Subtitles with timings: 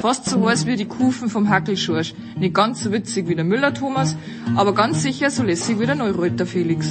[0.00, 2.14] Fast so heiß wie die Kufen vom Hackelschorsch.
[2.38, 4.16] Nicht ganz so witzig wie der Müller-Thomas,
[4.56, 6.90] aber ganz sicher so lässig wie der Neureuter Felix.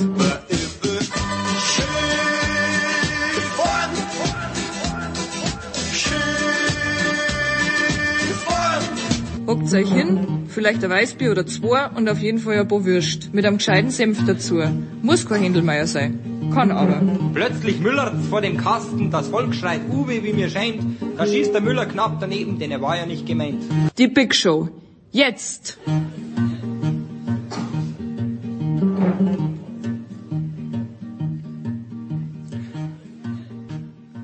[9.47, 13.33] Hockt euch hin, vielleicht ein Weißbier oder zwei und auf jeden Fall ein paar Würst.
[13.33, 14.61] Mit einem gescheiten Senf dazu.
[15.01, 16.30] Muss kein Händelmeier sein.
[16.53, 17.01] Kann aber.
[17.33, 20.81] Plötzlich müllert's vor dem Kasten, das Volk schreit Uwe, wie mir scheint.
[21.17, 23.63] Da schießt der Müller knapp daneben, denn er war ja nicht gemeint.
[23.97, 24.69] Die Big Show.
[25.11, 25.77] Jetzt!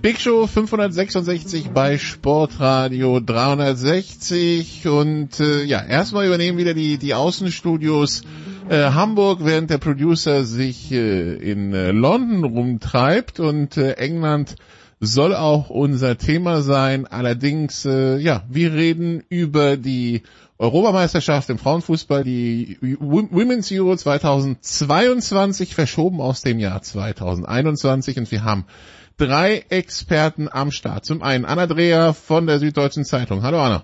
[0.02, 8.22] Big Show 566 bei Sportradio 360 und äh, ja, erstmal übernehmen wieder die, die Außenstudios
[8.70, 14.56] äh, Hamburg, während der Producer sich äh, in äh, London rumtreibt und äh, England
[15.00, 17.06] soll auch unser Thema sein.
[17.08, 20.23] Allerdings, äh, ja, wir reden über die
[20.58, 28.66] Europameisterschaft im Frauenfußball, die Women's Euro 2022, verschoben aus dem Jahr 2021 und wir haben
[29.18, 31.06] drei Experten am Start.
[31.06, 33.44] Zum einen Anna Dreher von der Süddeutschen Zeitung.
[33.44, 33.84] Hallo Anna.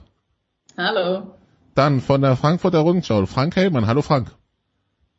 [0.77, 1.35] Hallo.
[1.75, 3.85] Dann von der Frankfurter Rundschau Frank Hellmann.
[3.85, 4.31] Hallo Frank.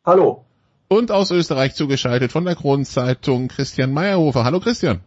[0.07, 0.45] Hallo.
[0.89, 4.45] Und aus Österreich zugeschaltet von der Kronenzeitung Christian Meyerhofer.
[4.45, 5.01] Hallo Christian.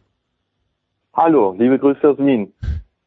[1.14, 2.52] Hallo, liebe Grüße aus Wien.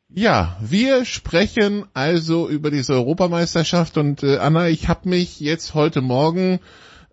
[0.09, 6.01] Ja, wir sprechen also über diese Europameisterschaft und äh, Anna, ich habe mich jetzt heute
[6.01, 6.61] Morgen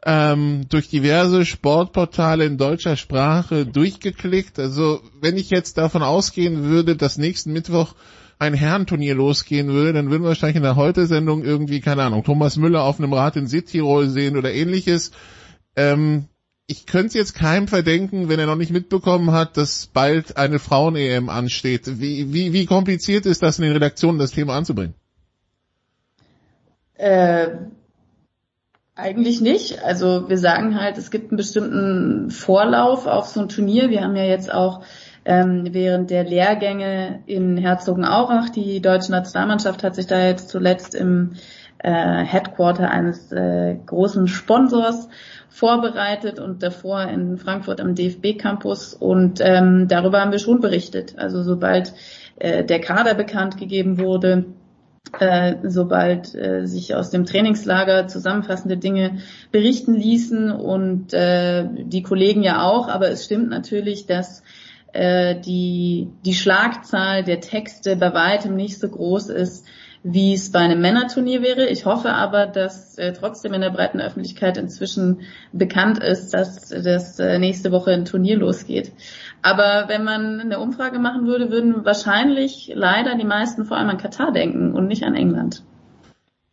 [0.05, 4.59] ähm, durch diverse Sportportale in deutscher Sprache durchgeklickt.
[4.59, 7.95] Also wenn ich jetzt davon ausgehen würde, dass nächsten Mittwoch
[8.39, 12.57] ein Herrenturnier losgehen würde, dann würden wir wahrscheinlich in der Heute-Sendung irgendwie, keine Ahnung, Thomas
[12.57, 15.11] Müller auf einem Rad in Südtirol sehen oder ähnliches.
[15.75, 16.25] Ähm,
[16.67, 21.29] ich könnte jetzt keinem verdenken, wenn er noch nicht mitbekommen hat, dass bald eine Frauen-EM
[21.29, 21.99] ansteht.
[21.99, 24.93] Wie, wie, wie kompliziert ist das in den Redaktionen, das Thema anzubringen?
[26.95, 27.47] Äh,
[28.95, 29.81] eigentlich nicht.
[29.83, 33.89] Also wir sagen halt, es gibt einen bestimmten Vorlauf auf so ein Turnier.
[33.89, 34.83] Wir haben ja jetzt auch
[35.27, 41.33] ähm, während der Lehrgänge in Herzogenaurach, die deutsche Nationalmannschaft hat sich da jetzt zuletzt im
[41.79, 45.09] äh, Headquarter eines äh, großen Sponsors
[45.49, 51.15] vorbereitet und davor in Frankfurt am DFB-Campus und ähm, darüber haben wir schon berichtet.
[51.17, 51.93] Also sobald
[52.37, 54.45] äh, der Kader bekannt gegeben wurde,
[55.19, 59.19] äh, sobald äh, sich aus dem Trainingslager zusammenfassende Dinge
[59.51, 64.43] berichten ließen und äh, die Kollegen ja auch, aber es stimmt natürlich, dass
[64.97, 69.65] äh, die, die Schlagzahl der Texte bei weitem nicht so groß ist,
[70.01, 71.67] wie es bei einem Männerturnier wäre.
[71.67, 75.21] Ich hoffe aber, dass äh, trotzdem in der breiten Öffentlichkeit inzwischen
[75.51, 78.91] bekannt ist, dass das äh, nächste Woche ein Turnier losgeht.
[79.43, 83.97] Aber wenn man eine Umfrage machen würde, würden wahrscheinlich leider die meisten vor allem an
[83.97, 85.63] Katar denken und nicht an England.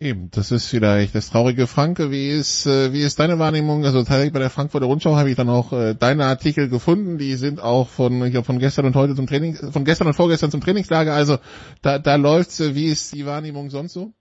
[0.04, 2.10] Eben, das ist vielleicht das traurige Franke.
[2.10, 3.86] Wie ist, äh, wie ist deine Wahrnehmung?
[3.86, 7.16] Also tatsächlich bei der Frankfurter Rundschau habe ich dann auch äh, deine Artikel gefunden.
[7.16, 10.12] Die sind auch von, ich glaub, von gestern und heute zum Training, von gestern und
[10.12, 11.14] vorgestern zum Trainingslager.
[11.14, 11.38] Also
[11.80, 12.60] da, da läuft's.
[12.74, 14.12] Wie ist die Wahrnehmung sonst so?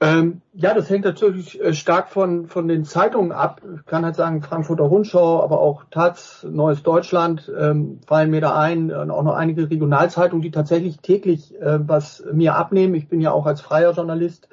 [0.00, 3.62] Ähm, ja, das hängt natürlich äh, stark von, von den Zeitungen ab.
[3.76, 8.58] Ich kann halt sagen, Frankfurter Rundschau, aber auch Taz, Neues Deutschland ähm, fallen mir da
[8.58, 8.92] ein.
[8.92, 12.94] Und auch noch einige Regionalzeitungen, die tatsächlich täglich äh, was mir abnehmen.
[12.94, 14.48] Ich bin ja auch als freier Journalist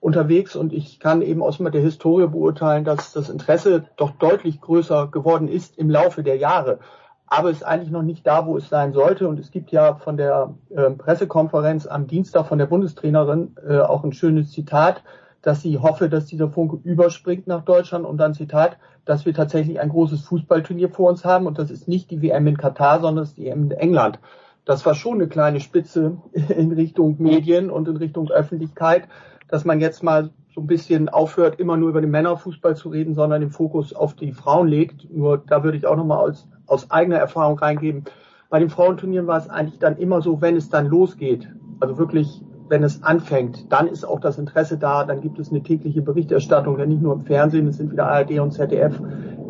[0.00, 5.08] unterwegs und ich kann eben aus der Historie beurteilen, dass das Interesse doch deutlich größer
[5.08, 6.78] geworden ist im Laufe der Jahre
[7.26, 9.28] aber ist eigentlich noch nicht da, wo es sein sollte.
[9.28, 14.04] Und es gibt ja von der äh, Pressekonferenz am Dienstag von der Bundestrainerin äh, auch
[14.04, 15.02] ein schönes Zitat,
[15.42, 19.80] dass sie hoffe, dass dieser Funke überspringt nach Deutschland und dann Zitat, dass wir tatsächlich
[19.80, 23.28] ein großes Fußballturnier vor uns haben und das ist nicht die WM in Katar, sondern
[23.36, 24.18] die WM in England.
[24.64, 29.08] Das war schon eine kleine Spitze in Richtung Medien und in Richtung Öffentlichkeit,
[29.48, 33.14] dass man jetzt mal so ein bisschen aufhört, immer nur über den Männerfußball zu reden,
[33.14, 35.10] sondern den Fokus auf die Frauen legt.
[35.10, 38.04] Nur da würde ich auch nochmal aus aus eigener Erfahrung reingeben.
[38.50, 41.48] Bei den Frauenturnieren war es eigentlich dann immer so, wenn es dann losgeht,
[41.80, 45.62] also wirklich, wenn es anfängt, dann ist auch das Interesse da, dann gibt es eine
[45.62, 49.00] tägliche Berichterstattung, denn nicht nur im Fernsehen, es sind wieder ARD und ZDF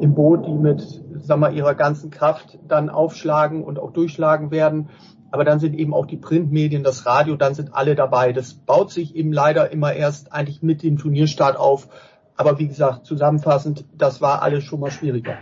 [0.01, 4.89] im Boot, die mit, sag mal, ihrer ganzen Kraft dann aufschlagen und auch durchschlagen werden.
[5.35, 8.33] Aber dann sind eben auch die Printmedien, das Radio, dann sind alle dabei.
[8.33, 11.89] Das baut sich eben leider immer erst eigentlich mit dem Turnierstart auf,
[12.37, 15.39] aber wie gesagt, zusammenfassend, das war alles schon mal schwieriger.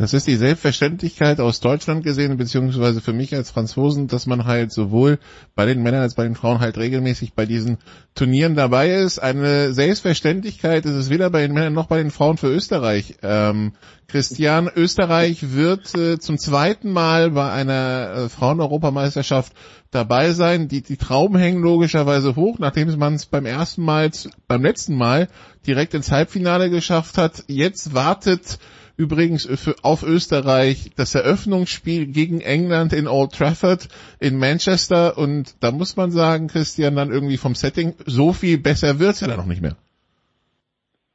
[0.00, 4.72] Das ist die Selbstverständlichkeit aus Deutschland gesehen, beziehungsweise für mich als Franzosen, dass man halt
[4.72, 5.18] sowohl
[5.54, 7.76] bei den Männern als bei den Frauen halt regelmäßig bei diesen
[8.14, 9.18] Turnieren dabei ist.
[9.18, 13.16] Eine Selbstverständlichkeit ist es weder bei den Männern noch bei den Frauen für Österreich.
[13.22, 13.72] Ähm,
[14.08, 19.52] Christian, Österreich wird äh, zum zweiten Mal bei einer äh, Frauen-Europameisterschaft
[19.90, 20.68] dabei sein.
[20.68, 24.10] Die, die Trauben hängen logischerweise hoch, nachdem man es beim ersten Mal,
[24.48, 25.28] beim letzten Mal
[25.66, 27.44] direkt ins Halbfinale geschafft hat.
[27.48, 28.58] Jetzt wartet
[29.00, 33.88] übrigens für, auf Österreich das Eröffnungsspiel gegen England in Old Trafford
[34.20, 39.00] in Manchester und da muss man sagen, Christian, dann irgendwie vom Setting, so viel besser
[39.00, 39.76] wird's ja dann noch nicht mehr.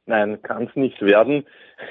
[0.06, 1.46] Nein, kann es nicht werden.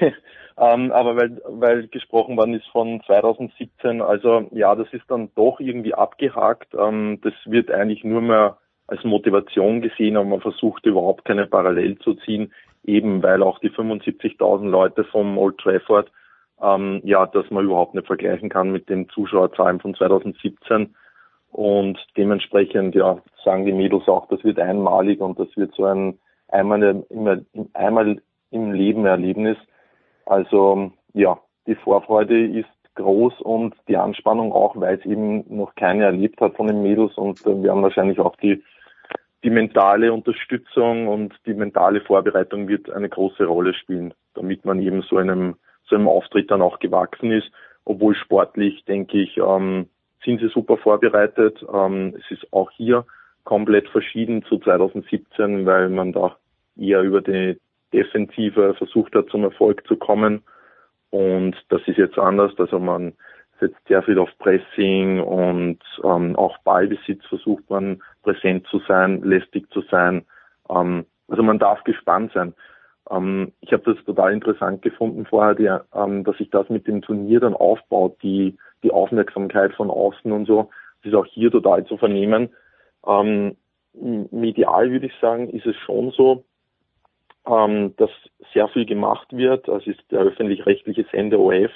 [0.58, 5.60] ähm, aber weil, weil gesprochen worden ist von 2017, also ja, das ist dann doch
[5.60, 6.74] irgendwie abgehakt.
[6.74, 11.98] Ähm, das wird eigentlich nur mehr als Motivation gesehen, aber man versucht überhaupt keine Parallel
[11.98, 12.52] zu ziehen
[12.86, 16.10] eben weil auch die 75.000 Leute vom Old Trafford,
[16.62, 20.94] ähm, ja, dass man überhaupt nicht vergleichen kann mit den Zuschauerzahlen von 2017.
[21.50, 26.18] Und dementsprechend, ja, sagen die Mädels auch, das wird einmalig und das wird so ein
[26.48, 27.38] einmal, immer,
[27.74, 29.56] einmal im Leben Erlebnis.
[30.26, 36.04] Also, ja, die Vorfreude ist groß und die Anspannung auch, weil es eben noch keine
[36.04, 38.62] erlebt hat von den Mädels und äh, wir haben wahrscheinlich auch die
[39.44, 45.02] die mentale Unterstützung und die mentale Vorbereitung wird eine große Rolle spielen, damit man eben
[45.02, 45.56] so einem,
[45.88, 47.50] so einem Auftritt dann auch gewachsen ist.
[47.84, 49.88] Obwohl sportlich, denke ich, ähm,
[50.24, 51.64] sind sie super vorbereitet.
[51.72, 53.04] Ähm, es ist auch hier
[53.44, 56.36] komplett verschieden zu 2017, weil man da
[56.76, 57.58] eher über die
[57.92, 60.42] Defensive versucht hat, zum Erfolg zu kommen.
[61.10, 62.52] Und das ist jetzt anders.
[62.58, 63.12] Also man
[63.60, 69.70] setzt sehr viel auf Pressing und ähm, auch Ballbesitz versucht man präsent zu sein, lästig
[69.70, 70.24] zu sein.
[70.68, 72.54] Ähm, also man darf gespannt sein.
[73.08, 77.02] Ähm, ich habe das total interessant gefunden vorher, die, ähm, dass sich das mit dem
[77.02, 80.70] Turnier dann aufbaut, die, die Aufmerksamkeit von außen und so.
[81.02, 82.50] Das ist auch hier total zu vernehmen.
[83.06, 83.56] Ähm,
[83.94, 86.44] medial würde ich sagen, ist es schon so,
[87.46, 88.10] ähm, dass
[88.52, 89.68] sehr viel gemacht wird.
[89.68, 91.70] Also ist der öffentlich-rechtliche Sender OF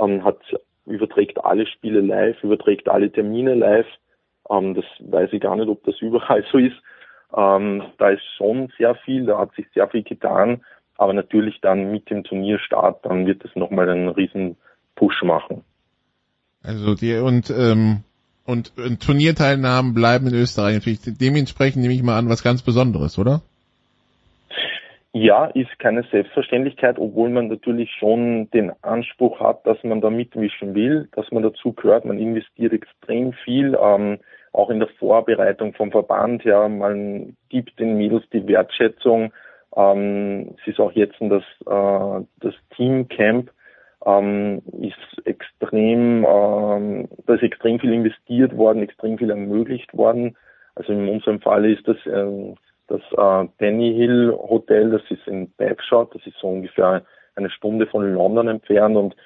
[0.00, 0.38] ähm, hat
[0.84, 3.86] überträgt alle Spiele live, überträgt alle Termine live.
[4.52, 6.76] Ähm, das weiß ich gar nicht, ob das überall so ist.
[7.34, 10.62] Ähm, da ist schon sehr viel, da hat sich sehr viel getan.
[10.98, 14.56] Aber natürlich dann mit dem Turnierstart, dann wird es nochmal einen riesen
[14.94, 15.64] Push machen.
[16.62, 18.04] Also die und ähm,
[18.44, 23.18] und, und Turnierteilnahmen bleiben in Österreich natürlich dementsprechend nehme ich mal an was ganz Besonderes,
[23.18, 23.40] oder?
[25.14, 30.74] Ja, ist keine Selbstverständlichkeit, obwohl man natürlich schon den Anspruch hat, dass man da mitmischen
[30.74, 32.06] will, dass man dazu gehört.
[32.06, 34.18] Man investiert extrem viel, ähm,
[34.52, 36.68] auch in der Vorbereitung vom Verband her.
[36.68, 39.32] Man gibt den Mädels die Wertschätzung.
[39.74, 43.50] Ähm, es ist auch jetzt das, äh, das Teamcamp
[44.04, 50.36] ähm, ist extrem, ähm, da ist extrem viel investiert worden, extrem viel ermöglicht worden.
[50.74, 52.54] Also in unserem Fall ist das äh,
[52.88, 57.02] das äh, Penny Hill Hotel, das ist in Bagshot, das ist so ungefähr
[57.36, 59.16] eine Stunde von London entfernt und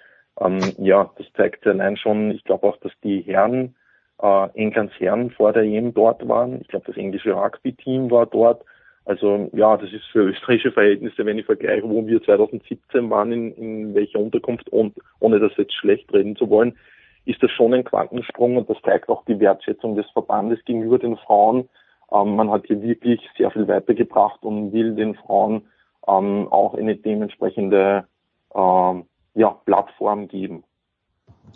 [0.40, 3.74] ähm, ja, das zeigt allein schon, ich glaube auch, dass die Herren,
[4.22, 6.60] äh, Englands Herren vor der EM dort waren.
[6.60, 8.64] Ich glaube, das englische Rugby-Team war dort.
[9.04, 13.52] Also ja, das ist für österreichische Verhältnisse, wenn ich vergleiche, wo wir 2017 waren, in,
[13.54, 16.76] in welcher Unterkunft und ohne das jetzt schlecht reden zu wollen,
[17.24, 21.16] ist das schon ein Quantensprung und das zeigt auch die Wertschätzung des Verbandes gegenüber den
[21.16, 21.68] Frauen,
[22.12, 25.68] ähm, man hat hier wirklich sehr viel weitergebracht und will den Frauen
[26.06, 28.06] ähm, auch eine dementsprechende
[28.54, 29.04] ähm,
[29.34, 30.64] ja, Plattform geben.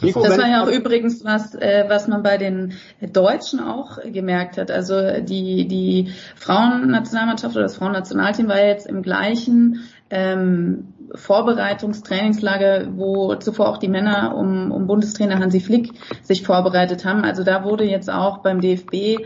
[0.00, 2.74] Das war ja auch übrigens was, äh, was man bei den
[3.12, 4.70] Deutschen auch gemerkt hat.
[4.70, 13.68] Also die, die Frauennationalmannschaft oder das Frauennationalteam war jetzt im gleichen ähm, Vorbereitungstrainingslager, wo zuvor
[13.68, 15.92] auch die Männer um, um Bundestrainer Hansi Flick
[16.22, 17.24] sich vorbereitet haben.
[17.24, 19.18] Also da wurde jetzt auch beim DFB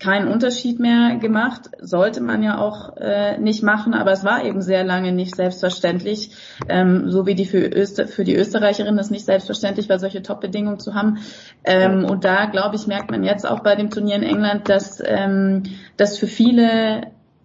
[0.00, 1.70] keinen Unterschied mehr gemacht.
[1.78, 6.32] Sollte man ja auch äh, nicht machen, aber es war eben sehr lange nicht selbstverständlich,
[6.68, 10.80] ähm, so wie die für, Öster für die Österreicherinnen es nicht selbstverständlich war, solche Top-Bedingungen
[10.80, 11.18] zu haben.
[11.64, 15.02] Ähm, und da, glaube ich, merkt man jetzt auch bei dem Turnier in England, dass,
[15.04, 15.64] ähm,
[15.98, 17.02] dass für viele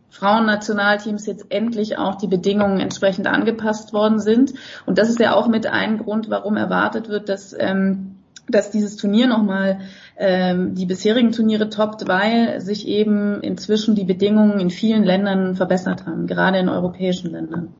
[0.09, 4.53] Frauennationalteams jetzt endlich auch die Bedingungen entsprechend angepasst worden sind.
[4.85, 8.15] Und das ist ja auch mit ein Grund, warum erwartet wird, dass ähm,
[8.47, 9.79] dass dieses Turnier nochmal
[10.17, 16.05] ähm, die bisherigen Turniere toppt, weil sich eben inzwischen die Bedingungen in vielen Ländern verbessert
[16.05, 17.73] haben, gerade in europäischen Ländern.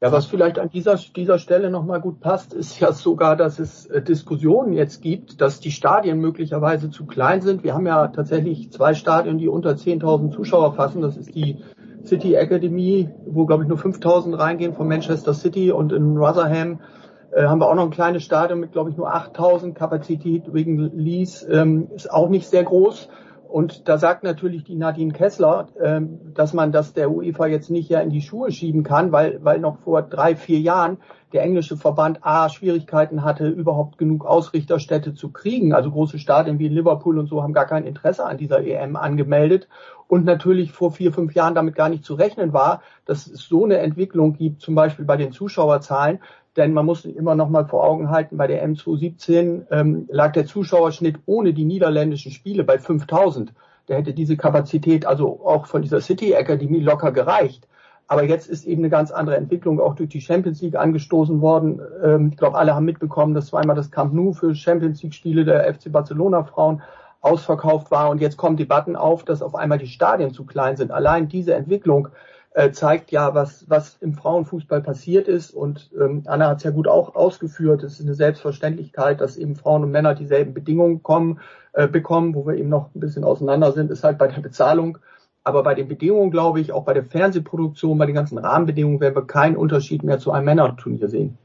[0.00, 3.86] Ja, was vielleicht an dieser, dieser Stelle nochmal gut passt, ist ja sogar, dass es
[3.86, 7.64] äh, Diskussionen jetzt gibt, dass die Stadien möglicherweise zu klein sind.
[7.64, 11.00] Wir haben ja tatsächlich zwei Stadien, die unter 10.000 Zuschauer fassen.
[11.00, 11.56] Das ist die
[12.04, 16.80] City Academy, wo glaube ich nur 5000 reingehen von Manchester City und in Rotherham
[17.34, 20.78] äh, haben wir auch noch ein kleines Stadion mit glaube ich nur 8000 Kapazität wegen
[20.78, 23.08] Lease, ähm, ist auch nicht sehr groß.
[23.54, 27.88] Und da sagt natürlich die Nadine Kessler, ähm, dass man das der UEFA jetzt nicht
[27.88, 30.98] ja in die Schuhe schieben kann, weil, weil noch vor drei, vier Jahren
[31.32, 35.72] der englische Verband A Schwierigkeiten hatte, überhaupt genug Ausrichterstädte zu kriegen.
[35.72, 39.68] Also große Stadien wie Liverpool und so haben gar kein Interesse an dieser EM angemeldet.
[40.08, 43.64] Und natürlich vor vier, fünf Jahren damit gar nicht zu rechnen war, dass es so
[43.64, 46.18] eine Entwicklung gibt, zum Beispiel bei den Zuschauerzahlen,
[46.56, 50.46] denn man muss immer noch mal vor Augen halten, bei der M217 ähm, lag der
[50.46, 53.52] Zuschauerschnitt ohne die niederländischen Spiele bei 5000.
[53.86, 57.66] Da hätte diese Kapazität also auch von dieser City Academy locker gereicht.
[58.06, 61.80] Aber jetzt ist eben eine ganz andere Entwicklung auch durch die Champions League angestoßen worden.
[62.02, 65.44] Ähm, ich glaube, alle haben mitbekommen, dass zweimal das Camp Nou für Champions League Spiele
[65.44, 66.82] der FC Barcelona Frauen
[67.20, 68.10] ausverkauft war.
[68.10, 70.92] Und jetzt kommen Debatten auf, dass auf einmal die Stadien zu klein sind.
[70.92, 72.08] Allein diese Entwicklung
[72.54, 75.50] äh, zeigt ja, was, was im Frauenfußball passiert ist.
[75.50, 77.82] Und ähm, Anna hat es ja gut auch ausgeführt.
[77.82, 81.40] Es ist eine Selbstverständlichkeit, dass eben Frauen und Männer dieselben Bedingungen kommen,
[81.72, 82.34] äh, bekommen.
[82.34, 84.98] Wo wir eben noch ein bisschen auseinander sind, ist halt bei der Bezahlung.
[85.42, 89.16] Aber bei den Bedingungen, glaube ich, auch bei der Fernsehproduktion, bei den ganzen Rahmenbedingungen werden
[89.16, 91.36] wir keinen Unterschied mehr zu einem Männerturnier sehen.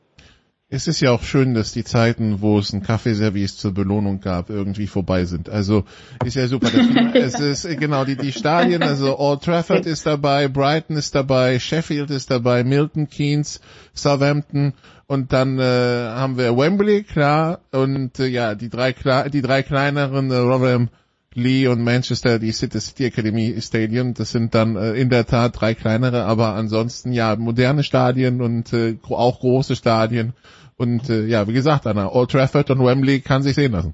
[0.71, 4.51] Es ist ja auch schön, dass die Zeiten, wo es ein Kaffeeservice zur Belohnung gab,
[4.51, 5.49] irgendwie vorbei sind.
[5.49, 5.83] Also
[6.23, 6.69] ist ja super.
[7.15, 12.11] es ist genau die, die Stadien, also Old Trafford ist dabei, Brighton ist dabei, Sheffield
[12.11, 13.61] ist dabei, Milton Keynes,
[13.95, 14.73] Southampton
[15.07, 18.93] und dann äh, haben wir Wembley, klar, und äh, ja, die drei
[19.27, 20.89] die drei kleineren, äh, Rotherham,
[21.33, 25.59] Lee und Manchester, die City, City Academy Stadium, das sind dann äh, in der Tat
[25.59, 30.33] drei kleinere, aber ansonsten ja moderne Stadien und äh, auch große Stadien
[30.79, 33.93] und äh, ja, wie gesagt, Anna, Old Trafford und Wembley kann sich sehen lassen.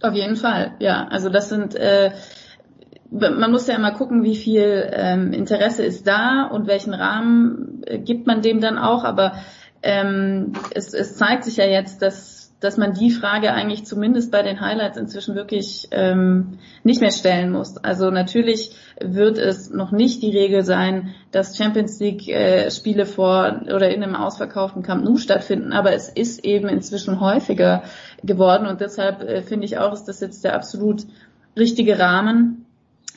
[0.00, 1.06] Auf jeden Fall, ja.
[1.08, 2.12] Also das sind, äh,
[3.10, 7.98] man muss ja immer gucken, wie viel ähm, Interesse ist da und welchen Rahmen äh,
[7.98, 9.04] gibt man dem dann auch.
[9.04, 9.34] Aber
[9.82, 12.33] ähm, es, es zeigt sich ja jetzt, dass
[12.64, 17.52] dass man die Frage eigentlich zumindest bei den Highlights inzwischen wirklich ähm, nicht mehr stellen
[17.52, 17.76] muss.
[17.76, 23.60] Also natürlich wird es noch nicht die Regel sein, dass Champions League äh, Spiele vor
[23.66, 27.82] oder in einem ausverkauften Camp Nou stattfinden, aber es ist eben inzwischen häufiger
[28.22, 31.02] geworden und deshalb äh, finde ich auch, ist das jetzt der absolut
[31.58, 32.64] richtige Rahmen,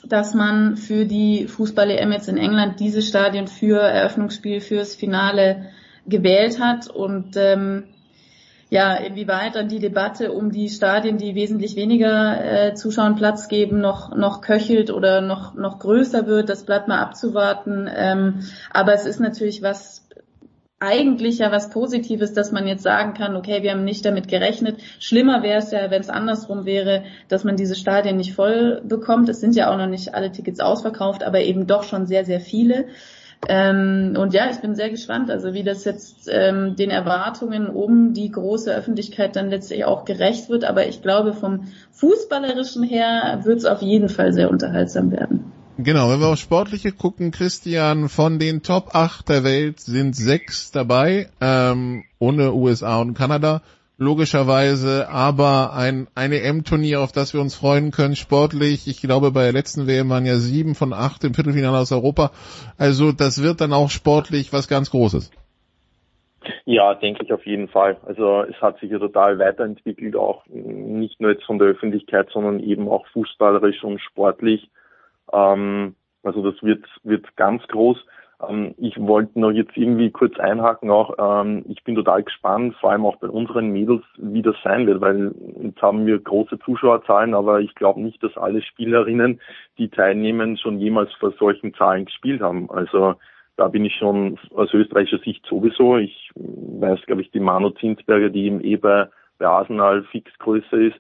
[0.06, 5.68] dass man für die Fußball-EM jetzt in England diese Stadien für Eröffnungsspiel, fürs Finale
[6.06, 7.86] gewählt hat und ähm,
[8.70, 13.80] ja, inwieweit dann die Debatte um die Stadien, die wesentlich weniger äh, Zuschauern Platz geben,
[13.80, 17.90] noch, noch köchelt oder noch, noch größer wird, das bleibt mal abzuwarten.
[17.94, 20.08] Ähm, aber es ist natürlich was,
[20.80, 24.80] eigentlich ja was Positives, dass man jetzt sagen kann, okay, wir haben nicht damit gerechnet.
[25.00, 29.30] Schlimmer wäre es ja, wenn es andersrum wäre, dass man diese Stadien nicht voll bekommt.
[29.30, 32.42] Es sind ja auch noch nicht alle Tickets ausverkauft, aber eben doch schon sehr, sehr
[32.42, 32.88] viele.
[33.48, 38.14] Ähm, und ja, ich bin sehr gespannt, also wie das jetzt ähm, den Erwartungen um
[38.14, 40.66] die große Öffentlichkeit dann letztlich auch gerecht wird.
[40.66, 45.52] Aber ich glaube, vom Fußballerischen her wird es auf jeden Fall sehr unterhaltsam werden.
[45.80, 50.72] Genau, wenn wir auf Sportliche gucken, Christian, von den Top 8 der Welt sind sechs
[50.72, 53.62] dabei, ähm, ohne USA und Kanada
[53.98, 58.88] logischerweise, aber ein, eine M-Turnier, auf das wir uns freuen können, sportlich.
[58.88, 62.32] Ich glaube, bei der letzten WM waren ja sieben von acht im Viertelfinale aus Europa.
[62.78, 65.32] Also das wird dann auch sportlich was ganz Großes.
[66.66, 67.98] Ja, denke ich auf jeden Fall.
[68.06, 72.60] Also es hat sich ja total weiterentwickelt, auch nicht nur jetzt von der Öffentlichkeit, sondern
[72.60, 74.70] eben auch fußballerisch und sportlich.
[75.34, 77.98] Ähm, also das wird, wird ganz groß.
[78.46, 81.16] Ähm, ich wollte noch jetzt irgendwie kurz einhaken auch.
[81.20, 85.02] Ähm, ich bin total gespannt, vor allem auch bei unseren Mädels, wie das sein wird,
[85.02, 89.40] weil jetzt haben wir große Zuschauerzahlen, aber ich glaube nicht, dass alle Spielerinnen,
[89.78, 92.70] die teilnehmen, schon jemals vor solchen Zahlen gespielt haben.
[92.70, 93.16] Also
[93.56, 95.98] da bin ich schon aus österreichischer Sicht sowieso.
[95.98, 99.08] Ich weiß, glaube ich, die Manu Zinsberger, die eben eh bei,
[99.40, 100.98] bei Arsenal fix größer ist,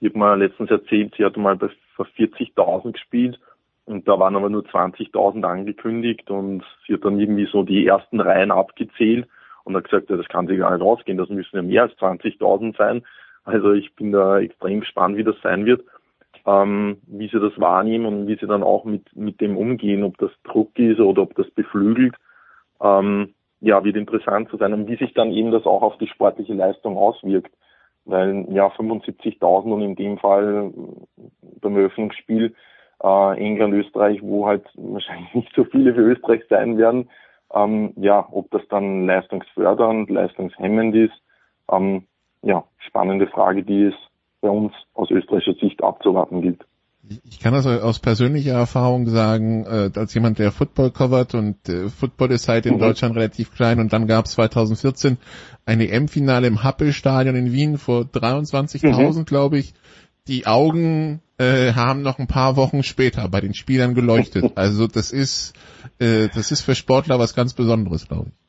[0.00, 3.40] die hat mir letztens erzählt, sie hat mal bei 40.000 gespielt
[3.86, 8.20] und da waren aber nur 20.000 angekündigt und sie hat dann irgendwie so die ersten
[8.20, 9.28] Reihen abgezählt
[9.64, 11.92] und hat gesagt, ja, das kann sich gar nicht ausgehen, das müssen ja mehr als
[11.94, 13.02] 20.000 sein.
[13.44, 15.84] Also ich bin da extrem gespannt, wie das sein wird,
[16.46, 20.18] ähm, wie sie das wahrnehmen und wie sie dann auch mit, mit dem umgehen, ob
[20.18, 22.16] das Druck ist oder ob das beflügelt.
[22.80, 26.08] Ähm, ja, wird interessant zu sein und wie sich dann eben das auch auf die
[26.08, 27.52] sportliche Leistung auswirkt.
[28.04, 30.72] Weil ja 75.000 und in dem Fall
[31.60, 32.54] beim Eröffnungsspiel
[33.02, 37.10] äh, England, Österreich, wo halt wahrscheinlich nicht so viele für Österreich sein werden.
[37.54, 41.14] Ähm, ja, ob das dann leistungsfördernd, leistungshemmend ist,
[41.70, 42.04] ähm,
[42.42, 43.94] ja, spannende Frage, die es
[44.40, 46.64] bei uns aus österreichischer Sicht abzuwarten gilt.
[47.24, 51.88] Ich kann das aus persönlicher Erfahrung sagen, äh, als jemand, der Football covert und äh,
[51.88, 52.80] Football ist halt in mhm.
[52.80, 55.16] Deutschland relativ klein und dann gab es 2014
[55.64, 59.24] ein EM-Finale im Happelstadion in Wien vor 23.000, mhm.
[59.24, 59.74] glaube ich.
[60.28, 64.44] Die Augen äh, haben noch ein paar Wochen später bei den Spielern geleuchtet.
[64.56, 65.52] Also das ist,
[65.98, 68.46] äh, das ist für Sportler was ganz Besonderes, glaube ich.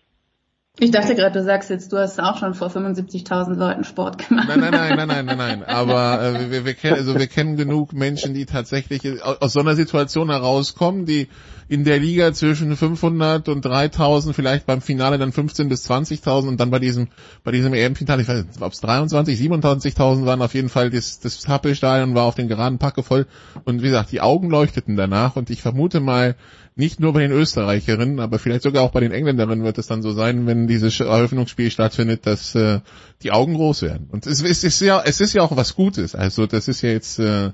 [0.79, 4.47] Ich dachte gerade, du sagst jetzt, du hast auch schon vor 75.000 Leuten Sport gemacht.
[4.47, 5.63] Nein, nein, nein, nein, nein, nein, nein.
[5.67, 9.59] Aber äh, wir, wir, kennen, also wir kennen genug Menschen, die tatsächlich aus, aus so
[9.59, 11.29] einer Situation herauskommen, die
[11.69, 16.59] in der Liga zwischen 500 und 3000, vielleicht beim Finale dann 15 bis 20.000 und
[16.59, 17.07] dann bei diesem
[17.43, 21.19] bei diesem EM-Finale, ich weiß nicht, ob es 23, 27.000 waren, auf jeden Fall das,
[21.19, 23.27] das Happelstadion war auf den geraden Packe voll
[23.65, 26.35] und wie gesagt, die Augen leuchteten danach und ich vermute mal,
[26.77, 30.03] nicht nur bei den Österreicherinnen, aber vielleicht sogar auch bei den Engländerinnen wird es dann
[30.03, 32.81] so sein, wenn dieses Eröffnungsspiel stattfindet, dass äh,
[33.23, 34.07] die Augen groß werden.
[34.11, 36.13] Und es, es, ist ja, es ist ja auch was Gutes.
[36.13, 37.47] Also das ist ja jetzt, äh,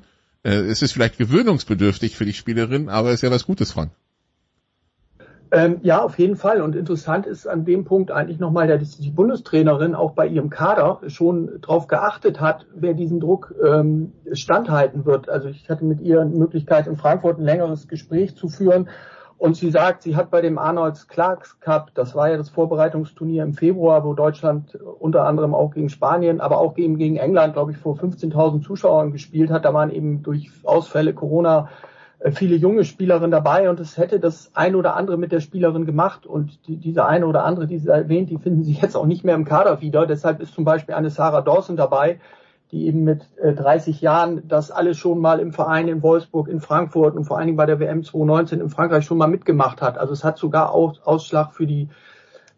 [0.43, 3.93] äh, es ist vielleicht gewöhnungsbedürftig für die Spielerin, aber es ist ja was Gutes, Frank.
[5.55, 6.61] Ähm, ja, auf jeden Fall.
[6.61, 11.01] Und interessant ist an dem Punkt eigentlich nochmal, dass die Bundestrainerin auch bei ihrem Kader
[11.05, 15.29] schon darauf geachtet hat, wer diesen Druck ähm, standhalten wird.
[15.29, 18.89] Also ich hatte mit ihr die Möglichkeit, in Frankfurt ein längeres Gespräch zu führen.
[19.37, 23.43] Und sie sagt, sie hat bei dem Arnolds Clarks Cup, das war ja das Vorbereitungsturnier
[23.43, 27.73] im Februar, wo Deutschland unter anderem auch gegen Spanien, aber auch gegen, gegen England, glaube
[27.73, 29.65] ich, vor 15.000 Zuschauern gespielt hat.
[29.65, 31.69] Da waren eben durch Ausfälle Corona
[32.31, 36.25] viele junge Spielerinnen dabei und es hätte das eine oder andere mit der Spielerin gemacht
[36.25, 39.23] und die, diese eine oder andere, die sie erwähnt, die finden sie jetzt auch nicht
[39.23, 40.05] mehr im Kader wieder.
[40.05, 42.19] Deshalb ist zum Beispiel eine Sarah Dawson dabei,
[42.71, 46.61] die eben mit äh, 30 Jahren das alles schon mal im Verein in Wolfsburg, in
[46.61, 49.97] Frankfurt und vor allen Dingen bei der WM 2019 in Frankreich schon mal mitgemacht hat.
[49.97, 51.89] Also es hat sogar auch Ausschlag für die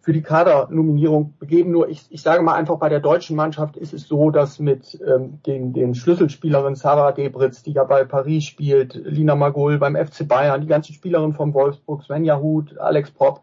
[0.05, 1.71] für die Kadernominierung begeben.
[1.71, 4.99] Nur ich, ich sage mal einfach, bei der deutschen Mannschaft ist es so, dass mit
[5.03, 10.27] ähm, den, den Schlüsselspielerinnen Sarah Debritz, die ja bei Paris spielt, Lina Magul beim FC
[10.27, 13.41] Bayern, die ganzen Spielerinnen von Wolfsburg, Svenja Huth, Alex Popp,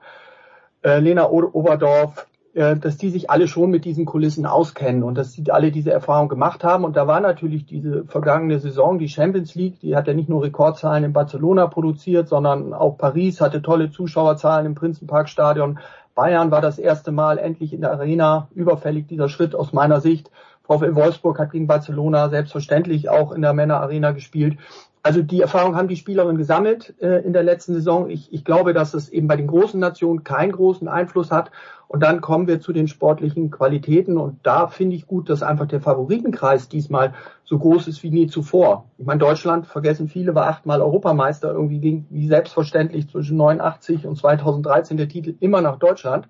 [0.85, 5.33] äh, Lena Oberdorf, äh, dass die sich alle schon mit diesen Kulissen auskennen und dass
[5.33, 6.85] sie alle diese Erfahrung gemacht haben.
[6.85, 10.45] Und da war natürlich diese vergangene Saison, die Champions League, die hat ja nicht nur
[10.45, 15.81] Rekordzahlen in Barcelona produziert, sondern auch Paris hatte tolle Zuschauerzahlen im Prinzenparkstadion,
[16.15, 18.49] Bayern war das erste Mal endlich in der Arena.
[18.55, 20.31] Überfällig dieser Schritt aus meiner Sicht.
[20.65, 24.59] VfL Wolfsburg hat gegen Barcelona selbstverständlich auch in der Männerarena gespielt.
[25.03, 28.09] Also die Erfahrung haben die Spielerinnen gesammelt äh, in der letzten Saison.
[28.09, 31.51] Ich, ich glaube, dass es eben bei den großen Nationen keinen großen Einfluss hat.
[31.93, 34.17] Und dann kommen wir zu den sportlichen Qualitäten.
[34.17, 37.13] Und da finde ich gut, dass einfach der Favoritenkreis diesmal
[37.45, 38.87] so groß ist wie nie zuvor.
[38.97, 41.53] Ich meine, Deutschland, vergessen viele, war achtmal Europameister.
[41.53, 46.29] Irgendwie ging wie selbstverständlich zwischen 89 und 2013 der Titel immer nach Deutschland.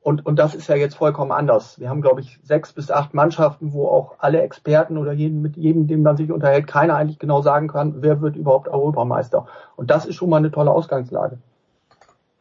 [0.00, 1.78] Und, und das ist ja jetzt vollkommen anders.
[1.78, 5.58] Wir haben, glaube ich, sechs bis acht Mannschaften, wo auch alle Experten oder jeden, mit
[5.58, 9.44] jedem, dem man sich unterhält, keiner eigentlich genau sagen kann, wer wird überhaupt Europameister.
[9.76, 11.36] Und das ist schon mal eine tolle Ausgangslage.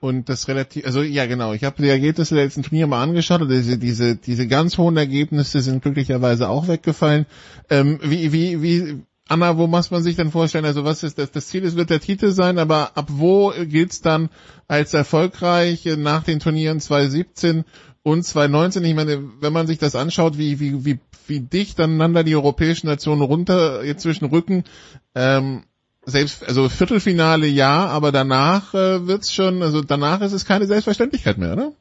[0.01, 3.43] Und das relativ, also ja genau, ich habe die Ergebnisse der letzten Turniere mal angeschaut
[3.43, 7.27] und diese, diese, diese ganz hohen Ergebnisse sind glücklicherweise auch weggefallen.
[7.69, 10.65] Ähm, wie, wie, wie, Anna, wo muss man sich denn vorstellen?
[10.65, 11.29] Also was ist das?
[11.29, 14.29] Das Ziel ist, wird der Titel sein, aber ab wo gilt's dann
[14.67, 17.63] als erfolgreich nach den Turnieren 2017
[18.01, 18.83] und 2019?
[18.83, 22.87] Ich meine, wenn man sich das anschaut, wie, wie, wie, wie dicht aneinander die europäischen
[22.87, 24.63] Nationen runter jetzt zwischen Rücken,
[25.13, 25.61] ähm,
[26.03, 31.37] selbst, also Viertelfinale ja, aber danach äh, wird's schon, also danach ist es keine Selbstverständlichkeit
[31.37, 31.71] mehr, oder?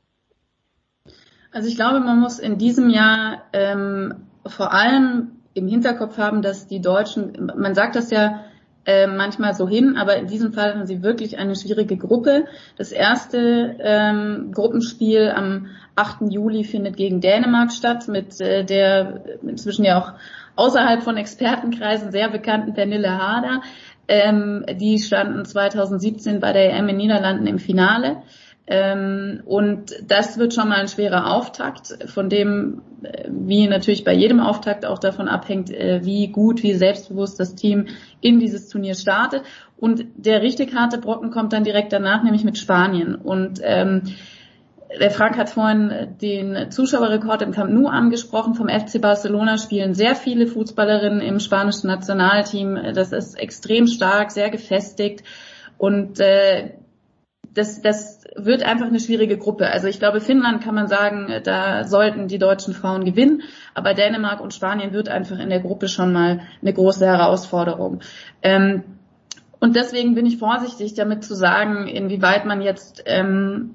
[1.52, 4.14] Also ich glaube, man muss in diesem Jahr ähm,
[4.46, 8.44] vor allem im Hinterkopf haben, dass die Deutschen, man sagt das ja
[8.86, 12.44] äh, manchmal so hin, aber in diesem Fall haben sie wirklich eine schwierige Gruppe.
[12.78, 16.30] Das erste ähm, Gruppenspiel am 8.
[16.30, 20.12] Juli findet gegen Dänemark statt, mit äh, der inzwischen ja auch
[20.56, 23.62] außerhalb von Expertenkreisen sehr bekannten Pernille Harder.
[24.12, 28.24] Ähm, die standen 2017 bei der EM in Niederlanden im Finale.
[28.66, 34.12] Ähm, und das wird schon mal ein schwerer Auftakt, von dem, äh, wie natürlich bei
[34.12, 37.86] jedem Auftakt auch davon abhängt, äh, wie gut, wie selbstbewusst das Team
[38.20, 39.44] in dieses Turnier startet.
[39.76, 43.14] Und der richtig harte Brocken kommt dann direkt danach, nämlich mit Spanien.
[43.14, 44.02] Und ähm,
[44.98, 48.54] der Frank hat vorhin den Zuschauerrekord im Camp Nou angesprochen.
[48.54, 52.76] Vom FC Barcelona spielen sehr viele Fußballerinnen im spanischen Nationalteam.
[52.94, 55.22] Das ist extrem stark, sehr gefestigt.
[55.78, 56.72] Und äh,
[57.54, 59.68] das, das wird einfach eine schwierige Gruppe.
[59.68, 63.42] Also ich glaube, Finnland kann man sagen, da sollten die deutschen Frauen gewinnen,
[63.74, 68.00] aber Dänemark und Spanien wird einfach in der Gruppe schon mal eine große Herausforderung.
[68.42, 68.84] Ähm,
[69.58, 73.74] und deswegen bin ich vorsichtig damit zu sagen, inwieweit man jetzt ähm,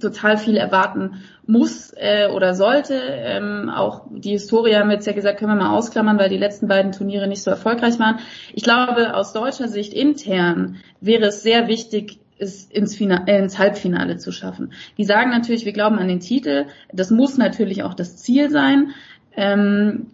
[0.00, 2.94] total viel erwarten muss äh, oder sollte.
[2.94, 6.38] Ähm, auch die Historie haben wir jetzt ja gesagt, können wir mal ausklammern, weil die
[6.38, 8.18] letzten beiden Turniere nicht so erfolgreich waren.
[8.54, 13.58] Ich glaube, aus deutscher Sicht intern wäre es sehr wichtig, es ins, Finale, äh, ins
[13.58, 14.72] Halbfinale zu schaffen.
[14.96, 16.66] Die sagen natürlich, wir glauben an den Titel.
[16.92, 18.92] Das muss natürlich auch das Ziel sein.
[19.36, 20.08] Ähm,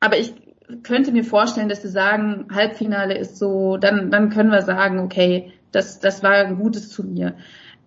[0.00, 0.34] aber ich
[0.82, 5.52] könnte mir vorstellen, dass sie sagen, Halbfinale ist so, dann, dann können wir sagen, okay,
[5.70, 7.34] das, das war ein gutes Turnier.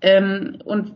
[0.01, 0.93] Ähm, und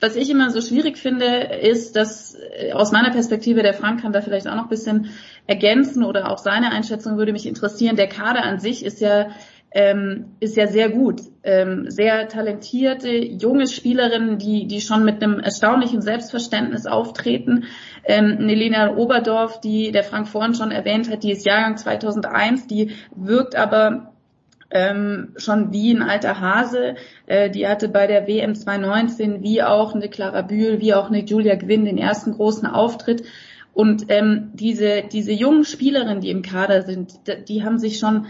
[0.00, 1.26] was ich immer so schwierig finde,
[1.62, 5.10] ist, dass äh, aus meiner Perspektive, der Frank kann da vielleicht auch noch ein bisschen
[5.46, 7.96] ergänzen oder auch seine Einschätzung würde mich interessieren.
[7.96, 9.28] Der Kader an sich ist ja
[9.72, 11.20] ähm, ist ja sehr gut.
[11.42, 17.64] Ähm, sehr talentierte, junge Spielerinnen, die, die schon mit einem erstaunlichen Selbstverständnis auftreten.
[18.04, 22.96] Ähm, Nelena Oberdorf, die der Frank vorhin schon erwähnt hat, die ist Jahrgang 2001, die
[23.14, 24.12] wirkt aber
[24.70, 26.94] ähm, schon wie ein alter Hase.
[27.26, 31.24] Äh, die hatte bei der WM 2019 wie auch eine Clara Bühl, wie auch eine
[31.24, 33.24] Julia Gwynn den ersten großen Auftritt.
[33.72, 37.14] Und ähm, diese, diese jungen Spielerinnen, die im Kader sind,
[37.48, 38.26] die haben sich schon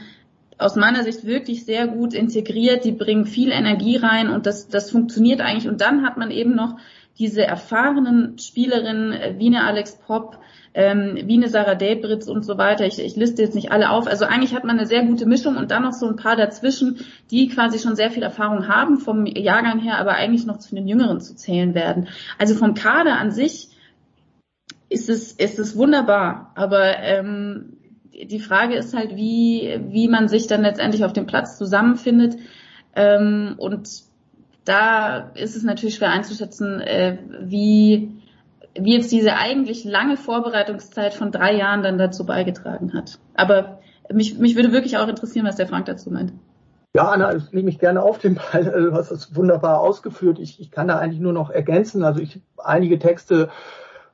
[0.59, 2.85] aus meiner Sicht wirklich sehr gut integriert.
[2.85, 5.69] Die bringen viel Energie rein und das, das funktioniert eigentlich.
[5.69, 6.77] Und dann hat man eben noch
[7.19, 10.39] diese erfahrenen Spielerinnen äh, wie eine Alex Popp,
[10.73, 12.87] ähm, wie eine Sarah Delbritz und so weiter.
[12.87, 14.07] Ich, ich liste jetzt nicht alle auf.
[14.07, 16.99] Also eigentlich hat man eine sehr gute Mischung und dann noch so ein paar dazwischen,
[17.31, 20.87] die quasi schon sehr viel Erfahrung haben vom Jahrgang her, aber eigentlich noch zu den
[20.87, 22.09] Jüngeren zu zählen werden.
[22.39, 23.69] Also vom Kader an sich
[24.89, 26.53] ist es, ist es wunderbar.
[26.55, 27.77] Aber ähm,
[28.13, 32.37] die Frage ist halt, wie, wie man sich dann letztendlich auf dem Platz zusammenfindet.
[32.95, 33.89] Ähm, und
[34.71, 38.23] da ist es natürlich schwer einzuschätzen, äh, wie,
[38.79, 43.19] wie jetzt diese eigentlich lange Vorbereitungszeit von drei Jahren dann dazu beigetragen hat.
[43.35, 43.81] Aber
[44.13, 46.33] mich, mich würde wirklich auch interessieren, was der Frank dazu meint.
[46.95, 48.65] Ja, Anna, ich nehme mich gerne auf den Ball.
[48.65, 50.39] Du hast das wunderbar ausgeführt.
[50.39, 52.05] Ich, ich kann da eigentlich nur noch ergänzen.
[52.05, 53.49] Also ich einige Texte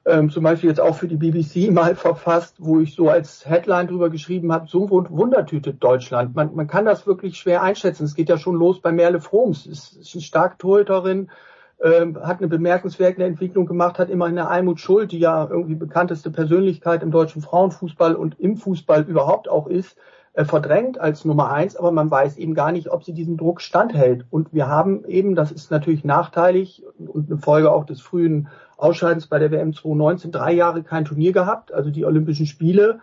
[0.07, 3.88] ähm, zum Beispiel jetzt auch für die BBC mal verfasst, wo ich so als Headline
[3.88, 6.35] drüber geschrieben habe, so Wundertüte Deutschland.
[6.35, 8.05] Man, man kann das wirklich schwer einschätzen.
[8.05, 9.66] Es geht ja schon los bei Merle Froms.
[9.66, 11.29] Ist, ist eine stark Torhüterin,
[11.83, 16.31] ähm, hat eine bemerkenswerte Entwicklung gemacht, hat immerhin eine Almut Schuld, die ja irgendwie bekannteste
[16.31, 19.97] Persönlichkeit im deutschen Frauenfußball und im Fußball überhaupt auch ist,
[20.35, 23.61] äh, verdrängt als Nummer eins, aber man weiß eben gar nicht, ob sie diesem Druck
[23.61, 24.25] standhält.
[24.31, 29.27] Und wir haben eben, das ist natürlich nachteilig und eine Folge auch des frühen Ausscheidens
[29.27, 31.73] bei der WM 2019 drei Jahre kein Turnier gehabt.
[31.73, 33.01] Also die Olympischen Spiele,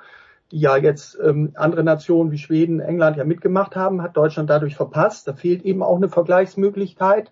[0.52, 4.76] die ja jetzt ähm, andere Nationen wie Schweden, England ja mitgemacht haben, hat Deutschland dadurch
[4.76, 5.28] verpasst.
[5.28, 7.32] Da fehlt eben auch eine Vergleichsmöglichkeit.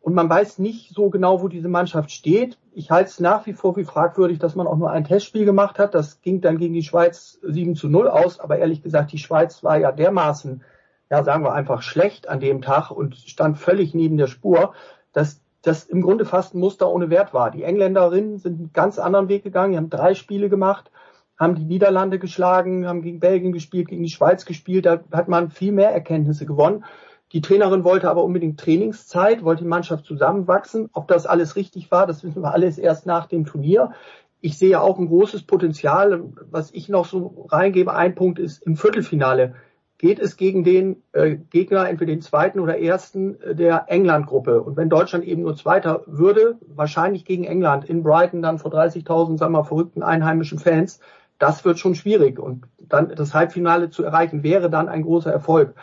[0.00, 2.58] Und man weiß nicht so genau, wo diese Mannschaft steht.
[2.72, 5.78] Ich halte es nach wie vor wie fragwürdig, dass man auch nur ein Testspiel gemacht
[5.78, 5.94] hat.
[5.94, 8.38] Das ging dann gegen die Schweiz 7 zu 0 aus.
[8.38, 10.62] Aber ehrlich gesagt, die Schweiz war ja dermaßen,
[11.10, 14.74] ja sagen wir einfach schlecht an dem Tag und stand völlig neben der Spur,
[15.12, 17.50] dass das im Grunde fast ein Muster ohne Wert war.
[17.50, 20.90] Die Engländerinnen sind einen ganz anderen Weg gegangen, die haben drei Spiele gemacht,
[21.38, 25.50] haben die Niederlande geschlagen, haben gegen Belgien gespielt, gegen die Schweiz gespielt, da hat man
[25.50, 26.84] viel mehr Erkenntnisse gewonnen.
[27.32, 30.88] Die Trainerin wollte aber unbedingt Trainingszeit, wollte die Mannschaft zusammenwachsen.
[30.94, 33.92] Ob das alles richtig war, das wissen wir alles erst nach dem Turnier.
[34.40, 36.24] Ich sehe auch ein großes Potenzial.
[36.50, 39.56] Was ich noch so reingebe, ein Punkt ist im Viertelfinale
[39.98, 44.62] geht es gegen den äh, Gegner, entweder den zweiten oder ersten äh, der England-Gruppe.
[44.62, 49.38] Und wenn Deutschland eben nur Zweiter würde, wahrscheinlich gegen England in Brighton dann vor 30.000,
[49.38, 51.00] sagen wir verrückten einheimischen Fans,
[51.40, 52.38] das wird schon schwierig.
[52.38, 55.74] Und dann das Halbfinale zu erreichen, wäre dann ein großer Erfolg.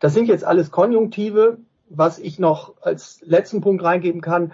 [0.00, 1.58] Das sind jetzt alles Konjunktive.
[1.94, 4.52] Was ich noch als letzten Punkt reingeben kann,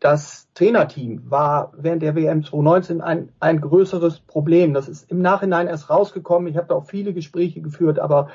[0.00, 4.74] das Trainerteam war während der WM 2019 ein, ein größeres Problem.
[4.74, 6.48] Das ist im Nachhinein erst rausgekommen.
[6.48, 8.28] Ich habe da auch viele Gespräche geführt, aber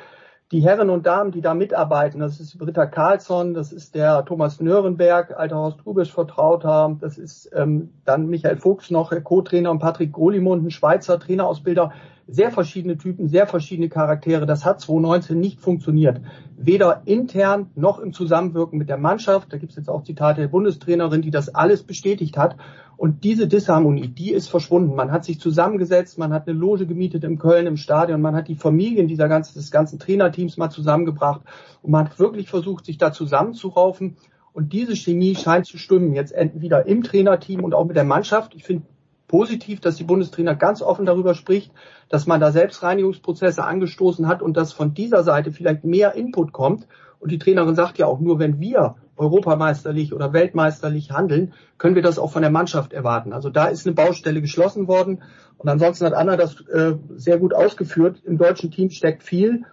[0.51, 4.59] die Herren und Damen, die da mitarbeiten, das ist Britta Karlsson, das ist der Thomas
[4.59, 10.13] Nörenberg, alter Horst Rubisch Vertrauter, das ist ähm, dann Michael Fuchs noch, Co-Trainer und Patrick
[10.13, 11.93] Grolimund, ein Schweizer Trainerausbilder
[12.27, 14.45] sehr verschiedene Typen, sehr verschiedene Charaktere.
[14.45, 16.21] Das hat 2019 nicht funktioniert.
[16.57, 19.53] Weder intern noch im Zusammenwirken mit der Mannschaft.
[19.53, 22.55] Da gibt es jetzt auch Zitate der Bundestrainerin, die das alles bestätigt hat.
[22.97, 24.95] Und diese Disharmonie, die ist verschwunden.
[24.95, 28.47] Man hat sich zusammengesetzt, man hat eine Loge gemietet in Köln im Stadion, man hat
[28.47, 31.41] die Familien dieser ganzen, des ganzen Trainerteams mal zusammengebracht
[31.81, 34.15] und man hat wirklich versucht, sich da zusammenzuraufen.
[34.53, 38.55] Und diese Chemie scheint zu stimmen, jetzt wieder im Trainerteam und auch mit der Mannschaft.
[38.55, 38.85] Ich finde
[39.27, 41.71] positiv, dass die Bundestrainer ganz offen darüber spricht,
[42.09, 46.87] dass man da Selbstreinigungsprozesse angestoßen hat und dass von dieser Seite vielleicht mehr Input kommt.
[47.19, 52.01] Und die Trainerin sagt ja auch, nur wenn wir europameisterlich oder weltmeisterlich handeln, können wir
[52.01, 53.33] das auch von der Mannschaft erwarten.
[53.33, 55.23] Also da ist eine Baustelle geschlossen worden.
[55.57, 58.21] Und ansonsten hat Anna das äh, sehr gut ausgeführt.
[58.25, 59.63] Im deutschen Team steckt viel.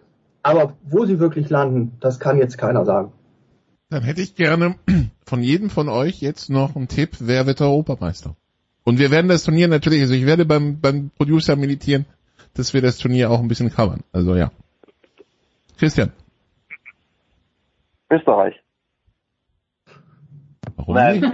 [0.43, 3.13] Aber wo sie wirklich landen, das kann jetzt keiner sagen.
[3.91, 4.77] Dann hätte ich gerne
[5.27, 8.37] von jedem von euch jetzt noch einen Tipp, wer wird Europameister?
[8.85, 12.07] Und wir werden das Turnier natürlich, also ich werde beim, beim Producer militieren,
[12.55, 14.03] dass wir das Turnier auch ein bisschen covern.
[14.13, 14.51] Also ja.
[15.79, 16.13] Christian.
[18.11, 18.57] Österreich.
[20.77, 21.21] Warum Nein.
[21.21, 21.33] nicht?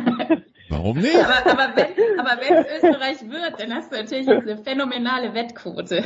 [0.71, 1.17] Warum nicht?
[1.17, 5.35] Aber, aber wenn aber wenn es Österreich wird, dann hast du natürlich jetzt eine phänomenale
[5.35, 5.99] Wettquote.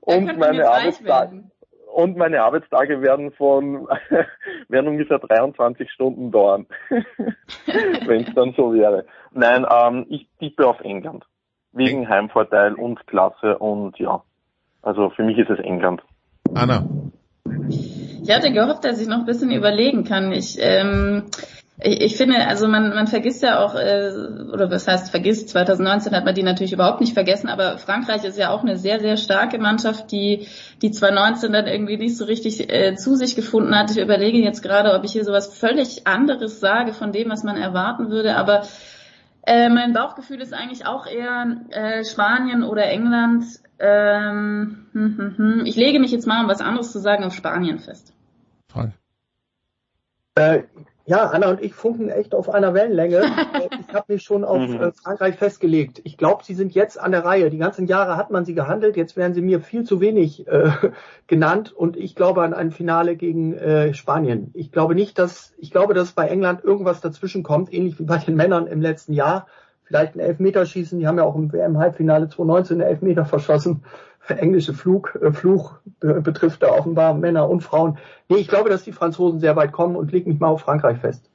[0.00, 1.50] und meine werden.
[1.94, 3.86] Und meine Arbeitstage werden von
[4.68, 6.66] werden ungefähr 23 Stunden dauern,
[8.06, 9.06] wenn es dann so wäre.
[9.32, 11.24] Nein, ähm, ich tippe auf England
[11.72, 14.22] wegen Heimvorteil und Klasse und ja,
[14.82, 16.02] also für mich ist es England.
[16.54, 16.84] Anna.
[17.60, 20.32] Ich hatte gehofft, dass ich noch ein bisschen überlegen kann.
[20.32, 21.24] Ich, ähm,
[21.80, 24.10] ich, ich finde, also man, man vergisst ja auch, äh,
[24.52, 28.38] oder was heißt vergisst, 2019 hat man die natürlich überhaupt nicht vergessen, aber Frankreich ist
[28.38, 30.46] ja auch eine sehr, sehr starke Mannschaft, die,
[30.82, 33.90] die 2019 dann irgendwie nicht so richtig äh, zu sich gefunden hat.
[33.90, 37.56] Ich überlege jetzt gerade, ob ich hier sowas völlig anderes sage von dem, was man
[37.56, 38.62] erwarten würde, aber
[39.46, 43.44] äh, mein Bauchgefühl ist eigentlich auch eher äh, Spanien oder England.
[43.78, 45.66] Ähm, hm, hm, hm.
[45.66, 48.14] Ich lege mich jetzt mal, um was anderes zu sagen, auf Spanien fest.
[48.70, 48.94] Frank.
[50.36, 50.62] Äh,
[51.06, 53.22] ja, Anna und ich funken echt auf einer Wellenlänge.
[53.88, 54.80] Ich habe mich schon auf Mhm.
[54.80, 56.00] äh, Frankreich festgelegt.
[56.04, 57.48] Ich glaube, sie sind jetzt an der Reihe.
[57.50, 58.96] Die ganzen Jahre hat man sie gehandelt.
[58.96, 60.70] Jetzt werden sie mir viel zu wenig äh,
[61.28, 64.50] genannt und ich glaube an ein Finale gegen äh, Spanien.
[64.54, 68.18] Ich glaube nicht, dass ich glaube, dass bei England irgendwas dazwischen kommt, ähnlich wie bei
[68.18, 69.46] den Männern im letzten Jahr.
[69.84, 70.98] Vielleicht ein Elfmeterschießen.
[70.98, 73.84] Die haben ja auch im WM-Halbfinale 2019 einen Elfmeter verschossen.
[74.28, 77.98] Englische Flug, äh, Fluch äh, betrifft da offenbar Männer und Frauen.
[78.28, 80.98] Nee, ich glaube, dass die Franzosen sehr weit kommen und leg mich mal auf Frankreich
[80.98, 81.28] fest.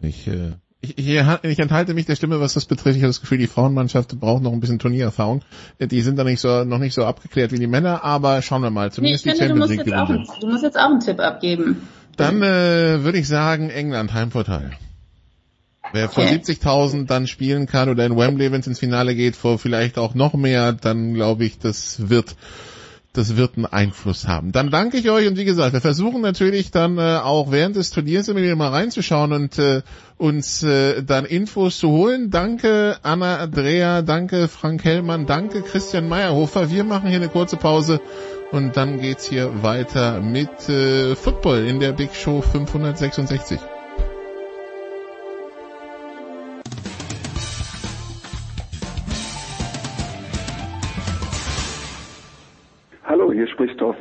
[0.00, 1.08] Ich, äh, ich, ich,
[1.42, 2.96] ich enthalte mich der Stimme, was das betrifft.
[2.96, 5.42] Ich habe das Gefühl, die Frauenmannschaft braucht noch ein bisschen Turniererfahrung.
[5.78, 8.62] Äh, Die sind da nicht so, noch nicht so abgeklärt wie die Männer, aber schauen
[8.62, 8.86] wir mal.
[8.86, 10.28] Nee, Zumindest ich die finde, du Champions musst, League jetzt auch, gewinnen.
[10.30, 11.88] einen- du musst jetzt auch einen Tipp abgeben.
[12.16, 14.70] Dann äh, würde ich sagen, England, Heimvorteil.
[15.92, 16.34] Wer vor Okay.
[16.34, 20.14] 70.000 dann spielen kann oder in Wembley, wenn es ins Finale geht, vor vielleicht auch
[20.14, 22.36] noch mehr, dann glaube ich, das wird
[23.14, 24.52] das wird einen Einfluss haben.
[24.52, 27.90] Dann danke ich euch und wie gesagt, wir versuchen natürlich dann äh, auch während des
[27.90, 29.82] Turniers immer wieder mal reinzuschauen und äh,
[30.18, 32.30] uns äh, dann Infos zu holen.
[32.30, 36.70] Danke Anna Andrea, danke Frank Hellmann, danke Christian Meyerhofer.
[36.70, 38.00] Wir machen hier eine kurze Pause
[38.52, 43.58] und dann geht's hier weiter mit äh, Football in der Big Show 566.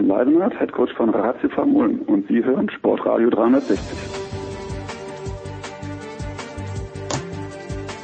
[0.08, 3.78] Leidenhardt, Headcoach von Ratio Farm Ulm und Sie hören Sportradio 360.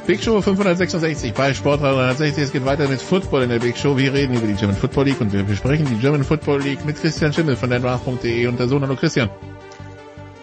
[0.06, 2.44] Big Show 566 bei Sportradio 360.
[2.44, 3.96] Es geht weiter mit Football in der Big Show.
[3.96, 6.96] Wir reden über die German Football League und wir besprechen die German Football League mit
[6.96, 8.82] Christian Schimmel von denrach.de und der Sohn.
[8.82, 9.30] Hallo Christian.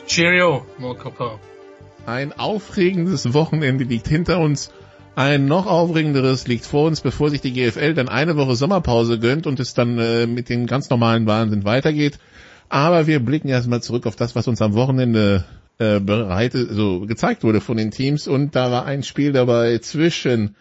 [0.08, 1.40] Cheerio, Mokopa.
[2.08, 4.74] Ein aufregendes Wochenende liegt hinter uns.
[5.16, 9.46] Ein noch aufregenderes liegt vor uns, bevor sich die GFL dann eine Woche Sommerpause gönnt
[9.46, 12.18] und es dann äh, mit dem ganz normalen Wahnsinn weitergeht.
[12.70, 15.44] Aber wir blicken erstmal zurück auf das, was uns am Wochenende
[15.80, 18.30] äh, bereitet, so gezeigt wurde von den Teams.
[18.30, 20.56] Und da war ein Spiel dabei zwischen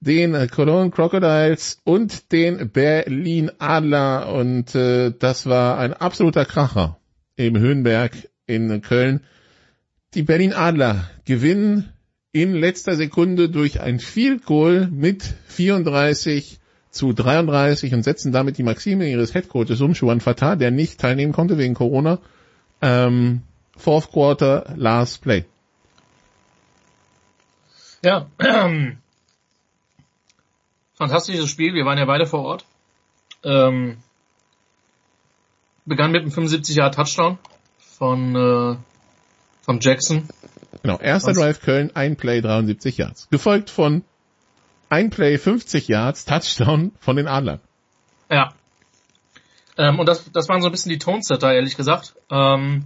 [0.00, 4.30] den äh, Cologne Crocodiles und den Berlin Adler.
[4.34, 6.98] Und äh, das war ein absoluter Kracher
[7.36, 8.12] im Höhenberg
[8.46, 9.20] in Köln.
[10.12, 11.92] Die Berlin Adler gewinnen
[12.42, 16.58] in letzter Sekunde durch ein Field Goal mit 34
[16.90, 21.32] zu 33 und setzen damit die Maxime ihres Headcoaches um, Juan Fatah, der nicht teilnehmen
[21.32, 22.18] konnte wegen Corona.
[22.82, 23.40] Ähm,
[23.78, 25.46] Fourth Quarter, last play.
[28.04, 28.26] Ja,
[30.94, 31.72] fantastisches Spiel.
[31.72, 32.66] Wir waren ja beide vor Ort.
[33.44, 33.96] Ähm,
[35.86, 37.38] begann mit einem 75 Jahre Touchdown
[37.78, 38.76] von äh,
[39.66, 40.28] von Jackson.
[40.82, 41.38] Genau, erster Was?
[41.38, 43.28] Drive Köln, ein Play 73 Yards.
[43.30, 44.04] Gefolgt von
[44.88, 47.60] ein Play 50 Yards, Touchdown von den Adlern.
[48.30, 48.52] Ja.
[49.78, 52.14] Ähm, und das, das waren so ein bisschen die Tonesetter, ehrlich gesagt.
[52.30, 52.84] Ähm,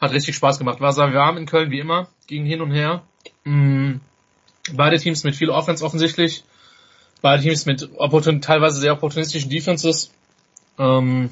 [0.00, 0.80] hat richtig Spaß gemacht.
[0.80, 3.02] War sehr warm in Köln wie immer, ging hin und her.
[3.44, 3.96] Mm,
[4.72, 6.44] beide Teams mit viel Offense offensichtlich.
[7.22, 10.12] Beide Teams mit opportun teilweise sehr opportunistischen Defenses.
[10.78, 11.30] Ähm,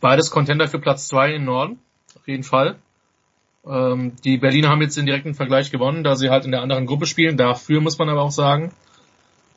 [0.00, 1.78] beides Contender für Platz zwei im Norden,
[2.16, 2.76] auf jeden Fall.
[3.66, 6.86] Ähm, die Berliner haben jetzt den direkten Vergleich gewonnen, da sie halt in der anderen
[6.86, 7.36] Gruppe spielen.
[7.36, 8.72] Dafür muss man aber auch sagen,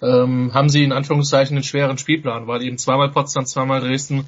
[0.01, 4.25] ähm, haben sie in Anführungszeichen einen schweren Spielplan, weil eben zweimal Potsdam, zweimal Dresden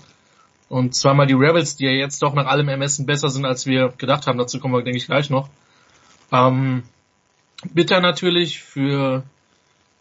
[0.69, 3.93] und zweimal die Rebels, die ja jetzt doch nach allem Ermessen besser sind, als wir
[3.97, 4.37] gedacht haben.
[4.37, 5.49] Dazu kommen wir, denke ich, gleich noch.
[6.31, 6.83] Ähm,
[7.73, 9.23] bitter natürlich für,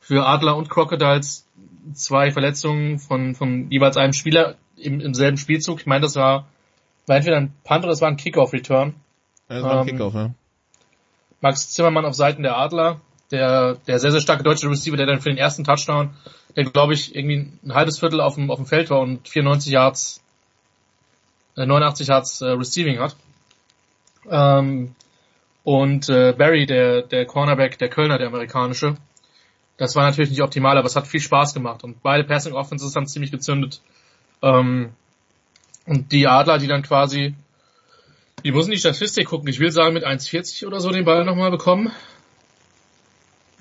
[0.00, 1.46] für Adler und Crocodiles
[1.94, 5.80] zwei Verletzungen von, von jeweils einem Spieler im, im selben Spielzug.
[5.80, 6.46] Ich meine, das war
[7.06, 8.94] war entweder ein Punt oder es war ein Kickoff-Return.
[9.48, 10.30] Ja, das war ein Ähm, Kickoff, ja.
[11.40, 15.20] Max Zimmermann auf Seiten der Adler, der, der sehr, sehr starke deutsche Receiver, der dann
[15.20, 16.10] für den ersten Touchdown,
[16.56, 19.72] der glaube ich irgendwie ein halbes Viertel auf dem, auf dem Feld war und 94
[19.72, 20.22] Yards,
[21.56, 23.16] äh, 89 Yards äh, Receiving hat.
[24.28, 24.94] Ähm,
[25.64, 28.96] und äh, Barry, der, der Cornerback, der Kölner, der amerikanische,
[29.76, 32.96] das war natürlich nicht optimal, aber es hat viel Spaß gemacht und beide Passing Offenses
[32.96, 33.82] haben ziemlich gezündet.
[34.42, 34.92] Ähm,
[35.86, 37.34] und die Adler, die dann quasi,
[38.44, 39.48] die müssen die Statistik gucken.
[39.48, 41.90] Ich will sagen, mit 1,40 oder so den Ball nochmal bekommen.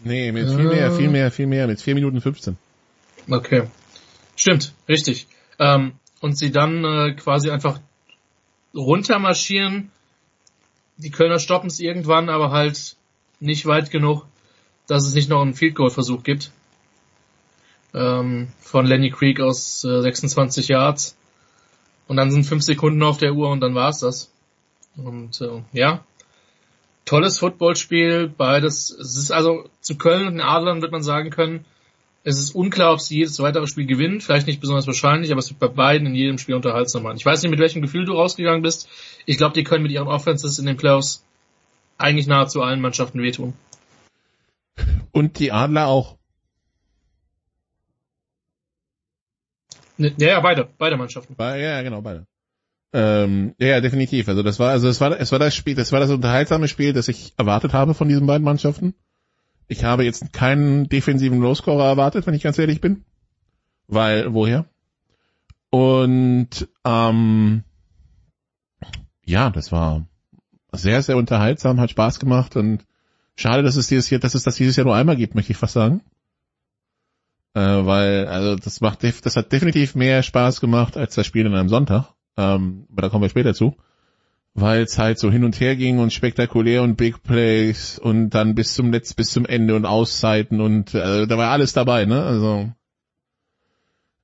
[0.03, 2.57] Nee, mit viel mehr, viel mehr, viel mehr, mit 4 Minuten 15.
[3.29, 3.63] Okay.
[4.35, 5.27] Stimmt, richtig.
[5.57, 7.79] Ähm, und sie dann äh, quasi einfach
[8.75, 9.91] runtermarschieren.
[10.97, 12.95] Die Kölner stoppen es irgendwann, aber halt
[13.39, 14.25] nicht weit genug,
[14.87, 16.51] dass es nicht noch einen Field Goal Versuch gibt.
[17.93, 21.17] Ähm, von Lenny Creek aus äh, 26 Yards.
[22.07, 24.31] Und dann sind fünf Sekunden auf der Uhr und dann war's das.
[24.97, 26.03] Und äh, ja,
[27.05, 28.89] tolles Footballspiel, beides.
[28.89, 31.65] Es ist also zu Köln und den Adlern wird man sagen können,
[32.27, 34.19] es ist unklar, ob sie jedes weitere Spiel gewinnen.
[34.19, 37.17] Vielleicht nicht besonders wahrscheinlich, aber es wird bei beiden in jedem Spiel unterhaltsam machen.
[37.17, 38.89] Ich weiß nicht, mit welchem Gefühl du rausgegangen bist.
[39.27, 41.23] Ich glaube, die können mit ihren Offenses in den Playoffs
[41.99, 43.53] eigentlich nahezu allen Mannschaften wehtun.
[45.11, 46.17] Und die Adler auch.
[49.97, 51.35] Ne, Ja, ja, beide, beide Mannschaften.
[51.35, 52.25] Bei, ja, genau, beide.
[52.93, 54.27] Ähm, ja, definitiv.
[54.29, 56.93] Also das war, also es war, es war das Spiel, das war das unterhaltsame Spiel,
[56.93, 58.93] das ich erwartet habe von diesen beiden Mannschaften.
[59.67, 63.03] Ich habe jetzt keinen defensiven Lowscorer erwartet, wenn ich ganz ehrlich bin.
[63.87, 64.65] Weil, woher?
[65.69, 67.63] Und ähm,
[69.25, 70.07] ja, das war
[70.71, 72.85] sehr, sehr unterhaltsam, hat Spaß gemacht und
[73.35, 75.57] schade, dass es dieses Jahr, dass es das dieses Jahr nur einmal gibt, möchte ich
[75.57, 76.01] fast sagen.
[77.55, 81.55] Äh, weil, also das macht, das hat definitiv mehr Spaß gemacht als das Spiel an
[81.55, 82.13] einem Sonntag.
[82.37, 83.75] Ähm, aber da kommen wir später zu.
[84.53, 88.55] Weil es halt so hin und her ging und spektakulär und Big Plays und dann
[88.55, 92.23] bis zum Letz, bis zum Ende und Auszeiten und äh, da war alles dabei, ne?
[92.23, 92.69] Also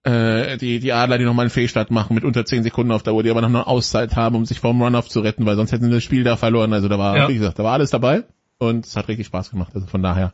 [0.03, 3.13] äh, die, die Adler, die nochmal einen Fehlstart machen mit unter 10 Sekunden auf der
[3.13, 5.71] Uhr, die aber noch eine Auszeit haben, um sich vom Run-Off zu retten, weil sonst
[5.73, 6.73] hätten sie das Spiel da verloren.
[6.73, 7.27] Also da war, Ja.
[7.29, 8.23] wie gesagt, da war alles dabei
[8.57, 9.71] und es hat richtig Spaß gemacht.
[9.75, 10.33] Also von daher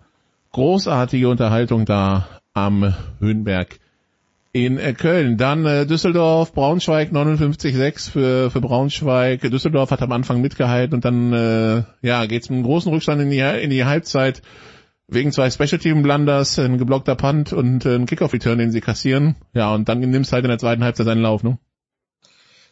[0.54, 3.80] großartige Unterhaltung da am Höhenberg
[4.52, 5.38] in äh, Köln.
[5.38, 9.42] Dann äh, Düsseldorf, Braunschweig 59-6 für, für Braunschweig.
[9.42, 13.30] Düsseldorf hat am Anfang mitgehalten und dann äh, ja geht's mit einem großen Rückstand in
[13.30, 14.42] die, in die Halbzeit
[15.08, 18.82] wegen zwei Special Team Blunders, ein geblockter Punt und äh, ein Kickoff Return, den sie
[18.82, 19.36] kassieren.
[19.54, 21.58] Ja, und dann nimmst halt in der zweiten Halbzeit seinen Lauf, ne?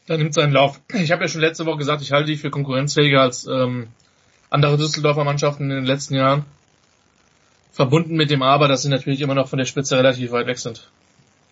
[0.07, 0.81] Dann nimmt seinen Lauf.
[0.93, 3.87] Ich habe ja schon letzte Woche gesagt, ich halte die für konkurrenzfähiger als ähm,
[4.49, 6.45] andere Düsseldorfer Mannschaften in den letzten Jahren.
[7.71, 10.59] Verbunden mit dem Aber, dass sie natürlich immer noch von der Spitze relativ weit weg
[10.59, 10.89] sind.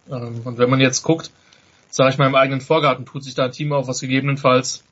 [0.10, 1.32] Ähm, und wenn man jetzt guckt,
[1.90, 4.84] sage ich mal im eigenen Vorgarten, tut sich da ein Team auf, was gegebenenfalls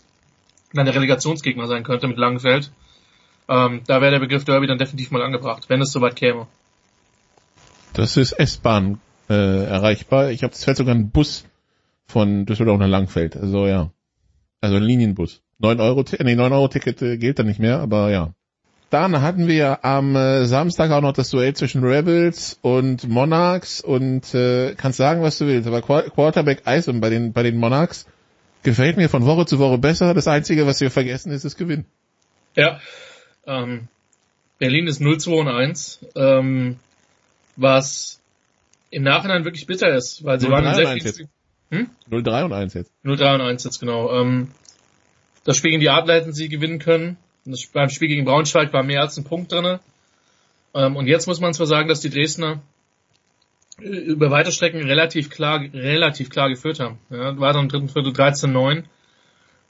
[0.73, 2.71] der Relegationsgegner sein könnte mit Langenfeld.
[3.49, 6.47] Ähm, da wäre der Begriff Derby dann definitiv mal angebracht, wenn es soweit käme.
[7.93, 10.31] Das ist S-Bahn äh, erreichbar.
[10.31, 11.45] Ich habe es fährt sogar ein Bus
[12.07, 13.35] von Düsseldorf nach Langfeld.
[13.35, 13.91] Also ja.
[14.61, 15.41] Also ein Linienbus.
[15.59, 18.33] 9 Euro, nee, 9 Euro Ticket äh, gilt dann nicht mehr, aber ja.
[18.91, 24.33] Dann hatten wir am äh, Samstag auch noch das Duell zwischen Rebels und Monarchs und
[24.35, 28.05] äh, kannst sagen, was du willst, aber Qua- Quarterback Isom bei den bei den Monarchs
[28.63, 30.13] gefällt mir von Woche zu Woche besser.
[30.13, 31.85] Das Einzige, was wir vergessen, ist das Gewinn.
[32.55, 32.81] Ja.
[33.47, 33.87] Ähm,
[34.59, 36.77] Berlin ist 0-2 und 1, ähm,
[37.55, 38.19] was
[38.91, 41.27] im Nachhinein wirklich bitter ist, weil sie 0-3 waren in sehr 1 viel,
[41.71, 41.91] jetzt.
[42.11, 42.91] 0-3 und 1 jetzt.
[43.05, 44.13] 0-3 und 1 jetzt genau.
[44.21, 44.51] Ähm,
[45.45, 47.15] das Spiel gegen die Adler hätten sie gewinnen können.
[47.45, 49.79] Das, beim Spiel gegen Braunschweig war mehr als ein Punkt drinne.
[50.73, 52.61] Ähm, und jetzt muss man zwar sagen, dass die Dresdner
[53.79, 56.99] äh, über weite Strecken relativ klar, relativ klar geführt haben.
[57.09, 58.83] Ja, war dann im dritten Viertel 13-9.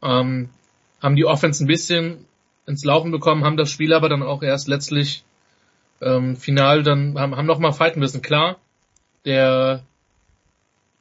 [0.04, 0.50] Ähm,
[1.02, 2.26] haben die Offense ein bisschen
[2.68, 5.24] ins Laufen bekommen, haben das Spiel aber dann auch erst letztlich
[6.02, 8.22] ähm, final dann haben, haben noch fighten müssen.
[8.22, 8.58] Klar,
[9.26, 9.84] der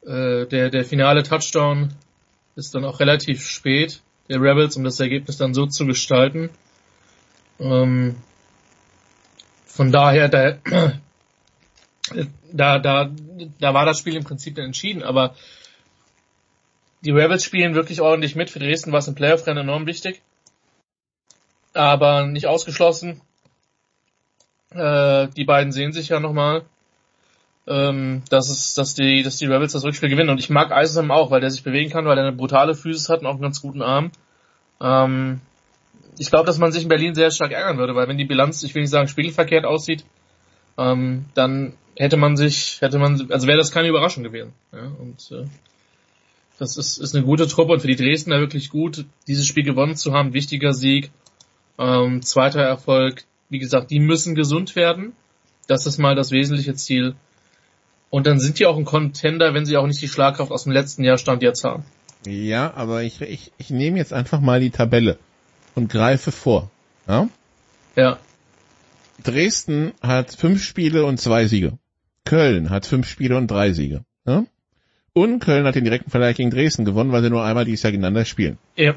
[0.03, 1.93] äh, der der finale Touchdown
[2.57, 6.51] ist dann auch relativ spät der Rebels, um das Ergebnis dann so zu gestalten.
[7.59, 8.17] Ähm,
[9.67, 10.57] von daher, da,
[12.53, 13.11] da, da,
[13.59, 15.35] da war das Spiel im Prinzip dann entschieden, aber
[17.03, 18.51] die Rebels spielen wirklich ordentlich mit.
[18.51, 20.23] Für Dresden war es im Playoff-Rennen enorm wichtig.
[21.73, 23.21] Aber nicht ausgeschlossen.
[24.71, 26.65] Äh, die beiden sehen sich ja nochmal.
[27.71, 30.31] Ähm, dass es, dass die, dass die Rebels das Rückspiel gewinnen.
[30.31, 33.09] Und ich mag Eisenham auch, weil der sich bewegen kann, weil er eine brutale Physis
[33.09, 34.11] hat und auch einen ganz guten Arm.
[34.81, 35.41] Ähm,
[36.19, 38.65] ich glaube, dass man sich in Berlin sehr stark ärgern würde, weil wenn die Bilanz,
[38.65, 40.05] ich will nicht sagen spiegelverkehrt aussieht,
[40.79, 44.53] ähm, dann hätte man sich, hätte man, also wäre das keine Überraschung gewesen.
[44.73, 45.47] Ja, und äh,
[46.59, 49.97] Das ist, ist eine gute Truppe und für die Dresdner wirklich gut, dieses Spiel gewonnen
[49.97, 50.35] zu haben.
[50.35, 51.11] Wichtiger Sieg.
[51.79, 53.25] Ähm, zweiter Erfolg.
[53.49, 55.13] Wie gesagt, die müssen gesund werden.
[55.69, 57.15] Das ist mal das wesentliche Ziel.
[58.11, 60.73] Und dann sind die auch ein Contender, wenn sie auch nicht die Schlagkraft aus dem
[60.73, 61.85] letzten Jahr Stand jetzt haben.
[62.27, 65.19] Ja, aber ich, ich, ich nehme jetzt einfach mal die Tabelle
[65.75, 66.71] und greife vor.
[67.09, 67.29] Ja?
[67.97, 68.19] Ja.
[69.23, 71.79] Dresden hat fünf Spiele und zwei Siege.
[72.25, 74.05] Köln hat fünf Spiele und drei Siege.
[74.27, 74.45] Ja?
[75.13, 77.93] Und Köln hat den direkten Vergleich gegen Dresden gewonnen, weil sie nur einmal dieses Jahr
[77.93, 78.59] gegeneinander spielen.
[78.77, 78.95] Ja.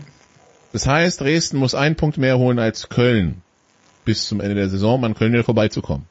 [0.71, 3.41] Das heißt, Dresden muss einen Punkt mehr holen als Köln
[4.05, 6.05] bis zum Ende der Saison, um an Köln wieder vorbeizukommen.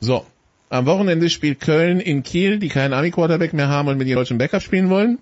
[0.00, 0.26] So.
[0.72, 4.38] Am Wochenende spielt Köln in Kiel, die keinen Ami-Quarterback mehr haben und mit ihren deutschen
[4.38, 5.18] Backup spielen wollen.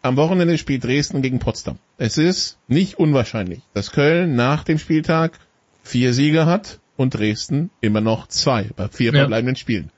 [0.00, 1.78] Am Wochenende spielt Dresden gegen Potsdam.
[1.98, 5.38] Es ist nicht unwahrscheinlich, dass Köln nach dem Spieltag
[5.82, 9.18] vier Siege hat und Dresden immer noch zwei bei vier Ja.
[9.20, 9.90] verbleibenden Spielen.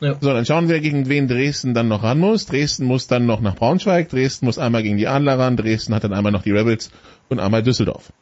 [0.00, 0.16] Ja.
[0.18, 2.46] So, dann schauen wir, gegen wen Dresden dann noch ran muss.
[2.46, 6.04] Dresden muss dann noch nach Braunschweig, Dresden muss einmal gegen die Adler ran, Dresden hat
[6.04, 6.90] dann einmal noch die Rebels
[7.28, 8.14] und einmal Düsseldorf.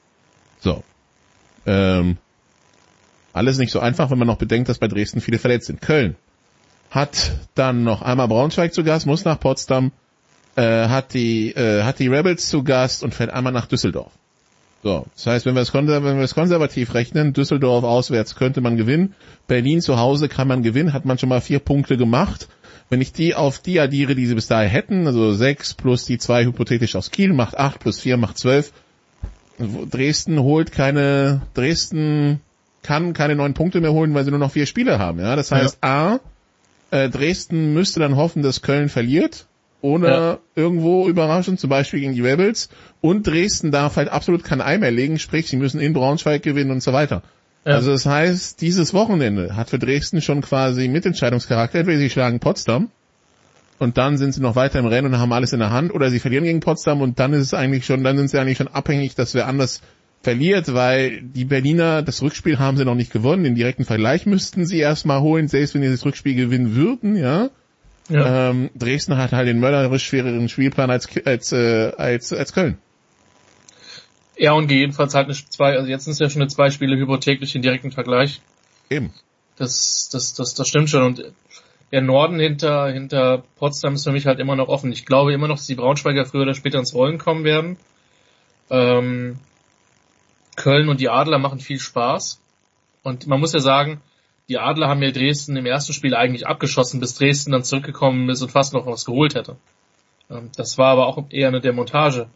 [0.58, 0.82] So.
[1.66, 2.16] Ähm,
[3.32, 5.80] alles nicht so einfach, wenn man noch bedenkt, dass bei Dresden viele verletzt sind.
[5.80, 6.16] Köln
[6.92, 9.92] hat dann noch einmal Braunschweig zu Gast, muss nach Potsdam,
[10.56, 14.12] äh, hat die äh, hat die Rebels zu Gast und fährt einmal nach Düsseldorf.
[14.82, 18.60] So, das heißt, wenn wir es konser wenn wir es konservativ rechnen, Düsseldorf auswärts könnte
[18.60, 19.14] man gewinnen,
[19.46, 22.48] Berlin zu Hause kann man gewinnen, hat man schon mal vier Punkte gemacht.
[22.90, 26.18] Wenn ich die auf die addiere, die sie bis dahin hätten, also sechs plus die
[26.18, 28.70] zwei hypothetisch aus Kiel, macht acht plus vier macht zwölf.
[29.58, 32.40] Dresden holt keine, Dresden
[32.82, 35.20] kann keine neun Punkte mehr holen, weil sie nur noch vier Spiele haben.
[35.20, 36.18] Ja, das heißt, A,
[36.92, 39.46] äh, Dresden müsste dann hoffen, dass Köln verliert,
[39.80, 40.38] ohne Ja.
[40.54, 42.68] irgendwo überraschend, zum Beispiel gegen die Rebels.
[43.00, 46.70] Und Dresden darf halt absolut kein Ei mehr legen, sprich, sie müssen in Braunschweig gewinnen
[46.70, 47.22] und so weiter.
[47.64, 47.74] Ja.
[47.74, 51.80] Also das heißt, dieses Wochenende hat für Dresden schon quasi Mitentscheidungscharakter.
[51.80, 52.90] Entweder sie schlagen Potsdam
[53.78, 56.10] und dann sind sie noch weiter im Rennen und haben alles in der Hand, oder
[56.10, 58.68] sie verlieren gegen Potsdam und dann ist es eigentlich schon, dann sind sie eigentlich schon
[58.68, 59.80] abhängig, dass wer anders
[60.22, 64.66] verliert, weil die Berliner, das Rückspiel haben sie noch nicht gewonnen, den direkten Vergleich müssten
[64.66, 67.50] sie erstmal holen, selbst wenn sie das Rückspiel gewinnen würden, ja.
[68.08, 68.50] Ja.
[68.50, 72.78] Ähm, Dresden hat halt den mörderisch schwereren Spielplan als, als, äh, als, als Köln.
[74.36, 76.96] Ja, und jedenfalls halt eine zwei, also jetzt sind es ja schon eine zwei Spiele
[76.96, 78.40] Hypothek durch den direkten Vergleich.
[78.90, 79.12] Eben.
[79.56, 81.02] Das, das, das, das stimmt schon.
[81.02, 81.32] Und
[81.92, 84.90] der Norden hinter, hinter Potsdam ist für mich halt immer noch offen.
[84.92, 87.76] Ich glaube immer noch, dass die Braunschweiger früher oder später ins Rollen kommen werden.
[88.70, 89.38] Ähm,
[90.56, 92.40] Köln und die Adler machen viel Spaß.
[93.02, 94.00] Und man muss ja sagen,
[94.48, 98.42] die Adler haben ja Dresden im ersten Spiel eigentlich abgeschossen, bis Dresden dann zurückgekommen ist
[98.42, 99.56] und fast noch was geholt hätte.
[100.30, 102.28] Ähm, das war aber auch eher eine Demontage.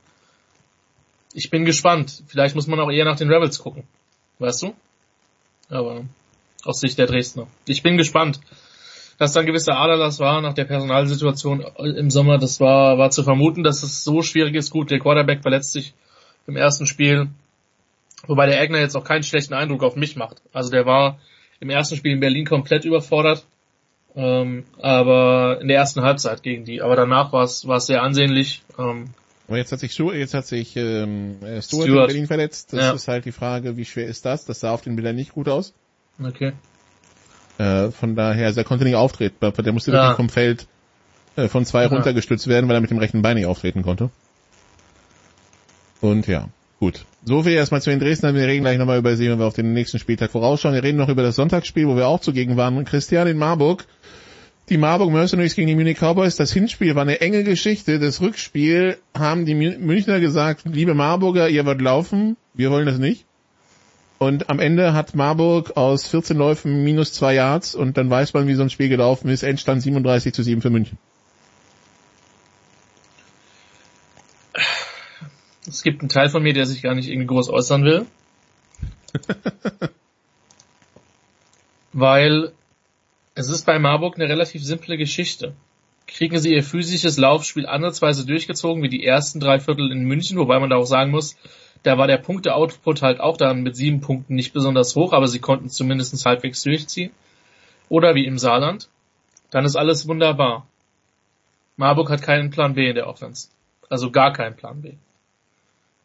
[1.35, 2.23] Ich bin gespannt.
[2.27, 3.85] Vielleicht muss man auch eher nach den Rebels gucken.
[4.39, 4.75] Weißt du?
[5.69, 6.05] Aber
[6.65, 7.47] aus Sicht der Dresdner.
[7.67, 8.41] Ich bin gespannt.
[9.19, 13.23] Dass da ein gewisser Aderlass war nach der Personalsituation im Sommer, das war, war zu
[13.23, 14.71] vermuten, dass es so schwierig ist.
[14.71, 15.95] Gut, der Quarterback verletzt sich
[16.47, 17.29] im ersten Spiel.
[18.27, 20.43] Wobei der Egner jetzt auch keinen schlechten Eindruck auf mich macht.
[20.53, 21.19] Also der war
[21.61, 23.45] im ersten Spiel in Berlin komplett überfordert.
[24.15, 26.81] Ähm, aber in der ersten Halbzeit gegen die.
[26.81, 28.63] Aber danach war es war es sehr ansehnlich.
[28.79, 29.11] Ähm,
[29.47, 32.07] Aber jetzt hat sich Stuart, jetzt hat sich ähm, äh, Stuart, in Stuart.
[32.09, 32.73] Berlin verletzt.
[32.73, 32.93] Das Ja.
[32.93, 34.47] ist halt die Frage, wie schwer ist das?
[34.47, 35.75] Das sah auf den Bildern nicht gut aus.
[36.23, 36.53] okay.
[37.59, 39.37] Äh, von daher, also er konnte nicht auftreten.
[39.41, 39.99] Der musste Ja.
[40.03, 40.67] wirklich vom Feld
[41.37, 41.89] äh, von zwei Ja.
[41.89, 44.11] runtergestützt werden, weil er mit dem rechten Bein nicht auftreten konnte.
[46.01, 46.49] Und ja,
[46.81, 47.05] gut.
[47.29, 48.37] So viel erstmal zu den Dresdnern.
[48.37, 50.75] Wir reden gleich nochmal über sie, wenn wir auf den nächsten Spieltag vorausschauen.
[50.75, 52.85] Wir reden noch über das Sonntagsspiel, wo wir auch zugegen waren.
[52.85, 53.85] Christian in Marburg.
[54.69, 56.37] Die Marburg Mercenaries gegen die Munich Cowboys.
[56.37, 57.99] Das Hinspiel war eine enge Geschichte.
[57.99, 62.37] Das Rückspiel haben die Mün- Münchner gesagt, liebe Marburger, ihr wollt laufen.
[62.55, 63.25] Wir wollen das nicht.
[64.19, 68.47] Und am Ende hat Marburg aus 14 Läufen minus zwei Yards und dann weiß man,
[68.47, 69.43] wie so ein Spiel gelaufen ist.
[69.43, 70.97] Endstand 37 zu 7 für München.
[75.67, 78.07] Es gibt einen Teil von mir, der sich gar nicht irgendwie groß äußern will.
[81.93, 82.53] Weil
[83.35, 85.55] es ist bei Marburg eine relativ simple Geschichte.
[86.07, 90.59] Kriegen sie ihr physisches Laufspiel ansatzweise durchgezogen wie die ersten drei Viertel in München, wobei
[90.61, 91.37] man da auch sagen muss,
[91.83, 95.39] da war der Punkte-Output halt auch dann mit sieben Punkten nicht besonders hoch, aber sie
[95.41, 97.13] konnten es zumindest halbwegs durchziehen.
[97.89, 98.89] Oder wie im Saarland,
[99.51, 100.67] dann ist alles wunderbar.
[101.77, 103.49] Marburg hat keinen Plan B in der Offense.
[103.89, 104.95] Also gar keinen Plan B.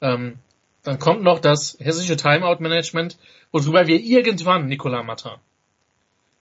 [0.01, 0.39] Ähm,
[0.83, 3.17] dann kommt noch das hessische Timeout-Management,
[3.51, 5.31] worüber wir irgendwann, Nicolas Martin,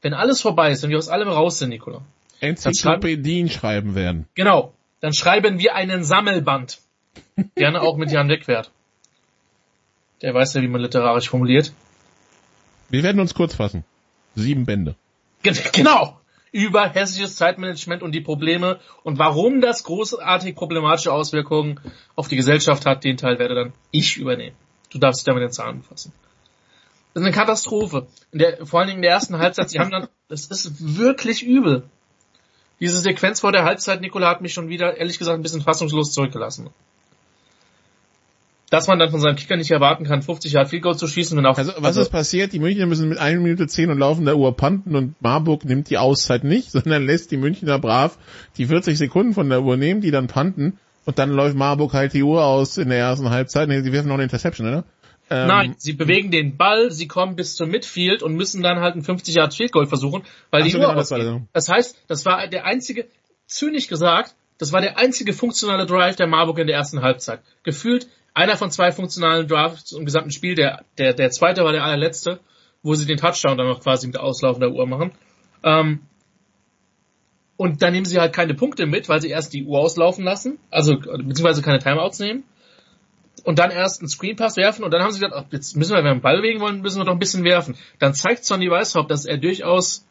[0.03, 2.01] wenn alles vorbei ist, wenn wir aus allem raus sind, Nicolas,
[2.41, 4.27] Enzyklopädien schreiben werden.
[4.35, 6.79] genau, dann schreiben wir einen Sammelband.
[7.55, 8.71] Gerne auch mit Jan Wegwert.
[10.23, 11.73] Der weiß ja, wie man literarisch formuliert.
[12.91, 13.85] Wir werden uns kurz fassen.
[14.35, 14.95] Sieben Bände.
[15.43, 16.20] Gen- Genau,
[16.53, 21.81] über hessisches Zeitmanagement und die Probleme und warum das großartig problematische Auswirkungen
[22.17, 24.57] auf die Gesellschaft hat, den Teil werde dann ich übernehmen.
[24.91, 26.13] Du darfst dich damit den Zahn fassen.
[27.15, 28.07] Das ist eine Katastrophe.
[28.33, 31.85] Der, vor allen Dingen in der ersten Halbzeit, sie haben dann, das ist wirklich übel.
[32.81, 36.13] Diese Sequenz vor der Halbzeit, Nikola, hat mich schon wieder, ehrlich gesagt, ein bisschen fassungslos
[36.13, 36.71] zurückgelassen.
[38.71, 41.37] Dass man dann von seinem Kicker nicht erwarten kann, 50 Jahre Field Goal zu schießen
[41.37, 41.59] und auch...
[41.59, 42.53] Also, was ist passiert?
[42.53, 45.99] Die Münchner müssen mit 1 Minute 10 und laufender Uhr panten und Marburg nimmt die
[45.99, 48.17] Auszeit nicht, sondern lässt die Münchner brav
[48.57, 52.13] die 40 Sekunden von der Uhr nehmen, die dann panten und dann läuft Marburg halt
[52.13, 53.69] die Uhr aus in der ersten Halbzeit.
[53.69, 54.85] Nee, sie werfen noch eine Interception, oder?
[55.31, 58.97] Ähm, Nein, sie bewegen den Ball, sie kommen bis zum Midfield und müssen dann halt
[58.97, 61.43] ein 50 Yard Field Goal versuchen, weil die so, Uhr genau, das, so.
[61.53, 63.07] das heißt, das war der einzige,
[63.47, 67.41] zynisch gesagt, das war der einzige funktionale Drive der Marburg in der ersten Halbzeit.
[67.63, 71.85] Gefühlt einer von zwei funktionalen Drives im gesamten Spiel, der, der, der zweite war der
[71.85, 72.41] allerletzte,
[72.83, 75.13] wo sie den Touchdown dann noch quasi mit auslaufender Uhr machen.
[75.63, 76.01] Ähm,
[77.57, 80.59] und dann nehmen sie halt keine Punkte mit, weil sie erst die Uhr auslaufen lassen,
[80.71, 82.45] also beziehungsweise keine Timeouts nehmen
[83.45, 85.99] und dann erst einen Screenpass werfen und dann haben sie gesagt, ach, jetzt müssen wir,
[85.99, 87.77] wenn wir einen Ball bewegen wollen, müssen wir doch ein bisschen werfen.
[87.99, 90.07] Dann zeigt Sonny Weishaupt, dass er durchaus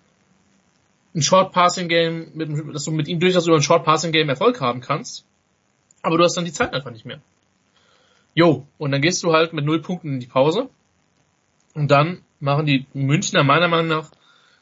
[1.16, 4.30] ein Short Passing Game, mit, dass du mit ihm durchaus über ein Short Passing Game
[4.30, 5.26] Erfolg haben kannst.
[6.02, 7.20] Aber du hast dann die Zeit einfach nicht mehr.
[8.40, 10.70] Jo, und dann gehst du halt mit null Punkten in die Pause.
[11.74, 14.12] Und dann machen die Münchner meiner Meinung nach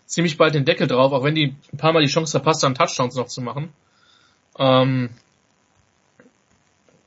[0.07, 2.73] ziemlich bald den Deckel drauf, auch wenn die ein paar Mal die Chance verpasst haben,
[2.73, 3.71] Touchdowns noch zu machen.
[4.57, 5.11] Ähm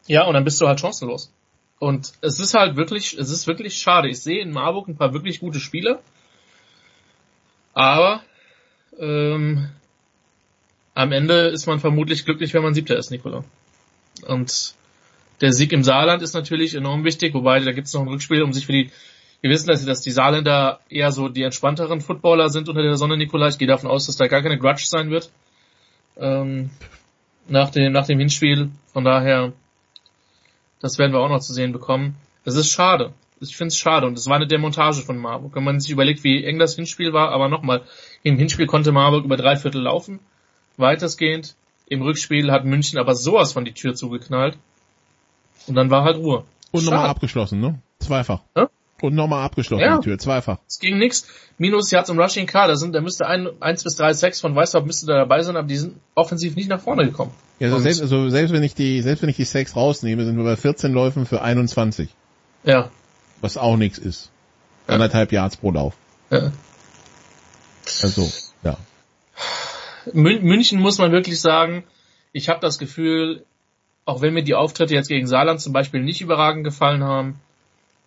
[0.06, 1.32] ja, und dann bist du halt chancenlos.
[1.80, 4.08] Und es ist halt wirklich, es ist wirklich schade.
[4.08, 6.00] Ich sehe in Marburg ein paar wirklich gute Spieler.
[7.74, 8.22] Aber
[8.96, 9.70] ähm,
[10.94, 13.42] am Ende ist man vermutlich glücklich, wenn man Siebter ist, Nikola.
[14.28, 14.76] Und
[15.40, 18.42] der Sieg im Saarland ist natürlich enorm wichtig, wobei da gibt es noch ein Rückspiel,
[18.42, 18.90] um sich für die
[19.42, 23.48] wir wissen, dass, die Saarländer eher so die entspannteren Footballer sind unter der Sonne, Nikola.
[23.48, 25.30] Ich gehe davon aus, dass da gar keine Grudge sein wird.
[26.18, 26.68] Ähm,
[27.48, 28.68] nach dem, nach dem Hinspiel.
[28.92, 29.54] Von daher
[30.80, 32.16] das werden wir auch noch zu sehen bekommen.
[32.44, 33.12] Das ist schade.
[33.40, 35.54] Ich finde es schade und es war eine Demontage von Marburg.
[35.54, 37.82] Wenn man sich überlegt, wie eng das Hinspiel war, aber nochmal,
[38.22, 40.20] im Hinspiel konnte Marburg über drei Viertel laufen,
[40.76, 41.54] weitestgehend.
[41.86, 44.58] Im Rückspiel hat München aber sowas von die Tür zugeknallt.
[45.70, 46.42] Und dann war halt Ruhe.
[46.72, 47.78] Und nochmal abgeschlossen, ne?
[48.00, 48.40] Zweifach.
[48.56, 48.68] Ja?
[49.00, 49.98] Und nochmal abgeschlossen ja.
[49.98, 50.58] die Tür, zweifach.
[50.66, 51.28] Es ging nix.
[51.58, 54.56] Minus Yards im Rushing Car, da sind, da müsste ein, eins bis drei Sex von
[54.56, 57.30] Weißhaupt müsste da dabei sein, aber die sind offensiv nicht nach vorne gekommen.
[57.60, 60.36] Ja, also selbst, also selbst wenn ich die, selbst wenn ich die Sex rausnehme, sind
[60.36, 62.08] wir bei 14 Läufen für 21.
[62.64, 62.90] Ja.
[63.40, 64.32] Was auch nix ist.
[64.88, 64.94] Ja.
[64.94, 65.94] Anderthalb Yards pro Lauf.
[66.30, 66.50] Ja.
[68.02, 68.28] Also,
[68.64, 68.76] ja.
[70.12, 71.84] München muss man wirklich sagen,
[72.32, 73.44] ich habe das Gefühl,
[74.04, 77.40] auch wenn mir die Auftritte jetzt gegen Saarland zum Beispiel nicht überragend gefallen haben,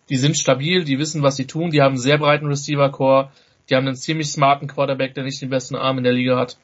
[0.08, 3.30] die sind stabil, die wissen, was sie tun, die haben einen sehr breiten Receiver-Core,
[3.68, 6.58] die haben einen ziemlich smarten Quarterback, der nicht den besten Arm in der Liga hat.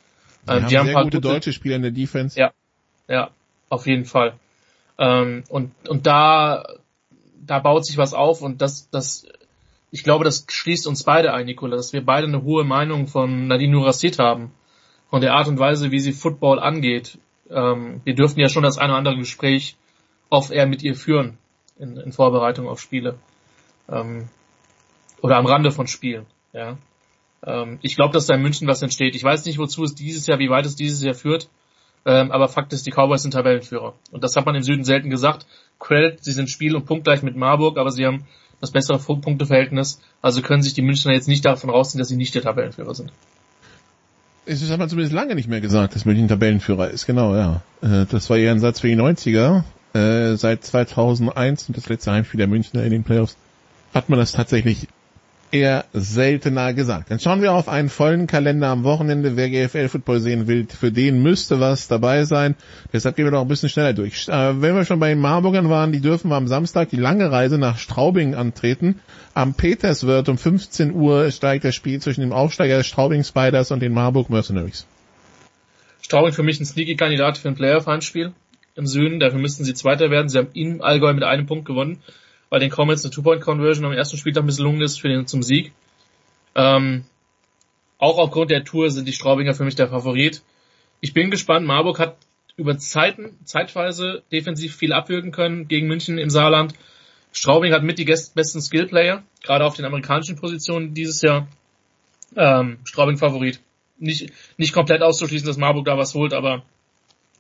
[0.47, 2.39] Die ähm, haben die haben sehr gute, gute deutsche Spieler in der Defense.
[2.39, 2.53] Ja,
[3.09, 3.31] ja,
[3.69, 4.35] auf jeden Fall.
[4.99, 6.65] Ähm, und, und da,
[7.47, 9.27] da baut sich was auf und das, das,
[9.91, 13.47] ich glaube, das schließt uns beide ein, Nikola, dass wir beide eine hohe Meinung von
[13.47, 14.53] Nadine Nurassit haben.
[15.09, 17.19] Von der Art und Weise, wie sie Football angeht.
[17.51, 19.77] Ähm, wir dürfen ja schon das eine oder andere Gespräch
[20.29, 21.39] off-air mit ihr führen
[21.79, 23.19] in, in Vorbereitung auf Spiele
[23.89, 24.29] ähm,
[25.21, 26.27] oder am Rande von Spielen.
[26.53, 26.79] Ja.
[27.45, 29.15] Ähm, ich glaube, dass da in München was entsteht.
[29.15, 31.49] Ich weiß nicht, wozu es dieses Jahr, wie weit es dieses Jahr führt,
[32.07, 33.95] ähm, aber Fakt ist, die Cowboys sind Tabellenführer.
[34.11, 35.47] Und das hat man im Süden selten gesagt.
[35.79, 38.27] Credit, sie sind Spiel- und punktgleich mit Marburg, aber sie haben
[38.61, 40.01] das bessere Punkteverhältnis.
[40.23, 43.13] Also können sich die Münchner jetzt nicht davon rausziehen, dass sie nicht der Tabellenführer sind.
[44.47, 47.07] Es hat man zumindest lange nicht mehr gesagt, dass München Tabellenführer ist.
[47.07, 47.63] Genau, ja.
[47.83, 49.63] Äh, das war eher ein Satz für die 90er.
[49.93, 53.37] Äh, seit 2001 und das letzte Heimspiel der Münchner in den Playoffs
[53.93, 54.87] hat man das tatsächlich
[55.53, 57.11] eher seltener gesagt.
[57.11, 59.37] Dann schauen wir auf einen vollen Kalender am Wochenende.
[59.37, 62.57] Wer GFL Football sehen will, für den müsste was dabei sein.
[62.93, 64.29] Deshalb gehen wir doch ein bisschen schneller durch.
[64.29, 67.59] Äh, wenn wir schon bei den Marburgern waren, die dürfen am Samstag die lange Reise
[67.59, 69.01] nach Straubing antreten.
[69.35, 73.93] Am Peterswirt um 15 Uhr steigt das Spiel zwischen dem Aufsteiger Straubing Spiders und den
[73.93, 74.87] Marburg Mercenaries.
[76.03, 78.33] Straubing für mich ein sneaky Kandidat für ein Playoff-Heimspiel
[78.77, 79.21] im Süden.
[79.21, 80.29] Dafür müssten sie Zweiter werden.
[80.29, 82.03] Sie haben in Allgäu mit einem Punkt gewonnen
[82.51, 85.73] weil den jetzt eine Two-Point-Conversion am ersten Spieltag misslungen ist für den zum Sieg.
[86.55, 87.05] Ähm,
[87.97, 90.43] auch aufgrund der Tour sind die Straubinger für mich der Favorit.
[91.01, 91.67] Ich bin gespannt.
[91.67, 92.17] Marburg hat
[92.57, 96.75] über Zeiten, zeitweise defensiv viel abwürgen können gegen München im Saarland.
[97.33, 101.47] Straubing hat mit die besten Skillplayer, gerade auf den amerikanischen Positionen dieses Jahr.
[102.37, 103.61] Ähm, Straubing Favorit.
[103.99, 106.65] Nicht, nicht komplett auszuschließen, dass Marburg da was holt, aber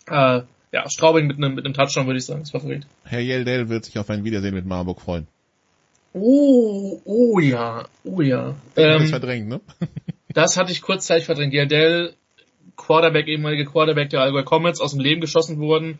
[0.07, 0.43] äh,
[0.73, 2.87] ja, Straubing mit einem, mit einem Touchdown würde ich sagen, ist Favorit.
[3.05, 5.27] Herr Yeldell wird sich auf ein Wiedersehen mit Marburg freuen.
[6.13, 8.55] Oh, oh ja, oh ja.
[8.77, 9.61] Ähm, das verdrängt, ne?
[10.29, 11.53] das hatte ich kurzzeitig verdrängt.
[11.53, 12.15] Yeldell
[12.77, 15.99] Quarterback, ehemalige Quarterback der Allgäu Comets aus dem Leben geschossen wurden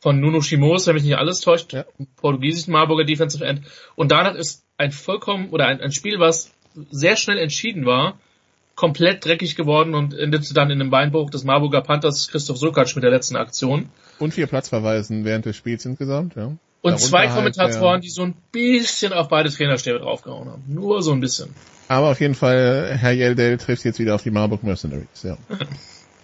[0.00, 1.84] von Nuno Chimos, wenn mich nicht alles täuscht, Ja.
[2.16, 3.62] portugiesischen Marburger Defensive End.
[3.94, 6.50] Und danach ist ein vollkommen, oder ein, ein Spiel, was
[6.90, 8.18] sehr schnell entschieden war,
[8.74, 13.04] komplett dreckig geworden und endete dann in einem Beinbruch des Marburger Panthers Christoph Sulkac mit
[13.04, 13.90] der letzten Aktion.
[14.18, 16.46] Und vier Platzverweisen während des Spiels insgesamt, ja.
[16.46, 18.00] Und Darunter zwei halt, Kommentatoren, ja.
[18.00, 20.64] die so ein bisschen auf beide Trainerstäbe draufgehauen haben.
[20.66, 21.54] Nur so ein bisschen.
[21.88, 25.36] Aber auf jeden Fall, Herr Yeldell trifft jetzt wieder auf die Marburg Mercenaries, ja.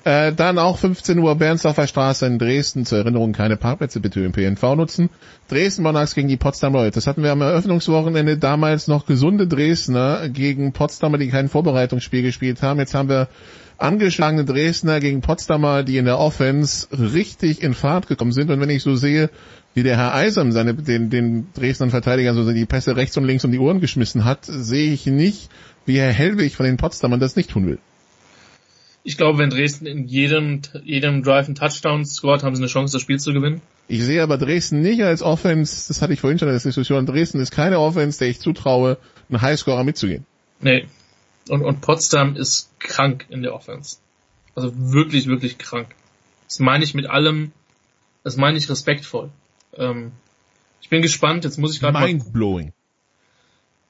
[0.04, 2.86] Äh, dann auch 15 Uhr Bernsdorfer Straße in Dresden.
[2.86, 5.10] Zur Erinnerung keine Parkplätze bitte im PNV nutzen.
[5.48, 6.94] Dresden Monarchs gegen die Potsdam Royals.
[6.94, 12.62] Das hatten wir am Eröffnungswochenende damals noch gesunde Dresdner gegen Potsdamer, die kein Vorbereitungsspiel gespielt
[12.62, 12.78] haben.
[12.78, 13.28] Jetzt haben wir
[13.76, 18.50] angeschlagene Dresdner gegen Potsdamer, die in der Offense richtig in Fahrt gekommen sind.
[18.50, 19.30] Und wenn ich so sehe,
[19.74, 23.44] wie der Herr Eisam seine, den, den Dresdner Verteidigern so die Pässe rechts und links
[23.44, 25.50] um die Ohren geschmissen hat, sehe ich nicht,
[25.86, 27.78] wie Herr Hellwig von den Potsdamern das nicht tun will.
[29.08, 32.92] Ich glaube, wenn Dresden in jedem, jedem Drive einen Touchdown scored, haben sie eine Chance,
[32.92, 33.62] das Spiel zu gewinnen.
[33.88, 37.06] Ich sehe aber Dresden nicht als Offense, das hatte ich vorhin schon in der Diskussion,
[37.06, 38.98] Dresden ist keine Offense, der ich zutraue,
[39.30, 40.26] einen Highscorer mitzugehen.
[40.60, 40.84] Nee.
[41.48, 43.96] Und, und Potsdam ist krank in der Offense.
[44.54, 45.88] Also wirklich, wirklich krank.
[46.46, 47.52] Das meine ich mit allem,
[48.24, 49.30] das meine ich respektvoll.
[49.78, 50.12] Ähm,
[50.82, 52.74] ich bin gespannt, jetzt muss ich gerade mal, Mindblowing.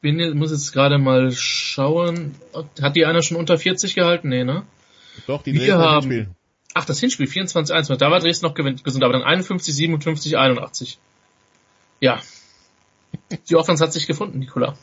[0.00, 2.36] bin, muss jetzt gerade mal schauen.
[2.80, 4.28] Hat die einer schon unter 40 gehalten?
[4.28, 4.62] Nee, ne?
[5.26, 6.28] Doch, die Wir haben- Hinspiel.
[6.74, 7.96] Ach, das Hinspiel 24-1.
[7.96, 10.98] Da war Dresden noch gewinnt, gesund, aber dann 51, 57, 81.
[12.00, 12.20] Ja.
[13.48, 14.76] Die Offense hat sich gefunden, Nikola.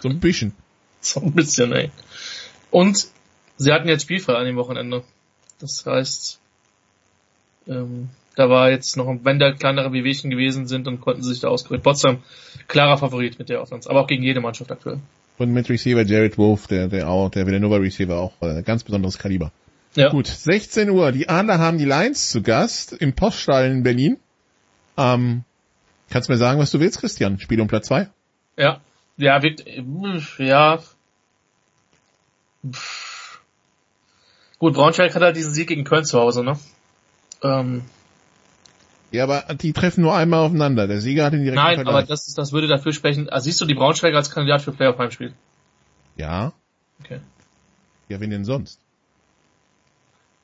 [0.00, 0.54] So ein bisschen.
[1.00, 1.92] So ein bisschen, ey.
[2.72, 3.06] Und
[3.56, 5.04] sie hatten jetzt spielfrei an dem Wochenende.
[5.60, 6.40] Das heißt,
[7.68, 11.40] ähm, da war jetzt noch, wenn da kleinere Wehwehchen gewesen sind, dann konnten sie sich
[11.40, 11.84] da auskurieren.
[11.84, 12.22] Potsdam,
[12.66, 14.98] klarer Favorit mit der Offense, aber auch gegen jede Mannschaft aktuell.
[15.38, 19.18] Und mit Receiver Jared Wolf, der, der auch, der Villanova Receiver auch, äh, ganz besonderes
[19.18, 19.52] Kaliber.
[19.94, 20.10] Ja.
[20.10, 21.12] Gut, 16 Uhr.
[21.12, 24.18] Die Adler haben die Lions zu Gast im Poststall in Berlin.
[24.96, 25.44] Ähm,
[26.10, 27.38] kannst du mir sagen, was du willst, Christian?
[27.38, 28.08] Spiel um Platz 2?
[28.56, 28.80] Ja.
[29.16, 29.64] Ja, wirkt,
[30.38, 30.78] ja.
[34.58, 36.58] Gut, Braunschweig hat halt diesen Sieg gegen Köln zu Hause, ne?
[37.42, 37.82] Ähm,
[39.10, 40.86] Ja, aber die treffen nur einmal aufeinander.
[40.86, 41.94] Der Sieger hat den direkten nein, Vergleich.
[41.96, 43.28] aber das, das würde dafür sprechen.
[43.30, 45.32] Also siehst du die Braunschweiger als Kandidat für Playoff-Heimspiel?
[46.16, 46.52] Ja.
[47.02, 47.20] Okay.
[48.08, 48.80] Ja, wen denn sonst?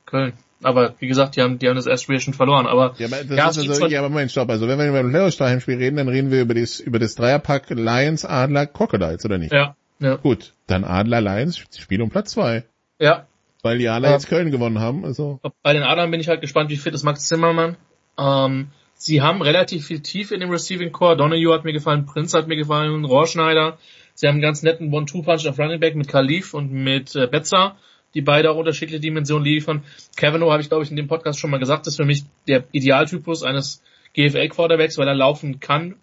[0.05, 0.33] Köln.
[0.63, 2.65] Aber wie gesagt, die haben, die haben das erste Spiel schon verloren.
[2.65, 4.49] Aber Ja, aber, das Ja, ist also, ja, aber Moment, stopp.
[4.49, 7.69] Also wenn wir über ein Playoff-Heimspiel reden, dann reden wir über das, über das Dreierpack
[7.69, 9.51] Lions, Adler, Crocodiles, oder nicht?
[9.53, 12.63] ja, ja, Gut, dann Adler, Lions, Spiel um Platz 2.
[12.99, 13.27] ja.
[13.61, 14.13] Weil die Adler Ja.
[14.13, 15.39] jetzt Köln gewonnen haben, also.
[15.63, 17.77] Bei den Adlern bin ich halt gespannt, wie fit ist Max Zimmermann.
[18.17, 21.17] Ähm, sie haben relativ viel Tiefe in dem Receiving Core.
[21.17, 23.77] Donahue hat mir gefallen, Prinz hat mir gefallen, Rohrschneider.
[24.13, 27.75] Sie haben einen ganz netten One-Two-Punch auf Running Back mit Khalif und mit äh, Betzer,
[28.13, 29.83] die beide auch unterschiedliche Dimensionen liefern.
[30.15, 32.63] Kavanaugh habe ich, glaube ich, in dem Podcast schon mal gesagt, ist für mich der
[32.71, 33.81] Idealtypus eines
[34.13, 35.95] GFL-Quarterbacks, weil er laufen kann,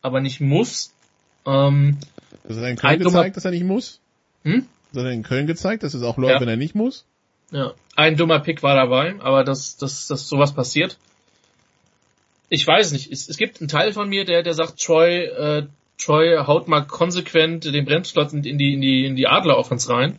[0.00, 0.94] aber nicht muss.
[1.46, 1.98] Ähm,
[2.44, 4.00] Das hat er in Köln Ein gezeigt, dass er nicht muss.
[4.44, 4.66] Hm?
[4.92, 6.40] Das hat er in Köln gezeigt, dass es auch läuft, Ja.
[6.40, 7.04] wenn er nicht muss.
[7.50, 10.98] Ja, ein dummer Pick war dabei, aber dass, dass, dass sowas passiert.
[12.48, 13.10] Ich weiß nicht.
[13.12, 15.66] Es, es gibt einen Teil von mir, der, der sagt, Troy, äh,
[15.98, 20.18] Troy haut mal konsequent den Bremsklotz in die, in die, in die Adler-Offense rein.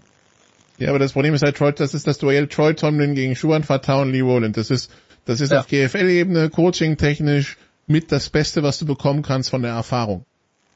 [0.78, 3.64] Ja, aber das Problem ist halt Troy, das ist das Duell Troy Tomlin gegen Schuhan
[3.64, 4.56] Fatah und Lee Rowland.
[4.58, 4.92] Das ist,
[5.26, 5.60] das ist Ja.
[5.62, 7.58] auf GFL-Ebene, Coaching-technisch
[7.88, 10.26] mit das Beste, was du bekommen kannst von der Erfahrung.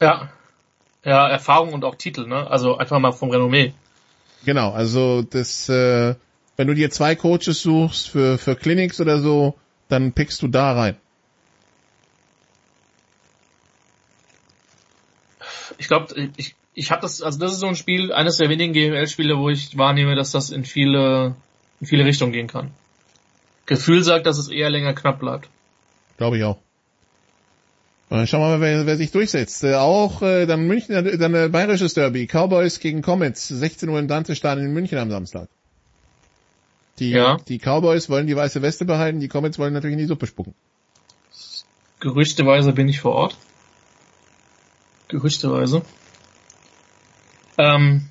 [0.02, 0.30] Ja.
[1.06, 2.50] Ja, Erfahrung und auch Titel, ne?
[2.50, 3.74] Also einfach mal vom Renommee.
[4.46, 6.16] Genau, also das, äh,
[6.58, 9.56] wenn du dir zwei Coaches suchst für, für Clinics oder so,
[9.90, 10.98] dann pickst du da rein.
[15.84, 18.72] Ich glaube, ich, ich habe das, also das ist so ein Spiel, eines der wenigen
[18.72, 21.36] GML-Spiele, wo ich wahrnehme, dass das in viele,
[21.82, 22.72] in viele Richtungen gehen kann.
[23.66, 25.50] Gefühl sagt, dass es eher länger knapp bleibt.
[26.16, 26.56] Glaube ich auch.
[28.10, 29.66] Und dann schauen wir mal, wer, wer sich durchsetzt.
[29.66, 32.28] Äh, auch äh, dann München, dann äh, bayerisches Derby.
[32.28, 33.50] Cowboys gegen Comets.
[33.50, 35.50] 16 Uhr im Dante-Stadion in München am Samstag.
[37.00, 37.40] Die, Ja.
[37.46, 40.56] die Cowboys wollen die weiße Weste behalten, die Comets wollen natürlich in die Suppe spucken.
[42.00, 43.36] Gerüchteweise bin ich vor Ort.
[45.14, 45.84] Gerüchteweise.
[47.60, 48.10] Ähm,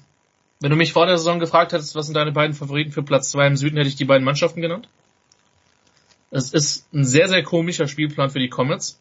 [0.61, 3.31] wenn du mich vor der Saison gefragt hättest, was sind deine beiden Favoriten für Platz
[3.31, 4.89] zwei im Süden, hätte ich die beiden Mannschaften genannt.
[6.31, 9.01] Es ist ein sehr, sehr komischer Spielplan für die Comets.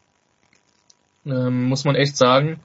[1.25, 2.59] Ähm, muss man echt sagen.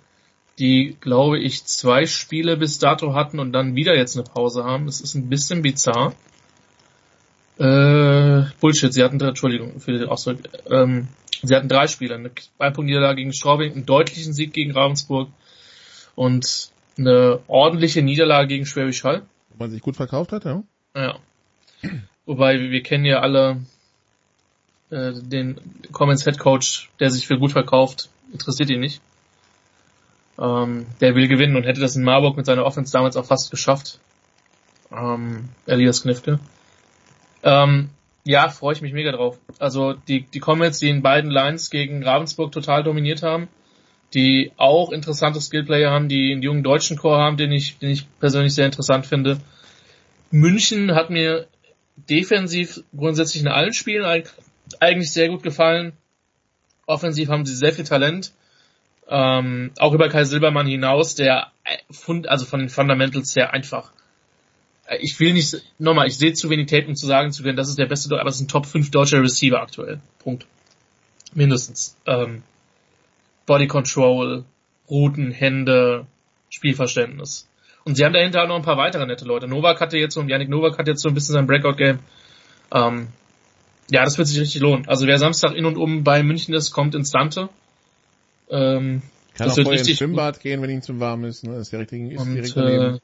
[0.59, 4.87] Die, glaube ich, zwei Spiele bis dato hatten und dann wieder jetzt eine Pause haben.
[4.87, 6.15] Das ist ein bisschen bizarr.
[7.59, 10.39] Äh, Bullshit, sie hatten, Entschuldigung für den Ausdruck,
[10.71, 11.09] ähm,
[11.43, 15.29] sie hatten drei Spiele, eine Ein-Punkt-Niederlage gegen Straubing, einen deutlichen Sieg gegen Ravensburg
[16.15, 19.23] und eine ordentliche Niederlage gegen Schwäbisch Hall.
[19.51, 20.63] Wo man sich gut verkauft hat, ja.
[20.95, 21.19] Ja.
[22.25, 23.59] Wobei wir kennen ja alle
[24.91, 25.61] äh, den
[25.93, 29.01] Comments Head Coach, der sich für gut verkauft, interessiert ihn nicht.
[30.39, 33.51] Ähm, der will gewinnen und hätte das in Marburg mit seiner Offense damals auch fast
[33.51, 34.01] geschafft.
[34.93, 36.39] Ähm, Elias Knifke.
[37.43, 37.91] Ähm,
[38.27, 39.39] ja, freue ich mich mega drauf.
[39.61, 43.47] Also die, die Comets, die in beiden Lines gegen Ravensburg total dominiert haben,
[44.15, 48.07] die auch interessante Skillplayer haben, die einen jungen deutschen Chor haben, den ich, den ich
[48.19, 49.39] persönlich sehr interessant finde.
[50.33, 51.47] München hat mir
[52.11, 54.05] defensiv grundsätzlich in allen Spielen
[54.81, 55.93] eigentlich sehr gut gefallen.
[56.87, 58.33] Offensiv haben sie sehr viel Talent.
[59.09, 63.93] Ähm, auch über Kai Silbermann hinaus, der äh, also von den Fundamentals sehr einfach
[65.01, 67.69] ich will nicht, nochmal, ich sehe zu wenig Tape, um zu sagen zu können, das
[67.69, 70.01] ist der beste, aber es ist ein Top 5 deutscher Receiver aktuell.
[70.19, 70.47] Punkt.
[71.35, 71.97] Mindestens.
[72.07, 72.43] Ähm,
[73.47, 74.45] Body Control,
[74.89, 76.07] Routen, Hände,
[76.51, 77.49] Spielverständnis.
[77.85, 79.47] Und sie haben dahinter auch noch ein paar weitere nette Leute.
[79.47, 82.01] Novak hatte jetzt so, Yannick Novak hat jetzt so ein bisschen sein Breakout-Game.
[82.73, 83.09] Ähm,
[83.91, 84.89] ja, das wird sich richtig lohnen.
[84.89, 87.49] Also wer Samstag in und um bei München ist, kommt ins Dante.
[88.51, 89.03] Ähm,
[89.35, 90.43] Kann das auch vorher ins Schwimmbad gut.
[90.43, 91.45] gehen, wenn ihn zu warm ist.
[91.45, 91.53] Ne?
[91.53, 92.99] Das ist direkt, ist und, direkt äh,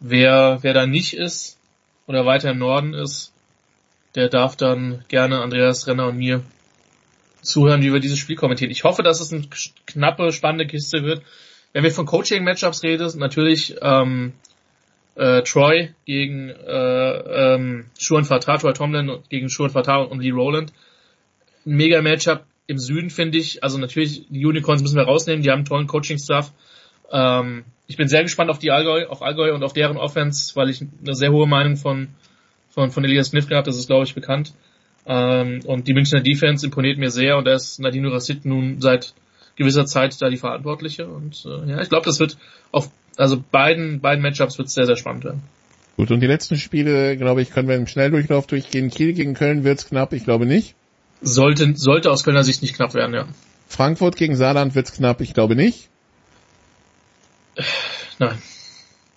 [0.00, 1.58] Wer, wer da nicht ist
[2.06, 3.32] oder weiter im Norden ist,
[4.14, 6.42] der darf dann gerne Andreas Renner und mir
[7.42, 8.70] zuhören, wie wir dieses Spiel kommentieren.
[8.70, 9.46] Ich hoffe, dass es eine
[9.86, 11.22] knappe, spannende Kiste wird.
[11.72, 14.32] Wenn wir von Coaching-Matchups reden, natürlich ähm,
[15.14, 20.72] äh, Troy gegen äh, ähm, Schuan Fatah, Troy Tomlin gegen Schuan Fatah und Lee Rowland.
[21.64, 23.62] Mega Matchup im Süden, finde ich.
[23.62, 26.52] Also natürlich, die Unicorns müssen wir rausnehmen, die haben tollen Coaching-Staff.
[27.10, 30.70] Ähm, ich bin sehr gespannt auf die Allgäu, auf Allgäu und auf deren Offense, weil
[30.70, 32.08] ich eine sehr hohe Meinung von,
[32.70, 34.52] von, von Elias Smith gehabt, das ist glaube ich bekannt.
[35.06, 39.14] Ähm, und die Münchner Defense imponiert mir sehr und da ist Nadine Rassit nun seit
[39.54, 42.36] gewisser Zeit da die Verantwortliche und äh, ja, ich glaube, das wird
[42.72, 45.42] auf also beiden beiden Matchups wird sehr sehr spannend werden.
[45.96, 48.90] Gut, und die letzten Spiele, glaube ich, können wir im Schnelldurchlauf durchgehen.
[48.90, 50.74] Kiel gegen Köln wird's knapp, ich glaube nicht.
[51.22, 53.26] Sollte sollte aus Kölner Sicht nicht knapp werden, ja.
[53.68, 55.88] Frankfurt gegen Saarland wird's knapp, ich glaube nicht.
[58.18, 58.38] Nein.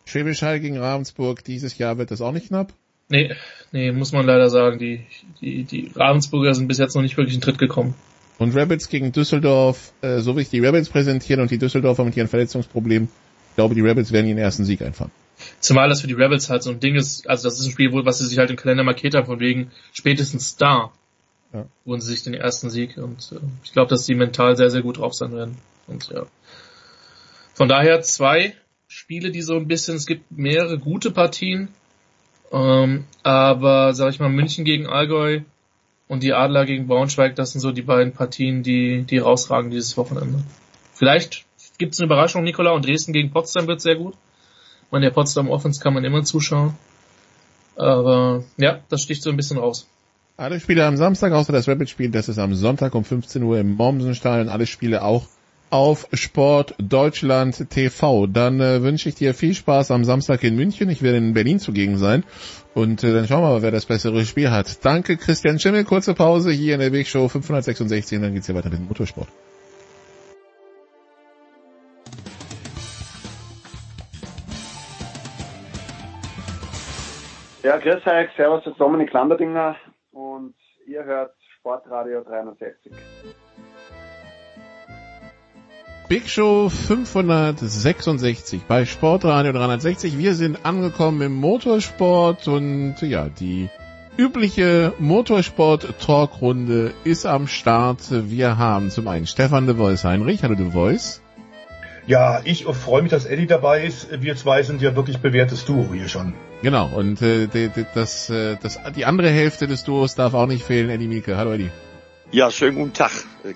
[0.05, 2.73] Schwäbisch Hall gegen Ravensburg, dieses Jahr wird das auch nicht knapp?
[3.09, 3.35] Nee,
[3.71, 4.79] nee, muss man leider sagen.
[4.79, 5.05] Die,
[5.41, 7.95] die, die Ravensburger sind bis jetzt noch nicht wirklich in Tritt gekommen.
[8.37, 12.15] Und Rabbits gegen Düsseldorf, äh, so wie ich die Rabbits präsentieren und die Düsseldorfer mit
[12.15, 13.09] ihren Verletzungsproblemen,
[13.49, 15.11] ich glaube, die Rabbits werden ihren ersten Sieg einfahren.
[15.59, 17.91] Zumal das für die Rebels halt so ein Ding ist, also das ist ein Spiel,
[17.91, 20.91] wo, was sie sich halt im Kalender markiert haben, von wegen spätestens da
[21.53, 21.65] ja.
[21.85, 24.81] wurden sie sich den ersten Sieg und äh, ich glaube, dass sie mental sehr, sehr
[24.81, 25.57] gut drauf sein werden.
[25.87, 26.25] Und ja.
[27.59, 28.53] Von daher zwei
[28.87, 31.67] Spiele, die so ein bisschen, es gibt mehrere gute Partien,
[32.53, 35.41] ähm, aber sag ich mal, München gegen Allgäu
[36.07, 39.97] und die Adler gegen Braunschweig, das sind so die beiden Partien, die, die rausragen dieses
[39.97, 40.41] Wochenende.
[40.93, 41.43] Vielleicht
[41.77, 44.13] gibt es eine Überraschung, Nikola, und Dresden gegen Potsdam wird sehr gut.
[44.85, 46.75] Ich meine, der Potsdam Offense kann man immer zuschauen.
[47.75, 49.85] Aber ja, das sticht so ein bisschen raus.
[50.37, 53.75] Alle Spiele am Samstag, außer das Rapid-Spiel, das ist am Sonntag um 15 Uhr im
[53.75, 54.47] Mommsenstadion.
[54.47, 55.27] Alle Spiele auch
[55.69, 58.27] auf Sport Deutschland TV.
[58.27, 60.89] Dann äh, wünsche ich dir viel Spaß am Samstag in München.
[60.89, 62.23] Ich werde in Berlin zugegen sein.
[62.73, 64.83] Und äh, dann schauen wir mal, wer das bessere Spiel hat.
[64.85, 65.83] Danke Christian Schimmel.
[65.83, 68.87] Kurze Pause hier in der Big Show 566 und dann geht's hier weiter mit dem
[68.87, 69.27] Motorsport.
[77.61, 79.75] Ja, grüß euch, servus, das ist Dominik Landerdinger
[80.11, 80.55] und
[80.87, 82.93] ihr hört Sportradio 360.
[86.09, 90.17] Big Show 566 bei Sportradio 360.
[90.17, 93.69] Wir sind angekommen im Motorsport und ja, die
[94.17, 97.99] übliche Motorsport-Talkrunde ist am Start.
[98.09, 100.41] Wir haben zum einen Stefan de Vois Heinrich.
[100.41, 101.21] Hallo de Vois.
[102.07, 104.07] Ja, ich freue mich, dass Eddie dabei ist.
[104.19, 106.33] Wir zwei sind ja wirklich bewährtes Duo hier schon.
[106.63, 107.47] Genau, und äh,
[107.93, 111.37] das, äh, das, die andere Hälfte des Duos darf auch nicht fehlen, Eddie Mieke.
[111.37, 111.69] Hallo Eddie.
[112.31, 113.11] Ja, schönen guten Tag.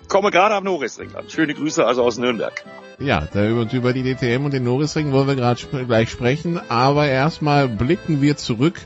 [0.07, 1.29] Komme gerade am Norrisring an.
[1.29, 2.65] Schöne Grüße also aus Nürnberg.
[2.97, 6.59] Ja, da über, über die DTM und den Norrisring wollen wir gerade sp gleich sprechen,
[6.69, 8.79] aber erstmal blicken wir zurück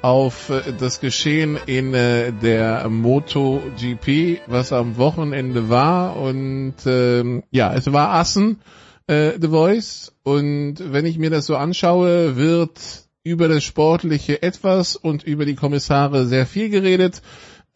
[0.00, 7.74] auf äh, das Geschehen in äh, der MotoGP, was am Wochenende war und ähm, ja,
[7.74, 8.60] es war Assen,
[9.06, 12.80] äh, The Voice und wenn ich mir das so anschaue, wird
[13.22, 17.20] über das Sportliche etwas und über die Kommissare sehr viel geredet.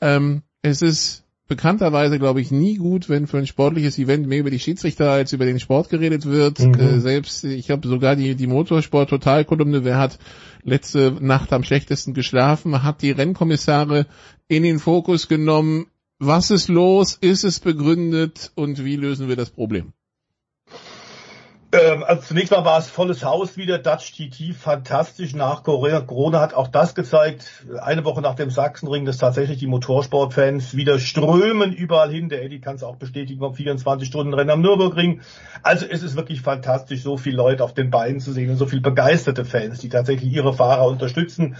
[0.01, 1.20] Ähm, es ist
[1.51, 5.33] bekannterweise, glaube ich, nie gut, wenn für ein sportliches Event mehr über die Schiedsrichter als
[5.33, 6.61] über den Sport geredet wird.
[6.61, 6.75] Mhm.
[6.75, 10.21] Äh, selbst, ich habe sogar die, die Motorsport-Totalkolumne, wer hat
[10.63, 14.07] letzte Nacht am schlechtesten geschlafen, hat die Rennkommissare
[14.47, 15.87] in den Fokus genommen.
[16.21, 17.19] Was ist los?
[17.21, 18.53] Ist es begründet?
[18.55, 19.93] Und wie lösen wir das Problem?
[21.73, 26.01] Ähm, also zunächst mal war es volles Haus wieder, Dutch TT, fantastisch nach Corona.
[26.01, 30.99] Corona hat auch das gezeigt, eine Woche nach dem Sachsenring, dass tatsächlich die Motorsportfans wieder
[30.99, 32.29] strömen überall hin.
[32.29, 35.21] Der Eddie kann es auch bestätigen, um 24 Stunden Rennen am Nürburgring.
[35.63, 38.67] Also es ist wirklich fantastisch, so viele Leute auf den Beinen zu sehen und so
[38.67, 41.57] viele begeisterte Fans, die tatsächlich ihre Fahrer unterstützen.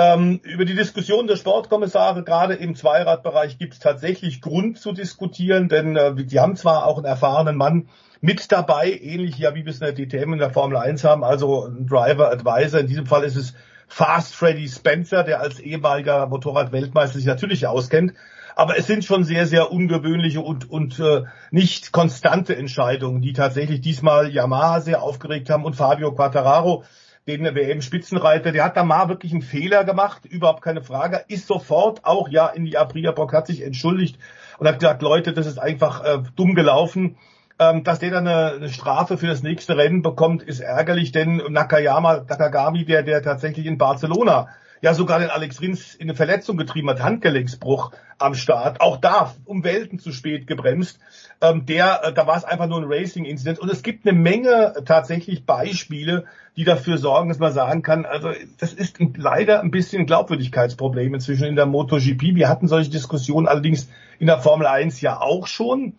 [0.00, 5.68] Ähm, über die Diskussion der Sportkommissare, gerade im Zweiradbereich, gibt es tatsächlich Grund zu diskutieren,
[5.68, 7.88] denn äh, die haben zwar auch einen erfahrenen Mann,
[8.20, 11.24] mit dabei, ähnlich ja wie wir es in der DTM in der Formel 1 haben,
[11.24, 12.78] also ein Driver Advisor.
[12.78, 13.54] In diesem Fall ist es
[13.88, 18.12] Fast Freddy Spencer, der als ehemaliger Motorradweltmeister sich natürlich auskennt.
[18.54, 23.80] Aber es sind schon sehr, sehr ungewöhnliche und, und äh, nicht konstante Entscheidungen, die tatsächlich
[23.80, 26.84] diesmal Yamaha sehr aufgeregt haben und Fabio Quattararo,
[27.28, 32.04] den WM-Spitzenreiter, der hat da mal wirklich einen Fehler gemacht, überhaupt keine Frage, ist sofort
[32.04, 34.18] auch ja in die Aprilia Bock, hat sich entschuldigt
[34.58, 37.16] und hat gesagt, Leute, das ist einfach äh, dumm gelaufen.
[37.60, 41.42] Ähm, dass der dann eine, eine, Strafe für das nächste Rennen bekommt, ist ärgerlich, denn
[41.48, 44.48] Nakayama, Nakagami, der, der tatsächlich in Barcelona
[44.80, 49.34] ja sogar den Alex Rins in eine Verletzung getrieben hat, Handgelenksbruch am Start, auch da
[49.44, 50.98] um Welten zu spät gebremst.
[51.40, 54.74] Ähm, der, äh, da war es einfach nur ein Racing-Incident und es gibt eine Menge
[54.84, 56.24] tatsächlich Beispiele,
[56.56, 61.14] die dafür sorgen, dass man sagen kann, also das ist ein, leider ein bisschen Glaubwürdigkeitsproblem
[61.14, 62.34] inzwischen in der MotoGP.
[62.34, 65.94] Wir hatten solche Diskussionen allerdings in der Formel 1 ja auch schon.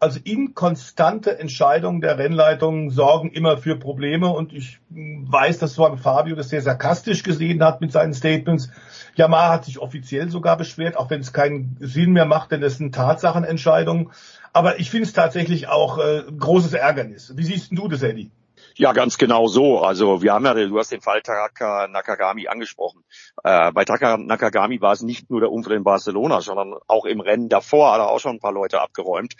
[0.00, 6.36] Also inkonstante Entscheidungen der Rennleitung sorgen immer für Probleme und ich weiß, dass Juan Fabio
[6.36, 8.70] das sehr sarkastisch gesehen hat mit seinen Statements.
[9.16, 12.78] Yamaha hat sich offiziell sogar beschwert, auch wenn es keinen Sinn mehr macht, denn das
[12.78, 14.12] sind Tatsachenentscheidungen.
[14.52, 17.36] Aber ich finde es tatsächlich auch äh, großes Ärgernis.
[17.36, 18.30] Wie siehst du das, Eddie?
[18.78, 19.80] Ja, ganz genau so.
[19.80, 23.02] Also wir haben ja, du hast den Fall Taka Nakagami angesprochen.
[23.42, 27.18] Äh, bei Taka Nakagami war es nicht nur der Unfall in Barcelona, sondern auch im
[27.18, 29.34] Rennen davor hat er auch schon ein paar Leute abgeräumt.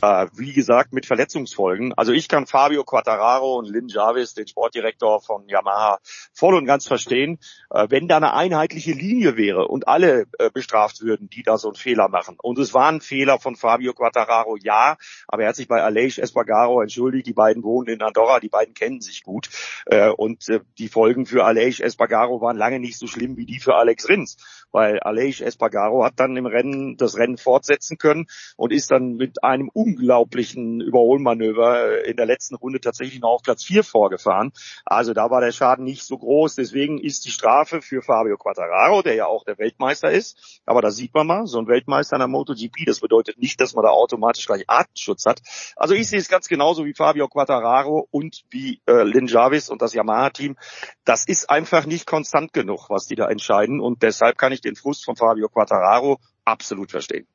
[0.00, 1.94] Äh, wie gesagt, mit Verletzungsfolgen.
[1.94, 6.00] Also ich kann Fabio Quattararo und Lynn Jarvis, den Sportdirektor von Yamaha,
[6.32, 7.38] voll und ganz verstehen.
[7.70, 11.68] Äh, wenn da eine einheitliche Linie wäre und alle äh, bestraft würden, die da so
[11.68, 12.36] einen Fehler machen.
[12.42, 14.96] Und es war ein Fehler von Fabio Quattararo, ja,
[15.28, 17.26] aber er hat sich bei Aleix Espargaro entschuldigt.
[17.26, 19.50] Die beiden wohnen in Andorra, die beiden kennen sich gut.
[19.86, 23.60] Äh, und äh, die Folgen für Aleix Espargaro waren lange nicht so schlimm wie die
[23.60, 24.36] für Alex Rins,
[24.72, 28.26] weil Aleix Espargaro hat dann im Rennen das Rennen fortsetzen können
[28.56, 33.64] und ist dann mit einem unglaublichen Überholmanöver in der letzten Runde tatsächlich noch auf Platz
[33.64, 34.52] 4 vorgefahren.
[34.84, 36.54] Also da war der Schaden nicht so groß.
[36.54, 40.60] Deswegen ist die Strafe für Fabio Quattararo, der ja auch der Weltmeister ist.
[40.66, 43.74] Aber da sieht man mal, so ein Weltmeister in der MotoGP, das bedeutet nicht, dass
[43.74, 45.40] man da automatisch gleich Artenschutz hat.
[45.76, 49.82] Also ich sehe es ganz genauso wie Fabio Quattararo und wie äh, Lin Jarvis und
[49.82, 50.56] das Yamaha-Team.
[51.04, 53.80] Das ist einfach nicht konstant genug, was die da entscheiden.
[53.80, 57.26] Und deshalb kann ich den Frust von Fabio Quattararo absolut verstehen.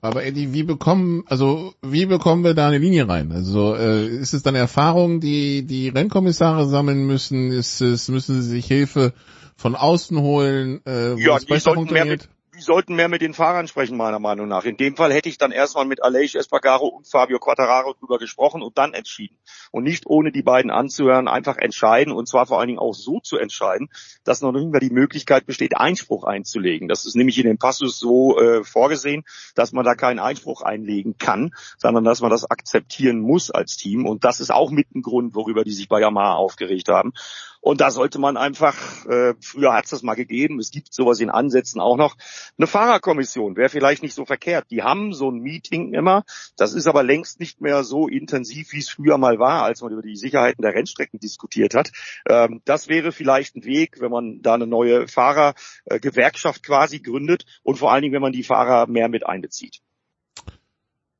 [0.00, 3.32] Aber Eddie, wie bekommen, also wie bekommen wir da eine Linie rein?
[3.32, 7.50] Also äh, ist es dann Erfahrung, die die Rennkommissare sammeln müssen?
[7.50, 9.14] Ist es müssen sie sich Hilfe
[9.56, 10.80] von außen holen?
[10.86, 12.28] Äh, ja, es besser funktioniert?
[12.56, 14.64] Die sollten mehr mit den Fahrern sprechen, meiner Meinung nach.
[14.64, 18.62] In dem Fall hätte ich dann erstmal mit Aleix Espargaro und Fabio Quattararo drüber gesprochen
[18.62, 19.36] und dann entschieden.
[19.72, 23.20] Und nicht ohne die beiden anzuhören, einfach entscheiden und zwar vor allen Dingen auch so
[23.20, 23.90] zu entscheiden,
[24.24, 26.88] dass noch nicht mehr die Möglichkeit besteht, Einspruch einzulegen.
[26.88, 31.18] Das ist nämlich in dem Passus so äh, vorgesehen, dass man da keinen Einspruch einlegen
[31.18, 34.06] kann, sondern dass man das akzeptieren muss als Team.
[34.06, 37.12] Und das ist auch mit ein Grund, worüber die sich bei Yamaha aufgeregt haben.
[37.60, 41.20] Und da sollte man einfach, äh, früher hat es das mal gegeben, es gibt sowas
[41.20, 42.16] in Ansätzen auch noch,
[42.58, 44.66] eine Fahrerkommission wäre vielleicht nicht so verkehrt.
[44.70, 46.24] Die haben so ein Meeting immer,
[46.56, 49.92] das ist aber längst nicht mehr so intensiv, wie es früher mal war, als man
[49.92, 51.90] über die Sicherheiten der Rennstrecken diskutiert hat.
[52.28, 57.76] Ähm, das wäre vielleicht ein Weg, wenn man da eine neue Fahrergewerkschaft quasi gründet und
[57.76, 59.80] vor allen Dingen, wenn man die Fahrer mehr mit einbezieht.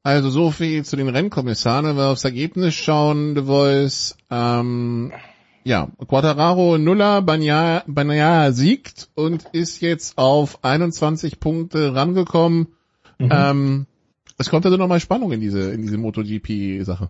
[0.07, 1.85] Also so viel zu den Rennkommissaren.
[1.85, 5.13] Wenn wir aufs Ergebnis schauen, The Voice, ähm,
[5.67, 12.69] ja, Quattararo Nuller, Banyaya siegt und ist jetzt auf 21 Punkte rangekommen.
[13.19, 13.29] Mhm.
[13.33, 13.87] Ähm,
[14.39, 17.09] es kommt also nochmal Spannung in diese, in diese MotoGP-Sache.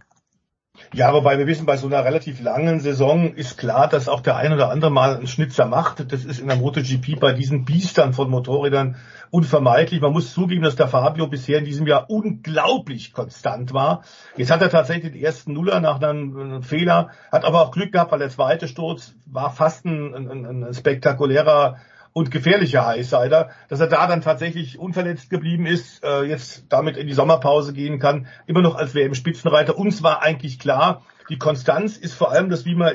[0.92, 4.36] Ja, wobei wir wissen, bei so einer relativ langen Saison ist klar, dass auch der
[4.36, 6.12] ein oder andere mal einen Schnitzer macht.
[6.12, 8.96] Das ist in der MotoGP bei diesen Biestern von Motorrädern
[9.30, 10.00] unvermeidlich.
[10.00, 14.02] Man muss zugeben, dass der Fabio bisher in diesem Jahr unglaublich konstant war.
[14.36, 17.92] Jetzt hat er tatsächlich den ersten Nuller nach einem, einem Fehler, hat aber auch Glück
[17.92, 21.78] gehabt, weil der zweite Sturz war fast ein, ein, ein spektakulärer
[22.16, 27.06] und gefährlicher Highsider, dass er da dann tatsächlich unverletzt geblieben ist, äh, jetzt damit in
[27.06, 29.76] die Sommerpause gehen kann, immer noch als WM-Spitzenreiter.
[29.76, 32.94] Uns war eigentlich klar, die Konstanz ist vor allem das, wie man,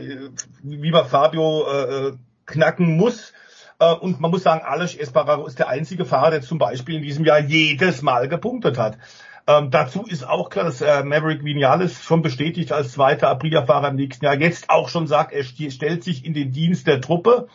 [0.63, 2.13] wie man Fabio äh,
[2.47, 3.33] knacken muss.
[3.77, 7.03] Äh, und man muss sagen, Aleš Espargaro ist der einzige Fahrer, der zum Beispiel in
[7.03, 8.97] diesem Jahr jedes Mal gepunktet hat.
[9.45, 13.97] Ähm, dazu ist auch klar, dass äh, Maverick Vinales schon bestätigt als zweiter Aprilia-Fahrer im
[13.97, 17.47] nächsten Jahr jetzt auch schon sagt, er stellt sich in den Dienst der Truppe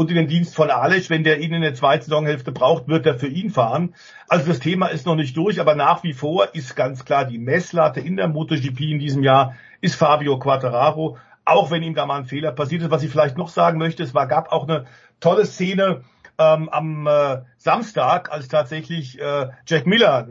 [0.00, 1.10] und in den Dienst von Alec.
[1.10, 3.94] Wenn der ihn in der zweiten Saisonhälfte braucht, wird er für ihn fahren.
[4.28, 7.36] Also das Thema ist noch nicht durch, aber nach wie vor ist ganz klar die
[7.36, 12.16] Messlatte in der MotoGP in diesem Jahr ist Fabio Quattararo, auch wenn ihm da mal
[12.16, 12.90] ein Fehler passiert ist.
[12.90, 14.86] Was ich vielleicht noch sagen möchte, es war, gab auch eine
[15.20, 16.00] tolle Szene,
[16.38, 20.28] ähm, am äh, Samstag, als tatsächlich äh, Jack Miller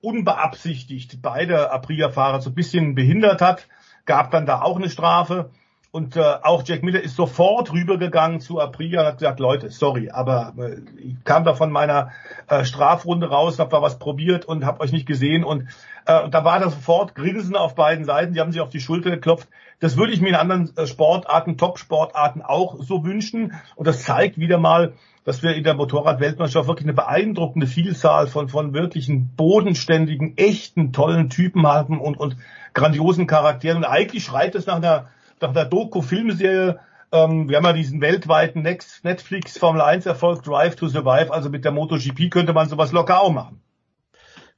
[0.00, 3.68] unbeabsichtigt beide Aprilia-Fahrer so ein bisschen behindert hat,
[4.06, 5.50] gab dann da auch eine Strafe.
[5.92, 10.08] Und äh, auch Jack Miller ist sofort rübergegangen zu Aprilia und hat gesagt, Leute, sorry,
[10.10, 12.12] aber äh, ich kam da von meiner
[12.46, 15.42] äh, Strafrunde raus, habe da was probiert und habe euch nicht gesehen.
[15.42, 15.62] Und
[16.06, 19.10] äh, da war da sofort Grinsen auf beiden Seiten, die haben sich auf die Schulter
[19.10, 19.48] geklopft.
[19.80, 23.54] Das würde ich mir in anderen äh, Sportarten, Top-Sportarten auch so wünschen.
[23.74, 24.92] Und das zeigt wieder mal,
[25.24, 31.30] dass wir in der Motorrad-Weltmeisterschaft wirklich eine beeindruckende Vielzahl von, von wirklichen bodenständigen, echten, tollen
[31.30, 32.36] Typen haben und, und
[32.74, 33.78] grandiosen Charakteren.
[33.78, 35.08] Und eigentlich schreit es nach einer,
[35.42, 36.78] nach einer Doku-Filmserie,
[37.12, 41.64] ähm, wir haben ja diesen weltweiten Netflix Formel 1 Erfolg Drive to Survive, also mit
[41.64, 43.60] der MotoGP könnte man sowas locker auch machen.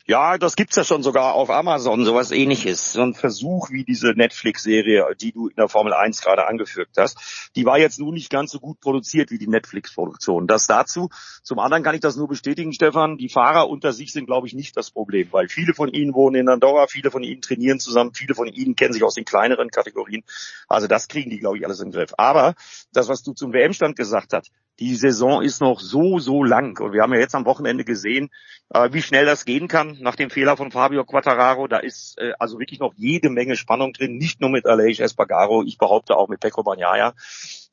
[0.07, 2.93] Ja, das gibt's ja schon sogar auf Amazon, sowas ähnliches.
[2.93, 7.51] So ein Versuch wie diese Netflix-Serie, die du in der Formel 1 gerade angeführt hast.
[7.55, 10.49] Die war jetzt nun nicht ganz so gut produziert wie die Netflix-Produktion.
[10.49, 11.09] Das dazu.
[11.45, 13.17] Zum anderen kann ich das nur bestätigen, Stefan.
[13.17, 16.35] Die Fahrer unter sich sind, glaube ich, nicht das Problem, weil viele von ihnen wohnen
[16.35, 19.71] in Andorra, viele von ihnen trainieren zusammen, viele von ihnen kennen sich aus den kleineren
[19.71, 20.25] Kategorien.
[20.67, 22.13] Also das kriegen die, glaube ich, alles im Griff.
[22.17, 22.55] Aber
[22.93, 24.51] das, was du zum WM-Stand gesagt hast,
[24.81, 26.79] die Saison ist noch so, so lang.
[26.81, 28.31] Und wir haben ja jetzt am Wochenende gesehen,
[28.71, 31.69] äh, wie schnell das gehen kann nach dem Fehler von Fabio Quattararo.
[31.69, 35.63] Da ist äh, also wirklich noch jede Menge Spannung drin, nicht nur mit Aleix Espargaro,
[35.63, 37.15] ich behaupte auch mit Pecco Bagnaia.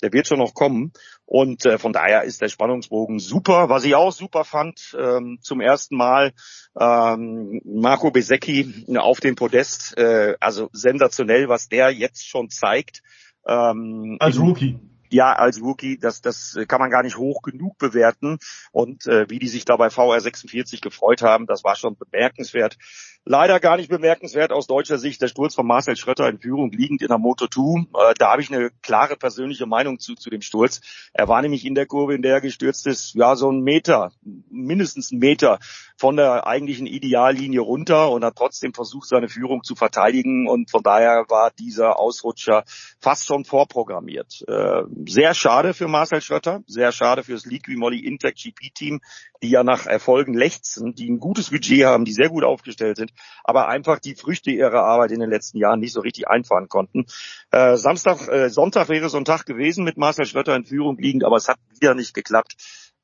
[0.02, 0.91] Der wird schon noch kommen.
[1.26, 3.70] Und äh, von daher ist der Spannungsbogen super.
[3.70, 6.34] Was ich auch super fand, ähm, zum ersten Mal
[6.80, 9.97] ähm, Marco Besecchi auf dem Podest.
[9.97, 13.02] Äh, also sensationell, was der jetzt schon zeigt.
[13.47, 14.80] Ähm, Als Rookie
[15.12, 18.39] ja, als Rookie, das, das kann man gar nicht hoch genug bewerten.
[18.72, 22.78] Und äh, wie die sich da bei VR46 gefreut haben, das war schon bemerkenswert.
[23.26, 27.01] Leider gar nicht bemerkenswert aus deutscher Sicht der Sturz von Marcel Schrötter in Führung liegend
[27.01, 27.82] in der Moto 2.
[27.82, 30.82] Äh, da habe ich eine klare persönliche Meinung zu, zu dem Sturz.
[31.14, 34.12] Er war nämlich in der Kurve, in der er gestürzt ist, ja so ein Meter,
[34.49, 35.60] mindestens ein Meter
[35.97, 40.47] von der eigentlichen Ideallinie runter und hat trotzdem versucht, seine Führung zu verteidigen.
[40.47, 42.64] Und von daher war dieser Ausrutscher
[42.99, 44.43] fast schon vorprogrammiert.
[44.47, 49.02] Äh, sehr schade für Marcel Schrötter, sehr schade für das Liqui Moly Intec GP Team,
[49.41, 53.12] die ja nach Erfolgen lechzen, die ein gutes Budget haben, die sehr gut aufgestellt sind,
[53.43, 57.06] aber einfach die Früchte ihrer Arbeit in den letzten Jahren nicht so richtig einfahren konnten.
[57.52, 61.24] Äh, Samstag, äh, Sonntag wäre so ein Tag gewesen mit Marcel Schrötter in Führung liegend,
[61.24, 62.56] aber es hat wieder nicht geklappt.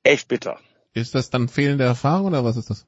[0.03, 0.59] Echt bitter.
[0.93, 2.85] Ist das dann fehlende Erfahrung oder was ist das?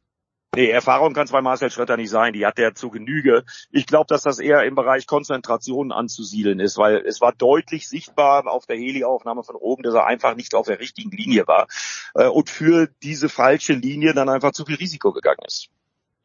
[0.58, 2.34] Nee, Erfahrung kann bei Marcel Schrötter nicht sein.
[2.34, 3.43] Die hat er zu Genüge.
[3.70, 8.47] Ich glaube, dass das eher im Bereich Konzentration anzusiedeln ist, weil es war deutlich sichtbar
[8.47, 11.68] auf der Heli-Aufnahme von oben, dass er einfach nicht auf der richtigen Linie war
[12.16, 15.70] äh, und für diese falsche Linie dann einfach zu viel Risiko gegangen ist.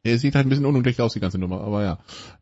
[0.05, 1.97] Er sieht halt ein bisschen unglücklich aus, die ganze Nummer, aber ja.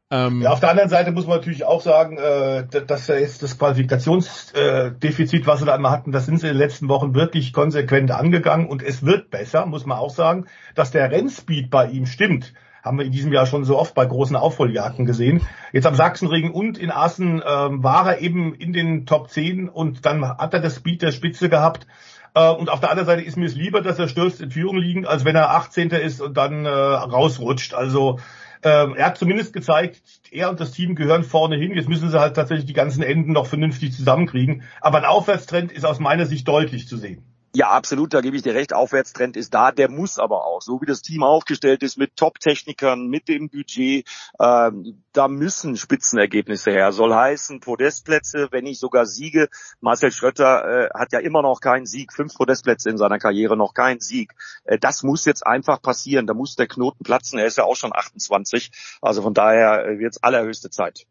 [0.09, 3.59] Ähm, ja, auf der anderen Seite muss man natürlich auch sagen, äh, dass jetzt das
[3.59, 8.09] Qualifikationsdefizit, was sie da einmal hatten, das sind sie in den letzten Wochen wirklich konsequent
[8.09, 12.53] angegangen und es wird besser, muss man auch sagen, dass der Rennspeed bei ihm stimmt.
[12.83, 15.41] Haben wir in diesem Jahr schon so oft bei großen Aufholjagden gesehen.
[15.71, 20.03] Jetzt am Sachsenring und in Assen ähm, war er eben in den Top 10 und
[20.07, 21.85] dann hat er das Speed der Spitze gehabt.
[22.33, 24.77] Äh, und auf der anderen Seite ist mir es lieber, dass er stürzt in Führung
[24.77, 25.89] liegend, als wenn er 18.
[25.89, 27.73] ist und dann äh, rausrutscht.
[27.73, 28.19] Also
[28.63, 30.01] ähm, er hat zumindest gezeigt,
[30.31, 31.73] er und das Team gehören vorne hin.
[31.75, 34.63] Jetzt müssen sie halt tatsächlich die ganzen Enden noch vernünftig zusammenkriegen.
[34.81, 37.23] Aber ein Aufwärtstrend ist aus meiner Sicht deutlich zu sehen.
[37.53, 38.73] Ja, absolut, da gebe ich dir recht.
[38.73, 40.61] Aufwärtstrend ist da, der muss aber auch.
[40.61, 44.07] So wie das Team aufgestellt ist mit Top-Technikern, mit dem Budget,
[44.39, 44.71] äh,
[45.11, 46.93] da müssen Spitzenergebnisse her.
[46.93, 49.49] Soll heißen Podestplätze, wenn nicht sogar Siege.
[49.81, 53.73] Marcel Schrötter äh, hat ja immer noch keinen Sieg, fünf Podestplätze in seiner Karriere, noch
[53.73, 54.33] keinen Sieg.
[54.63, 56.27] Äh, das muss jetzt einfach passieren.
[56.27, 57.37] Da muss der Knoten platzen.
[57.37, 58.71] Er ist ja auch schon 28.
[59.01, 61.05] Also von daher äh, wird es allerhöchste Zeit.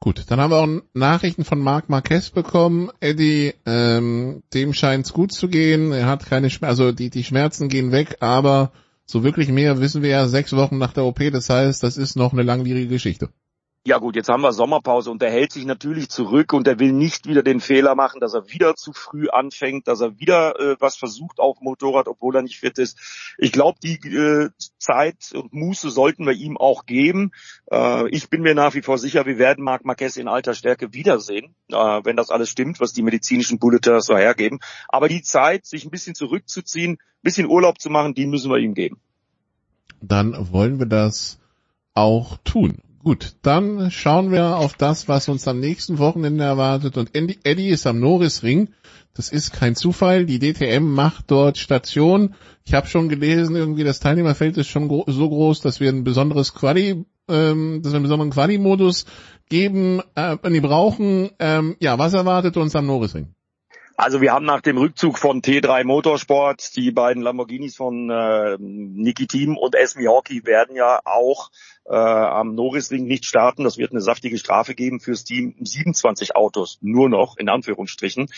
[0.00, 2.90] Gut, dann haben wir auch Nachrichten von Marc Marquez bekommen.
[3.00, 5.90] Eddie, ähm, dem scheint es gut zu gehen.
[5.90, 8.70] Er hat keine Schmerzen, also die, die Schmerzen gehen weg, aber
[9.06, 11.18] so wirklich mehr wissen wir ja sechs Wochen nach der OP.
[11.32, 13.30] Das heißt, das ist noch eine langwierige Geschichte.
[13.88, 16.92] Ja gut, jetzt haben wir Sommerpause und er hält sich natürlich zurück und er will
[16.92, 20.76] nicht wieder den Fehler machen, dass er wieder zu früh anfängt, dass er wieder äh,
[20.78, 22.98] was versucht auf Motorrad, obwohl er nicht fit ist.
[23.38, 27.30] Ich glaube, die äh, Zeit und Muße sollten wir ihm auch geben.
[27.72, 30.92] Äh, ich bin mir nach wie vor sicher, wir werden Marc Marquez in alter Stärke
[30.92, 34.58] wiedersehen, äh, wenn das alles stimmt, was die medizinischen Bulletins so hergeben.
[34.88, 38.58] Aber die Zeit, sich ein bisschen zurückzuziehen, ein bisschen Urlaub zu machen, die müssen wir
[38.58, 39.00] ihm geben.
[40.02, 41.40] dann wollen wir das
[41.94, 42.82] auch tun.
[43.04, 46.96] Gut, dann schauen wir auf das, was uns am nächsten Wochenende erwartet.
[46.96, 48.68] Und Eddie ist am Norrisring.
[49.14, 50.26] Das ist kein Zufall.
[50.26, 52.34] Die DTM macht dort Station.
[52.64, 56.04] Ich habe schon gelesen, irgendwie das Teilnehmerfeld ist schon gro so groß, dass wir ein
[56.04, 59.06] besonderes Quali, ähm, dass wir einen besonderen Quali-Modus
[59.48, 61.30] geben, äh, die brauchen.
[61.38, 63.34] Ähm, ja, was erwartet uns am Norrisring?
[64.00, 69.26] Also wir haben nach dem Rückzug von T3 Motorsport die beiden Lamborghinis von äh, Niki
[69.26, 71.50] Team und Esmi Hockey werden ja auch
[71.88, 73.64] äh, am Norrisring nicht starten.
[73.64, 75.54] Das wird eine saftige Strafe geben fürs Team.
[75.58, 78.28] 27 Autos, nur noch, in Anführungsstrichen.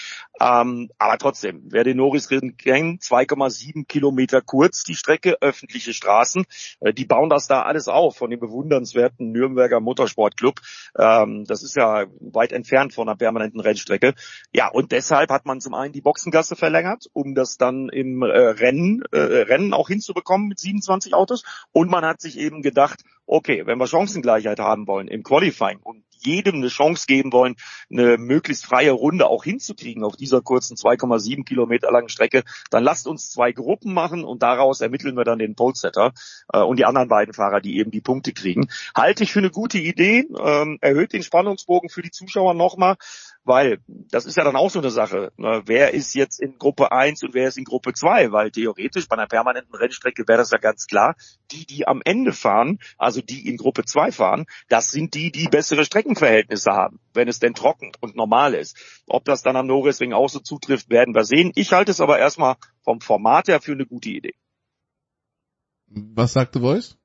[0.40, 6.44] Ähm, aber trotzdem, wer den Norrisring kennt, 2,7 Kilometer kurz die Strecke, öffentliche Straßen.
[6.80, 10.60] Äh, die bauen das da alles auf von dem bewundernswerten Nürnberger Motorsportclub.
[10.96, 14.14] Ähm, das ist ja weit entfernt von einer permanenten Rennstrecke.
[14.52, 18.26] Ja, und deshalb hat man zum einen die Boxengasse verlängert, um das dann im äh,
[18.26, 21.44] Rennen, äh, Rennen auch hinzubekommen mit 27 Autos.
[21.72, 26.04] Und man hat sich eben gedacht, okay, wenn wir Chancengleichheit haben wollen im Qualifying und
[26.22, 27.56] jedem eine Chance geben wollen,
[27.90, 33.06] eine möglichst freie Runde auch hinzukriegen auf dieser kurzen 2,7 Kilometer langen Strecke, dann lasst
[33.06, 36.12] uns zwei Gruppen machen und daraus ermitteln wir dann den Polesetter
[36.52, 38.68] äh, und die anderen beiden Fahrer, die eben die Punkte kriegen.
[38.94, 42.96] Halte ich für eine gute Idee, ähm, erhöht den Spannungsbogen für die Zuschauer nochmal.
[43.50, 45.32] Weil das ist ja dann auch so eine Sache.
[45.36, 45.62] Ne?
[45.66, 48.30] Wer ist jetzt in Gruppe 1 und wer ist in Gruppe 2?
[48.30, 51.16] Weil theoretisch bei einer permanenten Rennstrecke wäre das ja ganz klar.
[51.50, 55.48] Die, die am Ende fahren, also die in Gruppe 2 fahren, das sind die, die
[55.48, 59.02] bessere Streckenverhältnisse haben, wenn es denn trocken und normal ist.
[59.08, 61.50] Ob das dann am Norrisring auch so zutrifft, werden wir sehen.
[61.56, 64.34] Ich halte es aber erstmal vom Format her für eine gute Idee.
[65.88, 67.00] Was sagte Voice?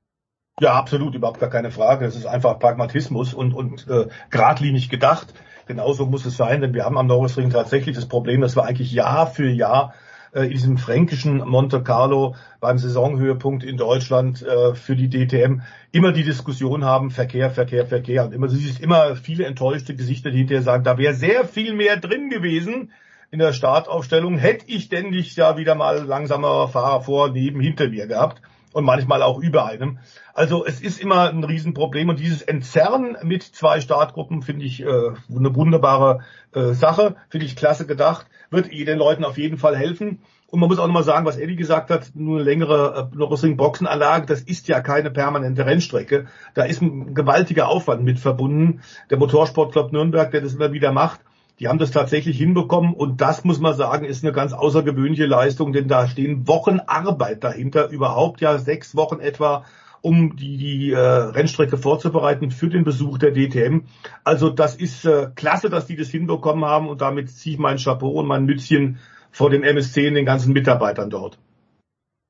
[0.60, 2.06] Ja, absolut, überhaupt gar keine Frage.
[2.06, 5.34] Es ist einfach Pragmatismus und, und äh, geradlinig gedacht.
[5.66, 8.92] Genauso muss es sein, denn wir haben am Norrisring tatsächlich das Problem, dass wir eigentlich
[8.92, 9.94] Jahr für Jahr
[10.32, 16.12] äh, in diesem fränkischen Monte Carlo beim Saisonhöhepunkt in Deutschland äh, für die DTM immer
[16.12, 18.24] die Diskussion haben, Verkehr, Verkehr, Verkehr.
[18.24, 21.96] Und immer, siehst immer viele enttäuschte Gesichter, die hinterher sagen, da wäre sehr viel mehr
[21.96, 22.92] drin gewesen
[23.32, 24.38] in der Startaufstellung.
[24.38, 28.40] Hätte ich denn nicht ja wieder mal langsamer Fahrer vor, neben, hinter mir gehabt
[28.76, 30.00] und manchmal auch über einem.
[30.34, 34.86] Also es ist immer ein Riesenproblem und dieses Entzerren mit zwei Startgruppen finde ich äh,
[34.86, 36.20] eine wunderbare
[36.52, 40.20] äh, Sache, finde ich klasse gedacht, wird den Leuten auf jeden Fall helfen.
[40.48, 44.26] Und man muss auch nochmal sagen, was Eddie gesagt hat, nur eine längere äh, Nürburgring-Boxenanlage,
[44.26, 46.26] das ist ja keine permanente Rennstrecke.
[46.52, 48.82] Da ist ein gewaltiger Aufwand mit verbunden.
[49.08, 51.20] Der Motorsportclub Nürnberg, der das immer wieder macht,
[51.58, 55.72] die haben das tatsächlich hinbekommen und das muss man sagen, ist eine ganz außergewöhnliche Leistung,
[55.72, 59.64] denn da stehen Wochen Arbeit dahinter, überhaupt ja sechs Wochen etwa,
[60.02, 63.84] um die, die äh, Rennstrecke vorzubereiten für den Besuch der DTM.
[64.22, 67.78] Also das ist äh, klasse, dass die das hinbekommen haben und damit ziehe ich mein
[67.78, 68.98] Chapeau und mein Mützchen
[69.30, 71.38] vor dem MSC und den ganzen Mitarbeitern dort.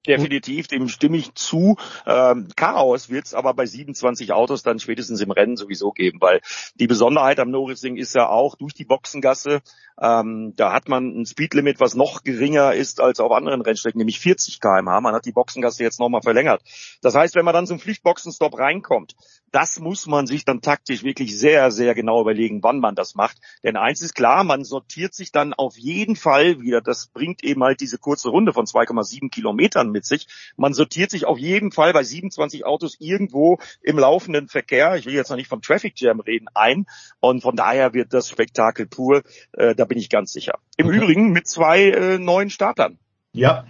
[0.07, 1.77] Definitiv, dem stimme ich zu.
[2.07, 6.41] Ähm, Chaos wird es aber bei 27 Autos dann spätestens im Rennen sowieso geben, weil
[6.77, 9.61] die Besonderheit am Norrising ist ja auch durch die Boxengasse,
[10.01, 14.21] ähm, da hat man ein Speedlimit, was noch geringer ist als auf anderen Rennstrecken, nämlich
[14.21, 15.01] 40 km/h.
[15.01, 16.63] Man hat die Boxengasse jetzt nochmal verlängert.
[17.03, 19.17] Das heißt, wenn man dann zum Pflichtboxenstopp reinkommt,
[19.53, 23.39] das muss man sich dann taktisch wirklich sehr, sehr genau überlegen, wann man das macht.
[23.63, 27.63] Denn eins ist klar, man sortiert sich dann auf jeden Fall wieder, das bringt eben
[27.63, 30.27] halt diese kurze Runde von 2,7 Kilometern mit sich.
[30.57, 35.15] Man sortiert sich auf jeden Fall bei 27 Autos irgendwo im laufenden Verkehr, ich will
[35.15, 36.87] jetzt noch nicht vom Traffic Jam reden, ein.
[37.21, 39.23] Und von daher wird das Spektakel pur,
[39.53, 40.59] äh, bin ich ganz sicher.
[40.77, 40.97] Im okay.
[40.97, 42.99] Übrigen mit zwei äh, neuen Startern.
[43.33, 43.67] Ja,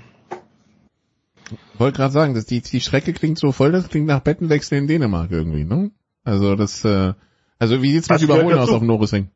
[1.78, 4.86] wollte gerade sagen, dass die, die Strecke klingt so voll, das klingt nach Bettenwechsel in
[4.86, 5.90] Dänemark irgendwie, ne?
[6.24, 7.12] Also das, äh,
[7.58, 9.30] also wie sieht's mit Überholen aus auf dem Norrisring?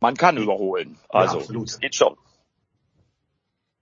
[0.00, 1.80] Man kann überholen, also ja, absolut.
[1.80, 2.16] geht schon.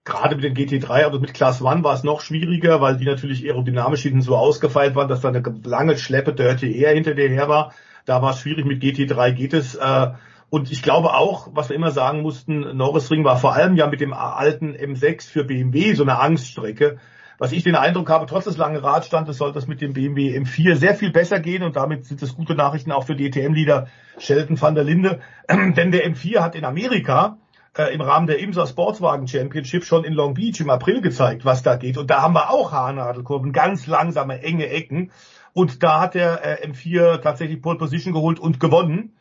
[0.05, 3.45] Gerade mit den GT3, also mit Class One war es noch schwieriger, weil die natürlich
[3.45, 7.49] aerodynamisch hinten so ausgefeilt waren, dass da eine lange Schleppe Dirty Air hinter dir her
[7.49, 7.75] war.
[8.05, 9.75] Da war es schwierig, mit GT3 geht es.
[9.75, 10.13] Äh,
[10.49, 14.01] und ich glaube auch, was wir immer sagen mussten, Norrisring war vor allem ja mit
[14.01, 16.99] dem alten M6 für BMW so eine Angststrecke.
[17.39, 20.77] Was ich den Eindruck habe, trotz des langen Radstandes soll das mit dem BMW M4
[20.77, 24.75] sehr viel besser gehen und damit sind das gute Nachrichten auch für DTM-Leader Sheldon van
[24.75, 25.21] der Linde.
[25.51, 27.37] Denn der M4 hat in Amerika
[27.77, 31.63] äh, im Rahmen der IMSA Sportswagen Championship schon in Long Beach im April gezeigt, was
[31.63, 31.99] da geht.
[31.99, 35.11] Und da haben wir auch Haarnadelkurven, ganz langsame, enge Ecken.
[35.53, 39.16] Und da hat der äh, M4 tatsächlich Pole Position geholt und gewonnen.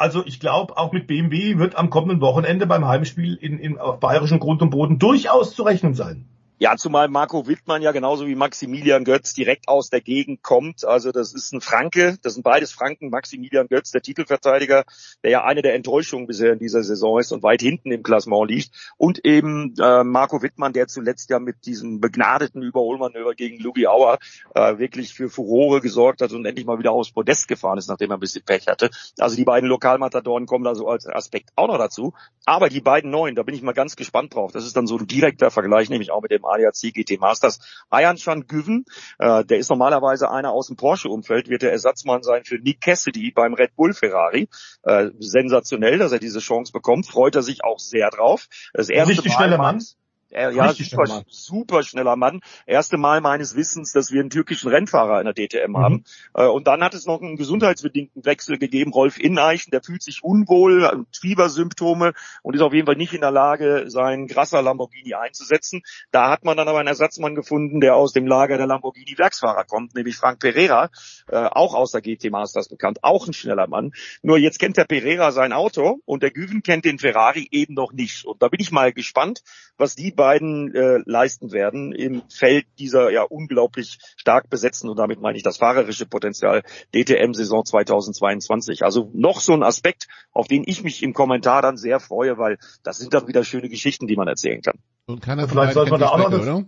[0.00, 4.00] Also ich glaube, auch mit BMW wird am kommenden Wochenende beim Heimspiel in, in, auf
[4.00, 6.24] bayerischen Grund und Boden durchaus zu rechnen sein.
[6.62, 10.84] Ja, zumal Marco Wittmann ja genauso wie Maximilian Götz direkt aus der Gegend kommt.
[10.84, 13.08] Also das ist ein Franke, das sind beides Franken.
[13.08, 14.84] Maximilian Götz, der Titelverteidiger,
[15.22, 18.50] der ja eine der Enttäuschungen bisher in dieser Saison ist und weit hinten im Klassement
[18.50, 18.92] liegt.
[18.98, 24.18] Und eben äh, Marco Wittmann, der zuletzt ja mit diesem begnadeten Überholmanöver gegen Lugi Auer
[24.54, 28.10] äh, wirklich für Furore gesorgt hat und endlich mal wieder aufs Podest gefahren ist, nachdem
[28.10, 28.90] er ein bisschen Pech hatte.
[29.18, 32.12] Also die beiden Lokalmatadoren kommen da so als Aspekt auch noch dazu.
[32.44, 34.52] Aber die beiden neuen, da bin ich mal ganz gespannt drauf.
[34.52, 37.60] Das ist dann so ein direkter Vergleich, nämlich auch mit dem ADAC GT Masters.
[37.90, 38.84] Ayan Chan Güven,
[39.18, 43.30] äh, der ist normalerweise einer aus dem Porsche-Umfeld, wird der Ersatzmann sein für Nick Cassidy
[43.30, 44.48] beim Red Bull Ferrari.
[44.82, 48.48] Äh, sensationell, dass er diese Chance bekommt, freut er sich auch sehr drauf.
[48.72, 49.82] Das erste schneller Mann.
[50.30, 52.40] Er, ja, super, schneller super schneller Mann.
[52.66, 55.76] Erste Mal meines Wissens, dass wir einen türkischen Rennfahrer in der DTM mhm.
[55.76, 56.04] haben.
[56.34, 58.92] Äh, und dann hat es noch einen gesundheitsbedingten Wechsel gegeben.
[58.92, 62.12] Rolf Ineichen, der fühlt sich unwohl, Fiebersymptome
[62.42, 65.82] und ist auf jeden Fall nicht in der Lage, seinen Grasser Lamborghini einzusetzen.
[66.12, 69.64] Da hat man dann aber einen Ersatzmann gefunden, der aus dem Lager der Lamborghini Werksfahrer
[69.64, 70.90] kommt, nämlich Frank Pereira,
[71.28, 73.92] äh, auch aus der GT Masters bekannt, auch ein schneller Mann.
[74.22, 77.92] Nur jetzt kennt der Pereira sein Auto und der Güven kennt den Ferrari eben noch
[77.92, 78.24] nicht.
[78.24, 79.42] Und da bin ich mal gespannt,
[79.76, 85.18] was die beiden äh, leisten werden im Feld dieser ja unglaublich stark besetzten und damit
[85.18, 86.62] meine ich das fahrerische Potenzial
[86.94, 88.84] DTM-Saison 2022.
[88.84, 92.58] Also noch so ein Aspekt, auf den ich mich im Kommentar dann sehr freue, weil
[92.82, 94.78] das sind dann wieder schöne Geschichten, die man erzählen kann.
[95.06, 96.64] Und keiner vielleicht sollte man da auch noch das,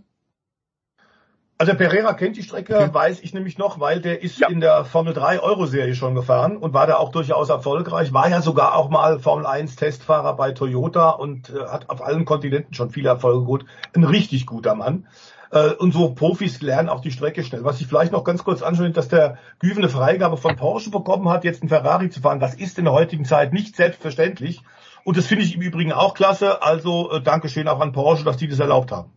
[1.62, 2.92] also Pereira kennt die Strecke, okay.
[2.92, 4.48] weiß ich nämlich noch, weil der ist ja.
[4.48, 8.42] in der Formel 3 Euro-Serie schon gefahren und war da auch durchaus erfolgreich, war ja
[8.42, 12.90] sogar auch mal Formel 1 Testfahrer bei Toyota und äh, hat auf allen Kontinenten schon
[12.90, 13.64] viele Erfolge gut.
[13.94, 15.06] Ein richtig guter Mann.
[15.52, 17.62] Äh, und so Profis lernen auch die Strecke schnell.
[17.62, 21.28] Was ich vielleicht noch ganz kurz anschaue, dass der Güven eine Freigabe von Porsche bekommen
[21.28, 22.40] hat, jetzt einen Ferrari zu fahren.
[22.40, 24.62] Das ist in der heutigen Zeit nicht selbstverständlich.
[25.04, 26.60] Und das finde ich im Übrigen auch klasse.
[26.60, 29.12] Also äh, Dankeschön auch an Porsche, dass die das erlaubt haben.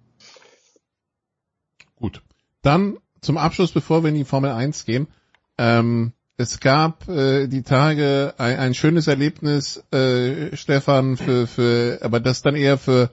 [1.95, 2.21] Gut.
[2.65, 5.07] Dann zum Abschluss, bevor wir in die Formel 1 gehen.
[5.59, 12.19] Ähm, es gab äh, die Tage ein, ein schönes Erlebnis, äh, Stefan, für, für, aber
[12.19, 13.11] das dann eher für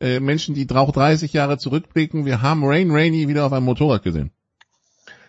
[0.00, 2.26] äh, Menschen, die auch 30 Jahre zurückblicken.
[2.26, 4.32] Wir haben Rain Rainey wieder auf einem Motorrad gesehen.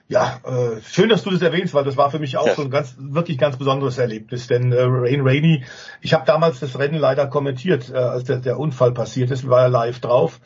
[0.07, 2.55] Ja, äh, schön, dass du das erwähnst, weil das war für mich auch ja.
[2.55, 4.47] so ein ganz, wirklich ganz besonderes Erlebnis.
[4.47, 5.63] Denn äh, Rain Rainey,
[6.01, 9.61] ich habe damals das Rennen leider kommentiert, äh, als der, der Unfall passiert ist, war
[9.61, 10.39] ja live drauf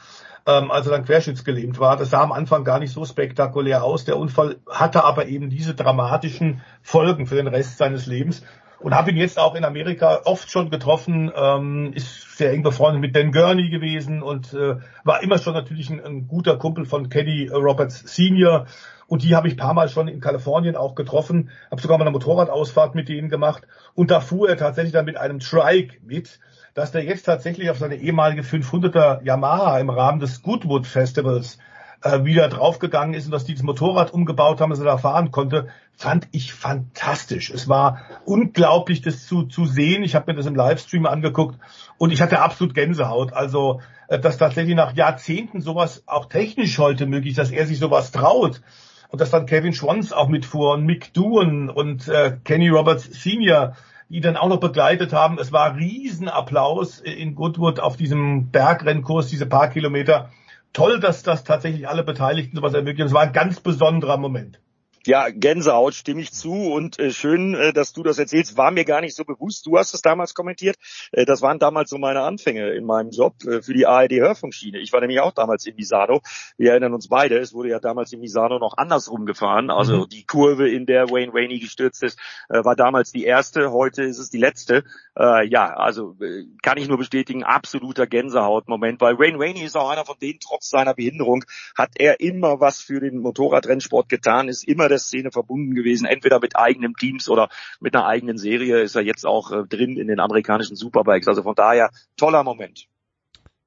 [0.45, 1.97] ähm, als er dann querschnittsgelähmt war.
[1.97, 4.05] Das sah am Anfang gar nicht so spektakulär aus.
[4.05, 8.43] Der Unfall hatte aber eben diese dramatischen Folgen für den Rest seines Lebens.
[8.79, 12.99] Und habe ihn jetzt auch in Amerika oft schon getroffen, ähm, ist sehr eng befreundet
[12.99, 14.75] mit Dan Gurney gewesen und äh,
[15.05, 18.65] war immer schon natürlich ein, ein guter Kumpel von Kenny Roberts Senior.
[19.07, 22.11] Und die habe ich paar Mal schon in Kalifornien auch getroffen, habe sogar mal eine
[22.11, 23.63] Motorradausfahrt mit denen gemacht.
[23.93, 26.39] Und da fuhr er tatsächlich dann mit einem Trike mit
[26.73, 31.59] dass der jetzt tatsächlich auf seine ehemalige 500er Yamaha im Rahmen des Goodwood Festivals
[32.01, 35.31] äh, wieder draufgegangen ist und dass die das Motorrad umgebaut haben, dass er da fahren
[35.31, 37.49] konnte, fand ich fantastisch.
[37.49, 40.03] Es war unglaublich, das zu, zu sehen.
[40.03, 41.59] Ich habe mir das im Livestream angeguckt
[41.97, 43.33] und ich hatte absolut Gänsehaut.
[43.33, 47.79] Also, äh, dass tatsächlich nach Jahrzehnten sowas auch technisch heute möglich ist, dass er sich
[47.79, 48.61] sowas traut
[49.09, 53.75] und dass dann Kevin Schwanz auch mitfuhr und Mick Doohan und äh, Kenny Roberts Senior
[54.14, 55.40] die dann auch noch begleitet haben.
[55.40, 60.30] Es war Riesenapplaus in Goodwood auf diesem Bergrennkurs, diese paar Kilometer.
[60.72, 63.07] Toll, dass das tatsächlich alle Beteiligten sowas ermöglichen.
[63.07, 64.60] Es war ein ganz besonderer Moment.
[65.05, 68.55] Ja, Gänsehaut stimme ich zu und äh, schön, äh, dass du das erzählst.
[68.55, 69.65] War mir gar nicht so bewusst.
[69.65, 70.77] Du hast es damals kommentiert.
[71.11, 74.80] Äh, das waren damals so meine Anfänge in meinem Job äh, für die ARD Hörfunkschiene.
[74.80, 76.21] Ich war nämlich auch damals in Misano.
[76.57, 77.38] Wir erinnern uns beide.
[77.38, 79.69] Es wurde ja damals in Misano noch andersrum gefahren.
[79.69, 80.09] Also mhm.
[80.09, 82.17] die Kurve, in der Wayne Rainey gestürzt ist,
[82.47, 83.73] äh, war damals die erste.
[83.73, 84.85] Heute ist es die letzte.
[85.17, 86.15] Äh, ja, also
[86.61, 90.69] kann ich nur bestätigen, absoluter Gänsehautmoment, weil Wayne Rainey ist auch einer von denen, trotz
[90.69, 91.43] seiner Behinderung,
[91.77, 96.39] hat er immer was für den Motorradrennsport getan, ist immer der Szene verbunden gewesen, entweder
[96.39, 97.49] mit eigenen Teams oder
[97.79, 101.27] mit einer eigenen Serie ist er jetzt auch äh, drin in den amerikanischen Superbikes.
[101.27, 102.87] Also von daher toller Moment.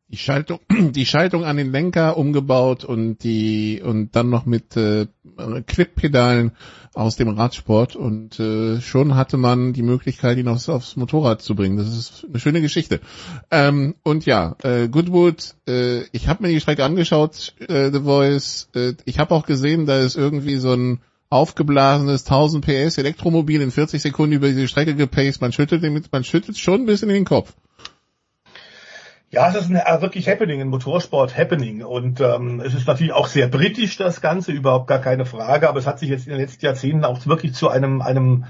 [0.09, 5.07] Die Schaltung, die Schaltung an den Lenker umgebaut und die und dann noch mit äh,
[5.67, 6.53] Clip-Pedalen
[6.95, 11.55] aus dem Radsport und äh, schon hatte man die Möglichkeit, ihn aufs, aufs Motorrad zu
[11.55, 11.77] bringen.
[11.77, 13.01] Das ist eine schöne Geschichte.
[13.51, 18.69] Ähm, und ja, äh, Goodwood, äh, ich habe mir die Strecke angeschaut, äh, The Voice.
[18.75, 23.71] Äh, ich habe auch gesehen, da ist irgendwie so ein aufgeblasenes 1000 PS Elektromobil in
[23.71, 25.41] 40 Sekunden über diese Strecke gepaced.
[25.41, 27.55] Man schüttelt, damit, man schüttelt schon ein bisschen in den Kopf.
[29.31, 31.83] Ja, es ist ein äh, wirklich Happening, ein Motorsport Happening.
[31.83, 35.69] Und ähm, es ist natürlich auch sehr britisch, das Ganze, überhaupt gar keine Frage.
[35.69, 38.45] Aber es hat sich jetzt in den letzten Jahrzehnten auch wirklich zu einem, einem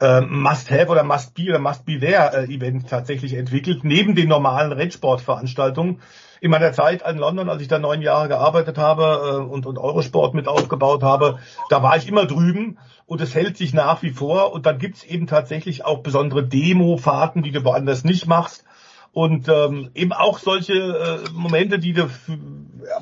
[0.00, 6.00] äh, Must-Have oder Must-Be oder Must-Be-There-Event tatsächlich entwickelt, neben den normalen Rennsportveranstaltungen.
[6.40, 9.78] In meiner Zeit in London, als ich da neun Jahre gearbeitet habe äh, und, und
[9.78, 14.10] Eurosport mit aufgebaut habe, da war ich immer drüben und es hält sich nach wie
[14.10, 14.52] vor.
[14.52, 18.64] Und dann gibt's eben tatsächlich auch besondere Demo-Fahrten, die du woanders nicht machst.
[19.12, 22.08] Und ähm, eben auch solche äh, Momente, die du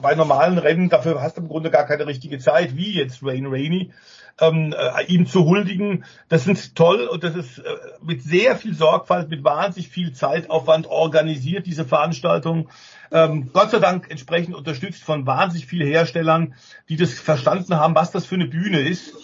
[0.03, 3.47] bei normalen Rennen, dafür hast du im Grunde gar keine richtige Zeit, wie jetzt Rain
[3.47, 3.93] Rainy,
[4.40, 6.05] ähm, äh, ihm zu huldigen.
[6.28, 7.62] Das sind toll und das ist äh,
[8.02, 12.69] mit sehr viel Sorgfalt, mit wahnsinnig viel Zeitaufwand organisiert, diese Veranstaltung.
[13.10, 16.55] Ähm, Gott sei Dank entsprechend unterstützt von wahnsinnig vielen Herstellern,
[16.89, 19.15] die das verstanden haben, was das für eine Bühne ist.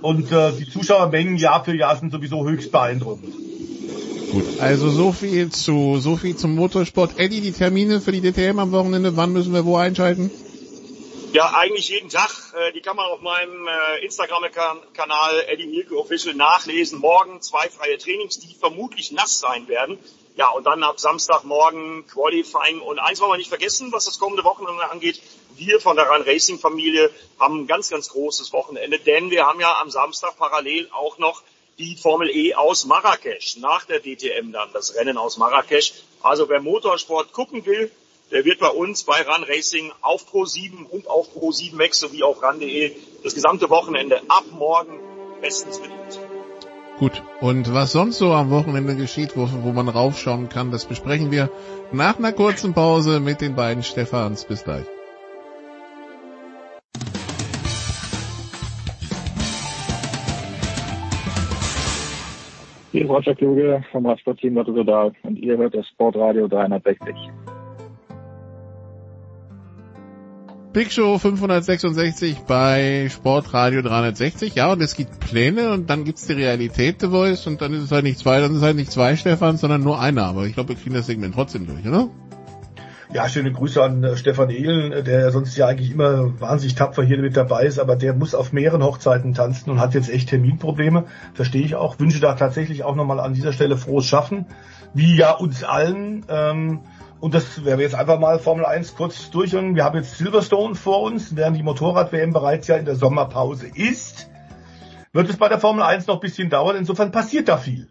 [0.00, 3.34] Und äh, die Zuschauermengen Jahr für Jahr sind sowieso höchst beeindruckend.
[4.32, 7.18] Gut, also so viel zu so viel zum Motorsport.
[7.18, 10.30] Eddie, die Termine für die DTM am Wochenende, wann müssen wir wo einschalten?
[11.32, 12.30] Ja, eigentlich jeden Tag.
[12.54, 16.98] Äh, die kann man auf meinem äh, Instagram-Kanal Eddie Mielke Official nachlesen.
[16.98, 19.98] Morgen zwei freie Trainings, die vermutlich nass sein werden.
[20.36, 22.82] Ja, und dann ab Samstagmorgen Qualifying.
[22.82, 25.22] Und eins wollen wir nicht vergessen, was das kommende Wochenende angeht.
[25.56, 27.10] Wir von der Run Racing Familie
[27.40, 31.42] haben ein ganz, ganz großes Wochenende, denn wir haben ja am Samstag parallel auch noch
[31.78, 35.94] die Formel E aus Marrakesch, nach der DTM dann, das Rennen aus Marrakesch.
[36.22, 37.90] Also wer Motorsport gucken will,
[38.32, 42.42] der wird bei uns bei Run Racing auf Pro7 und auf Pro7 Max sowie auf
[42.42, 42.92] Run.de
[43.22, 44.98] das gesamte Wochenende ab morgen
[45.42, 46.18] bestens bedient.
[46.98, 51.30] Gut, und was sonst so am Wochenende geschieht, wo, wo man raufschauen kann, das besprechen
[51.30, 51.50] wir
[51.92, 54.44] nach einer kurzen Pause mit den beiden Stefans.
[54.44, 54.86] Bis gleich.
[62.92, 64.72] Hier ist Roger Kluge vom Radsportteam Lotto
[65.22, 67.14] und ihr hört das Sportradio 360.
[70.72, 74.54] Big Show 566 bei Sportradio 360.
[74.54, 77.82] Ja, und es gibt Pläne und dann gibt's die Realität The Voice und dann ist
[77.82, 80.24] es halt nicht zwei, dann ist es halt nicht zwei Stefan, sondern nur einer.
[80.24, 82.08] Aber ich glaube, wir kriegen das Segment trotzdem durch, oder?
[83.12, 87.02] Ja, schöne Grüße an äh, Stefan Ehlen, äh, der sonst ja eigentlich immer wahnsinnig tapfer
[87.02, 90.30] hier mit dabei ist, aber der muss auf mehreren Hochzeiten tanzen und hat jetzt echt
[90.30, 91.04] Terminprobleme.
[91.34, 92.00] Verstehe ich auch.
[92.00, 94.46] Wünsche da tatsächlich auch nochmal an dieser Stelle frohes Schaffen.
[94.94, 96.24] Wie ja uns allen.
[96.30, 96.80] Ähm,
[97.22, 99.54] und das werden wir jetzt einfach mal Formel 1 kurz durch.
[99.54, 103.68] Und wir haben jetzt Silverstone vor uns, während die Motorrad-WM bereits ja in der Sommerpause
[103.72, 104.28] ist.
[105.12, 106.74] Wird es bei der Formel 1 noch ein bisschen dauern.
[106.74, 107.88] Insofern passiert da viel.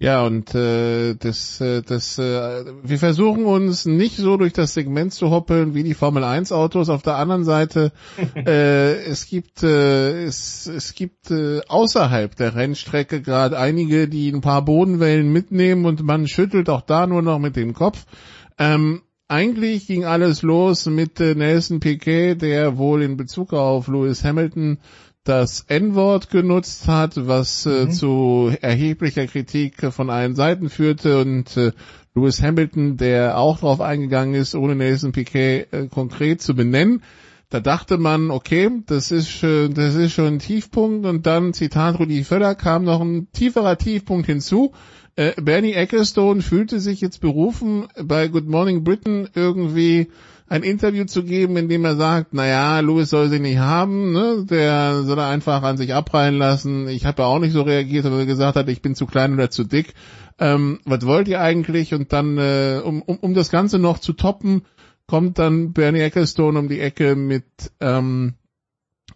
[0.00, 5.14] Ja, und äh, das, äh, das, äh, wir versuchen uns nicht so durch das Segment
[5.14, 6.88] zu hoppeln wie die Formel 1 Autos.
[6.88, 7.92] Auf der anderen Seite,
[8.34, 14.40] äh, es gibt, äh, es, es gibt äh, außerhalb der Rennstrecke gerade einige, die ein
[14.40, 18.06] paar Bodenwellen mitnehmen und man schüttelt auch da nur noch mit dem Kopf.
[18.58, 24.22] Ähm, eigentlich ging alles los mit äh, Nelson Piquet, der wohl in Bezug auf Lewis
[24.24, 24.78] Hamilton
[25.24, 27.90] das N-Wort genutzt hat, was äh, mhm.
[27.90, 31.72] zu erheblicher Kritik von allen Seiten führte und äh,
[32.14, 37.02] Lewis Hamilton, der auch darauf eingegangen ist, ohne Nelson Piquet äh, konkret zu benennen.
[37.48, 41.98] Da dachte man, okay, das ist, äh, das ist schon ein Tiefpunkt und dann, Zitat
[41.98, 44.72] Rudi Völler, kam noch ein tieferer Tiefpunkt hinzu.
[45.16, 50.08] Äh, Bernie Ecclestone fühlte sich jetzt berufen, bei Good Morning Britain irgendwie
[50.48, 54.44] ein Interview zu geben, in dem er sagt, naja, Louis soll sie nicht haben, ne?
[54.48, 56.86] der soll er einfach an sich abprallen lassen.
[56.86, 59.34] Ich habe ja auch nicht so reagiert, weil er gesagt hat, ich bin zu klein
[59.34, 59.94] oder zu dick.
[60.38, 61.94] Ähm, was wollt ihr eigentlich?
[61.94, 64.62] Und dann, äh, um, um, um das Ganze noch zu toppen,
[65.06, 67.44] kommt dann Bernie Ecclestone um die Ecke mit,
[67.80, 68.34] ähm,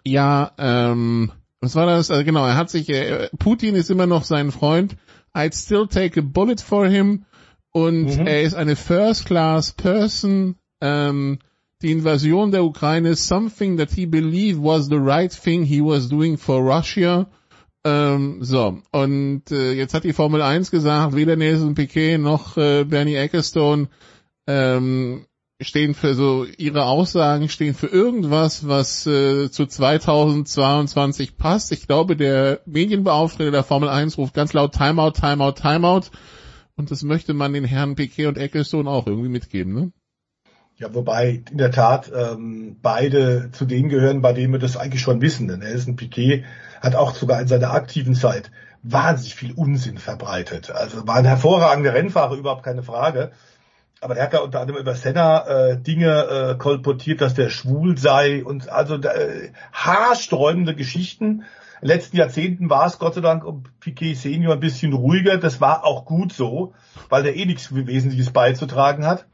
[0.05, 2.10] ja, ähm, was war das?
[2.10, 4.97] Also genau, er hat sich, äh, Putin ist immer noch sein Freund.
[5.35, 7.24] I'd still take a bullet for him.
[7.73, 8.27] Und mhm.
[8.27, 11.39] er ist eine First-Class Person ähm,
[11.82, 16.36] die Invasion der Ukraine, something that he believed was the right thing he was doing
[16.36, 17.27] for Russia.
[17.85, 22.85] Ähm, so, und äh, jetzt hat die Formel 1 gesagt, weder Nelson Piquet noch äh,
[22.85, 23.89] Bernie Ecclestone
[24.47, 25.24] ähm,
[25.61, 31.73] stehen für so, ihre Aussagen stehen für irgendwas, was äh, zu 2022 passt.
[31.73, 36.11] Ich glaube, der Medienbeauftragte der Formel 1 ruft ganz laut Timeout, Timeout, Timeout.
[36.77, 39.93] Und das möchte man den Herren Piquet und Ecclestone auch irgendwie mitgeben, ne?
[40.77, 45.03] Ja, wobei in der Tat ähm, beide zu denen gehören, bei denen wir das eigentlich
[45.03, 45.47] schon wissen.
[45.47, 46.45] Denn Nelson Piquet
[46.81, 48.51] hat auch sogar in seiner aktiven Zeit
[48.82, 50.70] wahnsinnig viel Unsinn verbreitet.
[50.70, 53.32] Also war ein hervorragender Rennfahrer, überhaupt keine Frage.
[54.01, 57.98] Aber der hat ja unter anderem über Senna äh, Dinge äh, kolportiert, dass der schwul
[57.98, 61.44] sei und also äh, haarsträubende Geschichten.
[61.82, 65.36] In den letzten Jahrzehnten war es Gott sei Dank um Piquet Senior ein bisschen ruhiger.
[65.36, 66.72] Das war auch gut so,
[67.09, 69.27] weil der eh nichts Wesentliches beizutragen hat.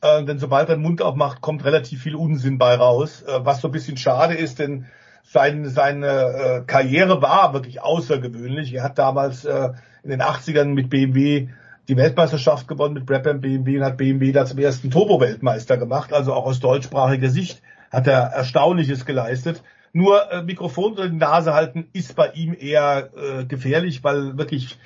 [0.00, 3.60] Äh, denn sobald er den Mund aufmacht, kommt relativ viel Unsinn bei raus, äh, was
[3.60, 4.86] so ein bisschen schade ist, denn
[5.26, 8.74] Sein, seine äh, Karriere war wirklich außergewöhnlich.
[8.74, 9.70] Er hat damals äh,
[10.02, 11.48] in den 80ern mit BMW
[11.88, 16.12] die Weltmeisterschaft gewonnen mit Brabham BMW und hat BMW da zum ersten Turbo-Weltmeister gemacht.
[16.12, 19.62] Also auch aus deutschsprachiger Sicht hat er Erstaunliches geleistet.
[19.92, 24.78] Nur äh, Mikrofon unter die Nase halten ist bei ihm eher äh, gefährlich, weil wirklich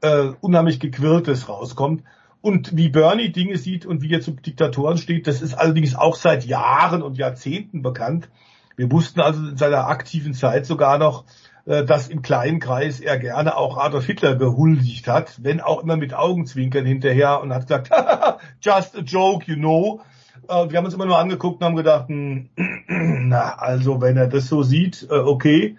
[0.00, 2.02] äh, unheimlich gequirltes rauskommt.
[2.40, 6.16] Und wie Bernie Dinge sieht und wie er zu Diktatoren steht, das ist allerdings auch
[6.16, 8.28] seit Jahren und Jahrzehnten bekannt.
[8.76, 11.24] Wir wussten also in seiner aktiven Zeit sogar noch,
[11.66, 16.14] dass im kleinen Kreis er gerne auch Adolf Hitler gehuldigt hat, wenn auch immer mit
[16.14, 17.90] Augenzwinkern hinterher und hat gesagt,
[18.60, 20.00] just a joke, you know.
[20.48, 22.50] Äh, wir haben uns immer nur angeguckt und haben gedacht, hm,
[22.86, 25.76] na, also wenn er das so sieht, äh, okay.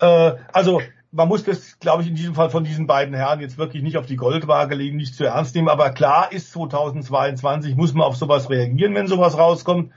[0.00, 0.80] Also
[1.10, 3.96] man muss das, glaube ich, in diesem Fall von diesen beiden Herren jetzt wirklich nicht
[3.96, 5.68] auf die Goldwaage legen, nicht zu ernst nehmen.
[5.68, 9.92] Aber klar ist, 2022 muss man auf sowas reagieren, wenn sowas rauskommt.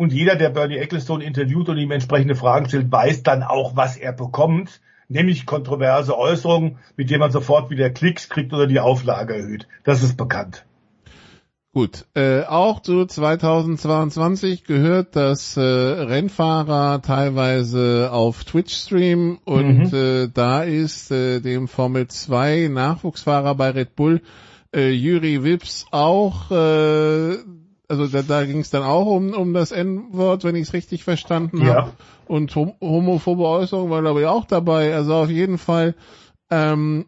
[0.00, 3.98] Und jeder, der Bernie Ecclestone interviewt und ihm entsprechende Fragen stellt, weiß dann auch, was
[3.98, 9.34] er bekommt, nämlich kontroverse Äußerungen, mit denen man sofort wieder Klicks kriegt oder die Auflage
[9.34, 9.68] erhöht.
[9.84, 10.64] Das ist bekannt.
[11.74, 19.94] Gut, äh, auch zu 2022 gehört, dass äh, Rennfahrer teilweise auf Twitch streamen und mhm.
[19.94, 24.22] äh, da ist äh, dem Formel 2 Nachwuchsfahrer bei Red Bull
[24.74, 27.36] äh, Juri Wips auch äh,
[27.90, 31.02] also da, da ging es dann auch um, um das N-Wort, wenn ich es richtig
[31.02, 31.74] verstanden ja.
[31.74, 31.92] habe.
[32.26, 34.94] Und hom homophobe Äußerungen war glaube ich auch dabei.
[34.94, 35.96] Also auf jeden Fall
[36.50, 37.06] ähm,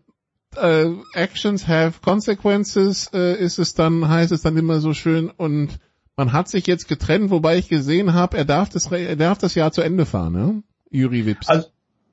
[0.57, 5.79] äh, Actions have consequences äh, ist es dann, heißt es dann immer so schön und
[6.17, 9.55] man hat sich jetzt getrennt, wobei ich gesehen habe, er darf das er darf das
[9.55, 10.63] Jahr zu Ende fahren, ne?
[10.91, 11.49] Juri Wips.
[11.49, 11.69] Also,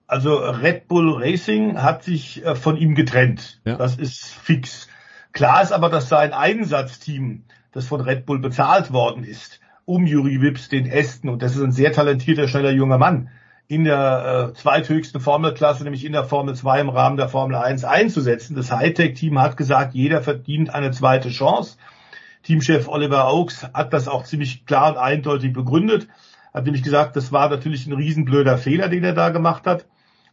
[0.07, 3.61] also Red Bull Racing hat sich äh, von ihm getrennt.
[3.65, 3.75] Ja.
[3.75, 4.87] Das ist fix.
[5.33, 10.41] Klar ist aber, dass sein Einsatzteam das von Red Bull bezahlt worden ist, um Juri
[10.41, 13.29] Wips, den Esten, und das ist ein sehr talentierter, schneller junger Mann,
[13.67, 17.85] in der äh, zweithöchsten Formelklasse, nämlich in der Formel 2 im Rahmen der Formel 1
[17.85, 18.55] einzusetzen.
[18.55, 21.77] Das Hightech-Team hat gesagt, jeder verdient eine zweite Chance.
[22.41, 26.07] Teamchef Oliver Oakes hat das auch ziemlich klar und eindeutig begründet.
[26.51, 29.85] Hat nämlich gesagt, das war natürlich ein riesenblöder Fehler, den er da gemacht hat.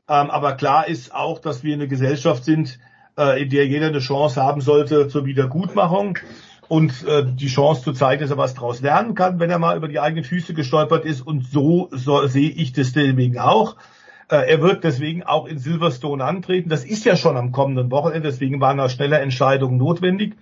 [0.09, 2.79] Ähm, aber klar ist auch, dass wir eine Gesellschaft sind,
[3.19, 6.19] äh, in der jeder eine Chance haben sollte zur Wiedergutmachung
[6.69, 9.77] und äh, die Chance zu zeigen, dass er was daraus lernen kann, wenn er mal
[9.77, 11.21] über die eigenen Füße gestolpert ist.
[11.21, 13.77] Und so, so sehe ich das deswegen auch.
[14.29, 16.69] Äh, er wird deswegen auch in Silverstone antreten.
[16.69, 20.37] Das ist ja schon am kommenden Wochenende, deswegen waren da schnelle Entscheidungen notwendig.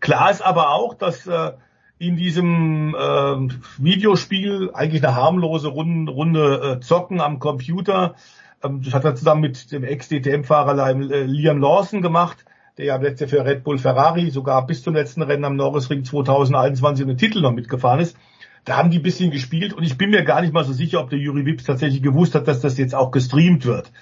[0.00, 1.52] Klar ist aber auch, dass äh,
[1.98, 3.48] in diesem äh,
[3.78, 8.14] Videospiel eigentlich eine harmlose Runde, Runde äh, Zocken am Computer,
[8.62, 12.44] ähm, das hat er zusammen mit dem Ex-DTM-Fahrer Liam Lawson gemacht,
[12.78, 16.04] der ja letztes Jahr für Red Bull Ferrari sogar bis zum letzten Rennen am Norrisring
[16.04, 18.16] 2021 den Titel noch mitgefahren ist.
[18.64, 21.00] Da haben die ein bisschen gespielt und ich bin mir gar nicht mal so sicher,
[21.00, 23.92] ob der Juri Wips tatsächlich gewusst hat, dass das jetzt auch gestreamt wird.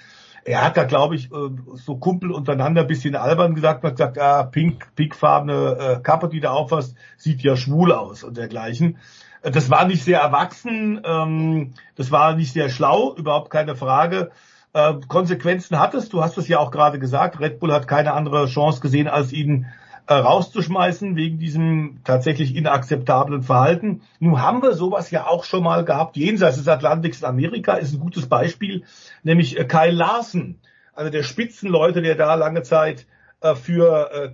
[0.45, 4.17] Er hat da, glaube ich, äh, so Kumpel untereinander ein bisschen albern gesagt hat gesagt,
[4.17, 8.97] ah, pink, pinkfarbene äh, Kappe, die da auffasst, sieht ja schwul aus und dergleichen.
[9.41, 14.31] Äh, das war nicht sehr erwachsen, ähm, das war nicht sehr schlau, überhaupt keine Frage.
[14.73, 16.13] Äh, Konsequenzen hattest.
[16.13, 17.39] Du hast es ja auch gerade gesagt.
[17.39, 19.67] Red Bull hat keine andere Chance gesehen, als ihn
[20.07, 24.01] äh, rauszuschmeißen wegen diesem tatsächlich inakzeptablen Verhalten.
[24.19, 26.17] Nun haben wir sowas ja auch schon mal gehabt.
[26.17, 28.83] Jenseits des Atlantiks in Amerika ist ein gutes Beispiel,
[29.21, 30.59] nämlich äh, Kyle Larson,
[30.93, 33.05] also der Spitzenleute, der da lange Zeit
[33.41, 34.29] äh, für äh,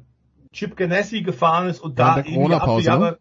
[0.53, 3.19] Chip Ganassi gefahren ist und ja, da eben die Jahre,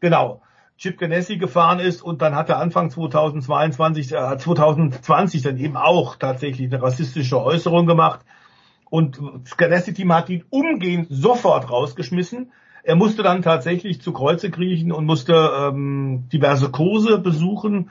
[0.00, 0.42] genau,
[0.78, 6.16] Chip Ganassi gefahren ist und dann hat er Anfang 2022, äh, 2020 dann eben auch
[6.16, 8.20] tatsächlich eine rassistische Äußerung gemacht
[8.90, 12.52] und das Ganassi-Team hat ihn umgehend sofort rausgeschmissen.
[12.84, 17.90] Er musste dann tatsächlich zu Kreuze kriechen und musste ähm, diverse Kurse besuchen.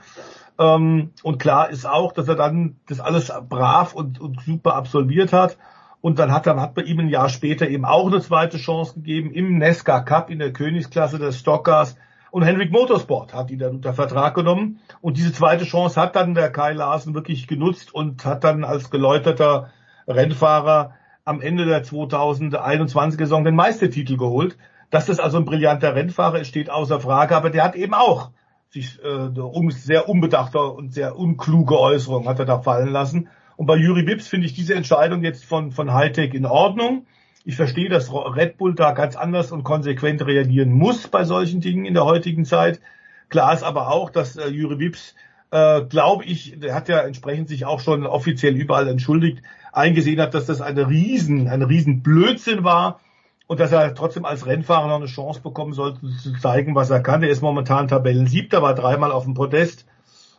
[0.58, 5.34] Ähm, und klar ist auch, dass er dann das alles brav und, und super absolviert
[5.34, 5.58] hat.
[6.00, 8.94] Und dann hat, dann hat man ihm ein Jahr später eben auch eine zweite Chance
[8.94, 11.96] gegeben im Nesca Cup in der Königsklasse des Stockers
[12.36, 14.78] und Henrik Motorsport hat ihn dann unter Vertrag genommen.
[15.00, 18.90] Und diese zweite Chance hat dann der Kai Larsen wirklich genutzt und hat dann als
[18.90, 19.70] geläuterter
[20.06, 20.92] Rennfahrer
[21.24, 24.58] am Ende der 2021 Saison den Meistertitel geholt.
[24.90, 28.32] Dass das also ein brillanter Rennfahrer ist, steht außer Frage, aber der hat eben auch
[28.68, 29.30] sich äh,
[29.70, 33.30] sehr unbedachter und sehr unkluge Äußerungen hat er da fallen lassen.
[33.56, 37.06] Und bei Juri Wips finde ich diese Entscheidung jetzt von, von Hightech in Ordnung.
[37.48, 41.84] Ich verstehe, dass Red Bull da ganz anders und konsequent reagieren muss bei solchen Dingen
[41.84, 42.80] in der heutigen Zeit.
[43.28, 45.14] Klar ist aber auch, dass äh, Juri Wips,
[45.52, 50.34] äh, glaube ich, der hat ja entsprechend sich auch schon offiziell überall entschuldigt, eingesehen hat,
[50.34, 52.98] dass das eine riesen, ein riesen Blödsinn war
[53.46, 56.98] und dass er trotzdem als Rennfahrer noch eine Chance bekommen sollte, zu zeigen, was er
[56.98, 57.22] kann.
[57.22, 59.86] Er ist momentan Tabellensiebter, war dreimal auf dem Podest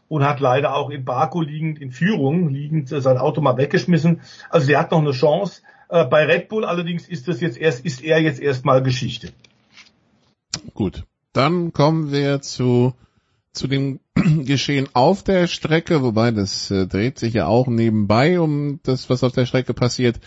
[0.10, 4.20] und hat leider auch in Baku liegend, in Führung liegend, äh, sein Auto mal weggeschmissen.
[4.50, 5.62] Also der hat noch eine Chance.
[5.90, 9.30] Äh, bei Red Bull allerdings ist das jetzt erst, ist er jetzt erstmal Geschichte.
[10.74, 11.04] Gut.
[11.34, 12.94] Dann kommen wir zu,
[13.54, 14.00] zu dem
[14.46, 19.24] Geschehen auf der Strecke, wobei das äh, dreht sich ja auch nebenbei um das, was
[19.24, 20.20] auf der Strecke passiert.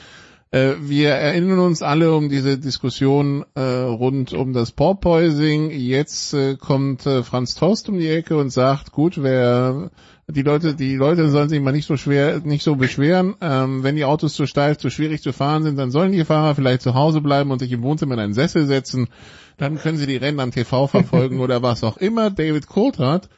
[0.53, 5.71] Äh, wir erinnern uns alle um diese Diskussion äh, rund um das Porpoising.
[5.71, 9.91] Jetzt äh, kommt äh, Franz Torst um die Ecke und sagt, gut, wer
[10.33, 13.35] die Leute, die Leute sollen sich mal nicht so schwer, nicht so beschweren.
[13.41, 16.55] Ähm, wenn die Autos zu steif, zu schwierig zu fahren sind, dann sollen die Fahrer
[16.55, 19.09] vielleicht zu Hause bleiben und sich im Wohnzimmer in einen Sessel setzen.
[19.57, 22.31] Dann können sie die Rennen am TV verfolgen oder was auch immer.
[22.31, 23.29] David Coulthard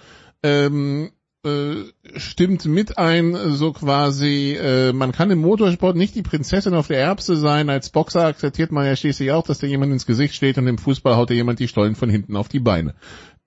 [0.42, 1.10] ähm,
[1.44, 1.84] äh,
[2.16, 7.00] stimmt mit ein, so quasi, äh, man kann im Motorsport nicht die Prinzessin auf der
[7.00, 7.68] Erbse sein.
[7.68, 10.78] Als Boxer akzeptiert man ja schließlich auch, dass da jemand ins Gesicht steht und im
[10.78, 12.94] Fußball haut da jemand die Stollen von hinten auf die Beine.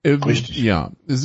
[0.06, 0.62] Ähm, Richtig.
[0.62, 0.92] Ja.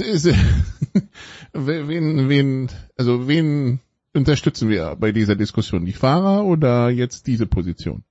[1.53, 3.81] Wen, wen, also wen
[4.13, 5.85] unterstützen wir bei dieser Diskussion?
[5.85, 8.03] Die Fahrer oder jetzt diese Position?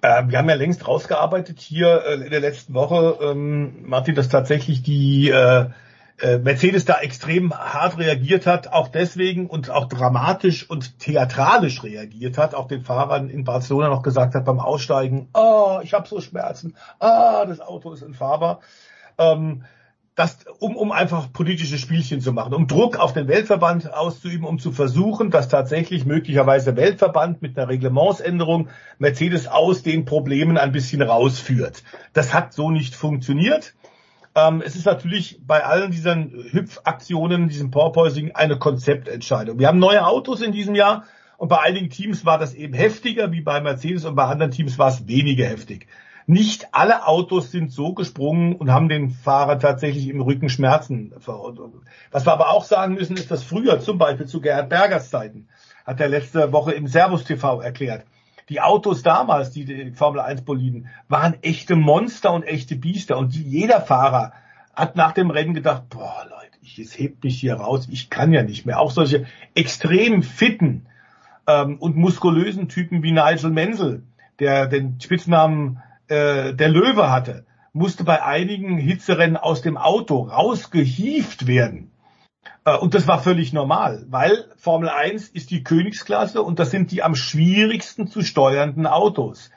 [0.00, 4.30] Äh, wir haben ja längst rausgearbeitet hier äh, in der letzten Woche, ähm, Martin, dass
[4.30, 5.66] tatsächlich die äh,
[6.18, 12.38] äh, Mercedes da extrem hart reagiert hat, auch deswegen und auch dramatisch und theatralisch reagiert
[12.38, 16.20] hat, auch den Fahrern in Barcelona noch gesagt hat beim Aussteigen, oh, ich habe so
[16.20, 18.60] Schmerzen, ah, das Auto ist unfahrbar.
[19.20, 19.62] Ähm,
[20.16, 24.58] das, um, um einfach politische Spielchen zu machen, um Druck auf den Weltverband auszuüben, um
[24.58, 28.68] zu versuchen, dass tatsächlich möglicherweise Weltverband mit einer Reglementsänderung
[28.98, 31.84] Mercedes aus den Problemen ein bisschen rausführt.
[32.12, 33.74] Das hat so nicht funktioniert.
[34.34, 39.58] Ähm, es ist natürlich bei allen diesen Hüpfaktionen, diesem Porpoising eine Konzeptentscheidung.
[39.58, 41.04] Wir haben neue Autos in diesem Jahr
[41.38, 44.78] und bei einigen Teams war das eben heftiger wie bei Mercedes und bei anderen Teams
[44.78, 45.86] war es weniger heftig.
[46.26, 51.70] Nicht alle Autos sind so gesprungen und haben den Fahrer tatsächlich im Rücken Schmerzen verursacht.
[52.10, 55.48] Was wir aber auch sagen müssen, ist, dass früher zum Beispiel zu Gerhard Bergers Zeiten,
[55.86, 58.04] hat er letzte Woche im Servus TV erklärt,
[58.50, 63.16] die Autos damals, die, die Formel 1 Boliden, waren echte Monster und echte Biester.
[63.16, 64.32] Und jeder Fahrer
[64.74, 68.32] hat nach dem Rennen gedacht, boah Leute, ich, es hebt mich hier raus, ich kann
[68.32, 68.80] ja nicht mehr.
[68.80, 70.86] Auch solche extrem fitten
[71.46, 74.02] ähm, und muskulösen Typen wie Nigel Menzel,
[74.40, 75.80] der den Spitznamen
[76.10, 81.90] äh, der Löwe hatte, musste bei einigen Hitzerennen aus dem Auto rausgehieft werden.
[82.64, 86.90] Äh, und das war völlig normal, weil Formel 1 ist die Königsklasse und das sind
[86.90, 89.50] die am schwierigsten zu steuernden Autos.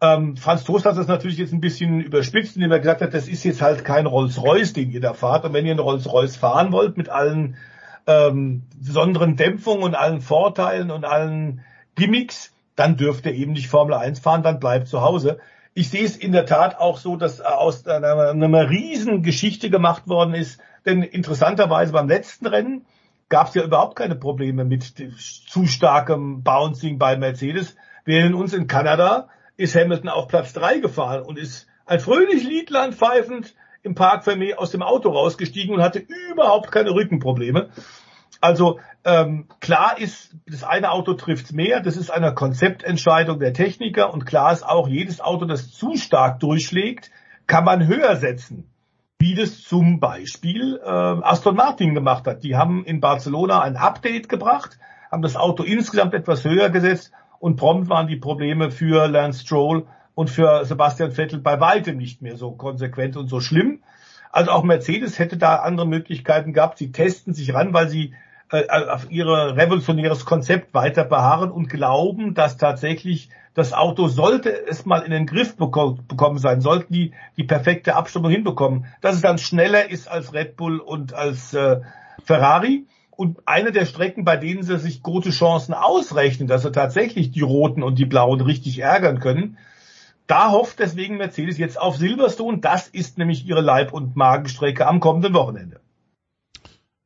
[0.00, 3.28] Ähm, Franz Toast hat das natürlich jetzt ein bisschen überspitzt, indem er gesagt hat, das
[3.28, 5.44] ist jetzt halt kein Rolls-Royce, den ihr da fahrt.
[5.44, 7.56] Und wenn ihr einen Rolls-Royce fahren wollt mit allen
[8.06, 11.60] ähm, besonderen Dämpfungen und allen Vorteilen und allen
[11.94, 15.38] Gimmicks, dann dürft ihr eben nicht Formel 1 fahren, dann bleibt zu Hause.
[15.76, 20.06] Ich sehe es in der Tat auch so, dass aus einer, einer riesen Geschichte gemacht
[20.06, 22.86] worden ist, denn interessanterweise beim letzten Rennen
[23.28, 27.74] gab es ja überhaupt keine Probleme mit zu starkem Bouncing bei Mercedes.
[28.04, 32.94] Während uns in Kanada ist Hamilton auf Platz drei gefahren und ist ein fröhlich Liedland
[32.94, 37.70] pfeifend im Park Fermé aus dem Auto rausgestiegen und hatte überhaupt keine Rückenprobleme.
[38.40, 44.12] Also ähm, klar ist, das eine Auto trifft mehr, das ist eine Konzeptentscheidung der Techniker
[44.12, 47.10] und klar ist auch, jedes Auto, das zu stark durchschlägt,
[47.46, 48.70] kann man höher setzen
[49.24, 52.42] wie das zum Beispiel äh, Aston Martin gemacht hat.
[52.42, 54.78] Die haben in Barcelona ein Update gebracht,
[55.10, 59.86] haben das Auto insgesamt etwas höher gesetzt und prompt waren die Probleme für Lance Stroll
[60.14, 63.80] und für Sebastian Vettel bei weitem nicht mehr so konsequent und so schlimm.
[64.34, 66.78] Also auch Mercedes hätte da andere Möglichkeiten gehabt.
[66.78, 68.14] Sie testen sich ran, weil sie
[68.50, 74.86] äh, auf ihr revolutionäres Konzept weiter beharren und glauben, dass tatsächlich das Auto sollte es
[74.86, 79.38] mal in den Griff bekommen sein, sollten die die perfekte Abstimmung hinbekommen, dass es dann
[79.38, 81.82] schneller ist als Red Bull und als äh,
[82.24, 82.86] Ferrari.
[83.12, 87.42] Und eine der Strecken, bei denen sie sich gute Chancen ausrechnen, dass sie tatsächlich die
[87.42, 89.58] Roten und die Blauen richtig ärgern können,
[90.26, 92.58] da hofft deswegen Mercedes jetzt auf Silverstone.
[92.58, 95.80] Das ist nämlich ihre Leib- und Magenstrecke am kommenden Wochenende.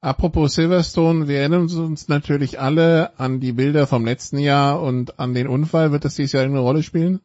[0.01, 5.35] Apropos Silverstone, wir erinnern uns natürlich alle an die Bilder vom letzten Jahr und an
[5.35, 5.91] den Unfall.
[5.91, 7.21] Wird das dieses Jahr eine Rolle spielen?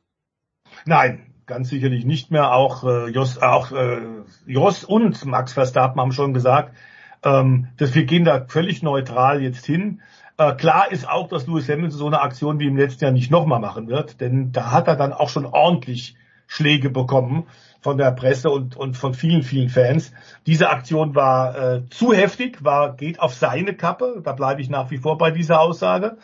[0.86, 2.52] Nein, ganz sicherlich nicht mehr.
[2.52, 4.02] Auch äh, Jos, auch äh,
[4.48, 6.76] Jos und Max Verstappen haben schon gesagt,
[7.24, 10.02] ähm, dass wir gehen da völlig neutral jetzt hin.
[10.38, 13.32] Äh, klar ist auch, dass Lewis Hamilton so eine Aktion wie im letzten Jahr nicht
[13.32, 16.16] nochmal machen wird, denn da hat er dann auch schon ordentlich
[16.48, 17.48] Schläge bekommen
[17.82, 20.12] von der Presse und, und von vielen, vielen Fans.
[20.46, 24.22] Diese Aktion war äh, zu heftig, war, geht auf seine Kappe.
[24.24, 26.18] Da bleibe ich nach wie vor bei dieser Aussage,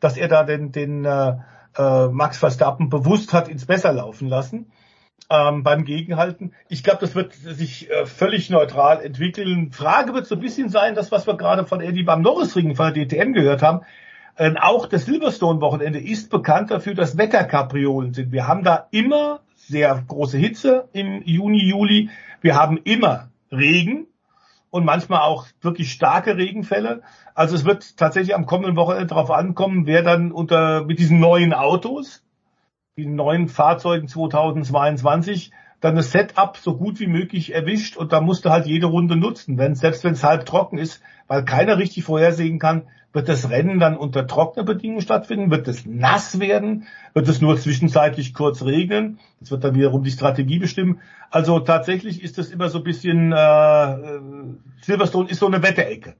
[0.00, 1.36] dass er da den, den äh,
[1.76, 4.72] äh, Max Verstappen bewusst hat ins Messer laufen lassen.
[5.32, 6.52] Ähm, beim Gegenhalten.
[6.68, 9.72] Ich glaube, das wird sich äh, völlig neutral entwickeln.
[9.72, 12.92] Frage wird so ein bisschen sein, das, was wir gerade von Eddie beim Norrisring von
[12.92, 13.80] der DTM gehört haben.
[14.36, 18.30] Ähm, auch das Silverstone-Wochenende ist bekannt dafür, dass Wetterkapriolen sind.
[18.30, 22.10] Wir haben da immer sehr große Hitze im Juni, Juli.
[22.42, 24.08] Wir haben immer Regen
[24.70, 27.02] und manchmal auch wirklich starke Regenfälle.
[27.34, 31.54] Also es wird tatsächlich am kommenden Wochenende darauf ankommen, wer dann unter mit diesen neuen
[31.54, 32.22] Autos,
[32.98, 35.50] diesen neuen Fahrzeugen 2022
[35.80, 39.16] dann das Setup so gut wie möglich erwischt und da musst du halt jede Runde
[39.16, 42.82] nutzen, wenn selbst wenn es halb trocken ist, weil keiner richtig vorhersehen kann,
[43.14, 45.50] wird das Rennen dann unter trockenen Bedingungen stattfinden?
[45.50, 46.86] Wird es nass werden?
[47.14, 49.18] Wird es nur zwischenzeitlich kurz regnen?
[49.40, 51.00] Das wird dann wiederum die Strategie bestimmen.
[51.30, 54.20] Also tatsächlich ist das immer so ein bisschen, äh, äh
[54.82, 56.14] Silverstone ist so eine Wetterecke.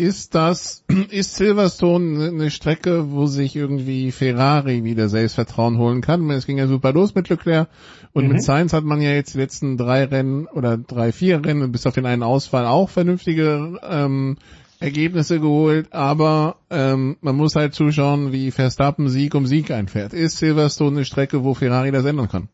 [0.00, 6.30] Ist das, ist Silverstone eine Strecke, wo sich irgendwie Ferrari wieder Selbstvertrauen holen kann?
[6.30, 7.68] Es ging ja super los mit Leclerc
[8.14, 8.32] und mhm.
[8.32, 11.86] mit Sainz hat man ja jetzt die letzten drei Rennen oder drei, vier Rennen bis
[11.86, 14.38] auf den einen Ausfall auch vernünftige ähm,
[14.78, 20.14] Ergebnisse geholt, aber ähm, man muss halt zuschauen, wie Verstappen Sieg um Sieg einfährt.
[20.14, 22.48] Ist Silverstone eine Strecke, wo Ferrari das ändern kann?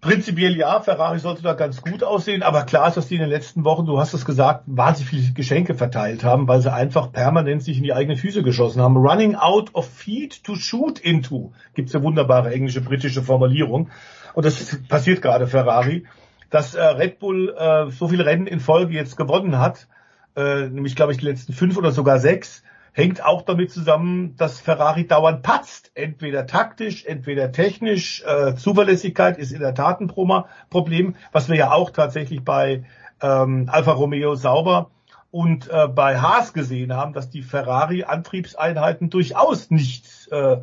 [0.00, 3.28] Prinzipiell ja, Ferrari sollte da ganz gut aussehen, aber klar ist, dass die in den
[3.28, 7.62] letzten Wochen, du hast es gesagt, wahnsinnig viele Geschenke verteilt haben, weil sie einfach permanent
[7.62, 8.96] sich in die eigenen Füße geschossen haben.
[8.96, 13.90] Running out of feet to shoot into, gibt's eine wunderbare englische, britische Formulierung.
[14.32, 16.06] Und das passiert gerade Ferrari,
[16.48, 19.86] dass äh, Red Bull äh, so viele Rennen in Folge jetzt gewonnen hat,
[20.34, 22.62] äh, nämlich glaube ich die letzten fünf oder sogar sechs,
[22.92, 25.92] hängt auch damit zusammen, dass Ferrari dauernd patzt.
[25.94, 28.22] Entweder taktisch, entweder technisch.
[28.26, 32.84] Äh, Zuverlässigkeit ist in der Tat ein Problem, was wir ja auch tatsächlich bei
[33.22, 34.90] ähm, Alfa Romeo sauber
[35.30, 40.58] und äh, bei Haas gesehen haben, dass die Ferrari-Antriebseinheiten durchaus nicht äh,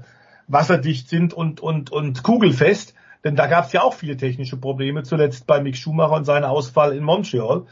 [0.48, 2.94] wasserdicht sind und, und, und kugelfest.
[3.24, 6.46] Denn da gab es ja auch viele technische Probleme, zuletzt bei Mick Schumacher und seinem
[6.46, 7.66] Ausfall in Montreal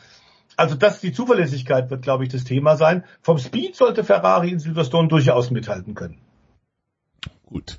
[0.57, 3.03] also das, die Zuverlässigkeit wird, glaube ich, das Thema sein.
[3.21, 6.17] Vom Speed sollte Ferrari in Silverstone durchaus mithalten können.
[7.45, 7.77] Gut.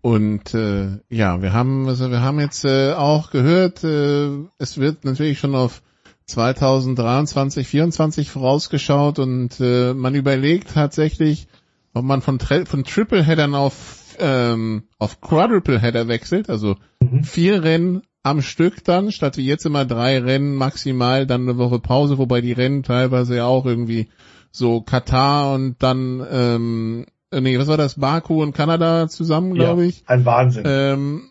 [0.00, 4.28] Und äh, ja, wir haben also wir haben jetzt äh, auch gehört, äh,
[4.58, 5.82] es wird natürlich schon auf
[6.26, 11.48] 2023, 2024 vorausgeschaut und äh, man überlegt tatsächlich,
[11.92, 17.24] ob man von, von Triple Headern auf ähm, auf Quadruple Header wechselt, also mhm.
[17.24, 21.78] vier Rennen am Stück dann, statt wie jetzt immer drei Rennen maximal, dann eine Woche
[21.78, 24.08] Pause, wobei die Rennen teilweise ja auch irgendwie
[24.50, 29.82] so Katar und dann, ähm, äh, nee, was war das, Baku und Kanada zusammen, glaube
[29.82, 30.02] ja, ich.
[30.06, 30.64] Ein Wahnsinn.
[30.66, 31.30] Ähm,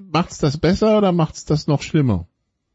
[0.00, 2.26] macht's das besser oder macht's das noch schlimmer?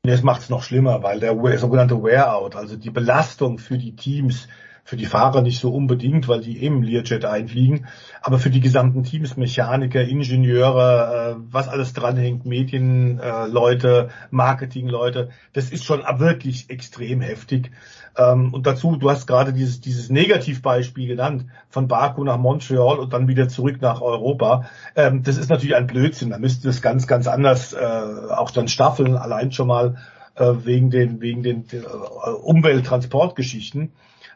[0.03, 4.47] Nee, es macht's noch schlimmer, weil der sogenannte Wear-out, also die Belastung für die Teams,
[4.83, 7.87] für die Fahrer nicht so unbedingt, weil die eben Learjet einfliegen,
[8.21, 15.69] aber für die gesamten Teams, Mechaniker, Ingenieure, äh, was alles dranhängt, Medienleute, äh, Marketingleute, das
[15.69, 17.71] ist schon wirklich extrem heftig.
[18.17, 23.13] Ähm, und dazu, du hast gerade dieses, dieses Negativbeispiel genannt, von Baku nach Montreal und
[23.13, 24.65] dann wieder zurück nach Europa.
[24.95, 28.67] Ähm, das ist natürlich ein Blödsinn, da müsste es ganz, ganz anders äh, auch dann
[28.67, 29.95] staffeln, allein schon mal
[30.35, 33.93] äh, wegen den, wegen den äh, Umwelttransportgeschichten.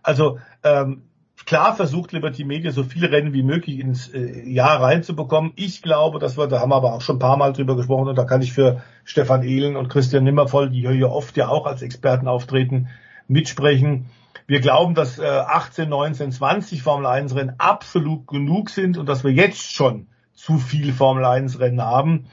[0.07, 1.01] Also ähm,
[1.45, 5.51] klar versucht Liberty Media so viele Rennen wie möglich ins äh, Jahr reinzubekommen.
[5.57, 8.07] Ich glaube, dass wir, da haben wir aber auch schon ein paar Mal drüber gesprochen
[8.07, 11.65] und da kann ich für Stefan Ehlen und Christian Nimmervoll, die hier oft ja auch
[11.65, 12.87] als Experten auftreten,
[13.27, 14.05] mitsprechen.
[14.47, 19.25] Wir glauben, dass äh, 18, 19, 20 Formel 1 Rennen absolut genug sind und dass
[19.25, 22.27] wir jetzt schon zu viel Formel 1 Rennen haben.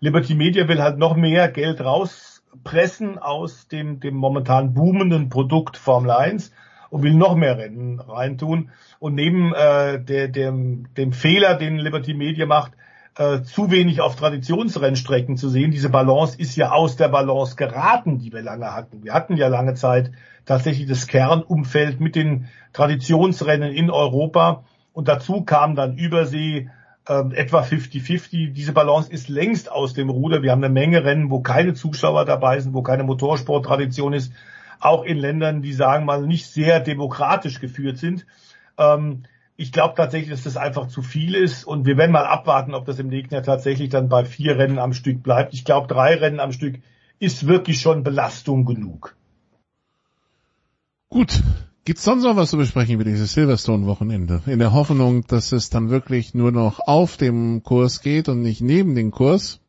[0.00, 6.10] Liberty Media will halt noch mehr Geld rauspressen aus dem, dem momentan boomenden Produkt Formel
[6.10, 6.50] 1
[6.90, 8.70] und will noch mehr Rennen reintun.
[8.98, 12.72] Und neben äh, der, dem, dem Fehler, den Liberty Media macht,
[13.16, 15.70] äh, zu wenig auf Traditionsrennstrecken zu sehen.
[15.70, 19.02] Diese Balance ist ja aus der Balance geraten, die wir lange hatten.
[19.04, 20.12] Wir hatten ja lange Zeit
[20.44, 26.70] tatsächlich das Kernumfeld mit den Traditionsrennen in Europa und dazu kam dann Übersee
[27.08, 28.52] äh, etwa 50-50.
[28.52, 30.42] Diese Balance ist längst aus dem Ruder.
[30.42, 34.32] Wir haben eine Menge Rennen, wo keine Zuschauer dabei sind, wo keine Motorsporttradition ist
[34.80, 38.26] auch in Ländern, die sagen mal nicht sehr demokratisch geführt sind.
[38.78, 39.22] Ähm,
[39.56, 42.86] ich glaube tatsächlich, dass das einfach zu viel ist und wir werden mal abwarten, ob
[42.86, 45.52] das im Jahr tatsächlich dann bei vier Rennen am Stück bleibt.
[45.52, 46.80] Ich glaube, drei Rennen am Stück
[47.18, 49.14] ist wirklich schon Belastung genug.
[51.10, 51.42] Gut.
[51.84, 54.42] Gibt's sonst noch was zu besprechen über dieses Silverstone-Wochenende?
[54.46, 58.60] In der Hoffnung, dass es dann wirklich nur noch auf dem Kurs geht und nicht
[58.60, 59.60] neben dem Kurs?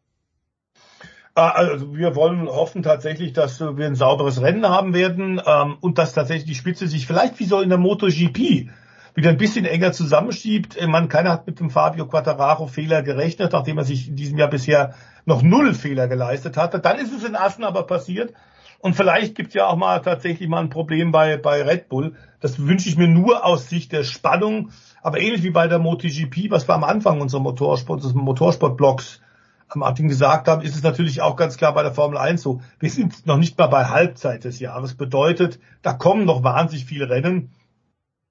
[1.34, 5.98] Ah, also wir wollen hoffen tatsächlich, dass wir ein sauberes Rennen haben werden ähm, und
[5.98, 8.70] dass tatsächlich die Spitze sich vielleicht wie so in der MotoGP
[9.14, 10.76] wieder ein bisschen enger zusammenschiebt.
[10.76, 14.38] Äh, man, keiner hat mit dem Fabio Quattararo Fehler gerechnet, nachdem er sich in diesem
[14.38, 14.94] Jahr bisher
[15.26, 16.80] noch null Fehler geleistet hatte.
[16.80, 18.34] Dann ist es in Assen aber passiert.
[18.80, 22.16] Und vielleicht gibt ja auch mal tatsächlich mal ein Problem bei, bei Red Bull.
[22.42, 24.72] Das wünsche ich mir nur aus Sicht der Spannung.
[25.02, 29.22] Aber ähnlich wie bei der MotoGP, was wir am Anfang unserer Motorsport, unseres Motorsportblocks
[29.74, 32.62] am Anfang gesagt haben, ist es natürlich auch ganz klar bei der Formel 1 so.
[32.80, 34.96] Wir sind noch nicht mal bei Halbzeit des Jahres.
[34.96, 37.52] Bedeutet, da kommen noch wahnsinnig viele Rennen.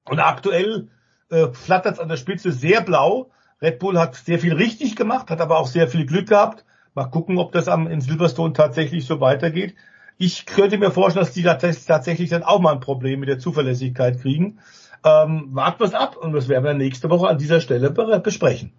[0.04, 0.88] Und aktuell
[1.30, 3.30] äh, flattert es an der Spitze sehr blau.
[3.62, 6.64] Red Bull hat sehr viel richtig gemacht, hat aber auch sehr viel Glück gehabt.
[6.94, 9.74] Mal gucken, ob das am, in Silverstone tatsächlich so weitergeht.
[10.18, 14.20] Ich könnte mir vorstellen, dass die tatsächlich dann auch mal ein Problem mit der Zuverlässigkeit
[14.20, 14.58] kriegen.
[15.02, 18.72] Ähm, warten wir es ab und das werden wir nächste Woche an dieser Stelle besprechen.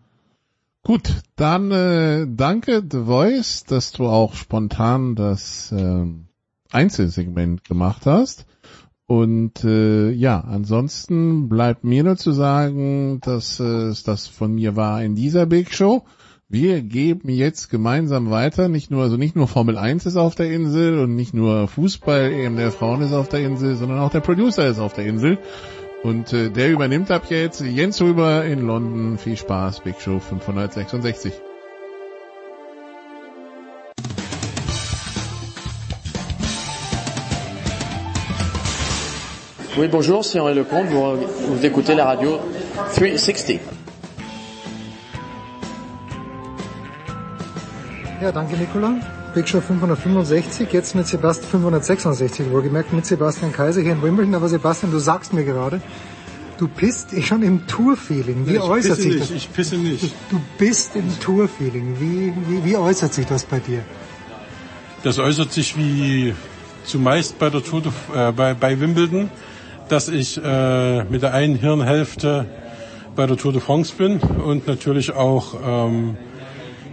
[0.84, 6.06] Gut, dann äh, danke The Voice, dass du auch spontan das äh,
[6.72, 8.48] Einzelsegment gemacht hast.
[9.06, 14.76] Und äh, ja, ansonsten bleibt mir nur zu sagen, dass äh, es das von mir
[14.76, 16.06] war in dieser Big Show.
[16.48, 20.52] Wir geben jetzt gemeinsam weiter, nicht nur, also nicht nur Formel 1 ist auf der
[20.52, 24.20] Insel und nicht nur Fußball eben der Frauen ist auf der Insel, sondern auch der
[24.22, 25.38] Producer ist auf der Insel.
[26.03, 29.18] Und äh, der übernimmt ab jetzt Jens Rüber in London.
[29.18, 31.34] Viel Spaß, Big Show 566.
[39.78, 42.40] Oui, bonjour, c'est Henri Lecomte, vous, vous écoutez la radio
[42.94, 43.60] 360.
[48.22, 49.20] Ja, danke Nicola.
[49.48, 54.36] Show 565, jetzt mit Sebastian 566, wohlgemerkt mit Sebastian Kaiser hier in Wimbledon.
[54.36, 55.82] Aber Sebastian, du sagst mir gerade,
[56.58, 58.45] du bist eh schon im Tour-Feeling.
[58.45, 59.32] Wie ich äußert sich nicht, das?
[59.32, 60.14] Ich pisse nicht.
[60.30, 61.95] Du bist im Tour-Feeling.
[61.99, 63.84] Wie, wie, wie äußert sich das bei dir?
[65.03, 66.36] Das äußert sich wie
[66.86, 69.30] zumeist bei der Tour de, äh, bei, bei Wimbledon
[69.91, 72.45] dass ich äh, mit der einen Hirnhälfte
[73.14, 76.16] bei der Tour de France bin und natürlich auch ähm,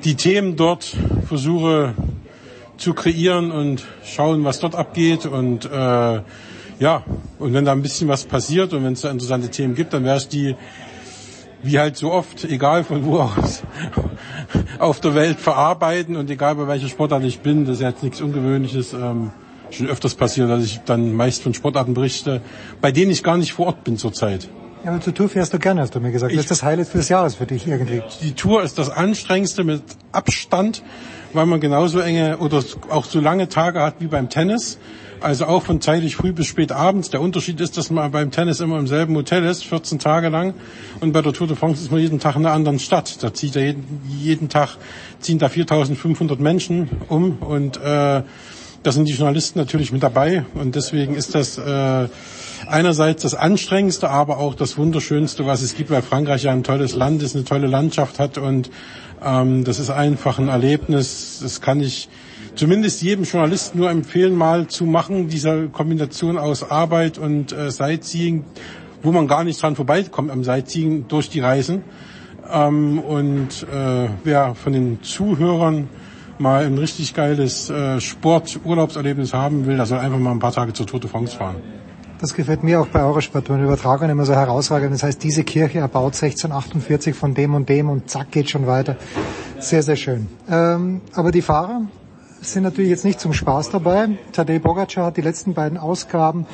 [0.03, 0.97] die Themen dort
[1.29, 1.95] versuche
[2.79, 6.23] zu kreieren und schauen, was dort abgeht und äh,
[6.81, 7.03] ja,
[7.39, 10.05] und wenn da ein bisschen was passiert und wenn es da interessante Themen gibt, dann
[10.05, 10.57] werde ich die
[11.63, 13.63] wie halt so oft, egal von wo aus,
[14.79, 18.21] auf der Welt verarbeiten und egal bei welcher Sportart ich bin, das ist jetzt nichts
[18.21, 18.93] Ungewöhnliches.
[18.93, 19.33] Ähm,
[19.71, 22.41] schon öfters passiert, dass ich dann meist von Sportarten berichte,
[22.81, 24.49] bei denen ich gar nicht vor Ort bin zurzeit.
[24.85, 26.33] Ja, aber zur Tour fährst du gerne, hast du mir gesagt.
[26.33, 28.03] das ist das Highlight des Jahres für dich irgendwie.
[28.23, 29.83] Die Tour ist das anstrengendste mit
[30.13, 30.83] Abstand,
[31.33, 34.79] weil man genauso enge oder auch so lange Tage hat wie beim Tennis.
[35.21, 37.11] Also auch von zeitig früh bis spät abends.
[37.11, 40.55] Der Unterschied ist, dass man beim Tennis immer im selben Hotel ist, 14 Tage lang.
[41.01, 43.23] Und bei der Tour de France ist man jeden Tag in einer anderen Stadt.
[43.23, 44.77] Da zieht er jeden, jeden Tag,
[45.19, 48.23] ziehen da 4500 Menschen um und äh,
[48.83, 52.09] da sind die Journalisten natürlich mit dabei und deswegen ist das äh,
[52.69, 56.95] einerseits das anstrengendste, aber auch das wunderschönste, was es gibt, weil Frankreich ja ein tolles
[56.95, 58.71] Land ist, eine tolle Landschaft hat und
[59.25, 61.41] ähm, das ist einfach ein Erlebnis.
[61.43, 62.09] Das kann ich
[62.55, 68.45] zumindest jedem Journalisten nur empfehlen, mal zu machen, diese Kombination aus Arbeit und äh, Sightseeing,
[69.03, 71.83] wo man gar nicht dran vorbeikommt am Sightseeing durch die Reisen.
[72.51, 75.89] Ähm, und äh, wer von den Zuhörern
[76.39, 80.73] mal ein richtig geiles äh, Sport-Urlaubserlebnis haben will, der soll einfach mal ein paar Tage
[80.73, 81.57] zur Tour de France fahren.
[82.21, 84.93] Das gefällt mir auch bei Eurosport, wenn Übertragungen immer so herausragend.
[84.93, 88.97] Das heißt, diese Kirche erbaut 1648 von dem und dem und zack geht schon weiter.
[89.61, 90.27] Sehr, sehr schön.
[90.51, 91.83] Ähm, aber die Fahrer
[92.41, 94.09] sind natürlich jetzt nicht zum Spaß dabei.
[94.33, 96.47] Tadej Bogacar hat die letzten beiden Ausgaben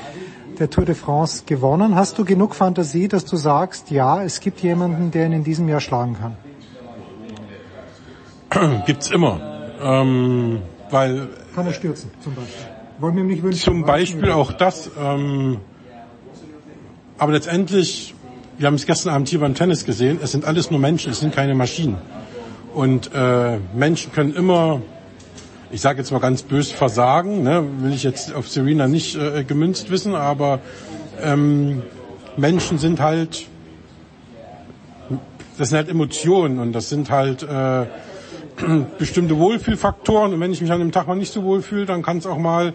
[0.59, 1.95] der Tour de France gewonnen.
[1.95, 5.69] Hast du genug Fantasie, dass du sagst, ja, es gibt jemanden, der ihn in diesem
[5.69, 6.37] Jahr schlagen kann?
[8.87, 9.41] Gibt's immer.
[9.83, 12.74] Ähm, weil kann er stürzen, zum Beispiel.
[13.53, 14.91] Zum Beispiel auch das.
[14.99, 15.59] Ähm,
[17.19, 18.15] aber letztendlich,
[18.59, 21.21] wir haben es gestern Abend hier beim Tennis gesehen, es sind alles nur Menschen, es
[21.21, 21.97] sind keine Maschinen.
[22.75, 24.81] Und äh, Menschen können immer,
[25.71, 27.43] ich sage jetzt mal ganz böse, versagen.
[27.43, 27.65] Ne?
[27.79, 30.61] Will ich jetzt auf Serena nicht äh, gemünzt wissen, aber
[31.23, 31.83] ähm,
[32.37, 33.47] Menschen sind halt,
[35.57, 37.87] das sind halt Emotionen und das sind halt äh,
[38.99, 40.33] bestimmte Wohlfühlfaktoren.
[40.33, 42.39] Und wenn ich mich an dem Tag mal nicht so wohlfühle, dann kann es auch
[42.39, 42.73] mal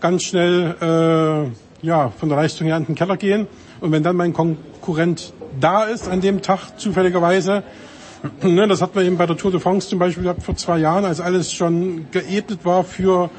[0.00, 3.46] ganz schnell äh, ja, von der Leistung her in den Keller gehen.
[3.80, 7.62] Und wenn dann mein Konkurrent da ist an dem Tag zufälligerweise,
[8.42, 10.78] ne, das hat man eben bei der Tour de France zum Beispiel gehabt vor zwei
[10.78, 13.30] Jahren, als alles schon geebnet war für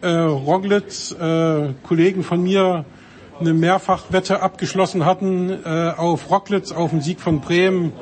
[0.00, 2.84] äh, Roglic, äh, Kollegen von mir
[3.40, 7.92] eine Mehrfachwette abgeschlossen hatten äh, auf Rocklitz, auf den Sieg von Bremen,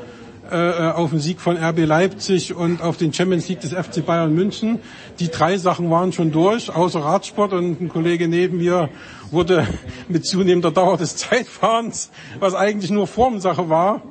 [0.51, 4.35] äh, auf den Sieg von RB Leipzig und auf den Champions League des FC Bayern
[4.35, 4.79] München.
[5.19, 8.89] Die drei Sachen waren schon durch, außer Radsport und ein Kollege neben mir
[9.31, 9.67] wurde
[10.09, 14.03] mit zunehmender Dauer des Zeitfahrens, was eigentlich nur Formsache war,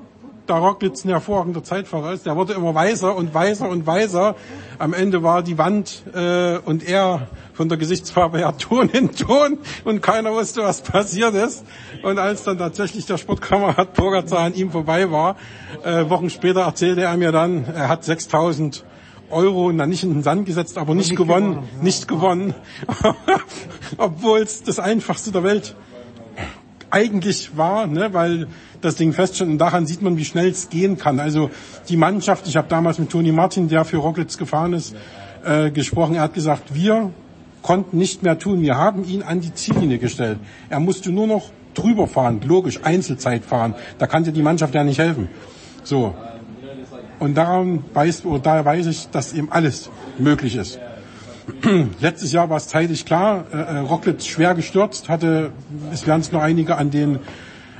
[0.49, 4.35] da Rocklitz ein hervorragender Zeitfahrer ist, der wurde immer weiser und weiser und weiser.
[4.79, 7.27] Am Ende war die Wand äh, und er
[7.59, 11.65] von der Gesichtsfarbe her Ton in Ton und keiner wusste, was passiert ist.
[12.03, 15.35] Und als dann tatsächlich der Sportkamerad Pogacar an ihm vorbei war,
[15.83, 18.85] äh, Wochen später erzählte er mir dann, er hat 6000
[19.29, 21.83] Euro na nicht in den Sand gesetzt, aber nicht, nicht gewonnen, gewonnen ja.
[21.83, 22.53] nicht gewonnen,
[23.97, 25.75] obwohl es das einfachste der Welt
[26.91, 28.47] eigentlich war, ne, weil
[28.79, 29.51] das Ding feststand.
[29.51, 31.19] Und daran sieht man, wie schnell es gehen kann.
[31.19, 31.51] Also
[31.89, 34.95] die Mannschaft, ich habe damals mit Toni Martin, der für Rocklitz gefahren ist,
[35.43, 36.15] äh, gesprochen.
[36.15, 37.11] Er hat gesagt, wir
[37.61, 38.61] konnten nicht mehr tun.
[38.61, 40.39] Wir haben ihn an die Ziellinie gestellt.
[40.69, 43.75] Er musste nur noch drüber fahren, logisch, Einzelzeit fahren.
[43.97, 45.29] Da kann dir die Mannschaft ja nicht helfen.
[45.83, 46.13] So.
[47.19, 50.79] Und daran weiß, oder daher weiß ich, dass eben alles möglich ist.
[51.99, 55.51] Letztes Jahr war es zeitlich klar, äh, äh Rocklitz schwer gestürzt, hatte,
[55.91, 57.19] es werden es noch einige an den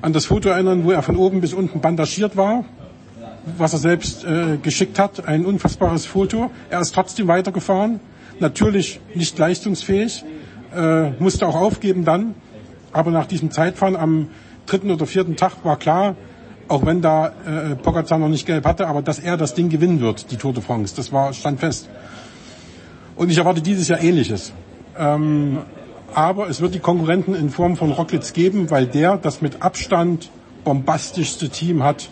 [0.01, 2.64] an das Foto erinnern, wo er von oben bis unten bandagiert war,
[3.57, 5.27] was er selbst äh, geschickt hat.
[5.27, 6.51] Ein unfassbares Foto.
[6.69, 7.99] Er ist trotzdem weitergefahren.
[8.40, 10.24] Natürlich nicht leistungsfähig,
[10.76, 12.36] äh, musste auch aufgeben dann.
[12.91, 14.30] Aber nach diesem Zeitfahren am
[14.66, 16.16] dritten oder vierten Tag war klar,
[16.68, 19.99] auch wenn da äh, Pogacar noch nicht gelb hatte, aber dass er das Ding gewinnen
[19.99, 20.95] wird, die Tour de France.
[20.95, 21.90] Das war, stand fest.
[23.16, 24.53] Und ich erwarte dieses Jahr Ähnliches.
[24.98, 25.60] Ähm,
[26.14, 30.30] aber es wird die Konkurrenten in Form von Rocklitz geben, weil der das mit Abstand
[30.64, 32.10] bombastischste Team hat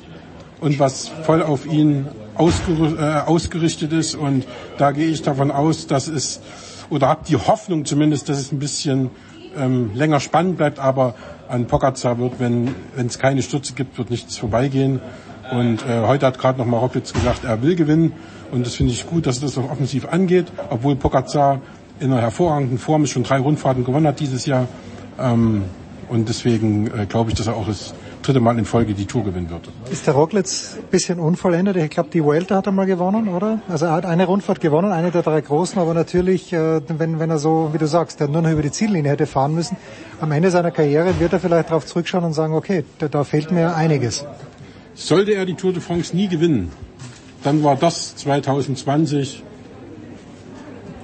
[0.62, 2.08] und was voll auf ihn
[2.38, 4.16] ausger äh, ausgerichtet ist.
[4.16, 4.46] Und
[4.78, 6.42] da gehe ich davon aus, dass es,
[6.90, 9.10] oder habe die Hoffnung zumindest, dass es ein bisschen
[9.58, 10.80] ähm, länger spannend bleibt.
[10.80, 11.16] Aber
[11.48, 15.00] an Pogacar wird, wenn es keine Stürze gibt, wird nichts vorbeigehen.
[15.52, 18.14] Und äh, heute hat gerade noch mal Rocklitz gesagt, er will gewinnen.
[18.52, 21.62] Und das finde ich gut, dass er das auch offensiv angeht, obwohl Pogacar
[22.00, 24.68] in einer hervorragenden Form schon drei Rundfahrten gewonnen hat dieses Jahr.
[25.20, 25.64] Ähm,
[26.10, 27.94] und deswegen äh, glaube ich, dass er auch das
[28.28, 29.70] dritte Mal in Folge die Tour gewinnen wird.
[29.90, 31.78] Ist der Rocklitz ein bisschen unvollendet?
[31.78, 33.62] Ich glaube, die Vuelta hat er mal gewonnen, oder?
[33.70, 37.30] Also er hat eine Rundfahrt gewonnen, eine der drei großen, aber natürlich, äh, wenn, wenn
[37.30, 39.78] er so, wie du sagst, der nur noch über die Ziellinie hätte fahren müssen,
[40.20, 43.52] am Ende seiner Karriere wird er vielleicht darauf zurückschauen und sagen, okay, da, da fehlt
[43.52, 44.26] mir einiges.
[44.94, 46.72] Sollte er die Tour de France nie gewinnen,
[47.44, 49.44] dann war das 2020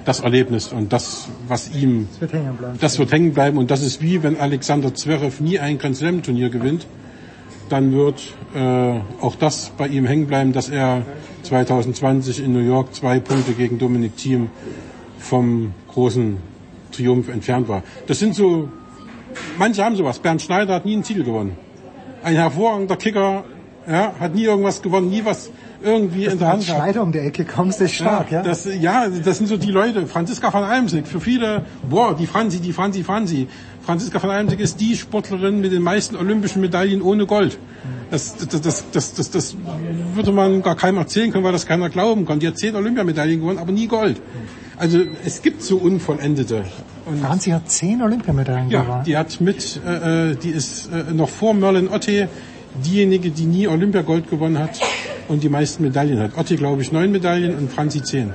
[0.03, 2.77] das Erlebnis und das, was ihm, das wird hängen bleiben.
[2.81, 6.21] Das wird hängen bleiben und das ist wie, wenn Alexander Zverev nie ein Grand Slam
[6.21, 6.85] Turnier gewinnt,
[7.73, 11.01] dann wird äh, auch das bei ihm hängen bleiben, dass er
[11.41, 14.51] 2020 in New York zwei Punkte gegen Dominic Thiem
[15.17, 16.37] vom großen
[16.91, 17.81] Triumph entfernt war.
[18.05, 18.69] Das sind so,
[19.57, 20.19] manche haben sowas.
[20.19, 21.57] Bernd Schneider hat nie einen Titel gewonnen.
[22.21, 23.43] Ein hervorragender Kicker,
[23.87, 25.49] ja, hat nie irgendwas gewonnen, nie was
[25.83, 26.81] irgendwie Dass in der Hand gehabt.
[26.81, 28.39] Schneider um die Ecke kommst, ist stark, ja?
[28.39, 30.07] Ja, das, ja, das sind so die Leute.
[30.07, 33.47] Franziska von Almsig, für viele, boah, die Franzi, die Franzi, Franzi.
[33.81, 37.57] Franziska von Almsig ist die Sportlerin mit den meisten olympischen Medaillen ohne Gold.
[38.11, 39.57] Das, das, das, das, das, das
[40.13, 42.39] würde man gar keinem erzählen können, weil das keiner glauben kann.
[42.39, 44.21] Die hat zehn Olympiamedaillen gewonnen, aber nie Gold.
[44.77, 46.63] Also es gibt so Unvollendete.
[47.05, 49.03] Und Franzi hat zehn Olympiamedaillen ja, gewonnen.
[49.05, 52.29] die hat mit, äh, äh, die ist äh, noch vor Merlin Otte
[52.85, 54.79] diejenige, die nie Olympiagold gewonnen hat
[55.27, 56.37] und die meisten Medaillen hat.
[56.37, 58.33] Otti, glaube ich, neun Medaillen und Franzi zehn.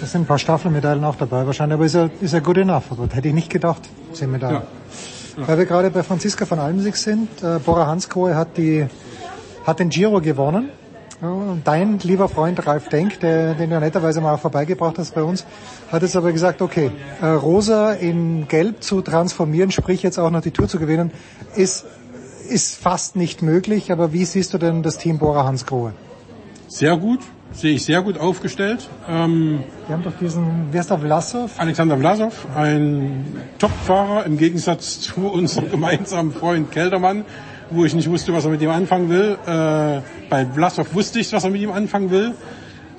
[0.00, 2.84] Das sind ein paar Staffelmedaillen auch dabei wahrscheinlich, aber ist er, ist er good enough?
[2.90, 3.82] Aber hätte ich nicht gedacht,
[4.12, 4.62] zehn Medaillen.
[4.62, 5.40] Ja.
[5.40, 5.48] Ja.
[5.48, 8.86] Weil wir gerade bei Franziska von Almsig sind, äh, Bora Hanskohe hat, die,
[9.64, 10.70] hat den Giro gewonnen.
[11.64, 15.46] Dein lieber Freund Ralf Denk, der, den du netterweise mal vorbeigebracht hast bei uns,
[15.90, 16.90] hat jetzt aber gesagt, okay,
[17.22, 21.10] äh, Rosa in Gelb zu transformieren, sprich jetzt auch noch die Tour zu gewinnen,
[21.54, 21.86] ist
[22.46, 25.92] ist fast nicht möglich, aber wie siehst du denn das Team Bora Hansgrohe?
[26.68, 27.20] Sehr gut,
[27.52, 28.88] sehe ich sehr gut aufgestellt.
[29.08, 31.52] Ähm, Wir haben doch diesen, wer ist der Vlasov?
[31.58, 33.24] Alexander Vlasov, ein
[33.58, 37.24] Topfahrer im Gegensatz zu unserem gemeinsamen Freund Keldermann,
[37.70, 39.38] wo ich nicht wusste, was er mit ihm anfangen will.
[39.46, 42.34] Äh, bei Vlasov wusste ich, was er mit ihm anfangen will.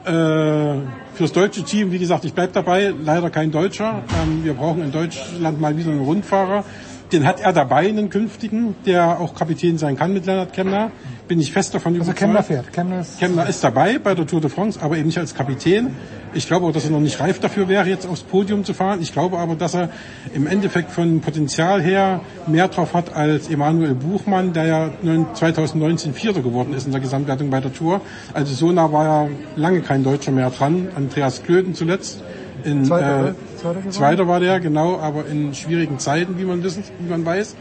[0.06, 0.80] Äh,
[1.16, 4.04] fürs deutsche Team, wie gesagt, ich bleib dabei, leider kein Deutscher.
[4.24, 6.64] Ähm, wir brauchen in Deutschland mal wieder einen Rundfahrer.
[7.12, 10.92] Den hat er dabei, einen künftigen, der auch Kapitän sein kann mit Lennart Kemner.
[11.28, 12.20] Bin ich fest davon also überzeugt.
[12.20, 12.74] Kemner fährt.
[12.74, 15.96] Kemner ist, Kemner ist dabei bei der Tour de France, aber eben nicht als Kapitän.
[16.34, 19.02] Ich glaube auch, dass er noch nicht reif dafür wäre, jetzt aufs Podium zu fahren.
[19.02, 19.90] Ich glaube aber, dass er
[20.34, 24.90] im Endeffekt von Potenzial her mehr drauf hat als Emanuel Buchmann, der ja
[25.34, 28.02] 2019 Vierter geworden ist in der Gesamtwertung bei der Tour.
[28.34, 30.90] Also so nah war ja lange kein Deutscher mehr dran.
[30.96, 32.22] Andreas Klöden zuletzt
[32.64, 36.84] in, Zweiter, äh, Zweiter, Zweiter, war der, genau, aber in schwierigen Zeiten, wie man wissen,
[37.00, 37.56] wie man weiß.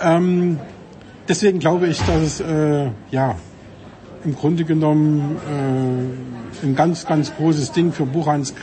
[0.00, 0.58] Ähm,
[1.28, 3.36] deswegen glaube ich, dass es, äh, ja,
[4.24, 8.54] im Grunde genommen äh, ein ganz, ganz großes Ding für Buchans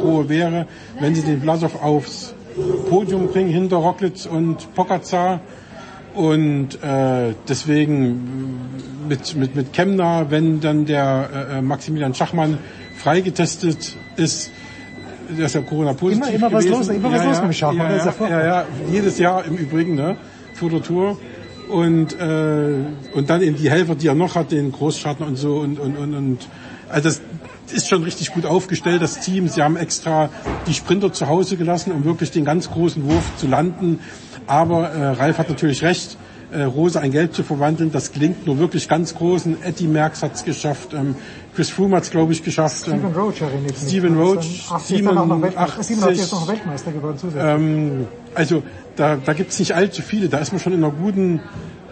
[0.00, 0.66] Grohe wäre,
[1.00, 2.34] wenn sie den Vlasov aufs
[2.88, 5.40] Podium bringen hinter Rocklitz und Pogacar.
[6.14, 8.68] Und äh, deswegen
[9.08, 12.58] mit, mit, mit Kemner, wenn dann der äh, Maximilian Schachmann
[12.96, 14.50] freigetestet ist,
[15.28, 16.78] der ist ja Corona-positiv Immer, immer was gewesen.
[16.78, 19.18] los, immer was ja, los ja, mit dem Schachmann, Ja, ja ja, ja, ja, jedes
[19.18, 20.16] Jahr im Übrigen, ne,
[20.54, 21.18] vor der Tour.
[21.68, 22.74] Und, äh,
[23.14, 25.96] und dann eben die Helfer, die er noch hat, den Großschatten und so und, und,
[25.96, 26.38] und, und
[26.88, 27.20] also das
[27.72, 29.48] ist schon richtig gut aufgestellt, das Team.
[29.48, 30.30] Sie haben extra
[30.66, 33.98] die Sprinter zu Hause gelassen, um wirklich den ganz großen Wurf zu landen.
[34.46, 36.16] Aber äh, Ralf hat natürlich recht,
[36.52, 39.62] äh, Rose ein Gelb zu verwandeln, das klingt nur wirklich ganz großen.
[39.62, 41.16] Eddie Merckx hat es geschafft, ähm,
[41.56, 42.82] Chris Froome hat es, glaube ich, geschafft.
[42.82, 43.88] Steven ähm, Roach erinnert mich.
[43.88, 45.86] Steven Roach, 80 ist dann auch noch Weltmeister, 87.
[45.86, 47.44] 87 ist noch Weltmeister geworden zusätzlich.
[47.44, 48.62] Ähm, also
[48.96, 50.28] da, da gibt es nicht allzu viele.
[50.28, 51.40] Da ist man schon in einer guten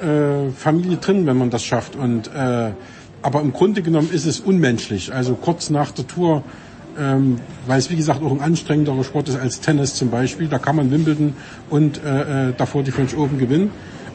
[0.02, 1.96] äh, Familie drin, wenn man das schafft.
[1.96, 2.72] Und äh,
[3.22, 5.14] aber im Grunde genommen ist es unmenschlich.
[5.14, 6.42] Also kurz nach der Tour,
[6.98, 10.48] ähm, weil es wie gesagt auch ein anstrengenderer Sport ist als Tennis zum Beispiel.
[10.48, 11.32] Da kann man Wimbledon
[11.70, 13.70] und äh, äh, davor die French Open gewinnen.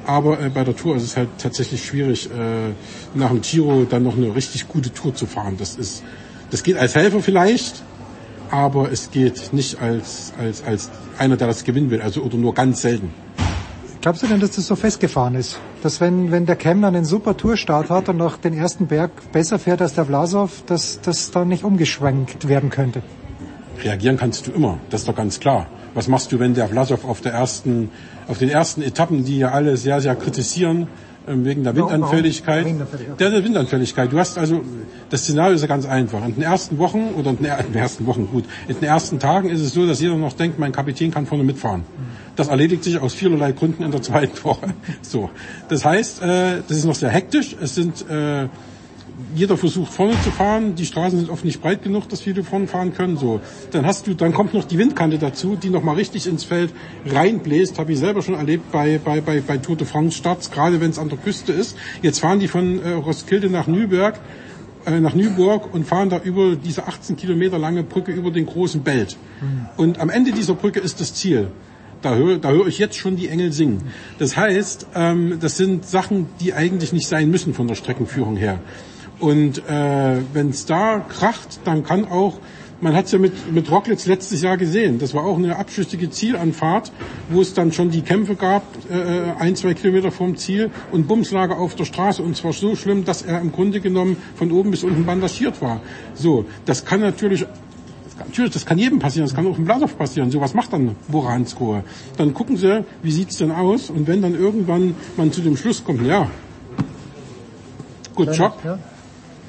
[0.10, 2.74] Aber äh, bei der Tour ist es halt tatsächlich schwierig, äh,
[3.14, 5.56] nach dem Giro dann noch eine richtig gute Tour zu fahren.
[5.60, 6.02] Das ist,
[6.50, 7.84] das geht als Helfer vielleicht,
[8.50, 12.56] aber es geht nicht als, als, als einer, der das gewinnen will, also oder nur
[12.56, 13.14] ganz selten.
[14.02, 15.60] Glaubst du denn, dass das so festgefahren ist?
[15.84, 19.60] Dass wenn, wenn der Kemner einen super Tourstart hat und noch den ersten Berg besser
[19.60, 23.04] fährt als der Vlasov, dass das dann nicht umgeschwenkt werden könnte?
[23.84, 25.68] Reagieren kannst du immer, das ist doch ganz klar.
[25.94, 27.90] Was machst du, wenn der Vlasov auf der ersten,
[28.28, 30.88] auf den ersten Etappen, die ja alle sehr, sehr kritisieren,
[31.28, 31.76] ähm, wegen der?
[31.76, 32.66] Windanfälligkeit.
[33.20, 34.12] Der, der Windanfälligkeit.
[34.12, 34.62] Du hast also,
[35.10, 36.26] das Szenario ist ja ganz einfach.
[36.26, 39.20] In den ersten Wochen, oder in den, in den ersten Wochen, gut, in den ersten
[39.20, 41.84] Tagen ist es so, dass jeder noch denkt, mein Kapitän kann vorne mitfahren.
[42.36, 44.74] Das erledigt sich aus vielerlei Gründen in der zweiten Woche.
[45.02, 45.30] So.
[45.70, 47.56] Das heißt, äh, das ist noch sehr hektisch.
[47.60, 48.48] Es sind, äh,
[49.36, 52.68] jeder versucht vorne zu fahren, die Straßen sind oft nicht breit genug, dass viele vorne
[52.68, 53.18] fahren können.
[53.18, 53.42] So,
[53.72, 56.72] dann hast du, dann kommt noch die Windkante dazu, die noch mal richtig ins Feld
[57.06, 57.80] reinbläst.
[57.80, 60.92] Habe ich selber schon erlebt bei bei bei, bei Tour de France Starts, gerade wenn
[60.92, 61.78] es an der Küste ist.
[62.02, 64.20] Jetzt fahren die von äh, Roskilde nach Nürnberg
[64.86, 68.82] äh, nach Nürburg und fahren da über diese 18 Kilometer lange Brücke über den großen
[68.82, 69.18] Belt.
[69.78, 71.50] Und am Ende dieser Brücke ist das Ziel.
[72.02, 73.84] Da höre, da höre ich jetzt schon die Engel singen.
[74.20, 78.60] Das heißt, ähm, das sind Sachen, die eigentlich nicht sein müssen von der Streckenführung her.
[79.20, 82.40] Und äh, wenn es da kracht, dann kann auch,
[82.80, 86.10] man hat es ja mit, mit Rocklitz letztes Jahr gesehen, das war auch eine abschüssige
[86.10, 86.94] Zielanfahrt,
[87.30, 91.58] wo es dann schon die Kämpfe gab, äh, ein, zwei Kilometer vorm Ziel und Bumslager
[91.58, 94.84] auf der Straße und zwar so schlimm, dass er im Grunde genommen von oben bis
[94.84, 95.82] unten bandagiert war.
[96.14, 97.46] So, das kann natürlich
[98.20, 100.30] Natürlich, das kann jedem passieren, das kann auch im Blasow passieren.
[100.30, 101.84] So was macht dann Boransko.
[102.18, 103.90] Dann gucken sie, wie sieht's denn aus?
[103.90, 106.30] Und wenn dann irgendwann man zu dem Schluss kommt, ja,
[108.14, 108.58] gut Job.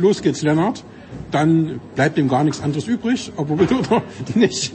[0.00, 0.84] Los geht's, Lennart,
[1.30, 4.02] dann bleibt ihm gar nichts anderes übrig, ob er will oder
[4.34, 4.72] nicht.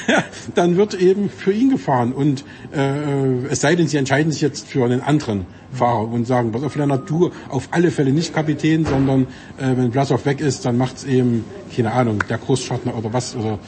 [0.54, 2.12] dann wird eben für ihn gefahren.
[2.12, 6.52] Und äh, es sei denn, sie entscheiden sich jetzt für einen anderen Fahrer und sagen,
[6.52, 9.22] pass auf, Lennart, du auf alle Fälle nicht Kapitän, sondern
[9.58, 11.44] äh, wenn Blasov weg ist, dann macht's eben,
[11.74, 13.58] keine Ahnung, der Großschattner oder was, oder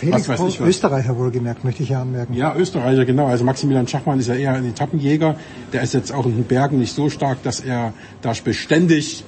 [0.00, 0.68] Felix was weiß ich was.
[0.68, 2.34] Österreicher wohlgemerkt, möchte ich ja anmerken.
[2.34, 3.26] Ja, Österreicher, genau.
[3.26, 5.36] Also Maximilian Schachmann ist ja eher ein Etappenjäger.
[5.72, 7.92] Der ist jetzt auch in den Bergen nicht so stark, dass er
[8.22, 9.24] da beständig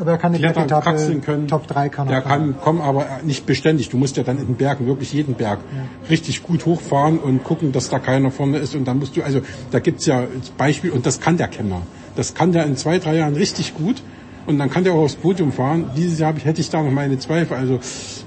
[0.00, 1.48] Aber er kann die klettern, kraxeln können.
[1.48, 2.52] Top 3 kann Der er fahren.
[2.54, 3.88] kann kommen, aber nicht beständig.
[3.90, 5.60] Du musst ja dann in den Bergen, wirklich jeden Berg,
[6.10, 8.74] richtig gut hochfahren und gucken, dass da keiner vorne ist.
[8.74, 9.40] Und dann musst du, also
[9.70, 10.24] da gibt's ja
[10.58, 11.82] Beispiel, und das kann der Kemner.
[12.16, 14.02] Das kann der in zwei, drei Jahren richtig gut.
[14.46, 15.90] Und dann kann der auch aufs Podium fahren.
[15.96, 17.56] Dieses Jahr hätte ich da noch meine Zweifel.
[17.56, 17.78] Also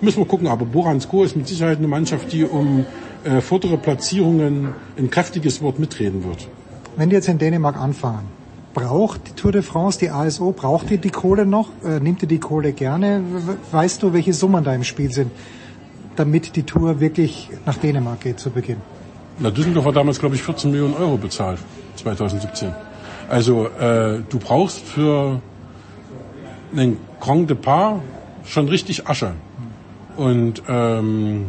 [0.01, 0.47] müssen wir gucken.
[0.47, 2.85] Aber Boransko ist mit Sicherheit eine Mannschaft, die um
[3.23, 6.47] äh, vordere Platzierungen ein kräftiges Wort mitreden wird.
[6.95, 8.36] Wenn die jetzt in Dänemark anfangen,
[8.81, 11.69] braucht die Tour de France, die ASO, braucht die die Kohle noch?
[11.83, 13.21] Äh, nimmt ihr die Kohle gerne?
[13.47, 15.31] We- Weißt du, welche Summen da im Spiel sind,
[16.15, 18.77] damit die Tour wirklich nach Dänemark geht zu Beginn?
[19.39, 21.59] Na, Düsseldorf hat damals, glaube ich, 14 Millionen Euro bezahlt,
[21.95, 22.71] 2017.
[23.29, 25.41] Also äh, du brauchst für
[26.75, 28.01] einen Grand Depart
[28.45, 29.31] schon richtig Asche.
[30.17, 31.47] Und ähm,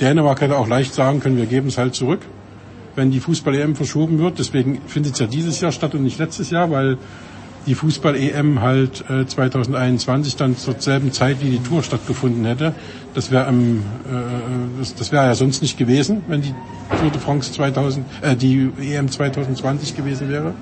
[0.00, 2.20] Dänemark hätte auch leicht sagen können, wir geben es halt zurück,
[2.98, 4.38] wenn die Fußball-EM verschoben wird.
[4.38, 6.98] Deswegen findet es ja dieses Jahr statt und nicht letztes Jahr, weil
[7.66, 12.74] die Fußball-EM halt äh, 2021 dann zur selben Zeit wie die Tour stattgefunden hätte.
[13.14, 16.54] Das wäre ähm, äh, das, das wäre ja sonst nicht gewesen, wenn die
[17.00, 20.54] Tour de France 2000, äh, die EM 2020 gewesen wäre.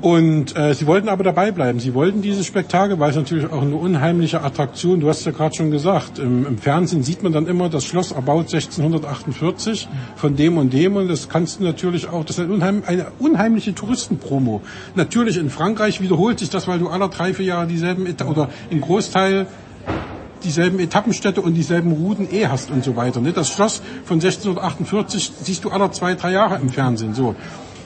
[0.00, 1.80] Und äh, sie wollten aber dabei bleiben.
[1.80, 5.56] Sie wollten dieses Spektakel, weil es natürlich auch eine unheimliche Attraktion, du hast ja gerade
[5.56, 10.56] schon gesagt, im, im Fernsehen sieht man dann immer das Schloss erbaut 1648 von dem
[10.56, 14.60] und dem und das kannst du natürlich auch, das ist eine, unheim, eine unheimliche Touristenpromo.
[14.94, 18.50] Natürlich in Frankreich wiederholt sich das, weil du aller drei, vier Jahre dieselben Eta oder
[18.70, 19.46] im Großteil
[20.44, 23.20] dieselben Etappenstädte und dieselben Routen eh hast und so weiter.
[23.20, 23.32] Ne?
[23.32, 27.14] Das Schloss von 1648 siehst du aller zwei, drei Jahre im Fernsehen.
[27.14, 27.34] So.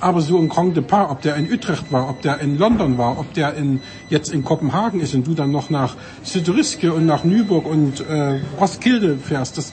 [0.02, 3.20] Aber so ein Grand Depart, ob der in Utrecht war, ob der in London war,
[3.20, 3.80] ob der in,
[4.10, 8.40] jetzt in Kopenhagen ist und du dann noch nach Südriske und nach Nürburg und äh,
[8.60, 9.72] Roskilde fährst, das,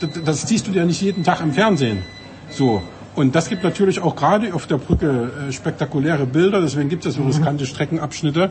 [0.00, 2.02] das, das siehst du ja nicht jeden Tag im Fernsehen.
[2.50, 2.82] So.
[3.14, 7.14] Und das gibt natürlich auch gerade auf der Brücke äh, spektakuläre Bilder, deswegen gibt es
[7.14, 8.50] so riskante Streckenabschnitte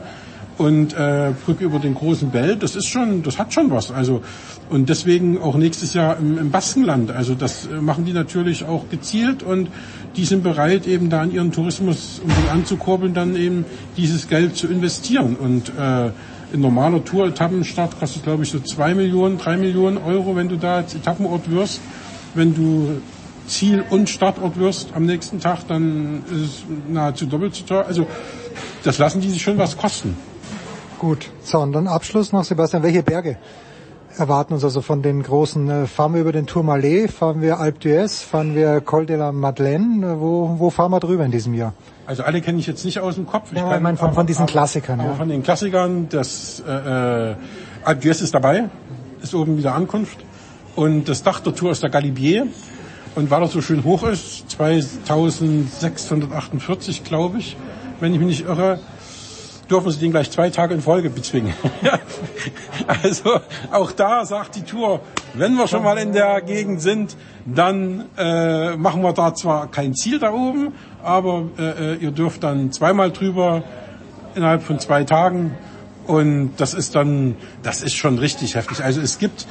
[0.58, 3.90] und äh, Brücke über den großen Bell, das ist schon, das hat schon was.
[3.90, 4.22] Also
[4.70, 7.10] und deswegen auch nächstes Jahr im, im Baskenland.
[7.10, 9.68] Also das äh, machen die natürlich auch gezielt und
[10.16, 13.64] die sind bereit, eben da in ihren Tourismus, um den anzukurbeln, dann eben
[13.96, 15.36] dieses Geld zu investieren.
[15.36, 16.10] Und äh,
[16.52, 20.76] in normaler Tour-Etappenstart kostet, glaube ich, so zwei Millionen, drei Millionen Euro, wenn du da
[20.76, 21.80] als Etappenort wirst.
[22.34, 23.00] Wenn du
[23.46, 27.86] Ziel- und Startort wirst am nächsten Tag, dann ist es nahezu doppelt so teuer.
[27.86, 28.06] Also
[28.84, 30.16] das lassen die sich schon was kosten.
[30.98, 33.36] Gut, so und dann Abschluss noch, Sebastian, welche Berge
[34.18, 35.68] erwarten uns also von den großen?
[35.68, 39.32] Äh, fahren wir über den Tourmalet, fahren wir Alpe d'Huez, fahren wir Col de la
[39.32, 40.06] Madeleine?
[40.06, 41.72] Äh, wo, wo fahren wir drüber in diesem Jahr?
[42.06, 43.50] Also alle kenne ich jetzt nicht aus dem Kopf.
[43.52, 45.00] Ich ja, ich meine von, von diesen aber, Klassikern.
[45.00, 45.16] Aber ja.
[45.16, 47.34] von den Klassikern, das äh, äh,
[47.84, 48.68] Alpe d'Huez ist dabei,
[49.22, 50.18] ist oben wieder Ankunft.
[50.74, 52.46] Und das Dach der Tour ist der Galibier.
[53.14, 57.56] Und weil er so schön hoch ist, 2648 glaube ich,
[57.98, 58.78] wenn ich mich nicht irre,
[59.70, 61.54] dürfen sie den gleich zwei Tage in Folge bezwingen.
[63.02, 63.40] also
[63.70, 65.00] auch da sagt die Tour,
[65.34, 69.94] wenn wir schon mal in der Gegend sind, dann äh, machen wir da zwar kein
[69.94, 70.72] Ziel da oben,
[71.02, 73.62] aber äh, ihr dürft dann zweimal drüber
[74.34, 75.56] innerhalb von zwei Tagen
[76.06, 78.82] und das ist dann, das ist schon richtig heftig.
[78.84, 79.46] Also es gibt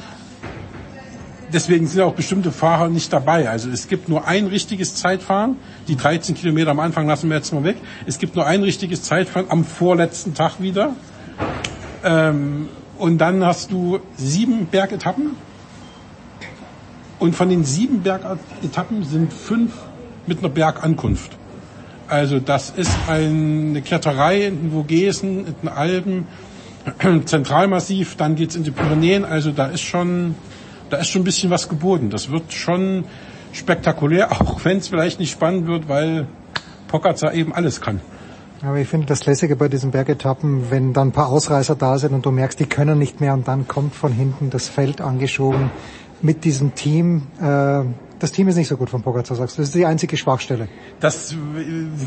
[1.56, 3.48] deswegen sind auch bestimmte Fahrer nicht dabei.
[3.48, 5.56] Also es gibt nur ein richtiges Zeitfahren.
[5.88, 7.78] Die 13 Kilometer am Anfang lassen wir jetzt mal weg.
[8.04, 10.94] Es gibt nur ein richtiges Zeitfahren am vorletzten Tag wieder.
[12.04, 12.68] Ähm,
[12.98, 15.30] und dann hast du sieben Bergetappen.
[17.18, 19.72] Und von den sieben Bergetappen sind fünf
[20.26, 21.38] mit einer Bergankunft.
[22.06, 26.26] Also das ist eine Kletterei in den Vogesen, in den Alpen,
[27.24, 29.24] Zentralmassiv, dann geht's in die Pyrenäen.
[29.24, 30.34] Also da ist schon
[30.90, 32.10] da ist schon ein bisschen was geboten.
[32.10, 33.04] Das wird schon
[33.52, 36.26] spektakulär, auch wenn es vielleicht nicht spannend wird, weil
[36.88, 38.00] Pogacar eben alles kann.
[38.62, 42.14] Aber ich finde das Lässige bei diesen Bergetappen, wenn dann ein paar Ausreißer da sind
[42.14, 45.70] und du merkst, die können nicht mehr und dann kommt von hinten das Feld angeschoben
[46.22, 47.26] mit diesem Team.
[47.38, 47.84] Äh,
[48.18, 49.62] das Team ist nicht so gut von Pogacar, sagst du.
[49.62, 50.68] Das ist die einzige Schwachstelle.
[51.00, 51.34] Das,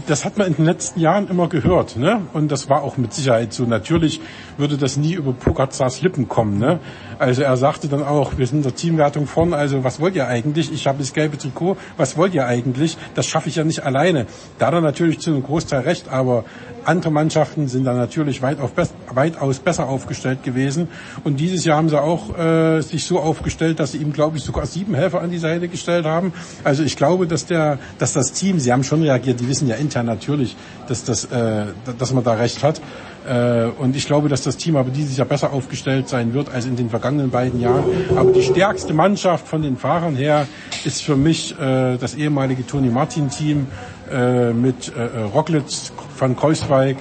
[0.07, 2.21] das hat man in den letzten Jahren immer gehört, ne?
[2.33, 3.65] Und das war auch mit Sicherheit so.
[3.65, 4.19] Natürlich
[4.57, 6.79] würde das nie über Pogacars Lippen kommen, ne?
[7.19, 10.27] Also er sagte dann auch, wir sind in der Teamwertung vorne, also was wollt ihr
[10.27, 10.71] eigentlich?
[10.71, 12.97] Ich habe das gelbe Trikot, was wollt ihr eigentlich?
[13.13, 14.25] Das schaffe ich ja nicht alleine.
[14.57, 16.45] Da hat er natürlich zu einem Großteil recht, aber
[16.85, 18.71] andere Mannschaften sind da natürlich weitaus,
[19.13, 20.87] weitaus besser aufgestellt gewesen.
[21.25, 24.43] Und dieses Jahr haben sie auch äh, sich so aufgestellt, dass sie ihm, glaube ich,
[24.43, 26.31] sogar sieben Helfer an die Seite gestellt haben.
[26.63, 29.75] Also ich glaube, dass der, dass das Team, sie haben schon reagiert, die wissen ja
[29.75, 30.55] intern natürlich,
[30.87, 31.65] dass das, äh,
[31.97, 32.81] dass man da recht hat.
[33.29, 36.65] Äh, und ich glaube, dass das Team aber dieses Jahr besser aufgestellt sein wird als
[36.65, 37.83] in den vergangenen beiden Jahren.
[38.15, 40.47] Aber die stärkste Mannschaft von den Fahrern her
[40.83, 43.67] ist für mich äh, das ehemalige Tony Martin Team
[44.11, 44.91] äh, mit
[45.33, 46.97] Rocklitz, Van Kreuzweig,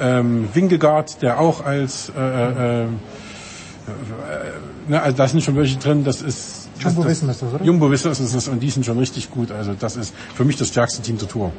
[0.00, 2.86] ähm, Wingegaard, der auch als äh, äh, äh,
[4.88, 7.64] ne, also da sind schon welche drin, das ist Jumbo Wissen ist das, oder?
[7.64, 9.52] Jumbo Wissen ist das und die sind schon richtig gut.
[9.52, 11.52] Also das ist für mich das stärkste Team der Tour.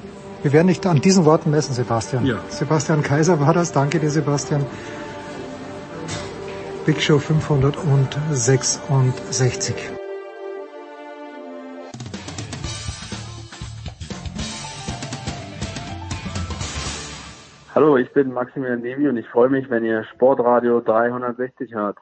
[0.44, 2.26] Wir werden nicht an diesen Worten messen, Sebastian.
[2.26, 2.42] Ja.
[2.50, 3.72] Sebastian Kaiser war das.
[3.72, 4.66] Danke dir, Sebastian.
[6.86, 9.74] Big Show 566.
[17.74, 21.98] Hallo, ich bin Maximilian Nevi und ich freue mich, wenn ihr Sportradio 360 hört.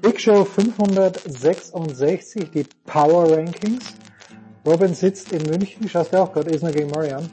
[0.00, 3.98] Big Show 566, die Power Rankings.
[4.68, 7.28] Robin sitzt in München, schaust du auch gerade Isner gegen Murray an?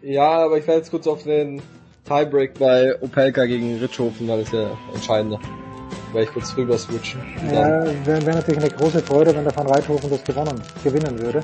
[0.00, 1.60] Ja, aber ich werde jetzt kurz auf den
[2.06, 5.38] Tiebreak bei Opelka gegen Ritschhofen, weil das ist ja entscheidender.
[6.12, 7.20] Werde ich kurz rüber switchen.
[7.52, 11.42] Ja, wäre wär natürlich eine große Freude, wenn der Van Reithofen das gewonnen, gewinnen würde.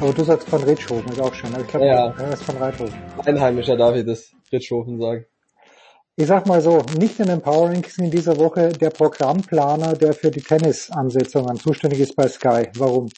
[0.00, 1.50] Aber du sagst Van Ritschhofen, ist auch schön.
[1.60, 2.12] Ich glaube, Ja.
[2.18, 2.94] er ist Van Reithofen.
[3.24, 5.24] Einheimischer darf ich das Ritschhofen sagen.
[6.16, 10.14] Ich sag mal so, nicht in den Power Rankings in dieser Woche der Programmplaner, der
[10.14, 12.68] für die Tennisansetzungen zuständig ist bei Sky.
[12.76, 13.08] Warum?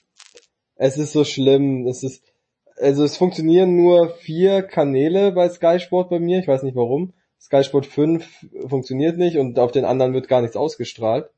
[0.76, 2.22] Es ist so schlimm, es ist,
[2.76, 7.12] also es funktionieren nur vier Kanäle bei Sky Sport bei mir, ich weiß nicht warum.
[7.40, 11.30] Sky Sport 5 funktioniert nicht und auf den anderen wird gar nichts ausgestrahlt.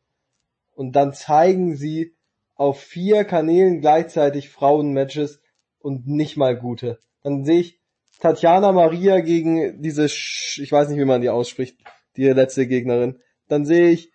[0.75, 2.15] Und dann zeigen sie
[2.55, 5.41] auf vier Kanälen gleichzeitig Frauenmatches
[5.81, 7.01] und nicht mal gute.
[7.23, 7.81] Dann sehe ich
[8.21, 11.79] Tatjana Maria gegen diese, Sch ich weiß nicht, wie man die ausspricht,
[12.17, 13.21] die letzte Gegnerin.
[13.49, 14.11] Dann sehe ich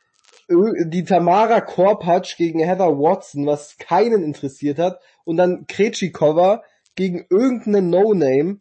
[0.49, 4.99] ö- die Tamara Korpatsch gegen Heather Watson, was keinen interessiert hat.
[5.31, 6.61] Und dann Krejcikova
[6.95, 8.59] gegen irgendeinen No-Name,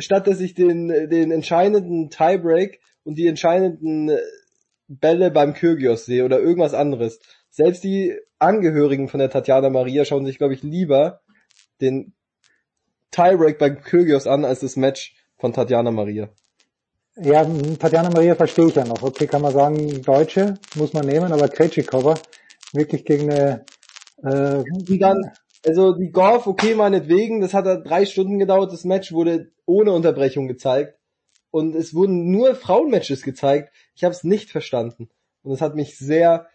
[0.00, 4.18] statt dass ich den, den entscheidenden Tiebreak und die entscheidenden äh,
[4.88, 7.20] Bälle beim Kyrgios sehe oder irgendwas anderes.
[7.50, 11.20] Selbst die Angehörigen von der Tatjana Maria schauen sich, glaube ich, lieber
[11.80, 12.14] den
[13.12, 16.30] Tiebreak beim Kyrgios an als das Match von Tatjana Maria.
[17.14, 17.44] Ja,
[17.78, 19.04] Tatjana Maria verstehe ich ja noch.
[19.04, 22.16] Okay, kann man sagen, Deutsche muss man nehmen, aber Krejcikova
[22.72, 23.64] wirklich gegen eine
[24.24, 25.30] äh, Die dann,
[25.66, 29.92] also die Golf, okay, meinetwegen, das hat da drei Stunden gedauert, das Match wurde ohne
[29.92, 30.98] Unterbrechung gezeigt.
[31.50, 33.72] Und es wurden nur Frauenmatches gezeigt.
[33.94, 35.08] Ich habe es nicht verstanden.
[35.42, 36.46] Und es hat mich sehr,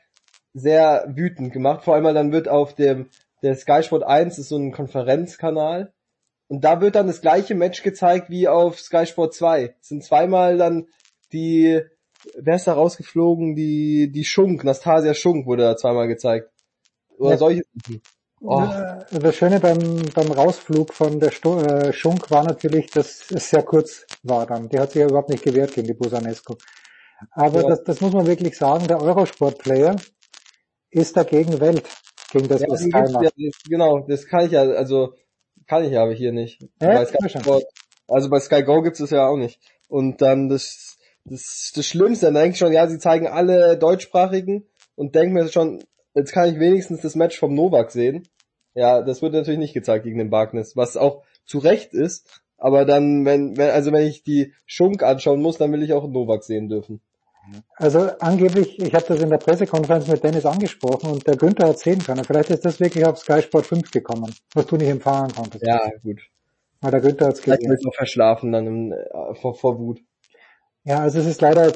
[0.54, 1.84] sehr wütend gemacht.
[1.84, 3.10] Vor allem, weil dann wird auf dem,
[3.42, 5.94] der Sky Sport 1 ist so ein Konferenzkanal.
[6.48, 9.76] Und da wird dann das gleiche Match gezeigt wie auf Sky Sport 2.
[9.82, 10.88] Es sind zweimal dann
[11.32, 11.82] die,
[12.36, 13.56] wer ist da rausgeflogen?
[13.56, 16.52] Die, die Schunk, Nastasia Schunk wurde da zweimal gezeigt.
[17.18, 17.38] Oder Ja.
[17.38, 18.02] solche Sachen.
[18.46, 18.62] Oh.
[18.62, 19.80] Äh, Das Schöne beim,
[20.14, 24.68] beim Rausflug von der Sto äh, Schunk war natürlich, dass es sehr kurz war dann.
[24.70, 26.58] Die hat sich ja überhaupt nicht gewehrt gegen die Busanesco.
[27.32, 27.70] Aber Ja.
[27.70, 29.96] das, das muss man wirklich sagen, der Eurosport-Player
[30.92, 31.84] ist dagegen Welt,
[32.32, 33.34] gegen das, Ja, was Sky macht.
[33.38, 35.14] ja, genau, das kann ich ja, also
[35.68, 36.62] kann ich ja aber hier nicht.
[36.82, 37.30] Ja, bei Sky.
[37.30, 37.64] Sport,
[38.08, 39.60] also bei Sky Go gibt's das ja auch nicht.
[39.88, 44.68] Und dann das, das, das Schlimmste, dann denke ich schon, ja, sie zeigen alle deutschsprachigen
[44.96, 45.82] und denke mir schon,
[46.14, 48.28] jetzt kann ich wenigstens das Match vom Novak sehen.
[48.76, 52.42] Ja, das wird natürlich nicht gezeigt gegen den Wagnis, was auch zu Recht ist.
[52.58, 56.08] Aber dann, wenn, wenn, also wenn ich die Schunk anschauen muss, dann will ich auch
[56.08, 57.02] Novak sehen dürfen.
[57.76, 61.80] Also angeblich, ich habe das in der Pressekonferenz mit Dennis angesprochen und der Günther hat
[61.80, 62.24] sehen können.
[62.24, 65.66] Vielleicht ist das wirklich auf Sky Sport 5 gekommen, was du nicht empfangen konntest.
[65.66, 66.22] Ja, gut.
[66.80, 67.72] Weil der Günther hat's Vielleicht gesehen.
[67.72, 70.00] wird noch verschlafen dann im, äh, vor, vor Wut.
[70.86, 71.72] Ja, also es ist leider,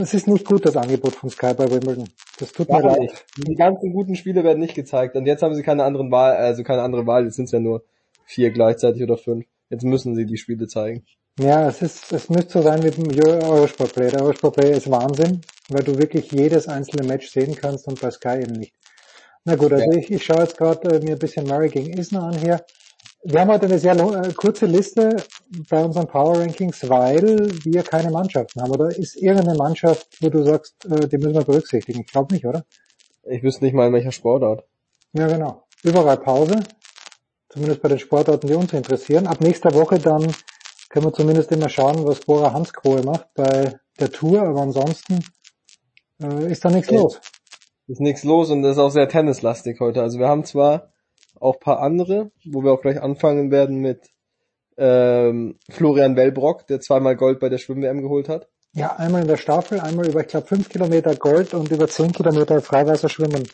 [0.00, 2.08] es ist nicht gut, das Angebot von Sky bei Wimbledon.
[2.38, 3.24] Das tut mir leid.
[3.36, 5.16] Die ganzen guten Spiele werden nicht gezeigt.
[5.16, 7.24] Und jetzt haben sie keine anderen Wahl, also keine andere Wahl.
[7.24, 7.82] Jetzt sind es ja nur
[8.24, 9.46] vier gleichzeitig oder fünf.
[9.70, 11.04] Jetzt müssen sie die Spiele zeigen.
[11.40, 14.10] Ja, es ist, es müsste so sein mit dem Euro- Eurosport Play.
[14.10, 18.10] Der Eurosport Play ist Wahnsinn, weil du wirklich jedes einzelne Match sehen kannst und bei
[18.10, 18.72] Sky eben nicht.
[19.44, 19.98] Na gut, also Ja.
[19.98, 22.64] ich, ich schaue jetzt gerade äh, mir ein bisschen Murray gegen Isner an hier.
[23.24, 25.16] Wir haben heute eine sehr äh, kurze Liste
[25.68, 28.70] bei unseren Power Rankings, weil wir keine Mannschaften haben.
[28.70, 32.00] Oder ist irgendeine Mannschaft, wo du sagst, äh, die müssen wir berücksichtigen?
[32.00, 32.64] Ich glaube nicht, oder?
[33.24, 34.64] Ich wüsste nicht mal in welcher Sportart.
[35.12, 35.64] Ja, genau.
[35.82, 36.60] Überall Pause.
[37.48, 39.26] Zumindest bei den Sportarten, die uns interessieren.
[39.26, 40.32] Ab nächster Woche dann
[40.88, 44.42] können wir zumindest immer schauen, was Bora Hansgrohe macht bei der Tour.
[44.42, 45.24] Aber ansonsten
[46.22, 47.00] äh, ist da nichts Ja.
[47.00, 47.20] los.
[47.88, 50.02] Ist nichts los und das ist auch sehr tennislastig heute.
[50.02, 50.92] Also wir haben zwar
[51.40, 54.10] auch paar andere, wo wir auch gleich anfangen werden mit
[54.78, 58.48] ähm, Florian Wellbrock, der zweimal Gold bei der Schwimm-WM geholt hat.
[58.74, 62.12] Ja, einmal in der Staffel, einmal über, ich glaube, fünf Kilometer Gold und über zehn
[62.12, 63.44] Kilometer Freiwasserschwimmen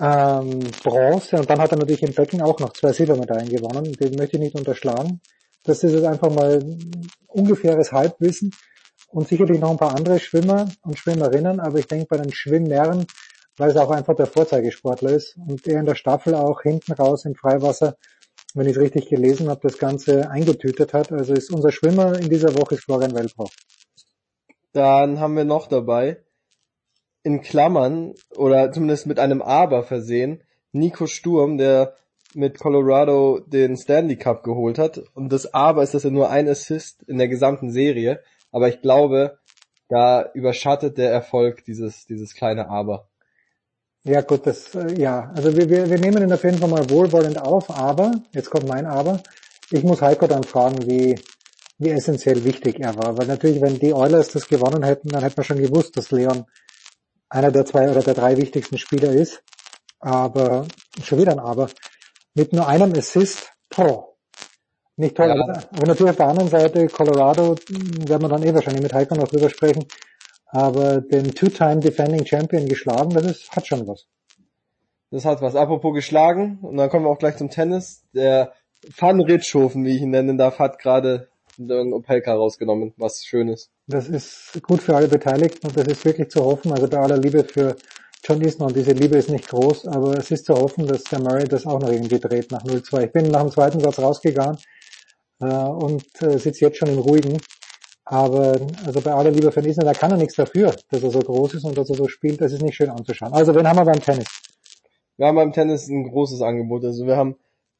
[0.00, 1.36] ähm, Bronze.
[1.36, 3.92] Und dann hat er natürlich im Becken auch noch zwei Silbermedaillen gewonnen.
[3.92, 5.20] Den möchte ich nicht unterschlagen.
[5.64, 6.62] Das ist jetzt einfach mal
[7.28, 8.52] ungefähres Halbwissen
[9.08, 13.06] und sicherlich noch ein paar andere Schwimmer und Schwimmerinnen, aber ich denke bei den Schwimmherren,
[13.56, 17.24] weil es auch einfach der Vorzeigesportler ist und er in der Staffel auch hinten raus
[17.24, 17.96] im Freiwasser,
[18.54, 21.12] wenn ich es richtig gelesen habe, das Ganze eingetütet hat.
[21.12, 23.50] Also ist unser Schwimmer in dieser Woche ist Florian Wellbrock.
[24.72, 26.22] Dann haben wir noch dabei,
[27.22, 30.42] in Klammern, oder zumindest mit einem Aber versehen,
[30.72, 31.94] Nico Sturm, der
[32.34, 34.98] mit Colorado den Stanley Cup geholt hat.
[35.14, 38.22] Und das Aber ist, dass er nur ein Assist in der gesamten Serie.
[38.50, 39.38] Aber ich glaube,
[39.88, 43.08] da überschattet der Erfolg dieses, dieses kleine Aber.
[44.04, 46.90] Ja gut, das äh, ja, also wir, wir, wir nehmen ihn auf jeden Fall mal
[46.90, 49.22] wohlwollend auf, aber, jetzt kommt mein Aber,
[49.70, 51.18] ich muss Heiko dann fragen, wie,
[51.78, 53.16] wie essentiell wichtig er war.
[53.16, 56.44] Weil natürlich, wenn die Oilers das gewonnen hätten, dann hätte man schon gewusst, dass Leon
[57.28, 59.42] einer der zwei oder der drei wichtigsten Spieler ist.
[60.00, 60.66] Aber,
[61.02, 61.68] schon wieder ein Aber,
[62.34, 64.16] mit nur einem Assist, pro.
[64.96, 65.34] Nicht toll, Ja.
[65.34, 69.14] aber, aber natürlich auf der anderen Seite, Colorado, werden wir dann eh wahrscheinlich mit Heiko
[69.14, 69.86] noch drüber sprechen,
[70.52, 74.06] aber den Two-Time Defending Champion geschlagen, das ist, hat schon was.
[75.10, 75.56] Das hat was.
[75.56, 78.04] Apropos geschlagen, und dann kommen wir auch gleich zum Tennis.
[78.14, 78.52] Der
[78.96, 83.70] Van Richthofen, wie ich ihn nennen darf, hat gerade den Opelka rausgenommen, was schön ist.
[83.86, 86.72] Das ist gut für alle Beteiligten und das ist wirklich zu hoffen.
[86.72, 87.76] Also bei aller Liebe für
[88.22, 91.20] John Isner und diese Liebe ist nicht groß, aber es ist zu hoffen, dass der
[91.20, 93.06] Murray das auch noch irgendwie dreht nach 0-2.
[93.06, 94.58] Ich bin nach dem zweiten Satz rausgegangen
[95.40, 97.40] äh, und äh, sitze jetzt schon im Ruhigen.
[98.04, 101.20] Aber also bei aller Liebe für Isner, da kann er nichts dafür, dass er so
[101.20, 102.40] groß ist und dass er so spielt.
[102.40, 103.32] Das ist nicht schön anzuschauen.
[103.32, 104.26] Also wen haben wir beim Tennis?
[105.16, 106.84] Wir haben beim Tennis ein großes Angebot.
[106.84, 107.36] Also wir haben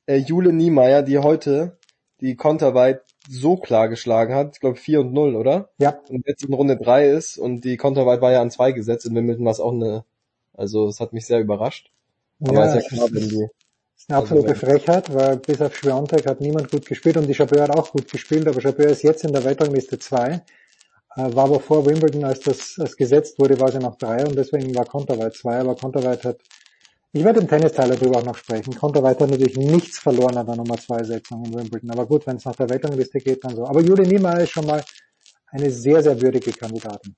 [0.06, 1.76] äh, Jule Niemeyer, die heute
[2.20, 4.54] die Konterweit so klar geschlagen hat.
[4.54, 5.70] Ich glaube 4 und 0, oder?
[5.78, 5.98] Ja.
[6.08, 9.06] Und jetzt in Runde 3 ist und die Konterweit war ja an 2 gesetzt.
[9.06, 10.04] In Wimbledon war es auch eine,
[10.54, 11.90] also es hat mich sehr überrascht.
[12.40, 13.48] Aber Ja, ist ja es klar, wenn die
[14.12, 17.62] eine absolute Also, Frechheit, weil bis auf Schwiontek hat niemand gut gespielt und die Jabeur
[17.62, 20.40] hat auch gut gespielt, aber Jabeur ist jetzt in der Weltrangliste 2, äh,
[21.16, 24.74] war aber vor Wimbledon, als das als gesetzt wurde, war sie noch 3 und deswegen
[24.74, 26.38] war Konterweit 2, aber Konterweit hat,
[27.12, 30.56] ich werde im Tennisteil darüber auch noch sprechen, Konterweit hat natürlich nichts verloren an der
[30.56, 33.66] Nummer 2 Setzung in Wimbledon, aber gut, wenn es nach der Weltrangliste geht, dann so.
[33.66, 34.82] Aber Juli Niemeyer ist schon mal
[35.50, 37.14] eine sehr, sehr würdige Kandidatin.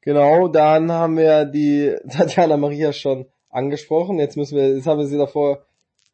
[0.00, 4.18] Genau, dann haben wir die Tatjana Maria schon angesprochen.
[4.18, 5.64] Jetzt müssen wir, jetzt haben wir sie davor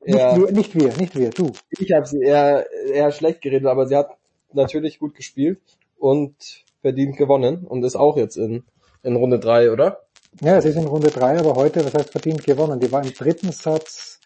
[0.05, 1.53] eher, Nicht, wir, nicht wir, nicht wir, du.
[1.71, 4.11] ich habe sie eher, eher schlecht geredet, aber sie hat
[4.53, 5.61] natürlich gut gespielt
[5.99, 8.65] und verdient gewonnen und ist auch jetzt in,
[9.03, 10.01] in Runde 3, oder?
[10.41, 12.81] Ja, es ist in Runde 3, aber heute, was heißt verdient gewonnen?
[12.81, 14.21] Die war im dritten Satz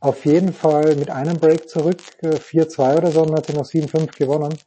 [0.00, 3.54] auf jeden Fall mit einem Break zurück, äh, 4-2 oder so, und dann hat sie
[3.54, 4.58] noch 7-5 gewonnen.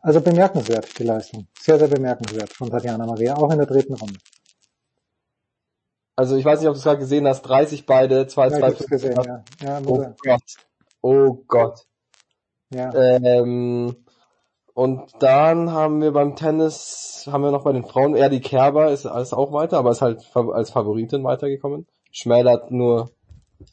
[0.00, 1.48] Also bemerkenswert, die Leistung.
[1.58, 4.18] Sehr, sehr bemerkenswert von Tatjana Maria, auch in der dritten Runde.
[6.16, 8.58] Also ich weiß nicht, ob du es gerade gesehen hast, 30 beide, 2, Ja, ich
[8.58, 9.44] 2, hab's gesehen, ja.
[9.62, 10.16] Ja, Oh Mutter.
[10.24, 10.42] Gott.
[11.02, 11.86] Oh Gott.
[12.70, 12.92] Ja.
[12.94, 13.94] Ähm,
[14.72, 18.90] und dann haben wir beim Tennis, haben wir noch bei den Frauen, eher die Kerber
[18.90, 21.86] ist alles auch weiter, aber ist halt als Favoritin weitergekommen.
[22.10, 23.10] Schmälert nur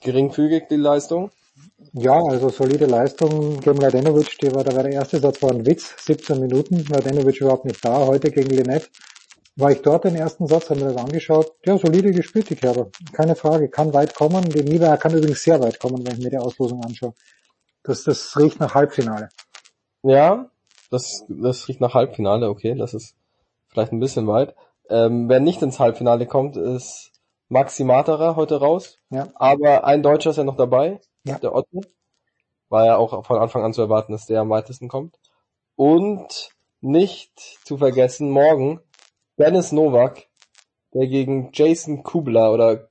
[0.01, 1.31] geringfügig die Leistung.
[1.93, 5.65] Ja, also solide Leistung gegen Mladenovic, die war, da war der erste Satz war ein
[5.65, 8.87] Witz, 17 Minuten, Mladenovic überhaupt nicht da, heute gegen Linette.
[9.55, 12.89] War ich dort den ersten Satz, haben wir das angeschaut, ja, solide gespielt, die Kerber.
[13.11, 16.31] Keine Frage, kann weit kommen, die Niva kann übrigens sehr weit kommen, wenn ich mir
[16.31, 17.13] die Auslosung anschaue.
[17.83, 19.29] Das, das riecht nach Halbfinale.
[20.01, 20.49] Ja,
[20.89, 23.15] das, das riecht nach Halbfinale, okay, das ist
[23.69, 24.55] vielleicht ein bisschen weit.
[24.89, 27.11] Ähm, wer nicht ins Halbfinale kommt, ist
[27.47, 28.99] Maxi Materer heute raus.
[29.11, 29.27] Ja.
[29.35, 31.37] Aber ein Deutscher ist ja noch dabei, Ja.
[31.37, 31.81] der Otto.
[32.69, 35.19] War ja auch von Anfang an zu erwarten, dass der am weitesten kommt.
[35.75, 36.49] Und
[36.81, 37.31] nicht
[37.63, 38.81] zu vergessen, morgen
[39.37, 40.27] Dennis Novak,
[40.93, 42.89] der gegen Jason Kubler oder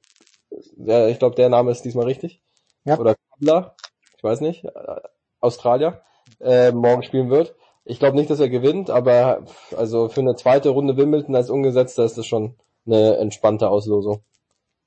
[0.77, 2.43] ja, ich glaube der Name ist diesmal richtig.
[2.85, 2.99] Ja.
[2.99, 3.77] Oder Kubler,
[4.17, 5.01] ich weiß nicht, äh,
[5.41, 6.03] Australier,
[6.41, 7.55] äh, morgen spielen wird.
[7.85, 9.45] Ich glaube nicht, dass er gewinnt, aber
[9.77, 12.55] also für eine zweite Runde Wimbledon als Ungesetzter ist das schon
[12.87, 14.23] eine entspannte Auslosung.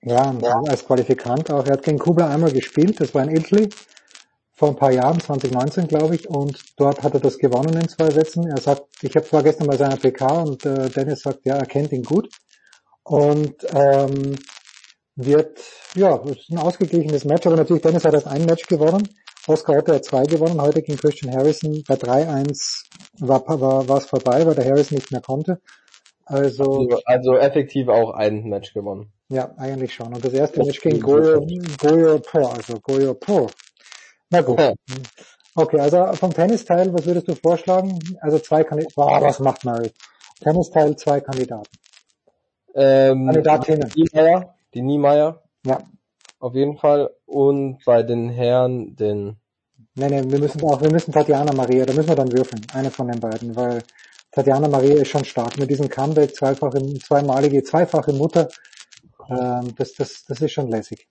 [0.02, 1.66] Ja, und als Qualifikant auch.
[1.66, 3.70] Er hat gegen Kubler einmal gespielt, das war in Italy
[4.56, 8.10] vor ein paar Jahren, 2019 glaube ich, und dort hat er das gewonnen in zwei
[8.10, 8.48] Sätzen.
[8.48, 11.66] Er sagt, ich habe zwar gestern bei seiner PK und äh, Dennis sagt, ja, er
[11.66, 12.30] kennt ihn gut
[13.04, 14.36] und ähm,
[15.16, 15.60] wird,
[15.96, 19.08] ja, es ist ein ausgeglichenes Match, aber natürlich Dennis hat erst ein Match gewonnen.
[19.48, 21.84] Oscar Otto hat zwei gewonnen, heute gegen Christian Harrison.
[21.88, 22.86] Bei 3-1
[23.20, 25.60] war, war, war es vorbei, weil der Harrison nicht mehr konnte.
[26.26, 29.12] Also, Also, also effektiv auch ein Match gewonnen.
[29.30, 30.14] ja, eigentlich schon.
[30.14, 31.46] Und das erste Match gegen Goyo,
[31.78, 33.50] Goyo Pro, also Goyo Pro.
[34.30, 34.60] Na gut.
[35.56, 38.00] Okay, also vom Tennisteil, was würdest du vorschlagen?
[38.22, 38.96] Also zwei Kandidaten.
[38.96, 39.92] Boah, was macht Murray?
[40.42, 41.70] Tennisteil, zwei Kandidaten.
[42.74, 43.90] Ähm, Kandidatinnen.
[43.96, 45.44] Die Niemeyer, die Niemeyer.
[45.66, 45.80] Ja.
[46.40, 47.10] Auf jeden Fall.
[47.26, 49.38] Und bei den Herren den
[49.98, 52.62] Nee, nee, wir müssen auch, wir müssen Tatjana Maria, da müssen wir dann würfeln.
[52.74, 53.82] Eine von den beiden, weil
[54.30, 58.50] Tatjana Maria ist schon stark mit diesem Comeback, zweifache, zweimalige, zweifache Mutter.
[59.30, 61.08] Ähm, das, das, das ist schon lässig.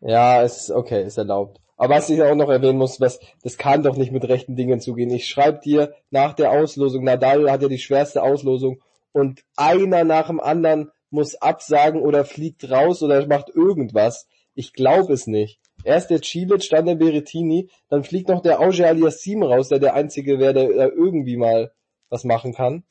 [0.00, 1.60] Ja, ist okay, ist erlaubt.
[1.82, 4.78] Aber was ich auch noch erwähnen muss, was, das kann doch nicht mit rechten Dingen
[4.78, 5.10] zugehen.
[5.10, 8.80] Ich schreibe dir nach der Auslosung, Nadal hat ja die schwerste Auslosung
[9.10, 14.28] und einer nach dem anderen muss absagen oder fliegt raus oder macht irgendwas.
[14.54, 15.58] Ich glaube es nicht.
[15.82, 19.94] Erst der Cilic, dann der Berettini, dann fliegt noch der Auger Aliassim raus, der der
[19.94, 21.72] einzige wäre, der, der irgendwie mal
[22.10, 22.84] was machen kann.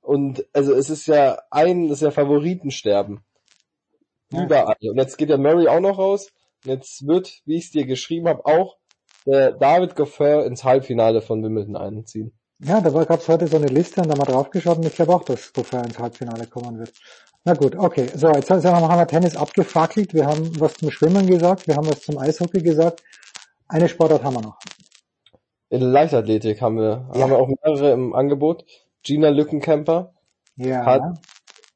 [0.00, 3.20] Und also es ist ja ein, das ist ja Favoritensterben.
[4.32, 4.74] Überall.
[4.80, 6.32] Und jetzt geht der Murray auch noch raus.
[6.64, 8.76] Jetzt wird, wie ich es dir geschrieben habe, auch
[9.26, 12.32] der David Goffin ins Halbfinale von Wimbledon einziehen.
[12.60, 15.14] Ja, da gab es heute so eine Liste und da mal draufgeschaut und ich glaube
[15.14, 16.92] auch, dass Goffin ins Halbfinale kommen wird.
[17.44, 18.08] Na gut, okay.
[18.14, 20.14] So, jetzt haben wir Tennis abgefackelt.
[20.14, 23.02] Wir haben was zum Schwimmen gesagt, wir haben was zum Eishockey gesagt.
[23.68, 24.58] Eine Sportart haben wir noch.
[25.68, 27.22] In der Leichtathletik haben wir, Ja.
[27.22, 28.64] haben wir auch mehrere im Angebot.
[29.02, 30.14] Gina Lückenkämper
[30.56, 30.86] Ja.
[30.86, 31.02] hat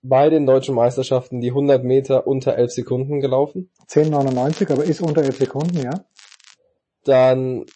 [0.03, 3.71] bei den deutschen Meisterschaften die 100 Meter unter 11 Sekunden gelaufen.
[3.89, 6.05] 10,99, aber ist unter 11 Sekunden, ja.
[7.05, 7.67] Dann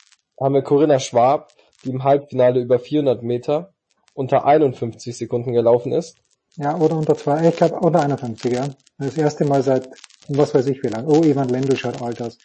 [0.41, 1.53] haben wir Corinna Schwab,
[1.85, 3.73] die im Halbfinale über 400 Meter
[4.15, 6.17] unter 51 Sekunden gelaufen ist.
[6.57, 8.69] Ja, oder unter zwei, ich glaube unter 51, ja.
[8.99, 9.89] Das erste Mal seit
[10.29, 11.07] was weiß ich wie lang.
[11.07, 12.39] Oh, Ivan Lendl schaut alt aus.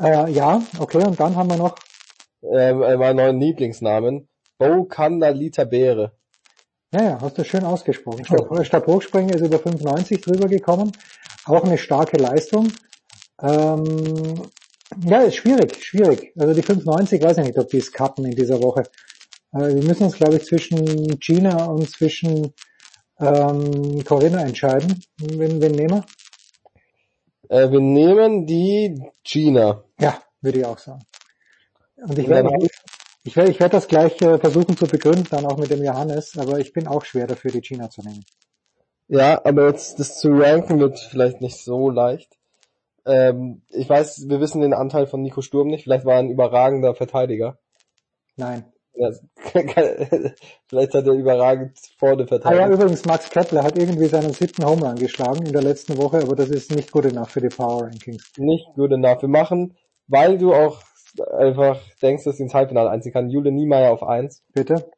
[0.00, 1.76] Äh, ja, okay, und dann haben wir noch
[2.42, 4.28] äh, meinen neuen Lieblingsnamen.
[4.58, 6.12] Bo Kandalita Beere.
[6.92, 8.24] Ja, ja, hast du schön ausgesprochen.
[8.24, 10.90] Stab, Stabhochspringer ist über 95 drüber gekommen.
[11.44, 12.72] Auch eine starke Leistung.
[13.40, 14.42] Ähm,
[15.04, 16.32] ja, ist schwierig, schwierig.
[16.36, 18.82] Also die 95, weiß ich nicht, ob die es kappen in dieser Woche.
[19.52, 22.52] Äh, wir müssen uns, glaube ich, zwischen Gina und zwischen
[23.20, 25.00] ähm, Corinna entscheiden.
[25.18, 26.04] Wen, wen nehmen
[27.48, 29.84] Äh, wir nehmen die Gina.
[29.98, 30.06] wir?
[30.06, 31.02] Ja, würde ich auch sagen.
[31.96, 32.50] Und ich werde,
[33.22, 36.38] ich werde, ich werde das gleich äh, versuchen zu begründen, dann auch mit dem Johannes,
[36.38, 38.24] aber ich bin auch schwer dafür, die Gina zu nehmen.
[39.08, 42.38] Ja, aber jetzt das zu ranken wird vielleicht nicht so leicht.
[43.04, 45.84] Ähm, ich weiß, wir wissen den Anteil von Nico Sturm nicht.
[45.84, 47.58] Vielleicht war er ein überragender Verteidiger.
[48.36, 48.64] Nein.
[48.94, 49.10] Ja,
[50.66, 52.72] vielleicht hat er überragend vorne Ah ja, verteidigt.
[52.72, 56.36] übrigens, Max Kepler hat irgendwie seinen siebten Home Run geschlagen in der letzten Woche, aber
[56.36, 58.32] das ist nicht gut enough für die Power Rankings.
[58.36, 59.22] Nicht gut enough.
[59.22, 59.76] Wir machen,
[60.06, 60.82] weil du auch
[61.18, 64.42] einfach denkst, dass sie ins Halbfinale einziehen kann, Jule Niemeyer auf eins.
[64.52, 64.90] Bitte?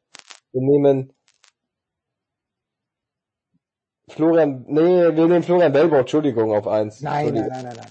[0.52, 1.12] Wir nehmen
[4.08, 7.00] Florian, nee, wir nehmen Florian Belbort, Entschuldigung, auf eins.
[7.00, 7.86] Nein, nein, nein, nein, nein,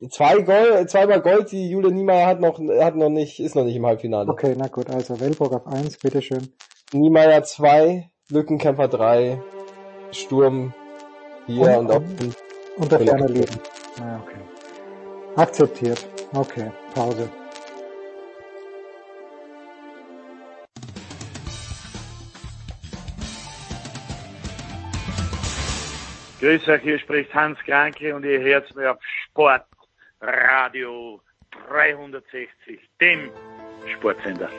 [0.00, 0.10] nein.
[0.10, 3.76] Zwei Gold, zweimal Gold, die Jule Niemeyer hat noch, hat noch nicht, ist noch nicht
[3.76, 4.30] im Halbfinale.
[4.30, 6.52] Okay, na gut, also Wellburg auf eins, bitteschön.
[6.92, 9.40] Niemeyer 2, Lückenkämpfer 3,
[10.12, 10.74] Sturm
[11.46, 12.02] 4 und, Und- auch
[12.76, 13.58] Und der Ferner Leben.
[13.98, 14.40] Na, okay.
[15.36, 16.06] Akzeptiert.
[16.34, 17.30] Okay, Pause.
[26.40, 28.98] Grüß euch, hier spricht Hans Kranke und ihr hört mir auf
[29.30, 31.20] Sportradio
[31.68, 33.30] 360, dem
[33.94, 34.50] Sportsender.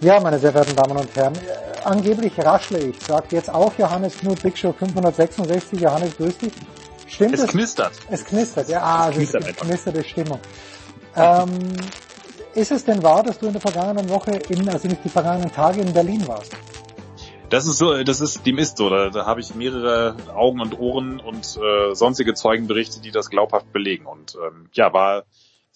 [0.00, 3.00] Ja, meine sehr verehrten Damen und Herren, äh, angeblich raschle ich.
[3.00, 5.80] Sagt jetzt auch Johannes Knut Big Show 566.
[5.80, 6.52] Johannes, grüß dich.
[7.06, 7.92] Stimmt Es knistert.
[8.08, 9.66] Es knistert, ja, ah, Es es ist knistert einfach.
[9.66, 10.40] knisterte Stimmung.
[11.16, 11.48] Ähm,
[12.54, 15.50] ist es denn wahr, dass du in der vergangenen Woche, in, also nicht die vergangenen
[15.50, 16.52] Tage in Berlin warst?
[17.50, 18.90] Das ist so, das ist, dem ist so.
[18.90, 23.72] Da, da habe ich mehrere Augen und Ohren und äh, sonstige Zeugenberichte, die das glaubhaft
[23.72, 24.06] belegen.
[24.06, 25.24] Und ähm, ja, war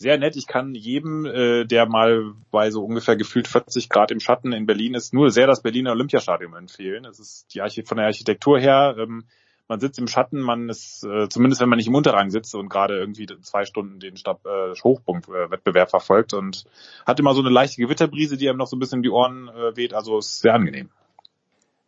[0.02, 0.36] sehr nett.
[0.36, 4.66] Ich kann jedem, äh, der mal bei so ungefähr gefühlt 40 Grad im Schatten in
[4.66, 7.06] Berlin ist, nur sehr das Berliner Olympiastadion empfehlen.
[7.06, 8.96] Es ist die Archi von der Architektur her.
[8.98, 9.24] Ähm,
[9.68, 12.68] man sitzt im Schatten, man ist, äh, zumindest wenn man nicht im Unterrang sitzt und
[12.68, 16.64] gerade irgendwie zwei Stunden den Stab, äh, Hochpunktwettbewerb verfolgt und
[17.06, 19.48] hat immer so eine leichte Gewitterbrise, die einem noch so ein bisschen in die Ohren
[19.48, 19.94] äh, weht.
[19.94, 20.90] Also ist sehr angenehm.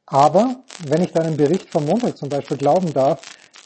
[0.06, 3.22] Aber, wenn ich deinen Bericht vom Montag zum Beispiel glauben darf,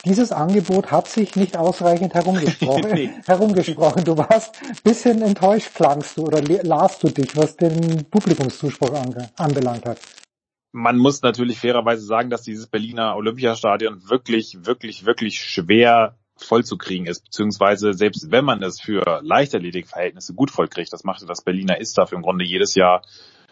[0.08, 2.90] dieses Angebot hat sich nicht ausreichend herumgesprochen.
[2.94, 3.10] Nee.
[3.26, 4.04] herumgesprochen.
[4.04, 9.28] Du warst bisschen enttäuscht, klangst du oder le- las du dich, was den Publikumszuspruch ange
[9.36, 9.98] anbelangt hat.
[10.72, 17.24] man muss natürlich fairerweise sagen, dass dieses Berliner Olympiastadion wirklich, wirklich, wirklich schwer vollzukriegen ist,
[17.24, 22.22] beziehungsweise selbst wenn man es für Leichtathletikverhältnisse gut vollkriegt, das machte das Berliner Istaf im
[22.22, 23.02] Grunde jedes Jahr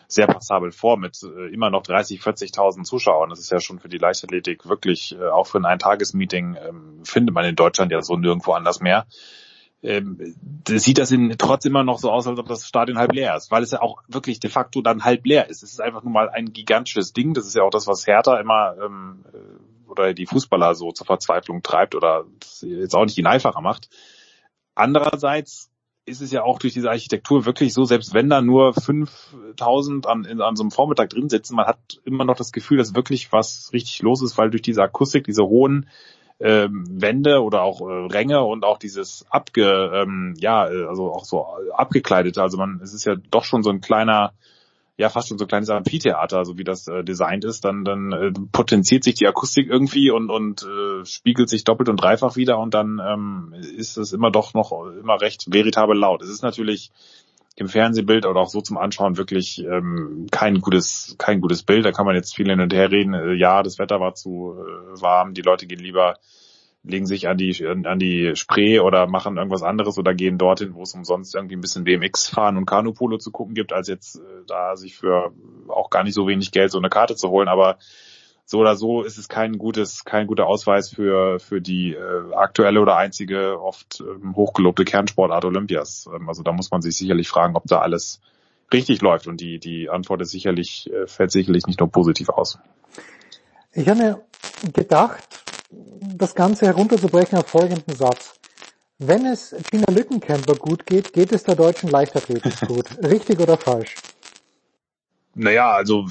[0.08, 3.30] sehr passabel vor mit äh, immer noch 30, 40.000 Zuschauern.
[3.30, 7.34] Das ist ja schon für die Leichtathletik wirklich, äh, auch für ein Eintagesmeeting, ähm, findet
[7.34, 9.06] man in Deutschland ja so nirgendwo anders mehr.
[9.82, 10.34] Ähm,
[10.66, 13.50] sieht das in, trotz immer noch so aus, als ob das Stadion halb leer ist,
[13.50, 15.62] weil es ja auch wirklich de facto dann halb leer ist.
[15.62, 17.34] Es ist einfach nur mal ein gigantisches Ding.
[17.34, 21.06] Das ist ja auch das, was Hertha immer ähm, äh, oder die Fußballer so zur
[21.06, 22.24] Verzweiflung treibt oder
[22.62, 23.88] jetzt auch nicht ihn einfacher macht.
[24.74, 25.70] Andererseits
[26.06, 30.24] ist es ja auch durch diese Architektur wirklich so, selbst wenn da nur 5000 an,
[30.24, 33.32] in, an so einem Vormittag drin sitzen, man hat immer noch das Gefühl, dass wirklich
[33.32, 35.88] was richtig los ist, weil durch diese Akustik, diese hohen
[36.38, 41.24] ähm, Wände oder auch äh, Ränge und auch dieses abge, ähm, ja, äh, also auch
[41.24, 44.32] so abgekleidete, also man, es ist ja doch schon so ein kleiner,
[44.96, 48.12] ja fast schon so ein kleines Amphitheater, so wie das äh, designt ist, dann dann
[48.12, 52.58] äh, potenziert sich die Akustik irgendwie und und äh, spiegelt sich doppelt und dreifach wieder
[52.58, 56.22] und dann ähm, ist es immer doch noch immer recht veritabel laut.
[56.22, 56.90] Es ist natürlich
[57.56, 61.84] im Fernsehbild oder auch so zum Anschauen wirklich ähm, kein gutes kein gutes Bild.
[61.84, 63.14] Da kann man jetzt viel hin und her reden.
[63.14, 66.16] Äh, ja, das Wetter war zu äh, warm, die Leute gehen lieber
[66.86, 70.82] legen sich an die an die Spree oder machen irgendwas anderes oder gehen dorthin, wo
[70.82, 74.44] es umsonst irgendwie ein bisschen BMX fahren und Kanupolo zu gucken gibt, als jetzt äh,
[74.46, 75.32] da sich für
[75.68, 77.48] auch gar nicht so wenig Geld so eine Karte zu holen.
[77.48, 77.78] Aber
[78.44, 82.80] so oder so ist es kein gutes, kein guter Ausweis für für die äh, aktuelle
[82.80, 86.08] oder einzige oft ähm, hochgelobte Kernsportart Olympias.
[86.14, 88.20] Ähm, also da muss man sich sicherlich fragen, ob da alles
[88.72, 92.58] richtig läuft und die die Antwort ist sicherlich äh, fällt sicherlich nicht nur positiv aus.
[93.72, 94.22] Ich habe mir
[94.72, 95.45] gedacht,
[96.16, 98.38] das Ganze herunterzubrechen auf folgenden Satz.
[98.98, 102.86] Wenn es Gina Lückenkämper gut geht, geht es der deutschen Leichtathletik gut.
[103.02, 103.94] Richtig oder falsch?
[105.38, 106.06] Naja, also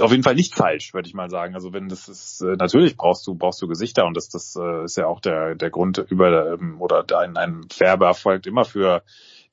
[0.00, 1.54] auf jeden Fall nicht falsch, würde ich mal sagen.
[1.54, 4.84] Also wenn das ist, äh, natürlich brauchst du brauchst du Gesichter und das das äh,
[4.84, 9.04] ist ja auch der der Grund über ähm, oder ein ein Werbeerfolg immer für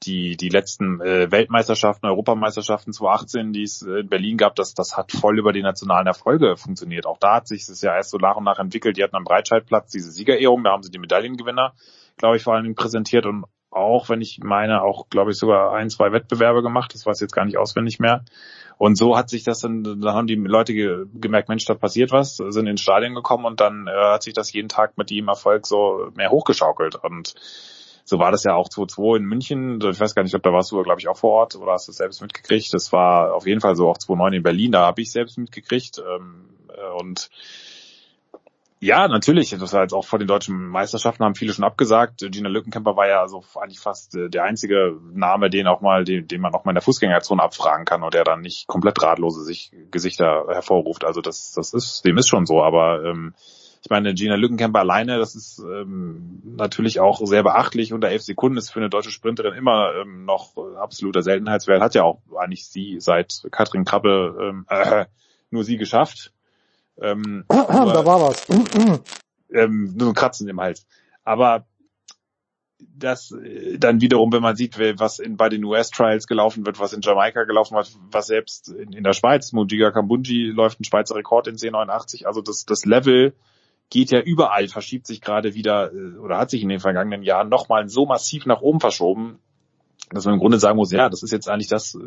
[0.03, 5.11] die die letzten äh, Weltmeisterschaften, Europameisterschaften 2018, die es in Berlin gab, das das hat
[5.11, 7.05] voll über die nationalen Erfolge funktioniert.
[7.05, 8.97] Auch da hat sich es ja erst so nach und nach entwickelt.
[8.97, 11.73] Die hatten am Breitscheidplatz diese Siegerehrung, da haben sie die Medaillengewinner,
[12.17, 13.45] glaube ich, vor allen Dingen präsentiert und
[13.75, 16.93] auch, wenn ich meine, auch, glaube ich, sogar ein, zwei Wettbewerbe gemacht.
[16.93, 18.23] Das weiß ich jetzt gar nicht auswendig mehr.
[18.77, 22.11] Und so hat sich das dann, da haben die Leute ge gemerkt, Mensch, da passiert
[22.11, 25.27] was, sind ins Stadion gekommen und dann äh, hat sich das jeden Tag mit dem
[25.27, 26.95] Erfolg so mehr hochgeschaukelt.
[26.95, 27.35] Und
[28.05, 29.81] so war das ja auch 2-2 in München.
[29.81, 31.87] Ich weiß gar nicht, ob da warst du, glaube ich, auch vor Ort oder hast
[31.87, 32.71] du es selbst mitgekriegt.
[32.71, 35.97] Das war auf jeden Fall so auch 2-9 in Berlin, da habe ich selbst mitgekriegt.
[35.97, 37.31] Ähm, äh, und
[38.79, 39.49] ja, natürlich.
[39.49, 42.19] Das war jetzt auch vor den deutschen Meisterschaften haben viele schon abgesagt.
[42.29, 46.27] Gina Lückenkämper war ja also eigentlich fast äh, der einzige Name, den auch mal, den,
[46.27, 49.43] den man auch mal in der Fußgängerzone abfragen kann und der dann nicht komplett ratlose
[49.43, 51.05] sich, Gesichter hervorruft.
[51.05, 52.61] Also das, das ist, dem ist schon so.
[52.61, 53.33] Aber ähm,
[53.85, 57.93] ich meine, Gina Lückenkämper alleine, das ist ähm, natürlich auch sehr beachtlich.
[57.93, 61.83] Unter elf Sekunden ist für eine deutsche Sprinterin immer ähm, noch absoluter Seltenheitswert.
[61.83, 65.05] Hat ja auch eigentlich sie seit Katrin Krabbe ähm, äh,
[65.51, 66.33] nur sie geschafft.
[66.99, 68.47] Ähm, da war was.
[69.53, 70.87] ähm, nur ein Kratzen im Hals.
[71.23, 71.67] Aber
[72.79, 76.93] das äh, dann wiederum, wenn man sieht, was in, bei den US-Trials gelaufen wird, was
[76.93, 81.13] in Jamaika gelaufen wird, was selbst in, in der Schweiz, Mujiga Kambunji läuft ein Schweizer
[81.13, 83.35] Rekord in 1089, also das, das Level
[83.89, 87.49] geht ja überall, verschiebt sich gerade wieder äh, oder hat sich in den vergangenen Jahren
[87.49, 89.39] nochmal so massiv nach oben verschoben,
[90.11, 91.99] dass man im Grunde sagen muss, ja, das ist jetzt eigentlich das, äh,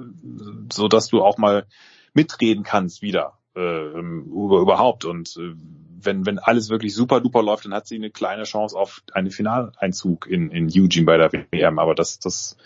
[0.73, 1.67] so dass du auch mal
[2.15, 5.05] mitreden kannst wieder äh, über, überhaupt.
[5.05, 5.55] Und äh,
[6.01, 9.31] wenn, wenn alles wirklich super duper läuft, dann hat sie eine kleine Chance auf einen
[9.31, 11.79] Finaleinzug in, in Eugene bei der WM.
[11.79, 12.57] Aber das, das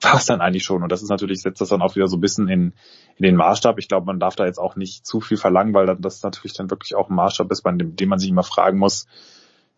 [0.00, 0.82] war es dann eigentlich schon.
[0.82, 2.72] Und das ist natürlich, setzt das dann auch wieder so ein bisschen in,
[3.16, 3.78] in den Maßstab.
[3.78, 6.70] Ich glaube, man darf da jetzt auch nicht zu viel verlangen, weil das natürlich dann
[6.70, 9.06] wirklich auch ein Maßstab ist, bei dem, dem man sich immer fragen muss,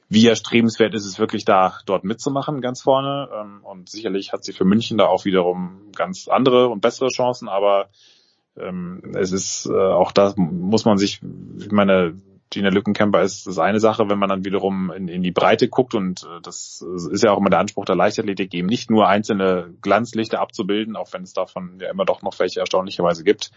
[0.08, 3.28] wie erstrebenswert ist es wirklich da, dort mitzumachen, ganz vorne.
[3.34, 7.48] Ähm, und sicherlich hat sie für München da auch wiederum ganz andere und bessere Chancen,
[7.48, 7.88] aber
[8.56, 11.22] ähm, es ist äh, auch da muss man sich,
[11.58, 12.14] ich meine,
[12.52, 15.94] Gina Lückenkämper ist das eine Sache, wenn man dann wiederum in, in die Breite guckt
[15.94, 19.72] und äh, das ist ja auch immer der Anspruch der Leichtathletik, eben nicht nur einzelne
[19.80, 23.52] Glanzlichter abzubilden, auch wenn es davon ja immer doch noch welche erstaunlicherweise gibt.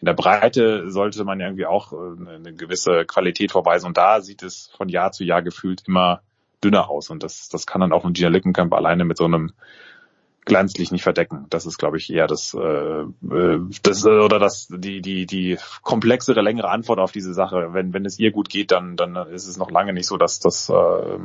[0.00, 4.20] In der Breite sollte man ja irgendwie auch äh, eine gewisse Qualität vorweisen und da
[4.20, 6.20] sieht es von Jahr zu Jahr gefühlt immer
[6.62, 9.52] dünner aus und das, das kann dann auch ein Gina Lückenkämper alleine mit so einem
[10.44, 11.46] glanzlich nicht verdecken.
[11.50, 15.58] Das ist, glaube ich, eher das, äh, äh, das äh, oder das die die die
[15.82, 17.68] komplexere, längere Antwort auf diese Sache.
[17.72, 20.40] Wenn wenn es ihr gut geht, dann dann ist es noch lange nicht so, dass
[20.40, 21.18] das äh,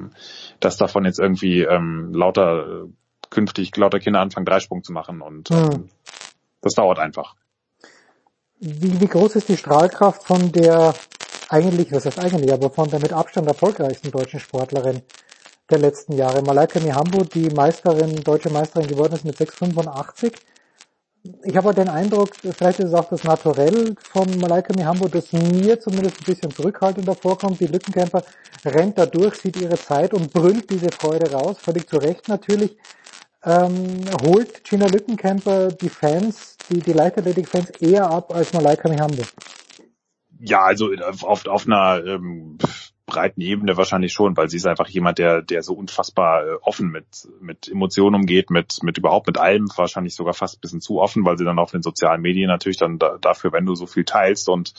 [0.59, 2.87] dass davon jetzt irgendwie ähm, lauter äh,
[3.29, 5.89] künftig lauter Kinder anfangen Dreisprung zu machen und mhm.
[6.61, 7.35] das dauert einfach.
[8.59, 10.93] Wie, wie groß ist die Strahlkraft von der
[11.49, 15.01] eigentlich, was heißt eigentlich, aber von der mit Abstand erfolgreichsten deutschen Sportlerin?
[15.69, 16.41] Der letzten Jahre.
[16.41, 20.33] Malaika Mihambo, die Meisterin, deutsche Meisterin geworden ist mit 6,85.
[21.43, 25.79] Ich habe den Eindruck, vielleicht ist es auch das Naturell von Malaika Mihambo, das mir
[25.79, 27.59] zumindest ein bisschen zurückhaltender vorkommt.
[27.59, 28.23] Die Lückenkämper
[28.65, 32.77] rennt da durch, sieht ihre Zeit und brüllt diese Freude raus, völlig zu Recht natürlich.
[33.43, 39.23] Ähm, holt Gina Lückenkämper die Fans, die, die Leichtathletik-Fans eher ab als Malaika Mihambo?
[40.41, 40.89] Ja, also
[41.23, 42.57] auf, auf einer ähm,
[43.09, 46.89] breiten Ebene wahrscheinlich schon, weil sie ist einfach jemand, der, der so unfassbar äh, offen
[46.89, 47.05] mit,
[47.41, 51.25] mit Emotionen umgeht, mit, mit überhaupt mit allem, wahrscheinlich sogar fast ein bisschen zu offen,
[51.25, 54.05] weil sie dann auf den sozialen Medien natürlich dann da, dafür, wenn du so viel
[54.05, 54.73] teilst und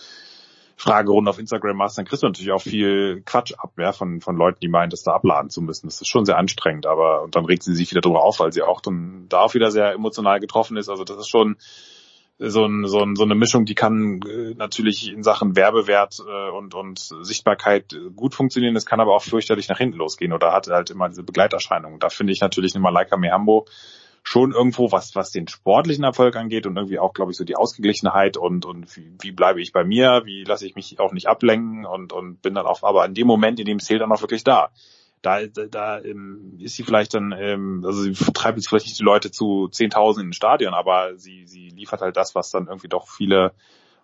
[0.77, 4.37] Fragerunden auf Instagram machst, dann kriegst du natürlich auch viel Quatsch ab, ja, von, von
[4.37, 5.87] Leuten, die meinen, das da abladen zu müssen.
[5.87, 8.53] Das ist schon sehr anstrengend, aber, und dann regt sie sich wieder drüber auf, weil
[8.53, 10.89] sie auch dann da auch wieder sehr emotional getroffen ist.
[10.89, 11.57] Also das ist schon,
[12.41, 16.51] so, ein, so, ein, so eine Mischung, die kann äh, natürlich in Sachen Werbewert äh,
[16.51, 18.75] und, und Sichtbarkeit gut funktionieren.
[18.77, 22.01] Es kann aber auch fürchterlich nach hinten losgehen oder hat halt immer diese Begleiterscheinungen.
[22.01, 23.67] Da finde ich natürlich eine Malaika Mehambo
[24.23, 27.57] schon irgendwo, was, was den sportlichen Erfolg angeht und irgendwie auch, glaube ich, so die
[27.57, 31.27] Ausgeglichenheit und, und wie, wie bleibe ich bei mir, wie lasse ich mich auch nicht
[31.27, 34.13] ablenken und, und bin dann auch, aber in dem Moment, in dem es zählt, dann
[34.13, 34.71] auch wirklich da
[35.23, 38.99] da, da, da ähm, ist sie vielleicht dann, ähm, also sie treibt jetzt vielleicht nicht
[38.99, 42.67] die Leute zu 10.000 in den Stadion, aber sie, sie liefert halt das, was dann
[42.67, 43.53] irgendwie doch viele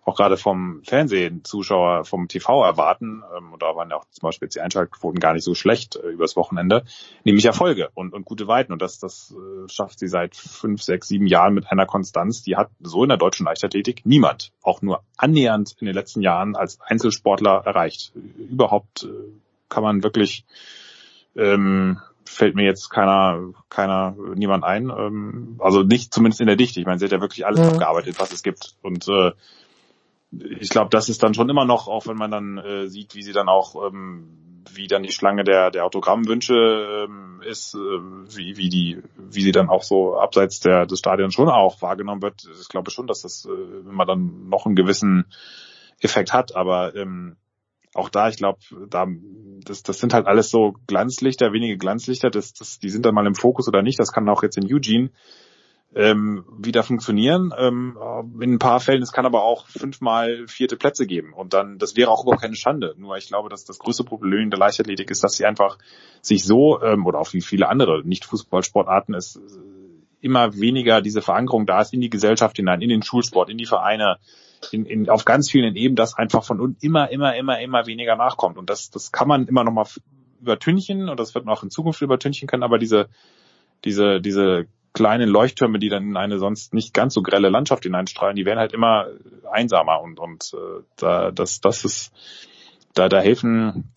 [0.07, 4.27] auch gerade vom Fernsehen Zuschauer vom TV erwarten, ähm, und da waren ja auch zum
[4.27, 6.85] Beispiel jetzt die Einschaltquoten gar nicht so schlecht äh, übers Wochenende,
[7.25, 8.71] nämlich Erfolge und, und gute Weiten.
[8.71, 12.55] Und das, das äh, schafft sie seit fünf, sechs, sieben Jahren mit einer Konstanz, die
[12.55, 16.79] hat so in der deutschen Leichtathletik niemand, auch nur annähernd in den letzten Jahren als
[16.79, 18.13] Einzelsportler erreicht.
[18.15, 19.09] Überhaupt äh,
[19.67, 20.45] kann man wirklich
[21.37, 24.89] ähm, fällt mir jetzt keiner, keiner, niemand ein.
[24.89, 26.79] Ähm, also nicht zumindest in der Dichte.
[26.79, 27.67] Ich meine, sie hat ja wirklich alles mhm.
[27.67, 28.75] abgearbeitet, was es gibt.
[28.81, 29.31] Und äh,
[30.59, 33.23] ich glaube, das ist dann schon immer noch, auch wenn man dann äh, sieht, wie
[33.23, 38.57] sie dann auch, ähm, wie dann die Schlange der, der Autogrammwünsche ähm, ist, äh, wie,
[38.57, 42.47] wie die, wie sie dann auch so abseits der, des Stadions schon auch wahrgenommen wird.
[42.59, 45.25] Ich glaube schon, dass das äh, immer dann noch einen gewissen
[46.01, 47.37] Effekt hat, aber ähm,
[47.97, 48.59] auch da, ich glaube,
[48.89, 49.07] da
[49.65, 53.27] das, das sind halt alles so Glanzlichter, wenige Glanzlichter, das, das, die sind dann mal
[53.27, 53.99] im Fokus oder nicht.
[53.99, 55.09] Das kann auch jetzt in Eugene
[55.95, 57.53] ähm, wieder funktionieren.
[57.57, 57.97] Ähm,
[58.39, 61.33] in ein paar Fällen, es kann aber auch fünfmal vierte Plätze geben.
[61.33, 62.93] Und dann, das wäre auch überhaupt keine Schande.
[62.97, 65.77] Nur ich glaube, dass das größte Problem der Leichtathletik ist, dass sie einfach
[66.21, 69.39] sich so, ähm, oder auch wie viele andere Nicht-Fußballsportarten, es
[70.19, 73.65] immer weniger diese Verankerung da ist in die Gesellschaft hinein, in den Schulsport, in die
[73.67, 74.17] Vereine,
[74.71, 78.15] in, in, auf ganz vielen Ebenen, dass einfach von unten immer, immer, immer, immer weniger
[78.15, 78.57] nachkommt.
[78.57, 79.87] Und das, das kann man immer noch mal
[80.41, 83.09] übertünchen und das wird man auch in Zukunft übertünchen können, aber diese,
[83.85, 88.35] diese, diese kleinen Leuchttürme, die dann in eine sonst nicht ganz so grelle Landschaft hineinstrahlen,
[88.35, 89.07] die werden halt immer
[89.51, 92.11] einsamer und, und äh, da, das, das ist,
[92.93, 93.91] da, da helfen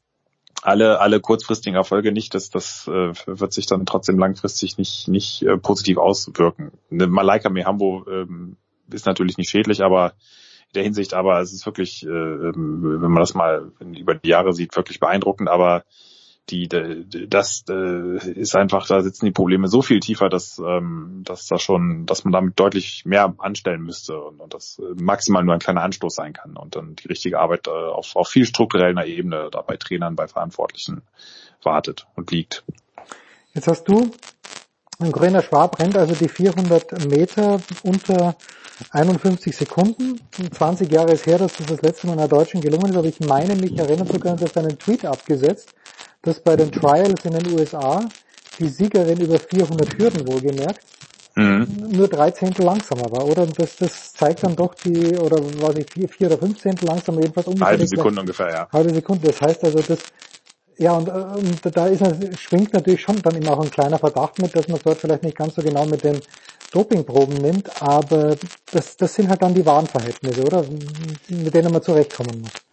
[0.63, 5.43] alle, alle kurzfristigen Erfolge nicht, das, das äh, wird sich dann trotzdem langfristig nicht, nicht
[5.43, 6.73] äh, positiv auswirken.
[6.91, 8.57] Eine Malaika Mehambo ähm,
[8.93, 10.13] ist natürlich nicht schädlich, aber
[10.75, 14.53] der Hinsicht, aber es ist wirklich, äh, ähm, wenn man das mal über die Jahre
[14.53, 15.85] sieht, wirklich beeindruckend, aber
[16.51, 21.47] die, das äh, ist einfach, da sitzen die Probleme so viel tiefer, dass, ähm, dass
[21.47, 25.61] da schon, dass man damit deutlich mehr anstellen müsste und, und das maximal nur ein
[25.61, 29.49] kleiner Anstoß sein kann und dann die richtige Arbeit äh, auf, auf viel struktureller Ebene
[29.53, 31.03] da bei Trainern, bei Verantwortlichen
[31.63, 32.65] wartet und liegt.
[33.55, 34.11] Jetzt hast du,
[35.13, 38.37] grüner Schwab rennt also die 400 Meter unter
[38.91, 40.21] 51 Sekunden.
[40.53, 43.21] 20 Jahre ist her, dass das das letzte Mal einer Deutschen gelungen ist, aber ich
[43.21, 45.75] meine mich erinnern zu können, dass einen Tweet abgesetzt,
[46.23, 48.05] dass bei den Trials in den USA
[48.59, 50.85] die Siegerin über 400 Hürden wohlgemerkt
[51.37, 51.67] mhm.
[51.91, 53.47] nur drei Zehntel langsamer war, oder?
[53.47, 57.21] Das, das zeigt dann doch die, oder war sie vier, vier oder fünf Zehntel langsamer,
[57.21, 57.69] jedenfalls ungefähr.
[57.69, 58.69] Halbe Sekunde ungefähr, ja.
[58.73, 59.27] Halbe Sekunde.
[59.29, 59.99] Das heißt also, das,
[60.81, 62.03] ja, und, und da ist,
[62.39, 65.23] schwingt natürlich schon dann immer auch ein kleiner Verdacht mit, dass man es dort vielleicht
[65.23, 66.21] nicht ganz so genau mit den
[66.73, 68.37] Dopingproben nimmt, aber
[68.73, 70.65] das, das sind halt dann die wahren Verhältnisse, oder?
[71.29, 72.70] Mit denen man zurechtkommen muss.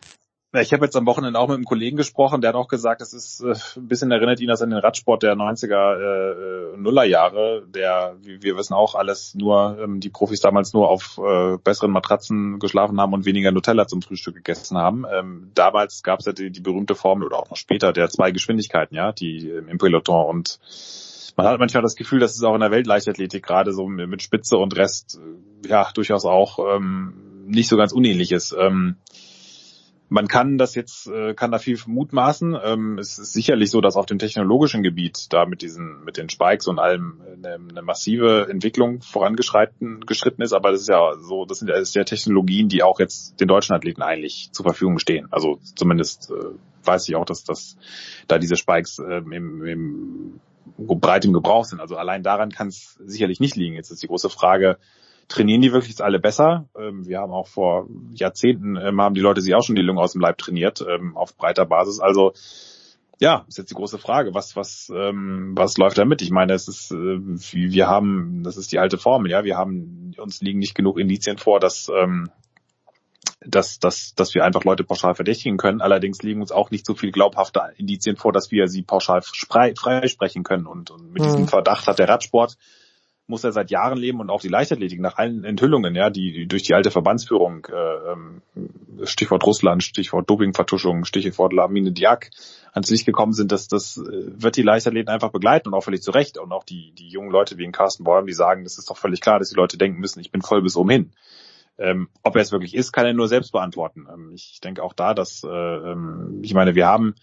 [0.61, 3.13] Ich habe jetzt am Wochenende auch mit einem Kollegen gesprochen, der hat auch gesagt, es
[3.13, 8.15] ist äh, ein bisschen erinnert ihn das an den Radsport der 90er äh, Nullerjahre, der,
[8.21, 12.59] wie wir wissen auch, alles nur, ähm, die Profis damals nur auf äh, besseren Matratzen
[12.59, 15.05] geschlafen haben und weniger Nutella zum Frühstück gegessen haben.
[15.11, 18.31] Ähm, damals gab es ja die, die berühmte Formel oder auch noch später der zwei
[18.31, 20.59] Geschwindigkeiten, ja, die ähm, im Peloton und
[21.37, 24.57] man hat manchmal das Gefühl, dass es auch in der Weltleichtathletik gerade so mit Spitze
[24.57, 25.19] und Rest
[25.63, 28.55] äh, ja durchaus auch ähm, nicht so ganz unähnlich ist.
[28.57, 28.97] Ähm,
[30.09, 32.57] man kann das jetzt, äh, kann da viel mutmaßen.
[32.63, 36.29] Ähm, es ist sicherlich so, dass auf dem technologischen Gebiet da mit diesen, mit den
[36.29, 40.53] Spikes und allem eine, eine massive Entwicklung vorangeschritten geschritten ist.
[40.53, 43.75] Aber das ist ja so, das sind ja, das Technologien, die auch jetzt den deutschen
[43.75, 45.27] Athleten eigentlich zur Verfügung stehen.
[45.31, 47.77] Also zumindest äh, weiß ich auch, dass, dass
[48.27, 50.39] da diese Spikes äh, im, im
[50.77, 51.81] breit im Gebrauch sind.
[51.81, 53.75] Also allein daran kann es sicherlich nicht liegen.
[53.75, 54.77] Jetzt ist die große Frage,
[55.27, 56.67] trainieren die wirklich alle besser.
[56.77, 60.01] Ähm, wir haben auch vor Jahrzehnten ähm, haben die Leute sich auch schon die Lunge
[60.01, 61.99] aus dem Leib trainiert ähm, auf breiter Basis.
[61.99, 62.33] Also
[63.19, 66.21] ja, ist jetzt die große Frage, was was ähm, was läuft da mit?
[66.21, 70.13] Ich meine, es ist äh, wir haben, das ist die alte Formel, ja, wir haben
[70.17, 72.29] uns liegen nicht genug Indizien vor, dass ähm,
[73.41, 75.81] dass, dass, dass wir einfach Leute pauschal verdächtigen können.
[75.81, 80.43] Allerdings liegen uns auch nicht so viel glaubhafte Indizien vor, dass wir sie pauschal freisprechen
[80.43, 80.65] können.
[80.65, 81.25] Und, und mit mhm.
[81.25, 82.57] diesem Verdacht hat der Radsport
[83.27, 86.63] muss er seit Jahren leben und auch die Leichtathletik nach allen Enthüllungen, ja, die durch
[86.63, 88.41] die alte Verbandsführung, äh, ähm,
[89.03, 92.31] Stichwort Russland, Stichwort Dopingvertuschung, Stichwort Lamine Diak
[92.71, 96.01] ans Licht gekommen sind, dass das äh, wird die Leichtathleten einfach begleiten und auch völlig
[96.01, 96.37] zu Recht.
[96.37, 98.97] Und auch die, die jungen Leute wie in Carsten Bäum, die sagen, das ist doch
[98.97, 101.11] völlig klar, dass die Leute denken müssen, ich bin voll bis oben hin.
[101.79, 104.07] Ähm, ob er es wirklich ist, kann er nur selbst beantworten.
[104.11, 107.15] Ähm, ich denke auch da, dass, äh, ähm, ich meine, wir haben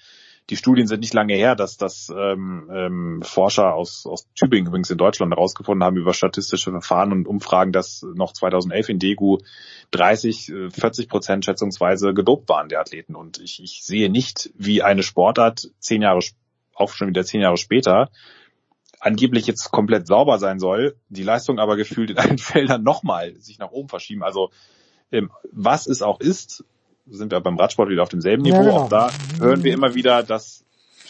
[0.50, 4.90] die Studien sind nicht lange her, dass das ähm, ähm, Forscher aus, aus Tübingen übrigens
[4.90, 9.38] in Deutschland herausgefunden haben über statistische Verfahren und Umfragen, dass noch 2011 in Degu
[9.92, 13.14] 30, 40 Prozent schätzungsweise gedopt waren der Athleten.
[13.14, 16.20] Und ich, ich sehe nicht, wie eine Sportart zehn Jahre,
[16.74, 18.10] auch schon wieder zehn Jahre später,
[19.00, 23.58] angeblich jetzt komplett sauber sein soll, die Leistung aber gefühlt in allen Feldern nochmal sich
[23.58, 24.22] nach oben verschieben.
[24.22, 24.50] Also
[25.10, 26.64] ähm, was es auch ist,
[27.06, 28.56] sind wir beim Radsport wieder auf demselben Niveau.
[28.56, 28.76] Ja, genau.
[28.76, 30.64] Auch da hören wir immer wieder, dass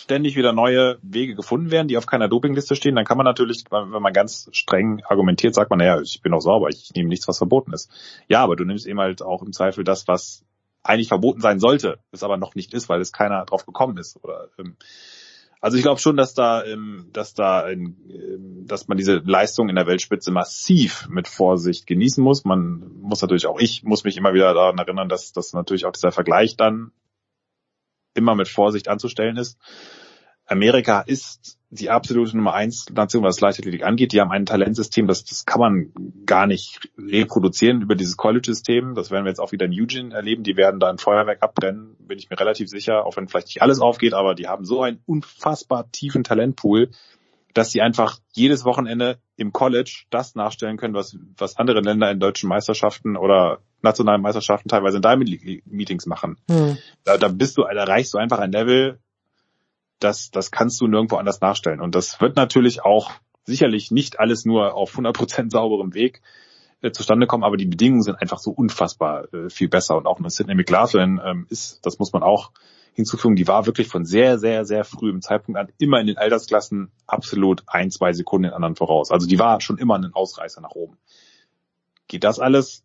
[0.05, 2.95] ständig wieder neue Wege gefunden werden, die auf keiner Dopingliste stehen.
[2.95, 6.41] Dann kann man natürlich, wenn man ganz streng argumentiert, sagt man, naja, ich bin doch
[6.41, 7.91] sauber, ich nehme nichts, was verboten ist.
[8.29, 10.45] Ja, aber du nimmst eben halt auch im Zweifel das, was
[10.83, 14.23] eigentlich verboten sein sollte, es aber noch nicht ist, weil es keiner drauf gekommen ist.
[14.23, 14.77] Oder ähm,
[15.65, 17.97] Also ich glaube schon, dass da, ähm, dass da, ähm,
[18.67, 22.45] dass man diese Leistung in der Weltspitze massiv mit Vorsicht genießen muss.
[22.45, 25.93] Man muss natürlich auch ich muss mich immer wieder daran erinnern, dass dass natürlich auch
[25.93, 26.93] dieser Vergleich dann
[28.13, 29.57] immer mit Vorsicht anzustellen ist.
[30.45, 34.13] Amerika ist die absolute Nummer eins Nation, was Leichtathletik angeht.
[34.13, 35.93] Die haben ein Talentsystem, das, das kann man
[36.25, 38.95] gar nicht reproduzieren über dieses College-System.
[38.95, 40.45] Das werden wir jetzt auch wieder in Eugene erleben.
[40.45, 43.63] Die werden da ein Feuerwerk abbrennen, bin ich mir relativ sicher, auch wenn vielleicht nicht
[43.63, 46.91] alles aufgeht, aber die haben so einen unfassbar tiefen Talentpool,
[47.55, 52.21] dass sie einfach jedes Wochenende im College das nachstellen können, was, was andere Länder in
[52.21, 56.37] deutschen Meisterschaften oder nationalen Meisterschaften teilweise in Diamond League Meetings machen.
[56.49, 56.79] Hm.
[57.05, 58.99] Da, da bist du, da erreichst du einfach ein Level,
[60.05, 61.81] das, das kannst du nirgendwo anders nachstellen.
[61.81, 63.13] Und das wird natürlich auch
[63.45, 66.23] sicherlich nicht alles nur auf 100% sauberem Weg
[66.83, 69.97] äh, zustande kommen, aber die Bedingungen sind einfach so unfassbar äh, viel besser.
[69.97, 72.53] Und auch eine Sidney McLaughlin ähm, ist, das muss man auch
[72.95, 76.93] hinzufügen, die war wirklich von sehr, sehr, sehr frühem Zeitpunkt an immer in den Altersklassen
[77.07, 79.11] absolut ein, zwei Sekunden den anderen voraus.
[79.11, 80.97] Also die war schon immer ein Ausreißer nach oben.
[82.07, 82.85] Geht das alles?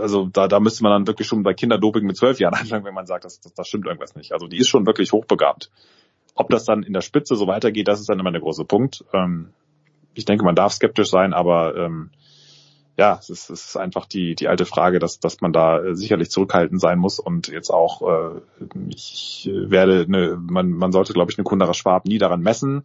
[0.00, 2.94] Also da, da müsste man dann wirklich schon bei Kinderdoping mit zwölf Jahren anfangen, wenn
[2.94, 4.32] man sagt, das, das, das stimmt irgendwas nicht.
[4.32, 5.70] Also die ist schon wirklich hochbegabt.
[6.34, 9.04] Ob das dann in der Spitze so weitergeht, das ist dann immer der große Punkt.
[9.12, 9.50] Ähm,
[10.14, 12.10] ich denke, man darf skeptisch sein, aber ähm,
[12.98, 15.94] ja, es ist, es ist einfach die, die alte Frage, dass, dass man da äh,
[15.94, 18.40] sicherlich zurückhaltend sein muss und jetzt auch, äh,
[18.88, 22.84] ich werde, eine, man, man sollte, glaube ich, eine Kundera Schwab nie daran messen.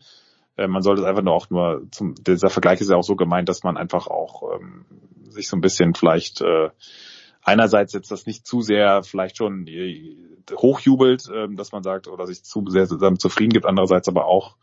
[0.58, 3.16] Äh, man sollte es einfach nur auch nur, zum, dieser Vergleich ist ja auch so
[3.16, 4.86] gemeint, dass man einfach auch ähm,
[5.30, 6.70] sich so ein bisschen vielleicht äh,
[7.44, 10.18] einerseits jetzt das nicht zu sehr vielleicht schon äh,
[10.52, 14.56] hochjubelt, äh, dass man sagt, oder sich zu sehr damit zufrieden gibt, andererseits aber auch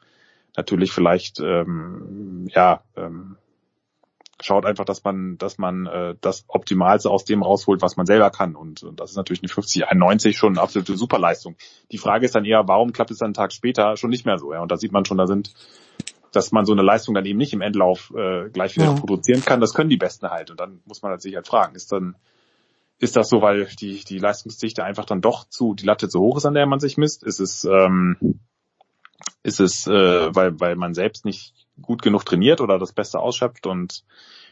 [0.56, 3.36] natürlich vielleicht ähm, ja ähm,
[4.42, 8.30] schaut einfach, dass man, dass man äh, das Optimalste aus dem rausholt, was man selber
[8.30, 8.56] kann.
[8.56, 11.56] Und, und das ist natürlich eine 5091 schon eine absolute Superleistung.
[11.92, 14.38] Die Frage ist dann eher, warum klappt es dann einen Tag später schon nicht mehr
[14.38, 14.52] so?
[14.52, 14.60] Ja?
[14.60, 15.54] Und da sieht man schon, da sind,
[16.32, 18.94] dass man so eine Leistung dann eben nicht im Endlauf äh, gleich wieder Ja.
[18.94, 19.60] produzieren kann.
[19.60, 20.50] Das können die Besten halt.
[20.50, 22.16] Und dann muss man halt sich halt fragen, ist dann
[22.98, 26.36] ist das so, weil die, die Leistungsdichte einfach dann doch zu, die Latte zu hoch
[26.36, 27.24] ist, an der man sich misst?
[27.24, 28.16] Ist es, ähm,
[29.42, 33.66] ist es, äh, weil, weil man selbst nicht gut genug trainiert oder das Beste ausschöpft?
[33.66, 34.04] Und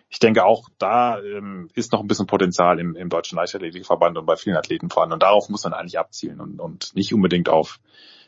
[0.08, 4.26] ich denke auch, da ähm, ist noch ein bisschen Potenzial im, im Deutschen Leichtathletikverband und
[4.26, 5.14] bei vielen Athleten vorhanden.
[5.14, 7.80] Und darauf muss man eigentlich abzielen und, und nicht unbedingt auf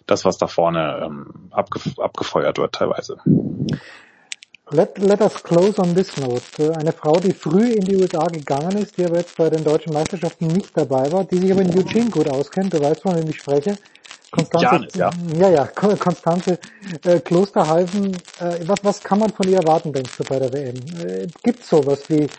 [0.07, 3.19] das, was da vorne ähm, abgef abgefeuert wird teilweise.
[4.71, 6.43] Let, let us close on this note.
[6.59, 9.63] Äh, Eine Frau, die früh in die USA gegangen ist, die aber jetzt bei den
[9.63, 13.15] deutschen Meisterschaften nicht dabei war, die sich aber in Eugene gut auskennt, du weißt, von
[13.15, 13.77] wem ich spreche.
[14.35, 15.15] Konstanze, ja.
[15.39, 16.59] ja, ja, Ko- Konstanze
[17.05, 18.25] äh, Klosterhalfen.
[18.39, 20.95] Äh, was, was kann man von ihr erwarten, denkst du, bei der WM?
[21.01, 22.33] Äh, gibt sowas wie,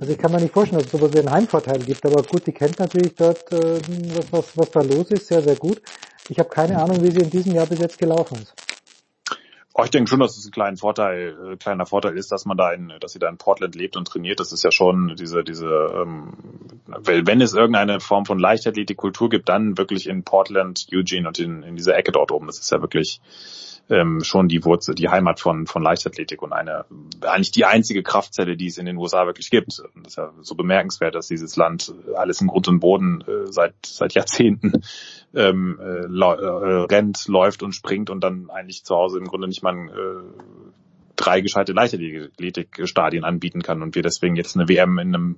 [0.00, 2.46] also ich kann mir nicht vorstellen, dass es sowas wie einen Heimvorteil gibt, aber gut,
[2.46, 5.82] die kennt natürlich dort, äh, was, was, was da los ist, sehr, sehr gut.
[6.28, 8.56] Ich habe keine Ahnung, wie sie in diesem Jahr bis jetzt gelaufen ist.
[9.72, 12.56] Oh, ich denke schon, dass es ein kleiner Vorteil, äh, kleiner Vorteil ist, dass man
[12.56, 14.40] da in, dass sie da in Portland lebt und trainiert.
[14.40, 16.32] Das ist ja schon diese, diese, ähm,
[16.86, 21.76] wenn es irgendeine Form von Leichtathletikkultur gibt, dann wirklich in Portland, Eugene und in, in
[21.76, 22.48] dieser Ecke dort oben.
[22.48, 23.20] Das ist ja wirklich
[23.90, 26.84] ähm, schon die Wurzel, die Heimat von, von Leichtathletik und eine,
[27.22, 29.80] eigentlich die einzige Kraftzelle, die es in den USA wirklich gibt.
[29.94, 33.50] Und das ist ja so bemerkenswert, dass dieses Land alles im Grund und Boden äh,
[33.50, 34.82] seit, seit Jahrzehnten
[35.34, 39.62] ähm, äh, äh, rennt, läuft und springt und dann eigentlich zu Hause im Grunde nicht
[39.62, 40.42] mal äh,
[41.16, 45.36] drei gescheite Leichtathletikstadien anbieten kann und wir deswegen jetzt eine WM in, einem,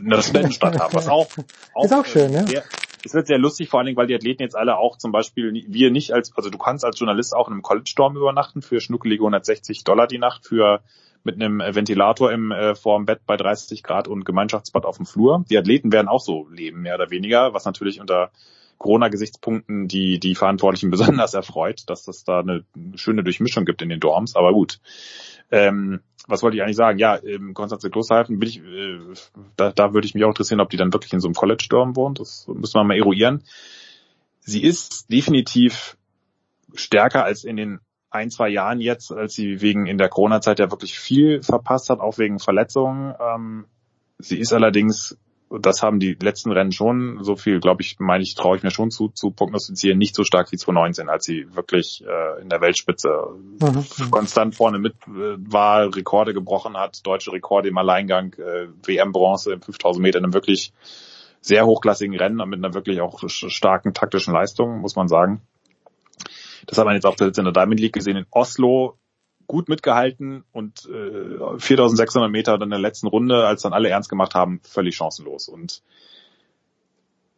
[0.00, 1.28] in einer Studentenstadt haben, was auch,
[1.82, 2.46] Ist auch schön, ja.
[2.46, 2.64] sehr,
[3.04, 5.52] es wird sehr lustig, vor allen Dingen, weil die Athleten jetzt alle auch zum Beispiel,
[5.68, 9.22] wir nicht als, also du kannst als Journalist auch in einem College-Dorm übernachten für schnuckelige
[9.22, 10.80] 160 Dollar die Nacht für
[11.24, 15.44] mit einem Ventilator im äh, vorm Bett bei 30 Grad und Gemeinschaftsbad auf dem Flur.
[15.50, 18.30] Die Athleten werden auch so leben, mehr oder weniger, was natürlich unter
[18.78, 22.64] Corona-Gesichtspunkten die, die Verantwortlichen besonders erfreut, dass das da eine
[22.94, 24.80] schöne Durchmischung gibt in den Dorms, aber gut.
[25.50, 26.98] Ähm, was wollte ich eigentlich sagen?
[26.98, 28.98] Ja, im Konstanze Klosterhalfen bin ich, äh,
[29.56, 31.94] da, da würde ich mich auch interessieren, ob die dann wirklich in so einem College-Dorm
[31.94, 32.18] wohnt.
[32.18, 33.44] Das müssen wir mal eruieren.
[34.40, 35.96] Sie ist definitiv
[36.74, 37.80] stärker als in den
[38.10, 42.00] ein, zwei Jahren jetzt, als sie wegen in der Corona-Zeit ja wirklich viel verpasst hat,
[42.00, 43.14] auch wegen Verletzungen.
[43.20, 43.66] Ähm,
[44.18, 45.18] sie ist allerdings,
[45.50, 48.70] das haben die letzten Rennen schon, so viel, glaube ich, meine ich, traue ich mir
[48.70, 52.60] schon zu, zu prognostizieren, nicht so stark wie 2019, als sie wirklich äh, in der
[52.60, 53.08] Weltspitze
[53.60, 54.10] Mhm.
[54.10, 59.62] konstant vorne mit äh, war, Rekorde gebrochen hat, deutsche Rekorde im Alleingang, äh, WM-Bronze im
[59.62, 60.72] 5000 Meter in einem wirklich
[61.40, 65.42] sehr hochklassigen Rennen und mit einer wirklich auch starken taktischen Leistung, muss man sagen.
[66.66, 68.98] Das hat man jetzt auch zuletzt in der Diamond League gesehen in Oslo
[69.46, 74.08] gut mitgehalten und äh, 4600 Meter dann in der letzten Runde, als dann alle ernst
[74.08, 75.48] gemacht haben, völlig chancenlos.
[75.48, 75.82] Und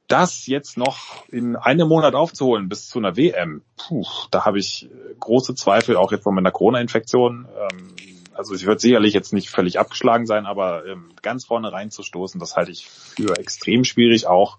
[0.08, 4.86] das jetzt noch in einem Monat aufzuholen bis zu einer WM, puh, da habe ich
[4.86, 7.46] äh, große Zweifel, auch jetzt von meiner Corona-Infektion.
[7.54, 7.94] Ähm,
[8.32, 12.56] also ich wird sicherlich jetzt nicht völlig abgeschlagen sein, aber ähm, ganz vorne reinzustoßen, das
[12.56, 14.58] halte ich für extrem schwierig, auch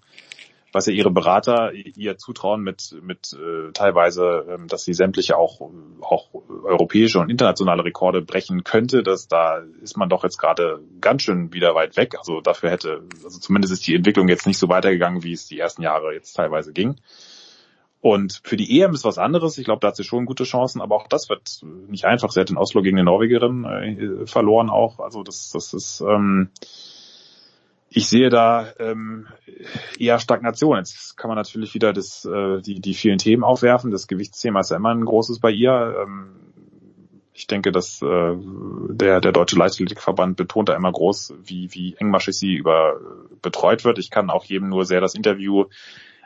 [0.72, 5.60] was ja ihre Berater ihr zutrauen mit mit äh, teilweise, ähm, dass sie sämtliche auch
[6.00, 6.28] auch
[6.64, 11.52] europäische und internationale Rekorde brechen könnte, dass da ist man doch jetzt gerade ganz schön
[11.52, 12.16] wieder weit weg.
[12.18, 15.58] Also dafür hätte, also zumindest ist die Entwicklung jetzt nicht so weitergegangen, wie es die
[15.58, 16.96] ersten Jahre jetzt teilweise ging.
[18.02, 19.58] Und für die EM ist was anderes.
[19.58, 22.30] Ich glaube, da hat sie schon gute Chancen, aber auch das wird nicht einfach.
[22.30, 25.00] Sie hat in Oslo gegen die Norwegerin äh, verloren auch.
[25.00, 26.50] Also das, das ist ähm,
[27.92, 29.26] ich sehe da ähm,
[29.98, 30.78] eher Stagnation.
[30.78, 33.90] Jetzt kann man natürlich wieder das, äh, die, die vielen Themen aufwerfen.
[33.90, 35.96] Das Gewichtsthema ist ja immer ein großes bei ihr.
[36.00, 36.30] Ähm,
[37.32, 38.36] ich denke, dass äh,
[38.90, 43.00] der, der Deutsche Leichtathletikverband betont da immer groß, wie, wie engmaschig sie über
[43.42, 43.98] betreut wird.
[43.98, 45.64] Ich kann auch jedem nur sehr das Interview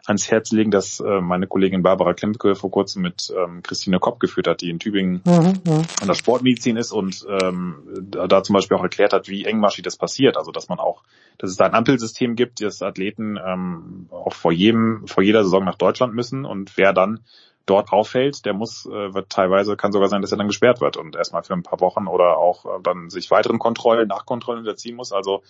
[0.07, 4.21] ans Herz legen, dass äh, meine Kollegin Barbara Klemke vor kurzem mit ähm, Christine Kopp
[4.21, 5.83] geführt hat, die in Tübingen mhm, mhm.
[6.01, 9.83] an der Sportmedizin ist und ähm, da, da zum Beispiel auch erklärt hat, wie engmaschig
[9.83, 10.37] das passiert.
[10.37, 11.03] Also dass man auch,
[11.39, 15.65] dass es da ein Ampelsystem gibt, dass Athleten ähm, auch vor jedem, vor jeder Saison
[15.65, 17.21] nach Deutschland müssen und wer dann
[17.67, 20.97] dort auffällt, der muss, äh, wird teilweise, kann sogar sein, dass er dann gesperrt wird
[20.97, 24.97] und erstmal für ein paar Wochen oder auch äh, dann sich weiteren Kontrollen, Nachkontrollen unterziehen
[24.97, 25.13] muss.
[25.13, 25.43] Also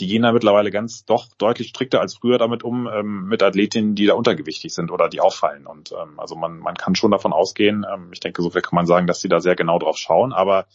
[0.00, 3.94] die gehen da mittlerweile ganz doch deutlich strikter als früher damit um, ähm, mit Athletinnen,
[3.94, 5.66] die da untergewichtig sind oder die auffallen.
[5.66, 8.76] Und ähm, also man, man kann schon davon ausgehen, ähm, ich denke, so viel kann
[8.76, 10.66] man sagen, dass sie da sehr genau drauf schauen, aber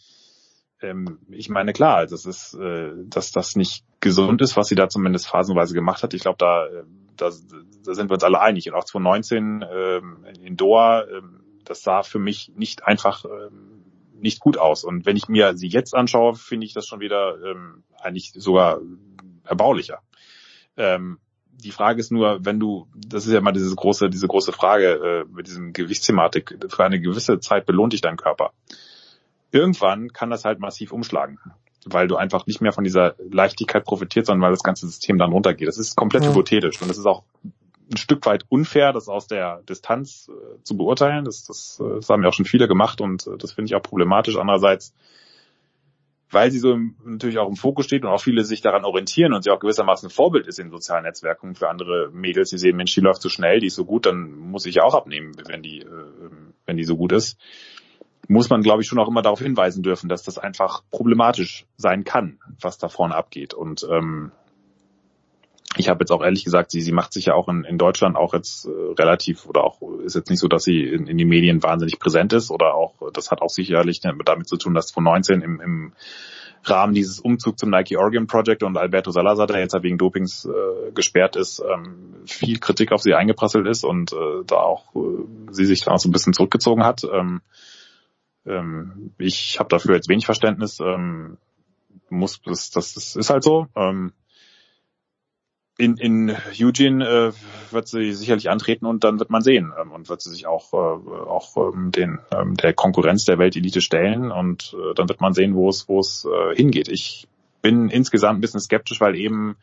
[0.81, 4.89] ähm, ich meine, klar, das ist, äh, dass das nicht gesund ist, was sie da
[4.89, 6.13] zumindest phasenweise gemacht hat.
[6.13, 6.83] Ich glaube, da, äh,
[7.17, 7.29] da,
[7.85, 8.67] da sind wir uns alle einig.
[8.67, 13.83] Und auch 2019 ähm, in Doha, ähm, das sah für mich nicht einfach ähm,
[14.21, 14.83] nicht gut aus.
[14.83, 18.79] Und wenn ich mir sie jetzt anschaue, finde ich das schon wieder ähm, eigentlich sogar
[19.43, 19.99] erbaulicher.
[20.77, 21.19] Ähm,
[21.63, 25.25] die Frage ist nur, wenn du, das ist ja mal diese große, diese große Frage
[25.27, 28.51] äh, mit diesem Gewichtsthematik, für eine gewisse Zeit belohnt dich dein Körper.
[29.51, 31.39] Irgendwann kann das halt massiv umschlagen,
[31.85, 35.31] weil du einfach nicht mehr von dieser Leichtigkeit profitiert, sondern weil das ganze System dann
[35.31, 35.67] runtergeht.
[35.67, 36.29] Das ist komplett ja.
[36.29, 37.23] hypothetisch und das ist auch
[37.91, 41.25] ein Stück weit unfair, das aus der Distanz äh, zu beurteilen.
[41.25, 43.75] Das, das, äh, das haben ja auch schon viele gemacht und äh, das finde ich
[43.75, 44.37] auch problematisch.
[44.37, 44.93] Andererseits
[46.31, 49.33] weil sie so im, natürlich auch im Fokus steht und auch viele sich daran orientieren
[49.33, 52.77] und sie auch gewissermaßen ein Vorbild ist in sozialen Netzwerken für andere Mädels, die sehen,
[52.77, 55.33] Mensch, die läuft so schnell, die ist so gut, dann muss ich ja auch abnehmen,
[55.47, 56.05] wenn die, äh,
[56.65, 57.37] wenn die so gut ist.
[58.27, 62.03] Muss man, glaube ich, schon auch immer darauf hinweisen dürfen, dass das einfach problematisch sein
[62.03, 63.53] kann, was da vorne abgeht.
[63.53, 64.31] Und ähm,
[65.77, 68.15] ich habe jetzt auch ehrlich gesagt, sie, sie macht sich ja auch in, in Deutschland
[68.15, 71.25] auch jetzt äh, relativ oder auch ist jetzt nicht so, dass sie in, in die
[71.25, 75.41] Medien wahnsinnig präsent ist oder auch, das hat auch sicherlich damit zu tun, dass 2019
[75.41, 75.93] im, im
[76.63, 80.91] Rahmen dieses Umzugs zum Nike Oregon Project und Alberto Salazar, der jetzt wegen Dopings äh,
[80.91, 84.99] gesperrt ist, ähm, viel Kritik auf sie eingeprasselt ist und äh, da auch äh,
[85.51, 87.03] sie sich dann auch so ein bisschen zurückgezogen hat.
[87.03, 87.41] Ähm,
[88.45, 90.79] ähm, ich habe dafür jetzt wenig Verständnis.
[90.79, 91.37] Ähm,
[92.09, 93.67] muss das, das, das ist halt so.
[93.75, 94.11] Ähm,
[95.81, 100.09] in, in Eugene äh, wird sie sicherlich antreten und dann wird man sehen ähm, und
[100.09, 104.75] wird sie sich auch, äh, auch ähm, den, ähm, der Konkurrenz der Weltelite stellen und
[104.77, 106.87] äh, dann wird man sehen, wo es, wo es äh, hingeht.
[106.87, 107.27] Ich
[107.63, 109.57] bin insgesamt ein bisschen skeptisch, weil eben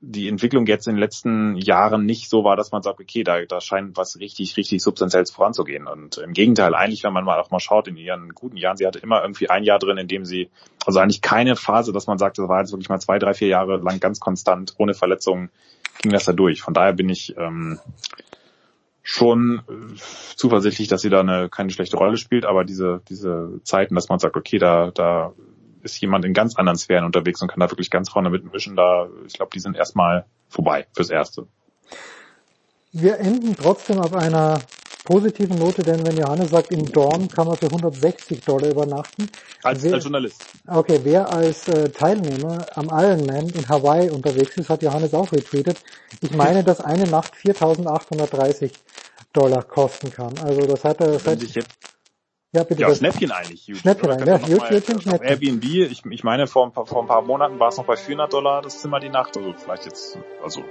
[0.00, 3.44] die Entwicklung jetzt in den letzten Jahren nicht so war, dass man sagt, okay, da,
[3.44, 5.88] da scheint was richtig, richtig Substanzielles voranzugehen.
[5.88, 8.86] Und im Gegenteil, eigentlich, wenn man mal auch mal schaut in ihren guten Jahren, sie
[8.86, 10.50] hatte immer irgendwie ein Jahr drin, in dem sie,
[10.86, 13.48] also eigentlich keine Phase, dass man sagt, das war jetzt wirklich mal zwei, drei, vier
[13.48, 15.50] Jahre lang ganz konstant, ohne Verletzungen,
[16.00, 16.62] ging das da durch.
[16.62, 17.80] Von daher bin ich ähm,
[19.02, 19.96] schon äh,
[20.36, 24.20] zuversichtlich, dass sie da eine keine schlechte Rolle spielt, aber diese, diese Zeiten, dass man
[24.20, 25.32] sagt, okay, da, da
[25.82, 28.76] ist jemand in ganz anderen Sphären unterwegs und kann da wirklich ganz vorne mitmischen.
[28.76, 31.46] Da, ich glaube, die sind erstmal vorbei fürs Erste.
[32.92, 34.60] Wir enden trotzdem auf einer
[35.04, 39.30] positiven Note, denn wenn Johannes sagt, in Dorn kann man für 160 Dollar übernachten.
[39.62, 40.44] Als, wer, als Journalist.
[40.66, 45.78] Okay, wer als äh, Teilnehmer am Ironman in Hawaii unterwegs ist, hat Johannes auch retweetet.
[46.20, 48.70] Ich meine, dass eine Nacht 4.830
[49.32, 50.34] Dollar kosten kann.
[50.44, 51.40] Also das hat er seit...
[52.52, 52.80] Ja, bitte.
[52.80, 53.68] Ja, Schnäppchen eigentlich.
[53.68, 53.78] Huge.
[53.78, 55.28] Schnäppchen eigentlich, ja, huge, Schnäppchen, Schnäppchen.
[55.28, 57.96] Airbnb, ich, ich meine, vor ein, paar, vor ein paar Monaten war es noch bei
[57.96, 59.36] 400 Dollar das Zimmer die Nacht.
[59.36, 60.64] Also vielleicht jetzt, also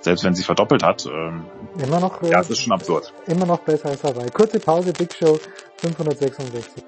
[0.00, 1.04] selbst wenn sie verdoppelt hat.
[1.04, 1.44] Ähm,
[1.78, 2.22] immer noch.
[2.22, 3.12] Ja, es ist schon absurd.
[3.26, 4.30] Immer noch besser als Hawaii.
[4.30, 5.38] Kurze Pause, Big Show
[5.76, 6.82] 566.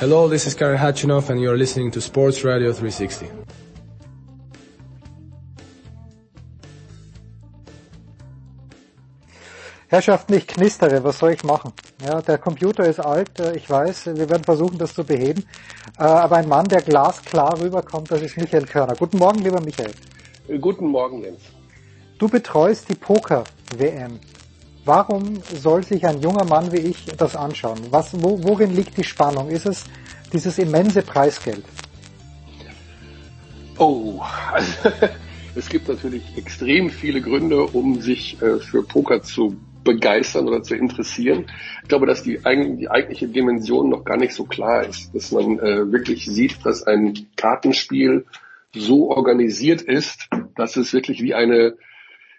[0.00, 3.45] Hello, this is Gary Hatchinoff and you're listening to Sports Radio 360.
[9.88, 11.72] Herrschaften, ich knistere, was soll ich machen?
[12.04, 15.44] Ja, der Computer ist alt, äh, ich weiß, wir werden versuchen, das zu beheben.
[15.96, 18.96] Äh, aber ein Mann, der glasklar rüberkommt, das ist Michael Körner.
[18.96, 19.92] Guten Morgen, lieber Michael.
[20.60, 21.38] Guten Morgen, Lenz.
[22.18, 24.18] Du betreust die Poker-WM.
[24.84, 27.78] Warum soll sich ein junger Mann wie ich das anschauen?
[27.90, 29.50] Was, wo, worin liegt die Spannung?
[29.50, 29.84] Ist es
[30.32, 31.64] dieses immense Preisgeld?
[33.78, 34.90] Oh, also,
[35.54, 39.56] es gibt natürlich extrem viele Gründe, um sich äh, für Poker zu
[39.86, 41.46] begeistern oder zu interessieren.
[41.82, 45.58] Ich glaube, dass die, die eigentliche Dimension noch gar nicht so klar ist, dass man
[45.58, 48.26] äh, wirklich sieht, dass ein Kartenspiel
[48.74, 51.76] so organisiert ist, dass es wirklich wie eine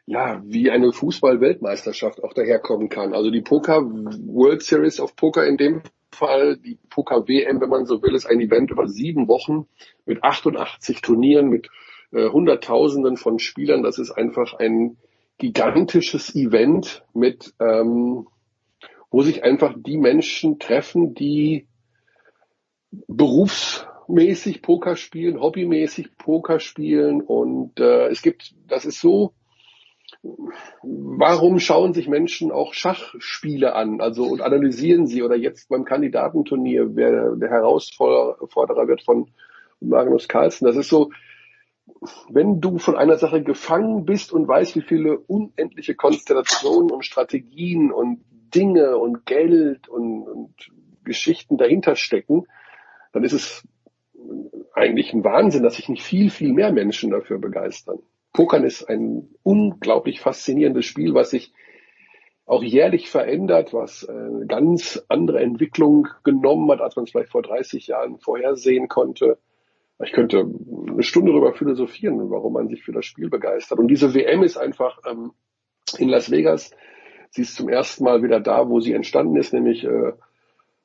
[0.09, 3.13] ja, wie eine Fußball-Weltmeisterschaft auch daherkommen kann.
[3.13, 5.81] Also die Poker World Series of Poker in dem
[6.13, 9.67] Fall, die Poker WM, wenn man so will, ist ein Event über sieben Wochen
[10.05, 11.69] mit 88 Turnieren, mit
[12.13, 13.83] äh, Hunderttausenden von Spielern.
[13.83, 14.97] Das ist einfach ein
[15.37, 18.27] gigantisches Event mit, ähm,
[19.11, 21.67] wo sich einfach die Menschen treffen, die
[23.07, 27.21] berufsmäßig Poker spielen, hobbymäßig Poker spielen.
[27.21, 29.33] Und äh, es gibt, das ist so
[30.83, 35.23] warum schauen sich Menschen auch Schachspiele an, also und analysieren sie?
[35.23, 39.29] Oder jetzt beim Kandidatenturnier, wer der Herausforderer wird von
[39.79, 40.65] Magnus Carlsen.
[40.65, 41.11] Das ist so,
[42.29, 47.91] wenn du von einer Sache gefangen bist und weißt, wie viele unendliche Konstellationen und Strategien
[47.91, 50.53] und Dinge und Geld und, und
[51.03, 52.45] Geschichten dahinter stecken,
[53.13, 53.67] dann ist es
[54.73, 57.99] eigentlich ein Wahnsinn, dass sich nicht viel, viel mehr Menschen dafür begeistern.
[58.33, 61.51] Pokern ist ein unglaublich faszinierendes Spiel, was sich
[62.45, 67.41] auch jährlich verändert, was eine ganz andere Entwicklung genommen hat, als man es vielleicht vor
[67.41, 69.37] 30 Jahren vorhersehen konnte.
[70.03, 70.39] Ich könnte
[70.87, 73.79] eine Stunde darüber philosophieren, warum man sich für das Spiel begeistert.
[73.79, 75.31] Und diese WM ist einfach ähm,
[75.97, 76.71] in Las Vegas.
[77.31, 80.13] Sie ist zum ersten Mal wieder da, wo sie entstanden ist, nämlich äh,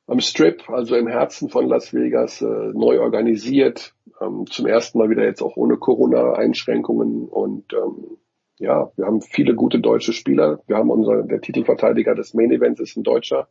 [0.07, 5.11] am Strip, also im Herzen von Las Vegas, äh, neu organisiert, ähm, zum ersten Mal
[5.11, 8.19] wieder jetzt auch ohne Corona-Einschränkungen und ähm,
[8.59, 10.63] ja, wir haben viele gute deutsche Spieler.
[10.67, 13.49] Wir haben unser, der Titelverteidiger des Main Events ist ein Deutscher.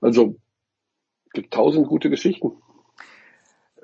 [0.00, 0.36] Also
[1.32, 2.52] gibt tausend gute Geschichten.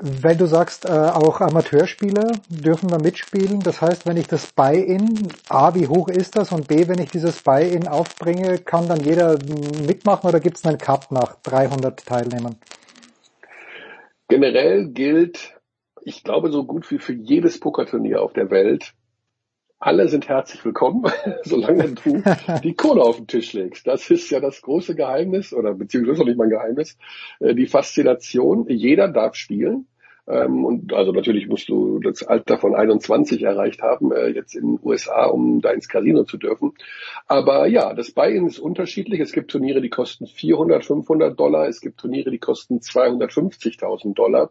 [0.01, 3.61] Weil du sagst, äh, auch Amateurspieler dürfen da mitspielen.
[3.61, 6.53] Das heißt, wenn ich das Buy-in, A, wie hoch ist das?
[6.53, 9.37] Und B, wenn ich dieses Buy-in aufbringe, kann dann jeder
[9.85, 12.57] mitmachen oder gibt es einen Cut nach 300 Teilnehmern?
[14.29, 15.59] Generell gilt,
[16.03, 18.95] ich glaube, so gut wie für jedes Pokerturnier auf der Welt,
[19.81, 21.05] alle sind herzlich willkommen,
[21.45, 22.23] solange du
[22.65, 23.87] die Kohle auf den Tisch legst.
[23.87, 26.99] Das ist ja das große Geheimnis, oder beziehungsweise nicht mein Geheimnis,
[27.41, 28.67] äh, die Faszination.
[28.69, 29.87] Jeder darf spielen.
[30.27, 34.77] Ähm, und also natürlich musst du das Alter von 21 erreicht haben, äh, jetzt in
[34.77, 36.75] den USA, um da ins Casino zu dürfen.
[37.27, 39.21] Aber ja, das Buy-in ist unterschiedlich.
[39.21, 41.69] Es gibt Turniere, die kosten 400, 500 Dollar.
[41.69, 44.51] Es gibt Turniere, die kosten 250.000 Dollar.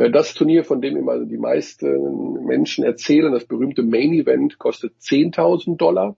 [0.00, 4.94] Äh, das Turnier, von dem immer die meisten Menschen erzählen, das berühmte Main Event, kostet
[5.00, 6.16] 10.000 Dollar.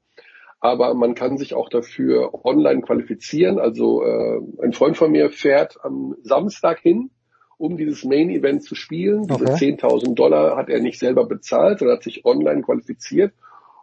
[0.61, 3.59] Aber man kann sich auch dafür online qualifizieren.
[3.59, 7.11] Also äh, ein Freund von mir fährt am Samstag hin,
[7.59, 9.27] um dieses Main Event zu spielen.
[9.27, 9.77] Diese okay.
[9.81, 13.33] 10.000 Dollar hat er nicht selber bezahlt, sondern hat sich online qualifiziert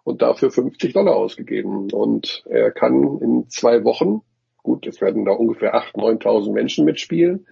[0.05, 1.91] und dafür 50 Dollar ausgegeben.
[1.91, 4.21] Und er kann in zwei Wochen,
[4.63, 7.45] gut, es werden da ungefähr 8.000, 9.000 Menschen mitspielen,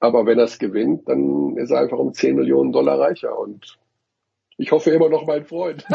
[0.00, 3.78] aber wenn er es gewinnt, dann ist er einfach um 10 Millionen Dollar reicher und
[4.60, 5.84] ich hoffe immer noch mein Freund.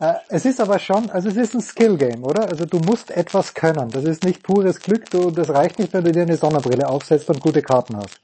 [0.00, 2.48] Äh, es ist aber schon, also es ist ein Skill-Game, oder?
[2.48, 3.90] Also du musst etwas können.
[3.90, 7.28] Das ist nicht pures Glück, du, das reicht nicht, wenn du dir eine Sonnenbrille aufsetzt
[7.28, 8.18] und gute Karten hast.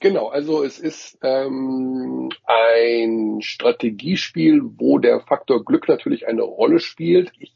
[0.00, 7.32] Genau, also es ist ähm, ein Strategiespiel, wo der Faktor Glück natürlich eine Rolle spielt.
[7.38, 7.55] Ich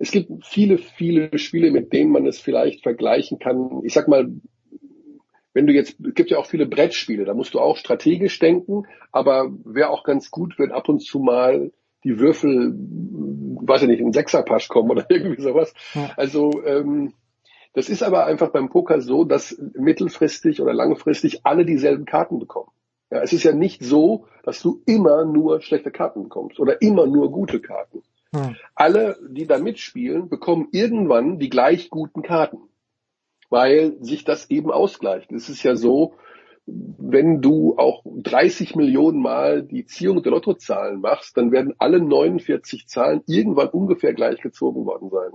[0.00, 3.82] es gibt viele, viele Spiele, mit denen man es vielleicht vergleichen kann.
[3.84, 4.32] Ich sag mal,
[5.52, 8.84] wenn du jetzt, es gibt ja auch viele Brettspiele, da musst du auch strategisch denken,
[9.12, 11.70] aber wäre auch ganz gut, wenn ab und zu mal
[12.02, 15.74] die Würfel, weiß ich nicht, in Sechserpasch kommen oder irgendwie sowas.
[15.94, 16.10] Ja.
[16.16, 17.12] Also ähm,
[17.74, 22.70] das ist aber einfach beim Poker so, dass mittelfristig oder langfristig alle dieselben Karten bekommen.
[23.10, 27.06] Ja, es ist ja nicht so, dass du immer nur schlechte Karten bekommst oder immer
[27.06, 28.02] nur gute Karten.
[28.74, 32.58] Alle, die da mitspielen, bekommen irgendwann die gleich guten Karten,
[33.48, 35.32] weil sich das eben ausgleicht.
[35.32, 36.14] Es ist ja so,
[36.66, 42.86] wenn du auch 30 Millionen Mal die Ziehung der Lottozahlen machst, dann werden alle 49
[42.86, 45.32] Zahlen irgendwann ungefähr gleich gezogen worden sein.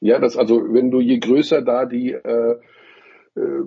[0.00, 2.56] Ja, das also, wenn du je größer da die äh,
[3.34, 3.64] äh,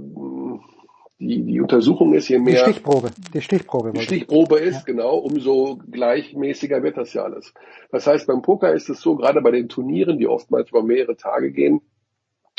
[1.28, 3.12] die, die Untersuchung ist, je Die mehr Stichprobe.
[3.34, 3.92] Die Stichprobe.
[3.92, 7.54] die wollte ich- Stichprobe ist, genau, umso gleichmäßiger wird das ja alles.
[7.92, 11.16] Das heißt, beim Poker ist es so, gerade bei den Turnieren, die oftmals über mehrere
[11.16, 11.82] Tage gehen,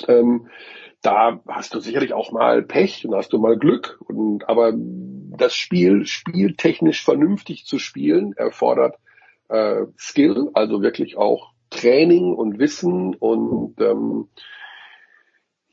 [0.08, 0.48] ähm,
[1.02, 4.00] da hast du sicherlich auch mal Pech und hast du mal Glück.
[4.08, 8.96] Und, aber das Spiel, spieltechnisch vernünftig zu spielen, erfordert
[9.48, 14.28] äh, Skill, also wirklich auch Training und Wissen und ähm,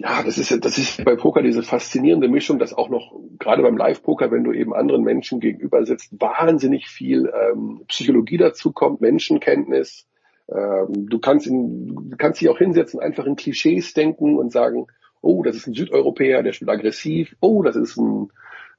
[0.02, 3.78] ja, das ist das ist bei Poker diese faszinierende Mischung, dass auch noch, gerade beim
[3.78, 10.08] Live-Poker, wenn du eben anderen Menschen gegenüber sitzt, wahnsinnig viel ähm, Psychologie dazu kommt, Menschenkenntnis.
[10.50, 14.88] Ähm, du kannst in, du kannst dich auch hinsetzen, einfach in Klischees denken und sagen,
[15.22, 18.32] oh, das ist ein Südeuropäer, der spielt aggressiv, oh, das ist ein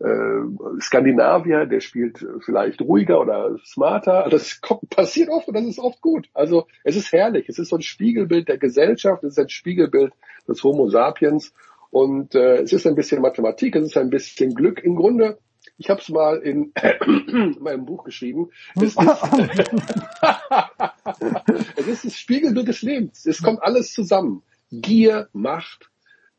[0.02, 4.26] äh, Skandinavier, der spielt vielleicht ruhiger oder smarter.
[4.30, 6.28] Das kommt, passiert oft und das ist oft gut.
[6.34, 7.48] Also es ist herrlich.
[7.48, 10.12] Es ist so ein Spiegelbild der Gesellschaft, es ist ein Spiegelbild
[10.48, 11.52] des Homo sapiens
[11.90, 14.82] und äh, es ist ein bisschen Mathematik, es ist ein bisschen Glück.
[14.82, 15.38] Im Grunde,
[15.78, 16.72] ich habe es mal in
[17.60, 18.98] meinem Buch geschrieben, es ist,
[21.76, 23.26] es ist das Spiegelbild des Lebens.
[23.26, 24.42] Es kommt alles zusammen.
[24.72, 25.90] Gier, Macht,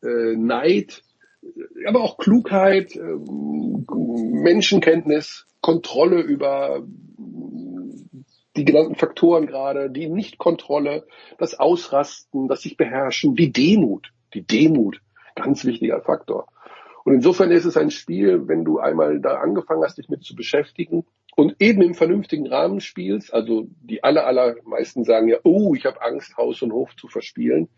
[0.02, 1.04] äh, Neid,
[1.88, 6.84] aber auch Klugheit, ähm, Menschenkenntnis, Kontrolle über
[8.56, 11.06] die genannten Faktoren gerade, die Nichtkontrolle,
[11.40, 15.02] das Ausrasten, das sich beherrschen, die Demut, die Demut,
[15.36, 16.48] ganz wichtiger Faktor.
[17.04, 20.36] Und insofern ist es ein Spiel, wenn du einmal da angefangen hast, dich mit zu
[20.36, 21.06] beschäftigen
[21.36, 26.02] und eben im vernünftigen Rahmen spielst, also die aller, allermeisten sagen ja, oh, ich habe
[26.02, 27.70] Angst, Haus und Hof zu verspielen,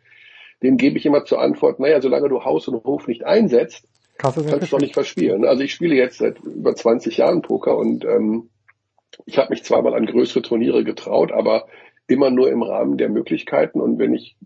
[0.63, 4.37] dem gebe ich immer zur Antwort, naja, solange du Haus und Hof nicht einsetzt, Kannst
[4.71, 5.45] du doch nicht verspielen.
[5.45, 8.49] Also ich spiele jetzt seit über 20 Jahren Poker und ähm,
[9.25, 11.67] ich habe mich zweimal an größere Turniere getraut, aber
[12.07, 13.81] immer nur im Rahmen der Möglichkeiten.
[13.81, 14.37] Und wenn ich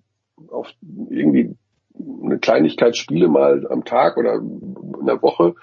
[0.50, 0.68] auf
[1.10, 1.56] irgendwie
[2.24, 5.56] eine Kleinigkeit spiele mal am Tag oder in der Woche,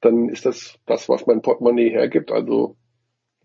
[0.00, 2.30] dann ist das das, was mein Portemonnaie hergibt.
[2.30, 2.76] Also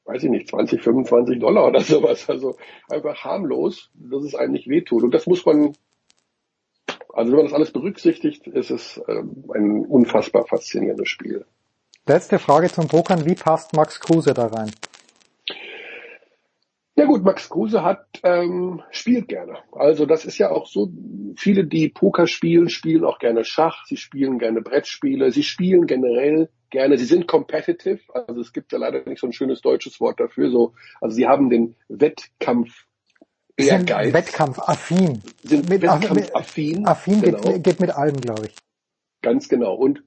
[0.06, 2.30] weiß ich nicht, 20, 25 Dollar oder sowas.
[2.30, 2.58] Also
[2.90, 5.04] einfach harmlos, dass es einem nicht wehtut.
[5.04, 5.74] Und das muss man,
[7.16, 11.46] also wenn man das alles berücksichtigt, ist es ähm, ein unfassbar faszinierendes Spiel.
[12.06, 13.26] Letzte Frage zum Pokern.
[13.26, 14.72] Wie passt Max Kruse da rein?
[16.98, 19.58] Ja gut, Max Kruse hat ähm, spielt gerne.
[19.72, 20.90] Also das ist ja auch so,
[21.36, 26.50] viele, die Poker spielen, spielen auch gerne Schach, sie spielen gerne Brettspiele, sie spielen generell
[26.70, 30.20] gerne, sie sind competitive, also es gibt ja leider nicht so ein schönes deutsches Wort
[30.20, 32.86] dafür, so, also sie haben den Wettkampf
[33.58, 35.22] Sind Ehrgeiz, Wettkampfaffin.
[35.44, 36.86] sind Mit- wettkampfaffin.
[36.86, 37.42] Affin genau.
[37.42, 38.56] geht, geht mit allem, glaube ich.
[39.22, 39.76] Ganz genau.
[39.76, 40.04] Und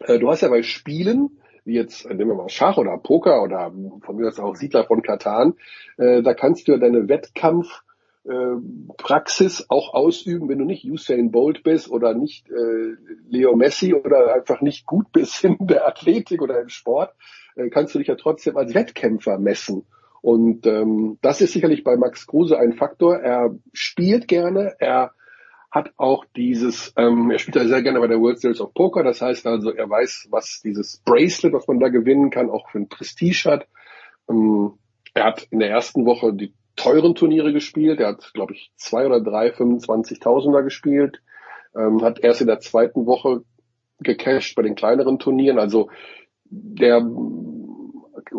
[0.00, 3.42] äh, du hast ja bei Spielen, wie jetzt, äh, nehmen wir mal Schach oder Poker
[3.42, 3.72] oder
[4.02, 5.54] von mir aus auch Siedler von Katan,
[5.96, 7.82] äh, da kannst du ja deine Wettkampf
[8.24, 8.56] äh,
[8.98, 12.94] Praxis auch ausüben, wenn du nicht Usain Bolt bist oder nicht äh,
[13.28, 17.14] Leo Messi oder einfach nicht gut bist in der Athletik oder im Sport,
[17.56, 19.86] äh, kannst du dich ja trotzdem als Wettkämpfer messen.
[20.24, 23.16] Und ähm, das ist sicherlich bei Max Kruse ein Faktor.
[23.18, 25.12] Er spielt gerne, er
[25.70, 29.02] hat auch dieses, ähm, er spielt ja sehr gerne bei der World Series of Poker,
[29.02, 32.78] das heißt also, er weiß, was dieses Bracelet, was man da gewinnen kann, auch für
[32.78, 33.68] ein Prestige hat.
[34.30, 34.78] Ähm,
[35.12, 39.04] er hat in der ersten Woche die teuren Turniere gespielt, er hat, glaube ich, zwei
[39.04, 41.20] oder drei 25.000er gespielt,
[41.76, 43.42] ähm, hat erst in der zweiten Woche
[44.00, 45.90] gecasht bei den kleineren Turnieren, also
[46.46, 47.02] der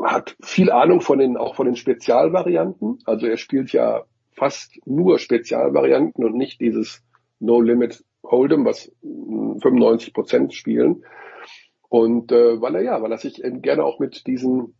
[0.03, 2.99] hat viel Ahnung von den, auch von den Spezialvarianten.
[3.05, 7.03] Also er spielt ja fast nur Spezialvarianten und nicht dieses
[7.39, 11.05] No Limit Hold'em, was mh, 95 Prozent spielen.
[11.89, 14.73] Und äh, weil er ja, weil er sich gerne auch mit diesem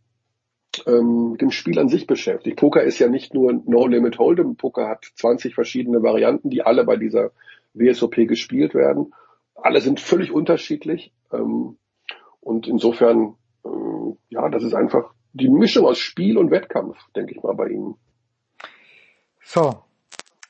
[0.86, 2.58] ähm, dem Spiel an sich beschäftigt.
[2.58, 4.56] Poker ist ja nicht nur No Limit Hold'em.
[4.56, 7.30] Poker hat 20 verschiedene Varianten, die alle bei dieser
[7.74, 9.14] WSOP gespielt werden.
[9.54, 11.12] Alle sind völlig unterschiedlich.
[11.32, 11.78] Ähm,
[12.40, 13.34] und insofern,
[14.16, 17.68] ähm, ja, das ist einfach die Mischung aus Spiel und Wettkampf, denke ich mal, bei
[17.68, 17.96] ihm.
[19.42, 19.82] So.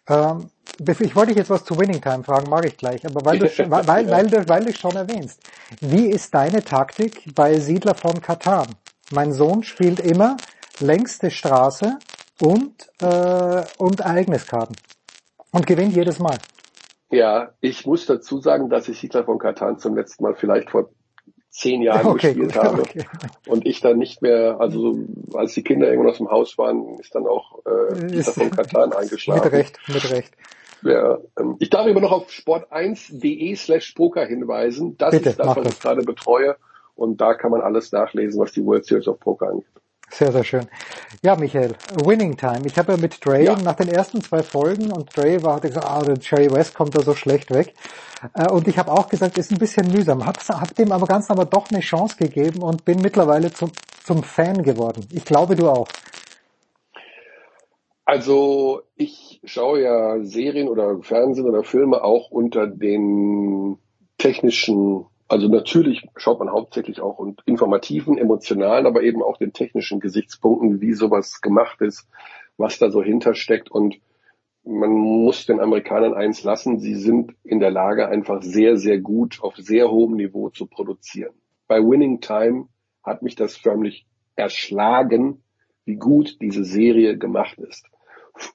[0.08, 3.38] Ähm, ich wollte dich jetzt was zu Winning Time fragen, mag ich gleich, aber weil
[3.38, 5.42] du weil, weil, weil du weil du es schon erwähnst.
[5.80, 8.68] Wie ist deine Taktik bei Siedler von Katan?
[9.12, 10.36] Mein Sohn spielt immer
[10.80, 11.98] längste Straße
[12.40, 14.76] und äh, und Ereigniskarten
[15.52, 16.38] und gewinnt jedes Mal.
[17.10, 20.90] Ja, ich muss dazu sagen, dass ich Siedler von Katan zum letzten Mal vielleicht vor
[21.56, 22.82] zehn Jahren Okay, gespielt gut, habe.
[22.82, 23.04] okay.
[23.46, 24.98] Und ich dann nicht mehr, also
[25.34, 28.92] als die Kinder irgendwann aus dem Haus waren, ist dann auch äh, Ist- von Katan
[28.92, 29.44] eingeschlafen.
[29.44, 30.34] Mit Recht, mit Recht.
[30.82, 34.96] Ja, ähm, ich darf immer noch auf sport1.de slash Poker hinweisen.
[34.98, 35.72] Das Bitte, ist das, was das.
[35.74, 36.56] ich gerade betreue.
[36.94, 39.66] Und da kann man alles nachlesen, was die World Series of Poker angeht.
[40.10, 40.66] Sehr, sehr schön.
[41.22, 42.62] Ja, Michael, Winning Time.
[42.64, 43.56] Ich habe ja mit Dre ja.
[43.56, 46.96] nach den ersten zwei Folgen und Dre war, hat gesagt, ah, der Jerry West kommt
[46.96, 47.74] da so schlecht weg.
[48.34, 50.24] Äh, und ich habe auch gesagt, ist ein bisschen mühsam.
[50.24, 53.72] Hab, hab dem aber ganz aber doch eine Chance gegeben und bin mittlerweile zum,
[54.04, 55.06] zum Fan geworden.
[55.12, 55.88] Ich glaube, du auch.
[58.04, 63.78] Also ich schaue ja Serien oder Fernsehen oder Filme auch unter den
[64.16, 70.00] technischen, also natürlich schaut man hauptsächlich auch und informativen, emotionalen, aber eben auch den technischen
[70.00, 72.08] Gesichtspunkten, wie sowas gemacht ist,
[72.56, 73.96] was da so hintersteckt und
[74.64, 79.38] man muss den Amerikanern eins lassen, sie sind in der Lage, einfach sehr, sehr gut
[79.40, 81.34] auf sehr hohem Niveau zu produzieren.
[81.68, 82.68] Bei Winning Time
[83.04, 85.42] hat mich das förmlich erschlagen,
[85.84, 87.86] wie gut diese Serie gemacht ist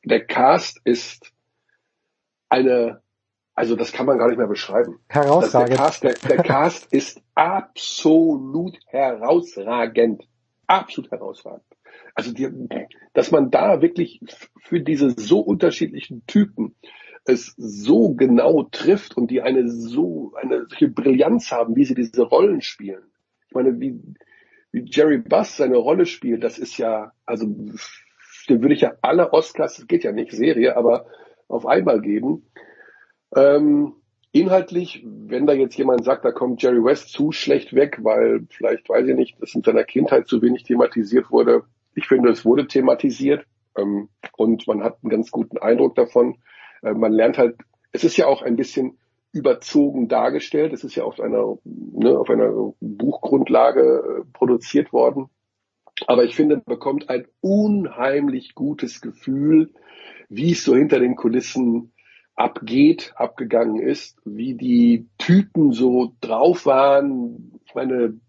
[0.03, 1.31] der Cast ist
[2.49, 3.01] eine,
[3.55, 4.99] also das kann man gar nicht mehr beschreiben.
[5.09, 5.69] Herausragend.
[5.69, 10.23] Der Cast, der, der Cast ist absolut herausragend.
[10.67, 11.65] Absolut herausragend.
[12.15, 12.49] Also die,
[13.13, 14.21] dass man da wirklich
[14.63, 16.75] für diese so unterschiedlichen Typen
[17.25, 22.23] es so genau trifft und die eine so eine solche Brillanz haben, wie sie diese
[22.23, 23.03] Rollen spielen.
[23.47, 23.99] Ich meine, wie,
[24.71, 27.45] wie Jerry Buss seine Rolle spielt, das ist ja also
[28.49, 31.05] dem würde ich ja alle Oscars, das geht ja nicht, Serie, aber
[31.47, 32.43] auf einmal geben.
[33.35, 33.93] Ähm,
[34.31, 38.89] inhaltlich, wenn da jetzt jemand sagt, da kommt Jerry West zu schlecht weg, weil vielleicht,
[38.89, 41.63] weiß ich nicht, das in seiner Kindheit zu wenig thematisiert wurde.
[41.95, 43.45] Ich finde, es wurde thematisiert
[43.75, 46.37] ähm, und man hat einen ganz guten Eindruck davon.
[46.81, 47.57] Äh, man lernt halt,
[47.91, 48.97] es ist ja auch ein bisschen
[49.33, 50.73] überzogen dargestellt.
[50.73, 53.81] Es ist ja auf einer, ne, auf einer Buchgrundlage
[54.21, 55.29] äh, produziert worden.
[56.07, 59.71] Aber ich finde, man bekommt ein unheimlich gutes Gefühl,
[60.29, 61.93] wie es so hinter den Kulissen
[62.35, 67.59] abgeht, abgegangen ist, wie die Typen so drauf waren.
[67.65, 68.19] Ich meine,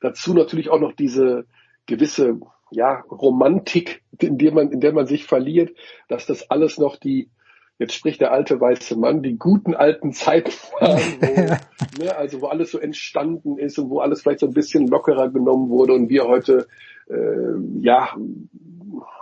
[0.00, 1.46] dazu natürlich auch noch diese
[1.86, 2.38] gewisse
[2.70, 5.76] ja, Romantik, in der man, in der man sich verliert,
[6.08, 7.28] dass das alles noch die,
[7.78, 12.46] jetzt spricht der alte weiße Mann, die guten alten Zeiten waren, wo, ne, also wo
[12.46, 16.08] alles so entstanden ist und wo alles vielleicht so ein bisschen lockerer genommen wurde und
[16.08, 16.66] wir heute
[17.08, 18.16] äh, ja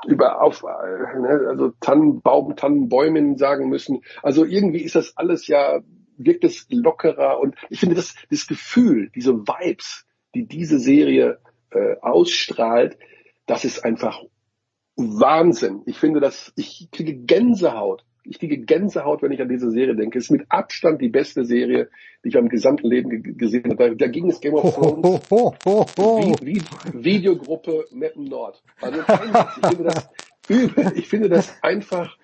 [0.06, 4.02] über auf äh, ne, also Tannenbaum, Tannenbäumen sagen müssen.
[4.22, 5.80] Also irgendwie ist das alles ja
[6.22, 11.96] wirkt es lockerer und ich finde das das Gefühl, diese Vibes, die diese Serie äh,
[12.00, 12.98] ausstrahlt,
[13.46, 14.22] das ist einfach
[14.96, 15.82] Wahnsinn.
[15.86, 20.18] Ich finde das, ich kriege Gänsehaut ich kriege Gänsehaut, wenn ich an diese Serie denke.
[20.18, 21.88] Es ist mit Abstand die beste Serie,
[22.24, 23.76] die ich am gesamten Leben gesehen habe.
[23.76, 25.22] Da, da ging es Game of Thrones.
[25.30, 28.62] Ho, ho, ho, wie, wie Videogruppe Mappen Nord.
[28.80, 30.10] Also ich finde das.
[30.96, 32.16] Ich finde das einfach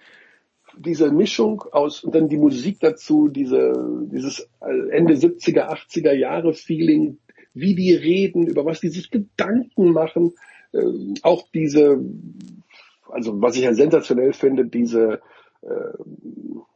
[0.76, 3.73] diese Mischung aus und dann die Musik dazu, diese,
[4.10, 4.49] dieses
[4.91, 7.18] Ende 70er, 80er Jahre Feeling,
[7.55, 10.34] wie die reden, über was die sich Gedanken machen,
[10.73, 10.81] äh,
[11.23, 11.99] auch diese,
[13.08, 15.18] also was ich ja sensationell finde, diese äh,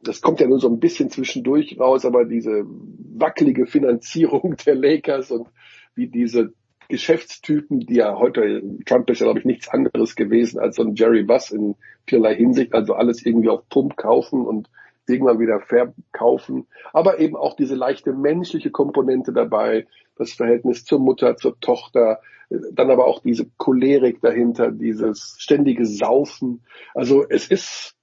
[0.03, 5.31] das kommt ja nur so ein bisschen zwischendurch raus, aber diese wackelige Finanzierung der Lakers
[5.31, 5.47] und
[5.95, 6.53] wie diese
[6.89, 10.95] Geschäftstypen, die ja heute, Trump ist ja glaube ich nichts anderes gewesen als so ein
[10.95, 14.69] Jerry Buss in vielerlei Hinsicht, also alles irgendwie auf Pump kaufen und
[15.07, 21.37] irgendwann wieder verkaufen, aber eben auch diese leichte menschliche Komponente dabei, das Verhältnis zur Mutter,
[21.37, 26.63] zur Tochter, dann aber auch diese Cholerik dahinter, dieses ständige Saufen.
[26.93, 27.95] Also es ist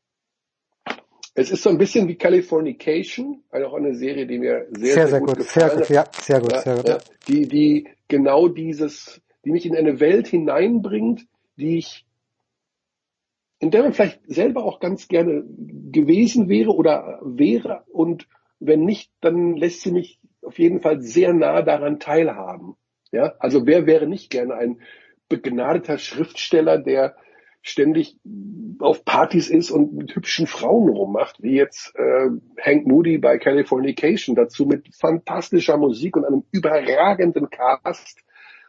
[1.39, 5.21] es ist so ein bisschen wie Californication, auch eine Serie, die mir sehr, sehr, sehr
[5.21, 6.89] gut, gut sehr gut, ja, sehr gut, sehr gut.
[6.89, 11.27] Ja, die, die genau dieses, die mich in eine Welt hineinbringt,
[11.57, 12.05] die ich,
[13.61, 15.45] in der man vielleicht selber auch ganz gerne
[15.93, 18.27] gewesen wäre oder wäre und
[18.59, 22.75] wenn nicht, dann lässt sie mich auf jeden Fall sehr nah daran teilhaben.
[23.13, 24.81] Ja, also wer wäre nicht gerne ein
[25.29, 27.15] begnadeter Schriftsteller, der
[27.69, 28.17] ständig
[28.81, 32.29] auf Partys ist und mit hübschen Frauen rummacht, wie jetzt äh,
[32.61, 38.21] Hank Moody bei Californication, dazu mit fantastischer Musik und einem überragenden Cast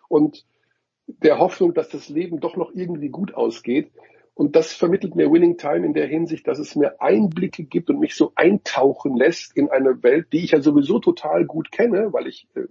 [0.07, 0.45] und
[1.07, 3.91] der Hoffnung, dass das Leben doch noch irgendwie gut ausgeht.
[4.35, 7.99] Und das vermittelt mir Winning Time in der Hinsicht, dass es mir Einblicke gibt und
[7.99, 12.27] mich so eintauchen lässt in eine Welt, die ich ja sowieso total gut kenne, weil
[12.27, 12.61] ich äh,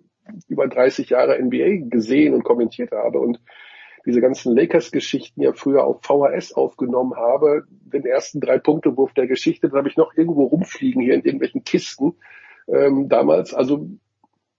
[0.49, 3.41] über 30 Jahre NBA gesehen und kommentiert habe und
[4.09, 9.69] diese ganzen Lakers-Geschichten ja früher auf VHS aufgenommen habe, den ersten drei Punktewurf der Geschichte,
[9.69, 12.15] dann habe ich noch irgendwo rumfliegen hier in irgendwelchen Kisten
[12.69, 13.53] ähm, damals.
[13.53, 13.87] Also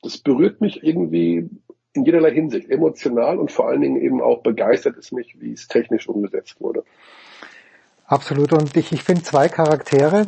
[0.03, 1.49] das berührt mich irgendwie
[1.93, 5.67] in jederlei Hinsicht, emotional und vor allen Dingen eben auch begeistert es mich, wie es
[5.67, 6.83] technisch umgesetzt wurde.
[8.05, 8.53] Absolut.
[8.53, 10.27] Und ich, ich finde zwei Charaktere,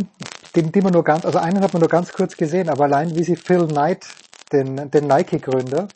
[0.56, 3.16] die, die man nur ganz, also einen hat man nur ganz kurz gesehen, aber allein
[3.16, 4.08] wie sie Phil Knight,
[4.52, 5.90] den, den Nike-Gründer,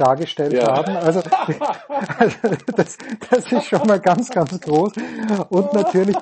[0.00, 0.76] dargestellt Ja.
[0.76, 0.96] haben.
[0.96, 1.20] Also,
[2.18, 2.36] also
[2.76, 2.98] das,
[3.30, 4.92] das ist schon mal ganz, ganz groß.
[5.50, 6.16] Und natürlich,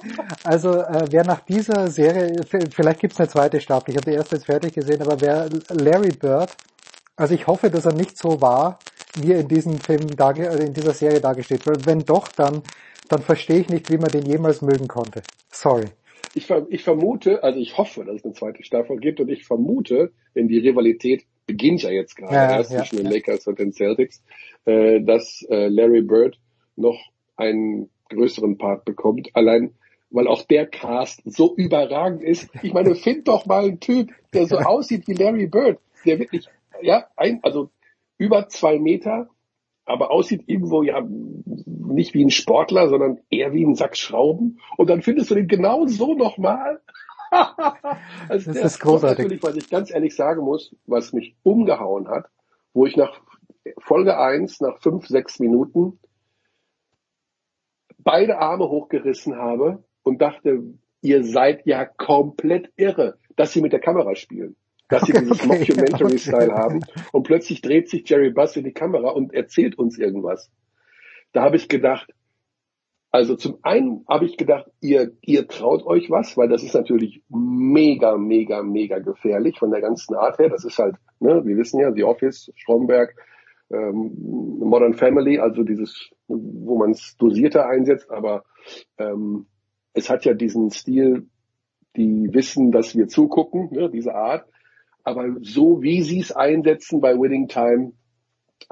[0.44, 2.34] also äh, wer nach dieser Serie,
[2.70, 6.10] vielleicht gibt's eine zweite Staffel, ich habe die erste jetzt fertig gesehen, aber wer Larry
[6.10, 6.50] Bird,
[7.16, 8.78] also ich hoffe, dass er nicht so war,
[9.20, 11.86] wie er in diesem Film darge äh, in dieser Serie dargestellt wird.
[11.86, 12.62] Wenn doch, dann,
[13.08, 15.22] dann verstehe ich nicht, wie man den jemals mögen konnte.
[15.50, 15.86] Sorry.
[16.34, 19.44] Ich, ver ich vermute, also ich hoffe, dass es eine zweite Staffel gibt und ich
[19.46, 23.10] vermute, denn die Rivalität beginnt ja jetzt gerade Ja, erst ja, zwischen den.
[23.10, 24.22] Lakers und den Celtics,
[24.66, 26.38] äh, dass äh, Larry Bird
[26.76, 26.98] noch
[27.36, 29.74] einen größeren Part bekommt, allein
[30.10, 32.48] weil auch der Cast so überragend ist.
[32.62, 36.46] Ich meine, find doch mal einen Typ, der so aussieht wie Larry Bird, der wirklich,
[36.80, 37.70] ja, ein, also
[38.16, 39.28] über zwei Meter,
[39.84, 44.60] aber aussieht irgendwo ja nicht wie ein Sportler, sondern eher wie ein Sack Schrauben.
[44.76, 46.80] Und dann findest du den genau so nochmal.
[47.30, 49.24] Also Das ist großartig.
[49.24, 52.26] Natürlich, was ich ganz ehrlich sagen muss, was mich umgehauen hat,
[52.72, 53.20] wo ich nach
[53.78, 55.98] Folge 1, nach fünf, sechs Minuten,
[57.98, 60.62] beide Arme hochgerissen habe und dachte,
[61.02, 64.56] ihr seid ja komplett irre, dass sie mit der Kamera spielen.
[64.88, 66.52] Dass sie dieses Okay, Mockumentary-Style okay.
[66.58, 66.80] haben.
[67.12, 70.50] Und plötzlich dreht sich Jerry Buss in die Kamera und erzählt uns irgendwas.
[71.32, 72.10] Da habe ich gedacht,
[73.10, 77.22] also zum einen habe ich gedacht, ihr, ihr traut euch was, weil das ist natürlich
[77.28, 80.50] mega, mega, mega gefährlich von der ganzen Art her.
[80.50, 83.14] Das ist halt, ne, wir wissen ja, The Office, Stromberg,
[83.70, 88.44] ähm, Modern Family, also dieses, wo man es dosierter einsetzt, aber
[88.98, 89.46] ähm,
[89.94, 91.26] es hat ja diesen Stil,
[91.96, 94.46] die wissen, dass wir zugucken, ne, diese Art.
[95.02, 97.92] Aber so wie sie es einsetzen bei Winning Time,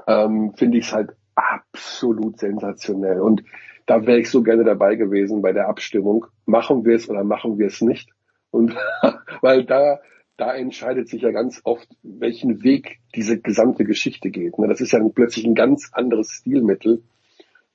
[0.05, 3.19] ähm, finde ich es halt absolut sensationell.
[3.19, 3.43] Und
[3.87, 6.27] da wäre ich so gerne dabei gewesen bei der Abstimmung.
[6.45, 8.11] Machen wir es oder machen wir es nicht?
[8.51, 8.75] Und
[9.41, 9.99] weil da,
[10.35, 14.59] da entscheidet sich ja ganz oft, welchen Weg diese gesamte Geschichte geht.
[14.59, 14.67] Ne?
[14.67, 17.01] Das ist ja plötzlich ein ganz anderes Stilmittel.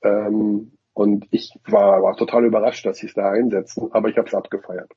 [0.03, 4.29] Ähm, und ich war, war total überrascht, dass sie es da einsetzen, aber ich habe
[4.29, 4.93] es abgefeiert.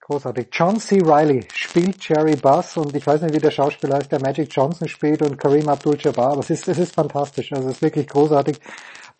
[0.00, 0.48] Großartig.
[0.50, 1.00] John C.
[1.00, 4.88] Riley spielt Jerry Buss und ich weiß nicht, wie der Schauspieler heißt, der Magic Johnson
[4.88, 7.52] spielt und Kareem Abdul-Jabbar, aber es ist, es ist fantastisch.
[7.52, 8.58] Also es ist wirklich großartig.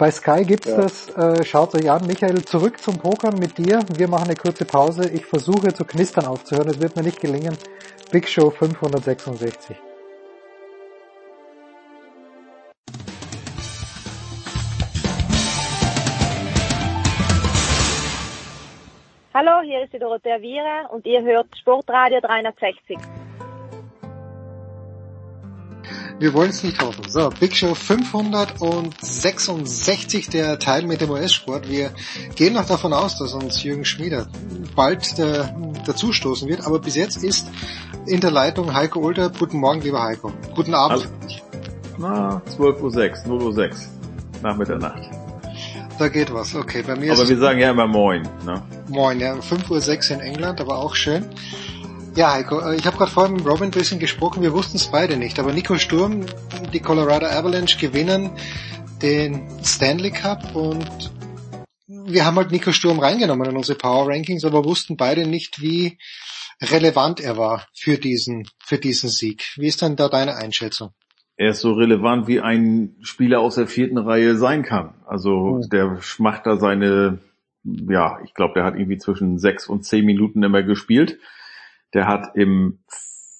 [0.00, 0.76] Bei Sky gibt's Ja.
[0.76, 2.06] das, äh, schaut euch an.
[2.06, 3.84] Michael, zurück zum Pokern mit dir.
[3.96, 5.10] Wir machen eine kurze Pause.
[5.10, 6.68] Ich versuche zu knistern aufzuhören.
[6.68, 7.58] Es wird mir nicht gelingen.
[8.12, 9.76] Big Show 566.
[19.34, 22.98] Hallo, hier ist die Dorothea Viera und ihr hört Sportradio 360.
[26.18, 27.08] Wir wollen es nicht hoffen.
[27.08, 31.68] So, Big Show 566, der Teil mit dem US-Sport.
[31.68, 31.92] Wir
[32.34, 34.26] gehen noch davon aus, dass uns Jürgen Schmieder
[34.74, 35.44] bald äh,
[35.86, 37.46] dazustoßen wird, aber bis jetzt ist
[38.06, 39.30] in der Leitung Heiko Ulter.
[39.30, 40.32] Guten Morgen, lieber Heiko.
[40.56, 41.08] Guten Abend.
[41.98, 43.76] Na, 12.06 Uhr, 0.06 Uhr.
[44.42, 45.04] Nach Mitternacht.
[46.00, 46.52] Da geht was.
[46.54, 48.60] Okay, bei mir Aber ist wir sagen ja immer Moin, ne?
[48.88, 51.24] Moin, ja, 5.06 Uhr in England, aber auch schön.
[52.14, 54.86] Ja, Heiko, äh, ich habe gerade vorhin mit Robin ein bisschen gesprochen, wir wussten es
[54.86, 56.26] beide nicht, aber Nico Sturm,
[56.72, 58.30] die Colorado Avalanche gewinnen
[59.02, 61.12] den Stanley Cup und
[61.86, 65.98] wir haben halt Nico Sturm reingenommen in unsere Power Rankings, aber wussten beide nicht, wie
[66.60, 69.44] relevant er war für diesen, für diesen Sieg.
[69.56, 70.90] Wie ist denn da deine Einschätzung?
[71.36, 74.94] Er ist so relevant, wie ein Spieler aus der vierten Reihe sein kann.
[75.06, 77.20] Also der macht da seine,
[77.62, 81.18] ja, ich glaube, der hat irgendwie zwischen sechs und zehn Minuten immer gespielt.
[81.94, 82.80] Der hat im,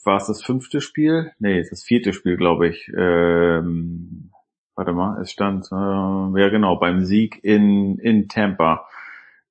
[0.05, 1.33] war es das fünfte Spiel?
[1.39, 2.91] Nee, das vierte Spiel, glaube ich.
[2.97, 4.31] Ähm,
[4.75, 8.87] warte mal, es stand, äh, ja genau, beim Sieg in, in Tampa.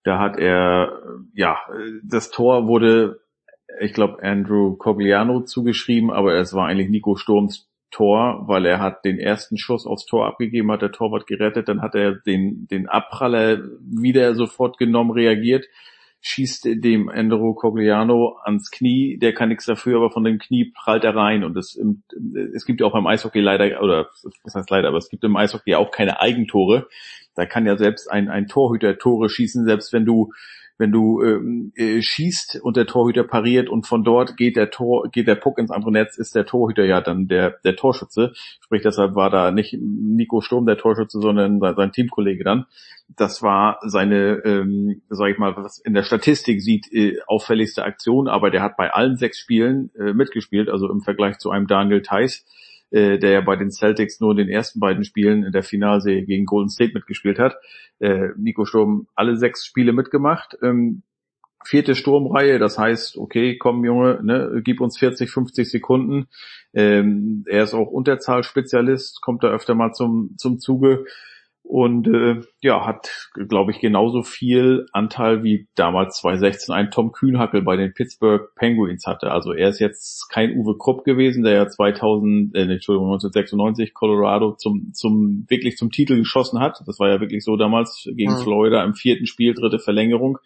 [0.04, 1.02] Da hat er,
[1.34, 1.58] ja,
[2.04, 3.20] das Tor wurde,
[3.82, 9.06] ich glaube, Andrew Cogliano zugeschrieben, aber es war eigentlich Nico Sturms Tor, weil er hat
[9.06, 12.88] den ersten Schuss aufs Tor abgegeben, hat der Torwart gerettet, dann hat er den, den
[12.88, 15.66] Abpraller wieder sofort genommen, reagiert,
[16.22, 21.04] schießt dem Andrew Cogliano ans Knie, der kann nichts dafür, aber von dem Knie prallt
[21.04, 21.80] er rein und es,
[22.54, 24.10] es gibt ja auch beim Eishockey leider, oder
[24.44, 26.88] was heißt leider, aber es gibt im Eishockey auch keine Eigentore.
[27.36, 30.32] Da kann ja selbst ein, ein Torhüter Tore schießen, selbst wenn du
[30.78, 35.10] wenn du ähm, äh, schießt und der Torhüter pariert und von dort geht der Tor,
[35.10, 38.34] geht der Puck ins andere Netz, ist der Torhüter ja dann der, der Torschütze.
[38.62, 42.66] Sprich, deshalb war da nicht Nico Sturm der Torschütze, sondern sein, sein Teamkollege dann.
[43.16, 48.28] Das war seine, ähm, sag ich mal, was in der Statistik sieht, äh, auffälligste Aktion,
[48.28, 52.02] aber der hat bei allen sechs Spielen äh, mitgespielt, also im Vergleich zu einem Daniel
[52.02, 52.46] Theiss,
[52.92, 56.26] äh, der ja bei den Celtics nur in den ersten beiden Spielen in der Finalserie
[56.26, 57.56] gegen Golden State mitgespielt hat.
[58.00, 60.58] Äh, Nico Sturm alle sechs Spiele mitgemacht.
[60.62, 61.04] Ähm,
[61.66, 66.28] vierte Sturmreihe, das heißt, okay, komm Junge, ne, gib uns 40, 50 Sekunden.
[66.74, 71.06] Ähm, er ist auch Unterzahlspezialist, kommt da öfter mal zum, zum Zuge
[71.68, 77.62] und äh, ja, hat, glaube ich, genauso viel Anteil wie damals 2016 ein Tom Kühnhackel
[77.62, 79.32] bei den Pittsburgh Penguins hatte.
[79.32, 84.54] Also er ist jetzt kein Uwe Krupp gewesen, der ja 2000, äh, Entschuldigung, 1996 Colorado
[84.54, 86.82] zum, zum, wirklich zum Titel geschossen hat.
[86.86, 88.44] Das war ja wirklich so damals gegen mhm.
[88.44, 90.38] Florida im vierten Spiel, dritte Verlängerung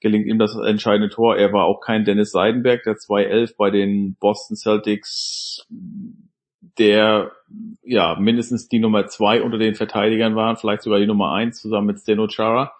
[0.00, 1.36] gelingt ihm das entscheidende Tor.
[1.38, 5.66] Er war auch kein Dennis Seidenberg, der 2-11 bei den Boston Celtics,
[6.78, 7.32] der
[7.82, 11.88] ja mindestens die Nummer zwei unter den Verteidigern war, vielleicht sogar die Nummer eins zusammen
[11.88, 12.72] mit Steno Chara.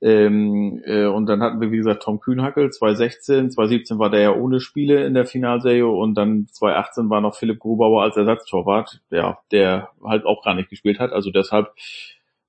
[0.00, 4.34] Ähm, äh, und dann hatten wir, wie gesagt, Tom Kühnhackel, 2016, 2017 war der ja
[4.34, 9.38] ohne Spiele in der Finalserie und dann 2018 war noch Philipp Grubauer als Ersatztorwart, ja,
[9.52, 11.12] der halt auch gar nicht gespielt hat.
[11.12, 11.68] Also deshalb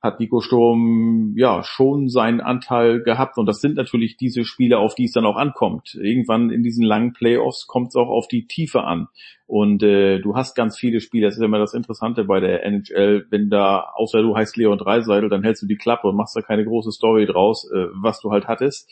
[0.04, 4.96] hat Nico Sturm ja schon seinen Anteil gehabt und das sind natürlich diese Spiele, auf
[4.96, 5.96] die es dann auch ankommt.
[5.96, 9.08] Irgendwann in diesen langen Playoffs kommt es auch auf die Tiefe an
[9.48, 11.28] und äh, du hast ganz viele Spiele.
[11.28, 15.30] Das ist immer das Interessante bei der NHL, wenn da außer du heißt Leon Dreiseitel,
[15.30, 18.30] dann hältst du die Klappe und machst da keine große Story draus, äh, was du
[18.30, 18.92] halt hattest.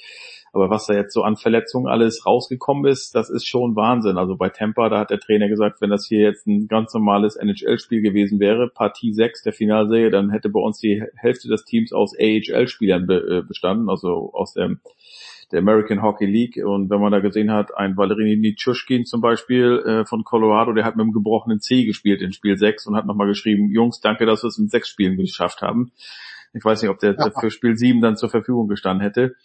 [0.54, 4.18] Aber was da jetzt so an Verletzungen alles rausgekommen ist, das ist schon Wahnsinn.
[4.18, 7.38] Also bei Tampa, da hat der Trainer gesagt, wenn das hier jetzt ein ganz normales
[7.38, 11.94] NHL-Spiel gewesen wäre, Partie 6 der Finalserie, dann hätte bei uns die Hälfte des Teams
[11.94, 14.82] aus AHL-Spielern be äh, bestanden, also aus dem
[15.52, 16.58] der American Hockey League.
[16.64, 20.86] Und wenn man da gesehen hat, ein Valerini Nitschushkin zum Beispiel äh, von Colorado, der
[20.86, 24.26] hat mit einem gebrochenen C gespielt in Spiel 6 und hat nochmal geschrieben, Jungs, danke,
[24.26, 25.92] dass wir es in sechs Spielen geschafft haben.
[26.54, 29.36] Ich weiß nicht, ob der für Spiel 7 dann zur Verfügung gestanden hätte.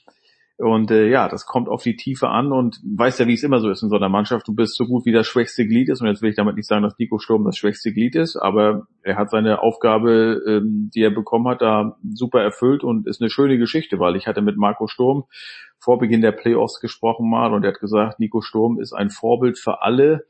[0.58, 3.60] Und äh, ja, das kommt auf die Tiefe an und weißt ja, wie es immer
[3.60, 4.48] so ist in so einer Mannschaft.
[4.48, 6.00] Du bist so gut wie das schwächste Glied ist.
[6.00, 8.86] Und jetzt will ich damit nicht sagen, dass Nico Sturm das schwächste Glied ist, aber
[9.02, 13.28] er hat seine Aufgabe, ähm, die er bekommen hat, da super erfüllt und ist eine
[13.28, 15.24] schöne Geschichte, weil ich hatte mit Marco Sturm
[15.78, 19.58] vor Beginn der Playoffs gesprochen mal und er hat gesagt, Nico Sturm ist ein Vorbild
[19.58, 20.24] für alle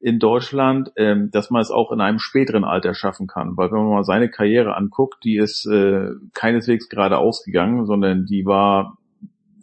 [0.00, 3.58] in Deutschland, ähm, dass man es auch in einem späteren Alter schaffen kann.
[3.58, 8.46] Weil wenn man mal seine Karriere anguckt, die ist äh, keineswegs gerade ausgegangen, sondern die
[8.46, 8.96] war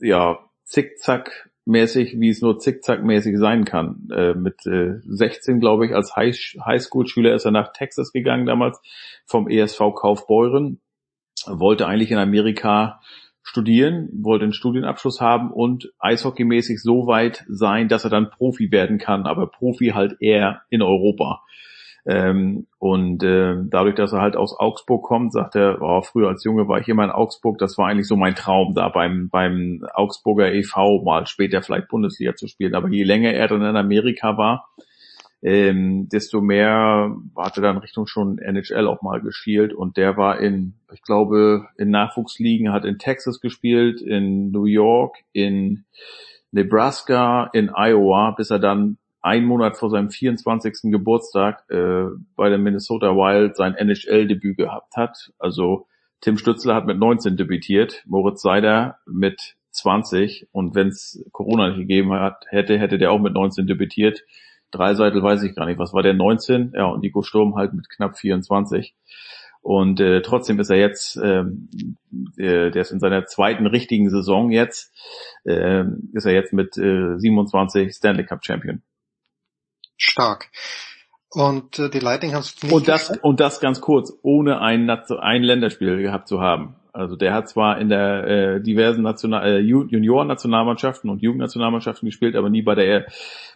[0.03, 4.07] ja zickzack mäßig, wie es nur zickzack-mäßig sein kann.
[4.13, 8.81] Äh, mit äh, 16, glaube ich, als High Highschool-Schüler ist er nach Texas gegangen damals
[9.25, 10.81] vom ESV Kaufbeuren.
[11.45, 13.01] Wollte eigentlich in Amerika
[13.41, 18.97] studieren, wollte einen Studienabschluss haben und eishockeymäßig so weit sein, dass er dann Profi werden
[18.97, 21.43] kann, aber Profi halt eher in Europa.
[22.05, 26.43] Ähm, und äh, dadurch, dass er halt aus Augsburg kommt, sagt er, oh, früher als
[26.43, 29.85] Junge war ich immer in Augsburg, das war eigentlich so mein Traum, da beim, beim
[29.93, 31.01] Augsburger e.V.
[31.03, 32.75] mal später vielleicht Bundesliga zu spielen.
[32.75, 34.67] Aber je länger er dann in Amerika war,
[35.41, 40.75] ähm, desto mehr hatte dann Richtung schon NHL auch mal gespielt und der war in,
[40.93, 45.83] ich glaube, in Nachwuchsligen, hat in Texas gespielt, in New York, in
[46.51, 50.91] Nebraska, in Iowa, bis er dann einen Monat vor seinem 24.
[50.91, 55.31] Geburtstag äh, bei der Minnesota Wild sein NHL-Debüt gehabt hat.
[55.39, 55.87] Also
[56.19, 61.79] Tim Stützler hat mit 19 debütiert, Moritz Seider mit 20 und wenn es Corona nicht
[61.79, 64.23] gegeben hat, hätte, hätte der auch mit 19 debütiert.
[64.71, 66.73] Dreiseitel weiß ich gar nicht, was war der 19?
[66.75, 68.93] Ja, und Nico Sturm halt mit knapp 24.
[69.61, 71.69] Und äh, trotzdem ist er jetzt, ähm,
[72.37, 74.93] äh, der ist in seiner zweiten richtigen Saison jetzt,
[75.45, 78.81] äh, ist er jetzt mit äh, 27 Stanley Cup Champion
[80.03, 80.49] stark.
[81.29, 84.87] Und äh, die Lightning haben es nicht und das und das ganz kurz, ohne ein,
[84.89, 86.75] ein Länderspiel gehabt zu haben.
[86.95, 92.51] Also der hat zwar in der äh, diversen National äh, Junioren-Nationalmannschaften und Jugendnationalmannschaften gespielt, aber
[92.51, 93.07] nie bei der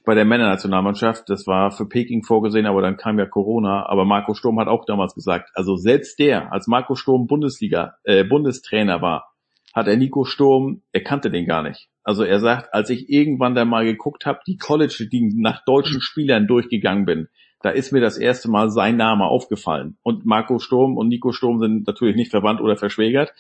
[0.06, 1.30] bei der Männernationalmannschaft.
[1.30, 3.86] Das war für Peking vorgesehen, aber dann kam ja Corona.
[3.86, 8.24] Aber Marco Sturm hat auch damals gesagt, also selbst der, als Marco Sturm Bundesliga äh,
[8.24, 9.34] Bundestrainer war,
[9.78, 11.88] hat er Nico Sturm, er kannte den gar nicht.
[12.04, 16.02] Also er sagt, als ich irgendwann da mal geguckt habe, die College, die nach deutschen
[16.02, 17.28] Spielern durchgegangen bin,
[17.62, 19.96] da ist mir das erste Mal sein Name aufgefallen.
[20.02, 23.34] Und Marco Sturm und Nico Sturm sind natürlich nicht verwandt oder verschwägert.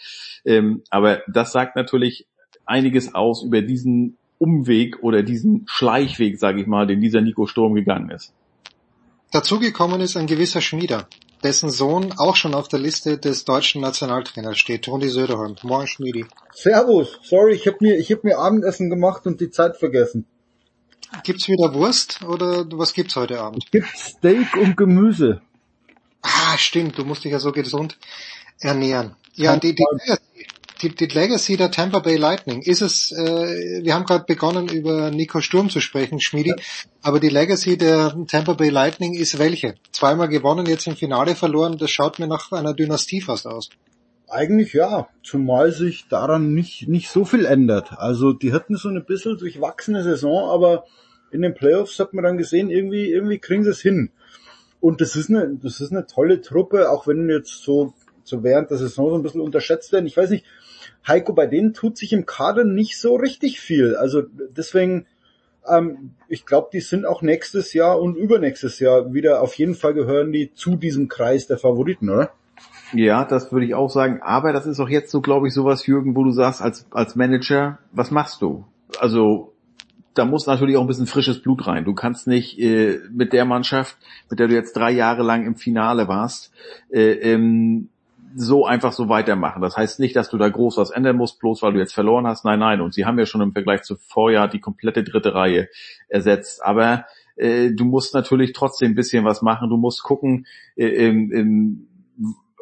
[0.45, 2.27] Ähm, aber das sagt natürlich
[2.67, 7.73] einiges aus über diesen Umweg oder diesen Schleichweg, sage ich mal, den dieser Nico Sturm
[7.73, 8.31] gegangen ist.
[9.31, 11.07] Dazugekommen ist ein gewisser Schmieder,
[11.43, 15.55] dessen Sohn auch schon auf der Liste des deutschen Nationaltrainers steht, Toni Söderholm.
[15.63, 16.25] Moin Schmiedi.
[16.53, 20.25] Servus, sorry, ich habe mir, ich hab mir Abendessen gemacht und die Zeit vergessen.
[21.23, 23.63] Gibt's wieder Wurst oder was gibt's heute Abend?
[23.65, 25.41] Es gibt Steak und Gemüse.
[26.21, 27.97] Ah, stimmt, du musst dich ja so gesund
[28.59, 29.15] ernähren.
[29.35, 29.85] Ja, die, die,
[30.81, 35.11] die, die Legacy der Tampa Bay Lightning, ist es, äh, wir haben gerade begonnen über
[35.11, 36.55] Nico Sturm zu sprechen, Schmiedi, ja.
[37.01, 39.75] aber die Legacy der Tampa Bay Lightning ist welche?
[39.91, 43.69] Zweimal gewonnen, jetzt im Finale verloren, das schaut mir nach einer Dynastie fast aus.
[44.29, 47.93] Eigentlich ja, zumal sich daran nicht, nicht so viel ändert.
[47.93, 50.83] Also die hatten so eine bisschen durchwachsene Saison, aber
[51.31, 54.11] in den Playoffs hat man dann gesehen, irgendwie, irgendwie kriegen sie es hin.
[54.79, 58.69] Und das ist eine, das ist eine tolle Truppe, auch wenn jetzt so, so während
[58.69, 60.05] der Saison so ein bisschen unterschätzt werden.
[60.05, 60.45] Ich weiß nicht,
[61.07, 63.95] Heiko, bei denen tut sich im Kader nicht so richtig viel.
[63.95, 64.23] Also
[64.55, 65.05] deswegen,
[65.67, 69.93] ähm, ich glaube, die sind auch nächstes Jahr und übernächstes Jahr wieder, auf jeden Fall
[69.93, 72.31] gehören die zu diesem Kreis der Favoriten, oder?
[72.93, 74.21] Ja, das würde ich auch sagen.
[74.21, 77.15] Aber das ist auch jetzt so, glaube ich, sowas, Jürgen, wo du sagst, als, als
[77.15, 78.65] Manager, was machst du?
[78.99, 79.53] Also,
[80.13, 81.85] da muss natürlich auch ein bisschen frisches Blut rein.
[81.85, 83.97] Du kannst nicht äh, mit der Mannschaft,
[84.29, 86.51] mit der du jetzt drei Jahre lang im Finale warst,
[86.89, 87.89] äh, ähm,
[88.39, 89.61] so einfach so weitermachen.
[89.63, 92.27] Das heißt nicht, dass du da groß was ändern musst, bloß weil du jetzt verloren
[92.27, 92.45] hast.
[92.45, 92.81] Nein, nein.
[92.81, 95.69] Und sie haben ja schon im Vergleich zu Vorjahr die komplette dritte Reihe
[96.07, 96.63] ersetzt.
[96.63, 99.69] Aber äh, du musst natürlich trotzdem ein bisschen was machen.
[99.69, 101.87] Du musst gucken, äh, im,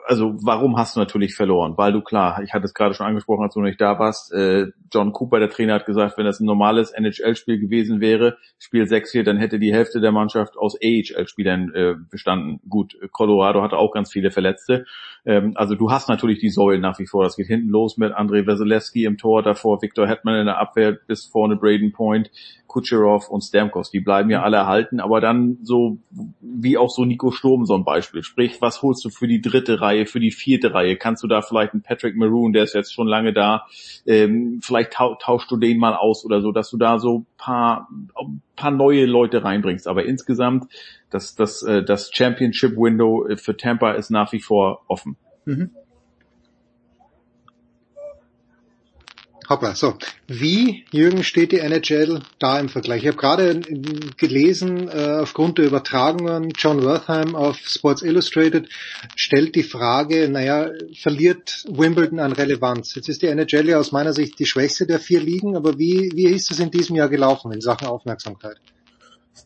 [0.08, 1.74] also warum hast du natürlich verloren?
[1.78, 4.32] Weil du klar, ich hatte es gerade schon angesprochen, als du noch nicht da warst,
[4.34, 8.84] äh, John Cooper, der Trainer, hat gesagt, wenn das ein normales NHL-Spiel gewesen wäre, Spiel
[8.84, 12.60] 6-4, dann hätte die Hälfte der Mannschaft aus AHL-Spielern äh, bestanden.
[12.70, 14.86] Gut, Colorado hatte auch ganz viele Verletzte.
[15.26, 17.24] Ähm, also du hast natürlich die Säulen nach wie vor.
[17.24, 20.94] Das geht hinten los mit Andrei Weselewski im Tor, davor Victor Hetman in der Abwehr,
[20.94, 22.30] bis vorne Braden Point,
[22.76, 23.90] Kucherov und Stamkos.
[23.90, 26.00] Die bleiben ja alle erhalten, aber dann so
[26.42, 28.22] wie auch so Nico Sturm so ein Beispiel.
[28.22, 30.98] Sprich, was holst du für die dritte Reihe, für die vierte Reihe?
[30.98, 33.66] Kannst du da vielleicht einen Patrick Maroon, der ist jetzt schon lange da,
[34.06, 37.88] ähm, vielleicht tauschst du den mal aus oder so, dass du da so paar,
[38.56, 39.88] paar neue Leute reinbringst.
[39.88, 40.66] Aber insgesamt,
[41.10, 45.16] das, das, äh, das Championship Window für Tampa ist nach wie vor offen.
[45.46, 45.72] Mhm.
[49.48, 49.96] Hoppla, so.
[50.28, 53.04] Wie, Jürgen, steht die NHL da im Vergleich?
[53.04, 53.60] Ich habe gerade
[54.18, 58.70] gelesen, äh, aufgrund der Übertragungen, John Wertheim auf Sports Illustrated
[59.16, 62.96] stellt die Frage, naja, verliert Wimbledon an Relevanz?
[62.96, 66.12] Jetzt ist die NHL ja aus meiner Sicht die schwächste der vier Ligen, aber wie,
[66.16, 68.58] wie ist es in diesem Jahr gelaufen in Sachen Aufmerksamkeit?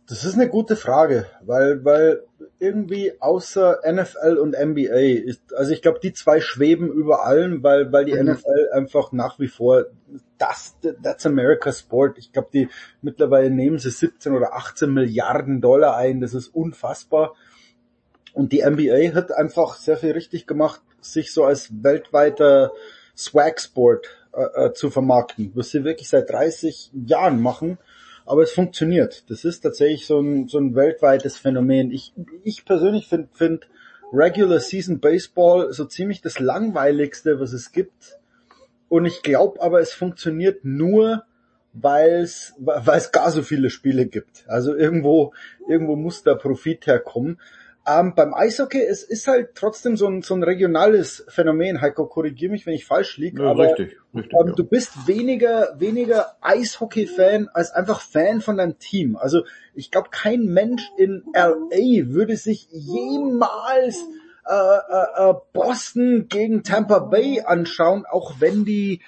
[0.07, 2.23] Das ist eine gute Frage, weil, weil
[2.59, 7.91] irgendwie außer NFL und NBA ist, also ich glaube, die zwei schweben über allem, weil,
[7.91, 8.31] weil die mhm.
[8.31, 9.85] NFL einfach nach wie vor
[10.37, 12.17] das, that's America Sport.
[12.19, 12.69] Ich glaube, die
[13.01, 16.21] mittlerweile nehmen sie 17 oder 18 Milliarden Dollar ein.
[16.21, 17.35] Das ist unfassbar.
[18.33, 22.71] Und die NBA hat einfach sehr viel richtig gemacht, sich so als weltweiter
[23.17, 27.79] Swag-Sport äh, äh zu vermarkten, was sie wirklich seit 30 Jahren machen
[28.29, 29.27] aber es funktioniert.
[29.31, 31.89] Das ist tatsächlich so ein, so ein weltweites Phänomen.
[31.89, 33.67] Ich, ich persönlich finde find
[34.13, 38.19] Regular Season Baseball so ziemlich das langweiligste, was es gibt.
[38.87, 41.23] Und ich glaube aber, es funktioniert nur,
[41.73, 42.53] weil es
[43.11, 44.43] gar so viele Spiele gibt.
[44.47, 45.33] Also irgendwo
[45.67, 47.39] irgendwo muss der Profit herkommen.
[47.87, 51.81] Ähm, beim Eishockey, es ist halt trotzdem so ein, so ein regionales Phänomen.
[51.81, 53.43] Heiko, korrigier mich, wenn ich falsch liege.
[53.43, 54.53] Ja, aber richtig, richtig, ähm, ja.
[54.53, 59.15] du bist weniger, weniger Eishockey-Fan als einfach Fan von deinem Team.
[59.15, 59.43] Also
[59.73, 63.97] ich glaube, kein Mensch in LA würde sich jemals
[64.45, 69.01] äh, äh, äh, Boston gegen Tampa Bay anschauen, auch wenn die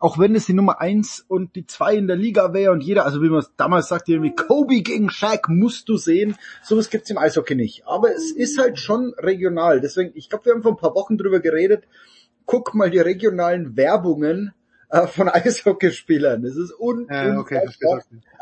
[0.00, 3.04] auch wenn es die Nummer eins und die zwei in der Liga wäre und jeder,
[3.04, 7.10] also wie man es damals sagte, irgendwie Kobe gegen Shaq musst du sehen, sowas gibt's
[7.10, 7.86] im Eishockey nicht.
[7.86, 9.80] Aber es ist halt schon regional.
[9.80, 11.84] Deswegen, ich glaube, wir haben vor ein paar Wochen drüber geredet.
[12.46, 14.52] Guck mal die regionalen Werbungen
[14.90, 16.42] äh, von Eishockeyspielern.
[16.42, 17.60] Das ist un ja, okay,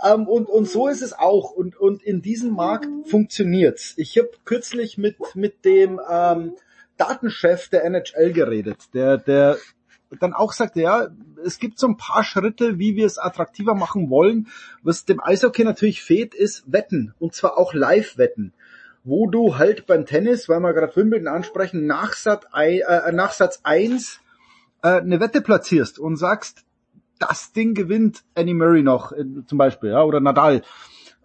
[0.05, 1.51] ähm, und, und so ist es auch.
[1.53, 3.95] Und, und in diesem Markt funktioniert's.
[3.97, 6.53] Ich habe kürzlich mit, mit dem ähm,
[6.99, 9.59] Datenchef der NHL geredet, der, der
[10.19, 11.09] dann auch sagte, ja,
[11.45, 14.49] es gibt so ein paar Schritte, wie wir es attraktiver machen wollen.
[14.83, 17.15] Was dem Eishockey natürlich fehlt, ist Wetten.
[17.19, 18.53] Und zwar auch Live-Wetten.
[19.05, 23.61] Wo du halt beim Tennis, weil wir gerade Wimbledon ansprechen, nach, Sat, äh, nach Satz
[23.63, 24.21] 1
[24.83, 26.65] äh, eine Wette platzierst und sagst,
[27.19, 30.63] das Ding gewinnt Annie Murray noch, äh, zum Beispiel, ja, oder Nadal.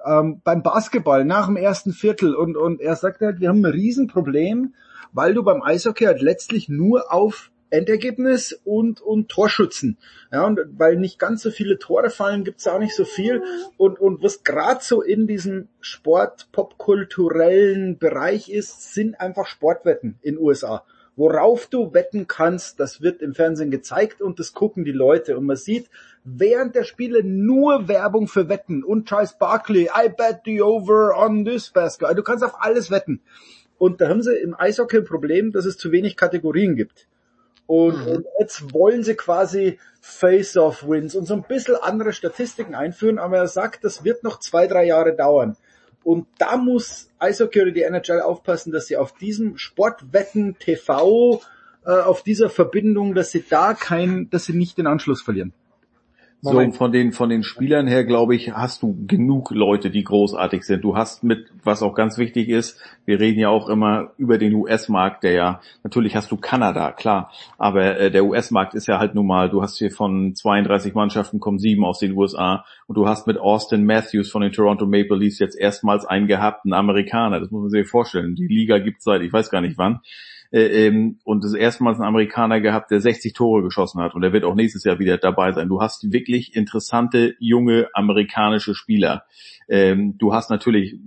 [0.06, 3.72] Ähm, beim Basketball nach dem ersten Viertel und, und er sagt halt, wir haben ein
[3.72, 4.74] Riesenproblem,
[5.12, 9.98] weil du beim Eishockey halt letztlich nur auf Endergebnis und, und Torschützen.
[10.32, 13.42] Ja, und weil nicht ganz so viele Tore fallen, gibt's auch nicht so viel.
[13.78, 20.84] Und, und was gerade so in diesem Sport-popkulturellen Bereich ist, sind einfach Sportwetten in USA.
[21.18, 25.38] Worauf du wetten kannst, das wird im Fernsehen gezeigt und das gucken die Leute.
[25.38, 25.90] Und man sieht
[26.24, 31.44] während der Spiele nur Werbung für Wetten und Charles Barkley, I bet the over on
[31.44, 32.08] this basket.
[32.08, 33.22] Also du kannst auf alles wetten.
[33.78, 37.08] Und da haben sie im Eishockey ein Problem, dass es zu wenig Kategorien gibt.
[37.72, 38.12] Und, mhm.
[38.12, 43.48] und jetzt wollen sie quasi Face-Off-Wins und so ein bisschen andere Statistiken einführen, aber er
[43.48, 45.56] sagt, das wird noch zwei, drei Jahre dauern.
[46.04, 51.42] Und da muss Eishockey oder die NHL aufpassen, dass sie auf diesem Sportwetten TV
[51.86, 55.54] äh, auf dieser Verbindung, dass sie da kein, dass sie nicht den Anschluss verlieren.
[56.44, 60.64] So, von den, von den Spielern her, glaube ich, hast du genug Leute, die großartig
[60.64, 60.84] sind.
[60.84, 64.56] Du hast mit, was auch ganz wichtig ist, wir reden ja auch immer über den
[64.56, 69.14] US-Markt, der ja, natürlich hast du Kanada, klar, aber äh, der US-Markt ist ja halt
[69.14, 73.08] nun mal, du hast hier von 32 Mannschaften kommen sieben aus den USA und du
[73.08, 77.40] hast mit Austin Matthews von den Toronto Maple Leafs jetzt erstmals einen gehabten Amerikaner.
[77.40, 78.34] Das muss man sich vorstellen.
[78.34, 80.00] Die Liga gibt seit, ich weiß gar nicht wann
[80.52, 84.22] äh, ähm, und das erste Mal einen Amerikaner gehabt, der 60 Tore geschossen hat und
[84.22, 85.70] der wird auch nächstes Jahr wieder dabei sein.
[85.70, 89.24] Du hast wirklich interessante junge amerikanische Spieler.
[89.68, 90.98] Ähm, du hast natürlich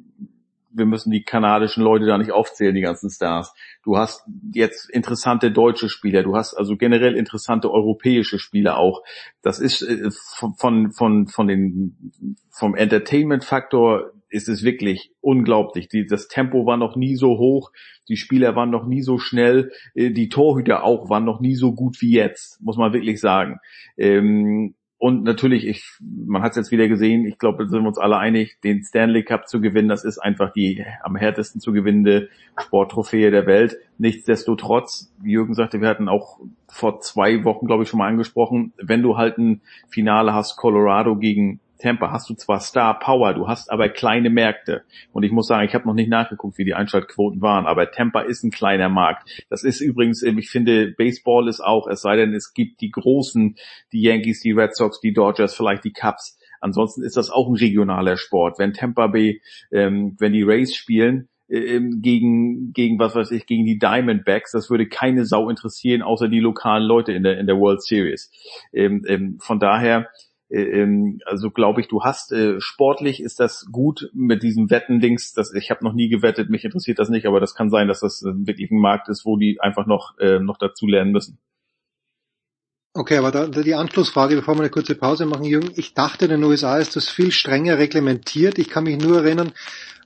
[0.74, 3.54] wir müssen die kanadischen Leute da nicht aufzählen, die ganzen Stars.
[3.84, 9.02] Du hast jetzt interessante deutsche Spieler, du hast also generell interessante europäische Spieler auch.
[9.40, 10.10] Das ist äh,
[10.58, 12.12] von, von, von den,
[12.50, 15.88] vom Entertainment-Faktor ist es wirklich unglaublich.
[15.88, 17.70] Die, das Tempo war noch nie so hoch,
[18.08, 21.72] die Spieler waren noch nie so schnell, äh, die Torhüter auch waren noch nie so
[21.72, 23.60] gut wie jetzt, muss man wirklich sagen.
[23.96, 27.88] Ähm, und natürlich, ich, man hat es jetzt wieder gesehen, ich glaube, da sind wir
[27.88, 31.72] uns alle einig, den Stanley Cup zu gewinnen, das ist einfach die am härtesten zu
[31.72, 33.76] gewinnende Sporttrophäe der Welt.
[33.98, 39.02] Nichtsdestotrotz, Jürgen sagte, wir hatten auch vor zwei Wochen, glaube ich, schon mal angesprochen, wenn
[39.02, 43.70] du halt ein Finale hast, Colorado gegen Tampa hast du zwar Star Power, du hast
[43.70, 44.82] aber kleine Märkte.
[45.12, 48.20] Und ich muss sagen, ich habe noch nicht nachgeguckt, wie die Einschaltquoten waren, aber Tampa
[48.20, 49.44] ist ein kleiner Markt.
[49.50, 53.56] Das ist übrigens, ich finde, Baseball ist auch, es sei denn, es gibt die großen,
[53.92, 56.38] die Yankees, die Red Sox, die Dodgers, vielleicht die Cubs.
[56.60, 58.58] Ansonsten ist das auch ein regionaler Sport.
[58.58, 63.46] Wenn Tampa Bay, ähm, wenn die Rays spielen, äh, ähm, gegen, gegen was weiß ich,
[63.46, 67.46] gegen die Diamondbacks, das würde keine Sau interessieren, außer die lokalen Leute in der, in
[67.46, 68.30] der World Series.
[68.72, 70.06] Ähm, ähm, von daher, ähm,
[70.50, 75.32] also glaube ich, du hast äh, sportlich ist das gut mit diesem Wettendings.
[75.32, 78.00] Das ich habe noch nie gewettet, mich interessiert das nicht, aber das kann sein, dass
[78.00, 81.38] das wirklich ein Markt ist, wo die einfach noch äh, noch dazu lernen müssen.
[82.96, 85.72] Okay, aber da, die Anschlussfrage, bevor wir eine kurze Pause machen, Jürgen.
[85.74, 88.56] Ich dachte, in den USA ist das viel strenger reglementiert.
[88.58, 89.52] Ich kann mich nur erinnern,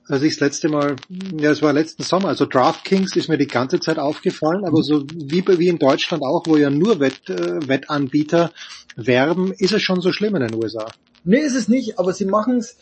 [0.09, 0.95] als ich das letzte Mal,
[1.37, 5.03] ja, es war letzten Sommer, also DraftKings ist mir die ganze Zeit aufgefallen, aber so
[5.13, 8.51] wie, wie in Deutschland auch, wo ja nur Wett, äh, Wettanbieter
[8.95, 10.87] werben, ist es schon so schlimm in den USA.
[11.23, 12.77] Nee, ist es nicht, aber sie machen es,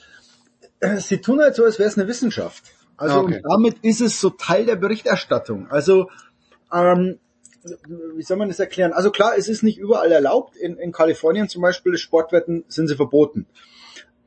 [0.80, 2.64] äh, sie tun halt so, als wäre es eine Wissenschaft.
[2.96, 3.42] Also okay.
[3.48, 5.68] damit ist es so Teil der Berichterstattung.
[5.70, 6.10] Also
[6.74, 7.20] ähm,
[8.16, 8.94] wie soll man das erklären?
[8.94, 10.56] Also klar, es ist nicht überall erlaubt.
[10.56, 13.46] In, in Kalifornien zum Beispiel, Sportwetten sind sie verboten.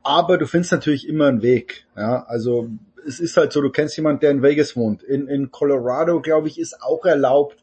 [0.03, 1.87] Aber du findest natürlich immer einen Weg.
[1.97, 2.71] Ja, also
[3.07, 5.03] es ist halt so, du kennst jemanden, der in Vegas wohnt.
[5.03, 7.63] In, in Colorado, glaube ich, ist auch erlaubt.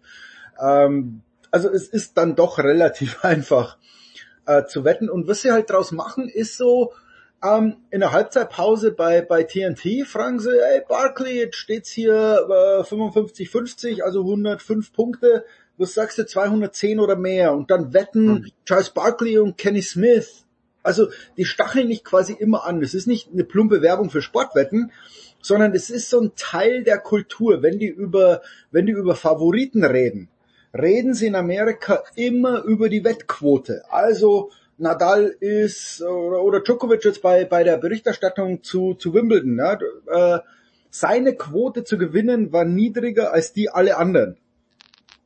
[0.59, 3.77] Ähm, also es ist dann doch relativ einfach
[4.45, 5.09] äh, zu wetten.
[5.09, 6.93] Und was sie halt draus machen, ist so,
[7.43, 12.81] ähm, in der Halbzeitpause bei, bei TNT fragen sie, hey Barkley, jetzt steht's hier äh,
[12.81, 15.45] 55-50, also 105 Punkte.
[15.77, 17.53] Was sagst du, 210 oder mehr?
[17.53, 18.51] Und dann wetten mhm.
[18.65, 20.45] Charles Barkley und Kenny Smith.
[20.81, 22.81] Also die stacheln nicht quasi immer an.
[22.81, 24.91] Das ist nicht eine plumpe Werbung für Sportwetten,
[25.47, 27.63] sondern es ist so ein Teil der Kultur.
[27.63, 30.29] Wenn die über, wenn die über Favoriten reden,
[30.77, 33.83] reden sie in Amerika immer über die Wettquote.
[33.89, 39.57] Also Nadal ist oder, oder Djokovic jetzt bei, bei der Berichterstattung zu, zu Wimbledon.
[39.57, 39.79] Ja,
[40.35, 40.39] äh,
[40.89, 44.37] seine Quote zu gewinnen war niedriger als die alle anderen.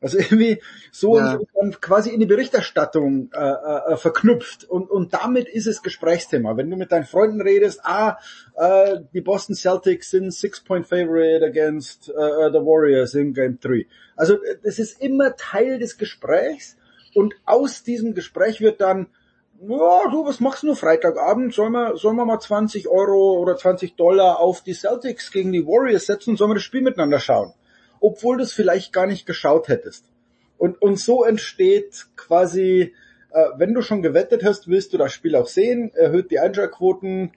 [0.02, 0.60] Also irgendwie
[0.92, 1.40] so ja.
[1.80, 6.58] quasi in die Berichterstattung äh, äh, verknüpft und, und damit ist es Gesprächsthema.
[6.58, 8.18] Wenn du mit deinen Freunden redest, ah,
[8.56, 13.86] äh, die Boston Celtics sind Six-Point Favorite against äh, the Warriors in Game 3.
[14.16, 16.78] Also das ist immer Teil des Gesprächs
[17.14, 19.08] und aus diesem Gespräch wird dann,
[19.62, 21.54] ja, du, was machst du Freitagabend?
[21.54, 25.68] Sollen wir, sollen wir mal 20 Euro oder 20 Dollar auf die Celtics gegen die
[25.68, 27.54] Warriors setzen und sollen wir das Spiel miteinander schauen?
[28.02, 30.06] Obwohl du es vielleicht gar nicht geschaut hättest.
[30.58, 32.94] Und, und so entsteht quasi,
[33.32, 37.32] äh, wenn du schon gewettet hast, willst du das Spiel auch sehen, erhöht die Einschaltquoten,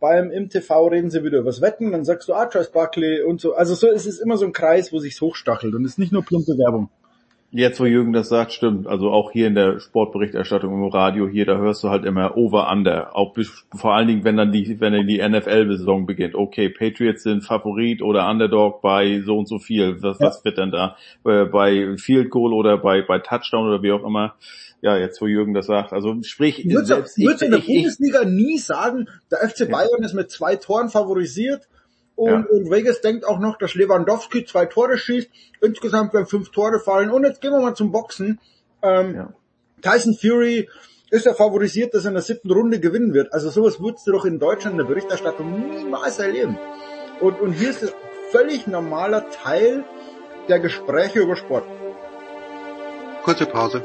[0.00, 3.40] beim im TV reden sie wieder übers Wetten, dann sagst du, ah, Charles Barkley und
[3.40, 3.54] so.
[3.54, 6.12] Also so ist es immer so ein Kreis, wo sich's hochstachelt und es ist nicht
[6.12, 6.90] nur plumpe Werbung.
[7.52, 8.86] Jetzt, wo Jürgen das sagt, stimmt.
[8.86, 12.70] Also auch hier in der Sportberichterstattung im Radio hier, da hörst du halt immer over
[12.70, 13.16] under.
[13.16, 13.34] Auch
[13.74, 16.34] vor allen Dingen, wenn dann die, wenn dann die NFL-Saison beginnt.
[16.34, 20.02] Okay, Patriots sind Favorit oder Underdog bei so und so viel.
[20.02, 20.26] Was, ja.
[20.26, 20.96] was wird denn da?
[21.24, 24.34] Äh, bei Field Goal oder bei, bei Touchdown oder wie auch immer.
[24.82, 25.92] Ja, jetzt wo Jürgen das sagt.
[25.92, 30.04] Also sprich, du würdest, in der ich, Bundesliga ich, nie sagen, der FC Bayern ja.
[30.04, 31.68] ist mit zwei Toren favorisiert
[32.16, 32.46] und, ja.
[32.50, 35.30] und Vegas denkt auch noch, dass Lewandowski zwei Tore schießt.
[35.60, 37.10] Insgesamt werden fünf Tore fallen.
[37.10, 38.40] Und jetzt gehen wir mal zum Boxen.
[38.82, 39.32] Ähm, ja.
[39.82, 40.68] Tyson Fury
[41.10, 43.32] ist ja favorisiert, dass er in der siebten Runde gewinnen wird.
[43.32, 46.58] Also sowas würdest du doch in Deutschland in der Berichterstattung niemals erleben.
[47.20, 47.92] Und, und hier ist es
[48.30, 49.84] völlig normaler Teil
[50.48, 51.64] der Gespräche über Sport.
[53.24, 53.82] Kurze Pause.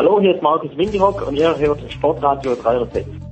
[0.00, 3.29] Hallo, hier ist Markus Windihock und ihr hört Sportradio 306.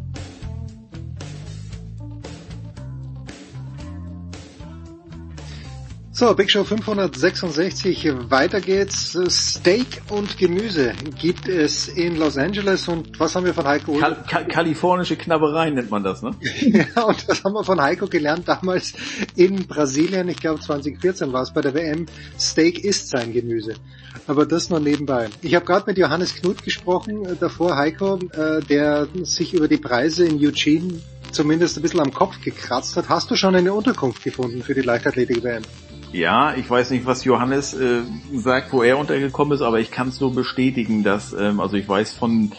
[6.19, 9.17] So, Big Show 566, weiter geht's.
[9.29, 13.93] Steak und Gemüse gibt es in Los Angeles und was haben wir von Heiko?
[13.99, 16.33] Kal Kal kalifornische Knabbereien nennt man das, ne?
[16.61, 18.95] ja, und das haben wir von Heiko gelernt damals
[19.37, 22.07] in Brasilien, ich glaube 2014 war es bei der WM,
[22.37, 23.75] Steak ist sein Gemüse.
[24.27, 25.29] Aber das nur nebenbei.
[25.43, 29.79] Ich habe gerade mit Johannes Knut gesprochen, äh, davor Heiko, äh, der sich über die
[29.79, 33.09] Preise in Eugene zumindest ein bisschen am Kopf gekratzt hat.
[33.09, 35.63] Hast du schon eine Unterkunft gefunden für die Leichtathletik-WM?
[36.13, 38.01] Ja, ich weiß nicht, was Johannes äh,
[38.33, 41.87] sagt, wo er untergekommen ist, aber ich kann es nur bestätigen, dass, ähm, also ich
[41.87, 42.53] weiß von,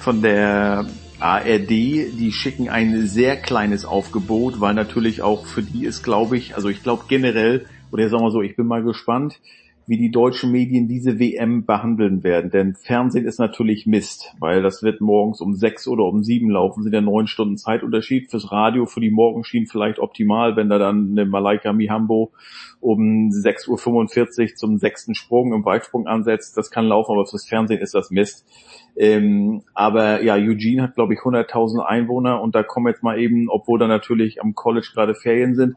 [0.00, 0.86] von der
[1.20, 6.56] ARD, die schicken ein sehr kleines Aufgebot, weil natürlich auch für die ist, glaube ich,
[6.56, 9.40] also ich glaube generell, oder sagen wir so, ich bin mal gespannt,
[9.88, 12.50] wie die deutschen Medien diese WM behandeln werden.
[12.50, 16.82] Denn Fernsehen ist natürlich Mist, weil das wird morgens um sechs oder um sieben laufen,
[16.82, 18.30] sind ja neun Stunden Zeitunterschied.
[18.30, 22.32] Fürs Radio, für die Morgenschienen vielleicht optimal, wenn da dann eine Malaika Mihambo
[22.80, 26.58] um 6.45 Uhr zum sechsten Sprung im Weitsprung ansetzt.
[26.58, 28.46] Das kann laufen, aber fürs Fernsehen ist das Mist.
[28.94, 33.48] Ähm, aber ja, Eugene hat, glaube ich, 100.000 Einwohner und da kommen jetzt mal eben,
[33.48, 35.76] obwohl da natürlich am College gerade Ferien sind,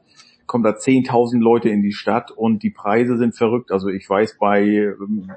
[0.52, 3.72] kommen da 10.000 Leute in die Stadt und die Preise sind verrückt.
[3.72, 4.94] Also ich weiß bei,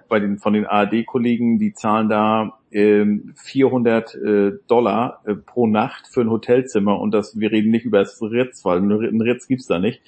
[0.09, 6.09] bei den, von den ARD-Kollegen, die zahlen da ähm, 400 äh, Dollar äh, pro Nacht
[6.09, 9.69] für ein Hotelzimmer und das, wir reden nicht über das Ritz, weil ein Ritz gibt's
[9.69, 10.03] da nicht.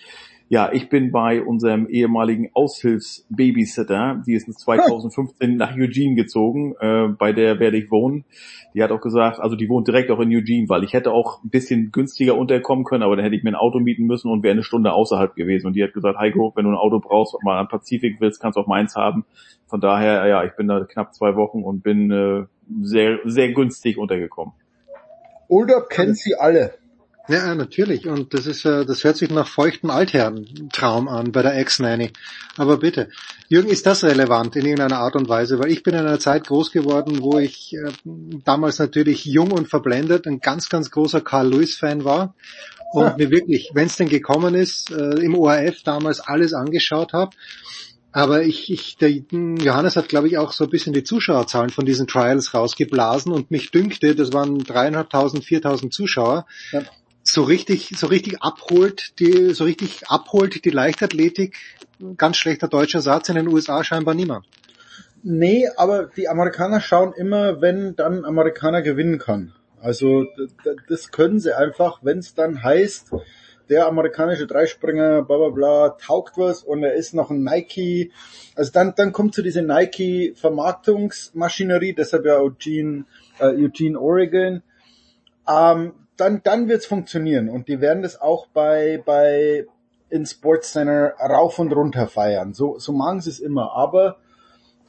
[0.48, 7.32] Ja, ich bin bei unserem ehemaligen Aushilfsbabysitter, die ist 2015 nach Eugene gezogen, äh, bei
[7.32, 8.24] der werde ich wohnen.
[8.72, 11.42] Die hat auch gesagt, also die wohnt direkt auch in Eugene, weil ich hätte auch
[11.42, 14.44] ein bisschen günstiger unterkommen können, aber dann hätte ich mir ein Auto mieten müssen und
[14.44, 15.66] wäre eine Stunde außerhalb gewesen.
[15.66, 18.40] Und die hat gesagt, Heiko, wenn du ein Auto brauchst und mal am Pazifik willst,
[18.40, 19.24] kannst du auch meins haben.
[19.66, 22.44] Von daher, ja, ich bin da knapp zwei Wochen und bin äh,
[22.82, 24.54] sehr, sehr günstig untergekommen.
[25.48, 26.74] Urlaub kennen Sie alle.
[27.28, 28.06] Ja, natürlich.
[28.06, 32.12] Und das ist, äh, das hört sich nach feuchtem Altherrentraum an bei der Ex-Nanny.
[32.56, 33.08] Aber bitte,
[33.48, 35.58] Jürgen, ist das relevant in irgendeiner Art und Weise?
[35.58, 37.90] Weil ich bin in einer Zeit groß geworden, wo ich äh,
[38.44, 42.34] damals natürlich jung und verblendet ein ganz, ganz großer Carl Lewis-Fan war
[42.92, 43.14] und ja.
[43.18, 47.34] mir wirklich, wenn es denn gekommen ist, äh, im ORF damals alles angeschaut habe.
[48.12, 51.84] Aber ich, ich, der Johannes hat, glaube ich, auch so ein bisschen die Zuschauerzahlen von
[51.84, 56.46] diesen Trials rausgeblasen und mich dünkte, das waren dreieinhalbtausend, viertausend Zuschauer.
[56.72, 56.82] Ja
[57.28, 61.56] so richtig, so richtig abholt, die, so richtig abholt die Leichtathletik,
[62.16, 64.46] ganz schlechter deutscher Satz, in den USA scheinbar niemand.
[65.22, 69.52] Nee, aber die Amerikaner schauen immer, wenn dann Amerikaner gewinnen kann.
[69.80, 70.24] Also
[70.88, 73.12] das können sie einfach, wenn es dann heißt,
[73.68, 78.12] der amerikanische Dreispringer, bla bla bla, taugt was und er ist noch ein Nike.
[78.54, 83.04] Also dann, dann kommt zu diese Nike Vermarktungsmaschinerie, deshalb ja Eugene,
[83.40, 84.62] äh, Eugene Oregon.
[85.48, 89.66] Ähm, dann, dann wird's funktionieren und die werden das auch bei, bei
[90.08, 92.54] in Sports Center rauf und runter feiern.
[92.54, 93.72] So, so machen sie es immer.
[93.72, 94.18] Aber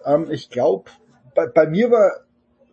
[0.06, 0.92] ähm, ich glaube,
[1.36, 2.12] bei, bei mir war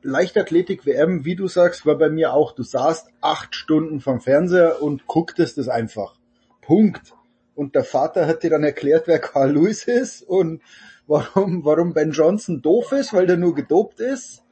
[0.03, 2.53] Leichtathletik WM, wie du sagst, war bei mir auch.
[2.53, 6.17] Du saßt acht Stunden vom Fernseher und gucktest es einfach.
[6.61, 7.15] Punkt.
[7.55, 10.61] Und der Vater hat dir dann erklärt, wer Carl Lewis ist und
[11.07, 14.44] warum, warum Ben Johnson doof ist, weil der nur gedopt ist.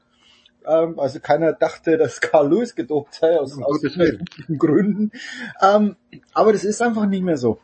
[0.67, 5.13] Ähm, also keiner dachte, dass Carl Lewis gedopt sei, aus, aus guten Gründen.
[5.61, 5.97] Ähm,
[6.35, 7.59] aber das ist einfach nicht mehr so.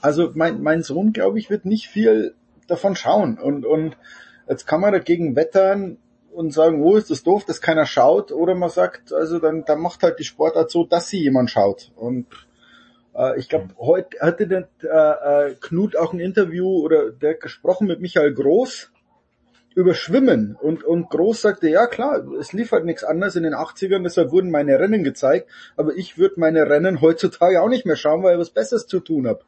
[0.00, 2.34] Also mein, mein Sohn, glaube ich, wird nicht viel
[2.66, 3.38] davon schauen.
[3.38, 3.96] Und, und
[4.48, 5.98] jetzt kann man dagegen wettern
[6.32, 8.32] und sagen, wo oh, ist das doof, dass keiner schaut.
[8.32, 11.92] Oder man sagt, also dann, dann macht halt die Sportart so, dass sie jemand schaut.
[11.96, 12.26] Und
[13.14, 17.86] äh, ich glaube, heute hatte der äh, äh, Knut auch ein Interview oder der gesprochen
[17.86, 18.90] mit Michael Groß
[19.74, 23.54] über Schwimmen und, und Groß sagte, ja klar, es lief halt nichts anderes in den
[23.54, 27.96] 80ern, deshalb wurden meine Rennen gezeigt, aber ich würde meine Rennen heutzutage auch nicht mehr
[27.96, 29.40] schauen, weil ich was Besseres zu tun habe.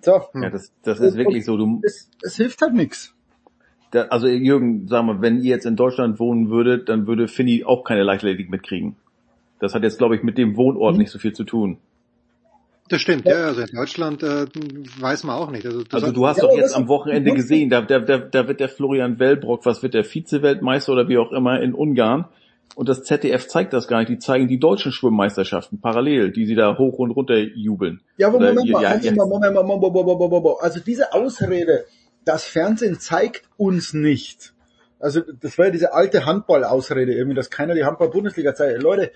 [0.00, 0.22] So.
[0.34, 1.56] Ja, das, das ist und, wirklich so.
[1.56, 3.14] Du, es, es hilft halt nichts.
[3.92, 7.84] also Jürgen, sag mal, wenn ihr jetzt in Deutschland wohnen würdet, dann würde Finny auch
[7.84, 8.96] keine Leichtathletik mitkriegen.
[9.58, 11.00] Das hat jetzt, glaube ich, mit dem Wohnort mhm.
[11.00, 11.78] nicht so viel zu tun.
[12.88, 14.46] Das stimmt, ja, also in Deutschland äh,
[14.98, 15.66] weiß man auch nicht.
[15.66, 18.60] Also, also du hast ja, doch jetzt am Wochenende gesehen, da, da, da, da wird
[18.60, 22.26] der Florian Wellbrock, was wird der Vize-Weltmeister oder wie auch immer in Ungarn.
[22.74, 24.08] Und das ZDF zeigt das gar nicht.
[24.08, 28.00] Die zeigen die deutschen Schwimmmeisterschaften parallel, die sie da hoch und runter jubeln.
[28.16, 31.86] Ja, aber Moment, mal, ja, ja, Moment, mal, Moment, Moment, Moment, Also diese Ausrede,
[32.24, 34.54] das Fernsehen zeigt uns nicht.
[35.00, 38.82] Also das war ja diese alte Handball-Ausrede irgendwie, dass keiner die Handball-Bundesliga zeigt.
[38.82, 39.12] Leute,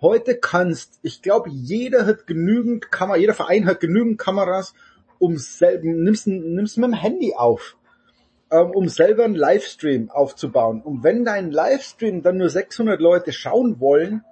[0.00, 4.74] heute kannst, ich glaube, jeder hat genügend Kamera, jeder Verein hat genügend Kameras,
[5.18, 7.76] um selber, nimmst, nimmst mit dem Handy auf,
[8.50, 10.82] ähm, um selber einen Livestream aufzubauen.
[10.82, 14.24] Und wenn dein Livestream dann nur 600 Leute schauen wollen,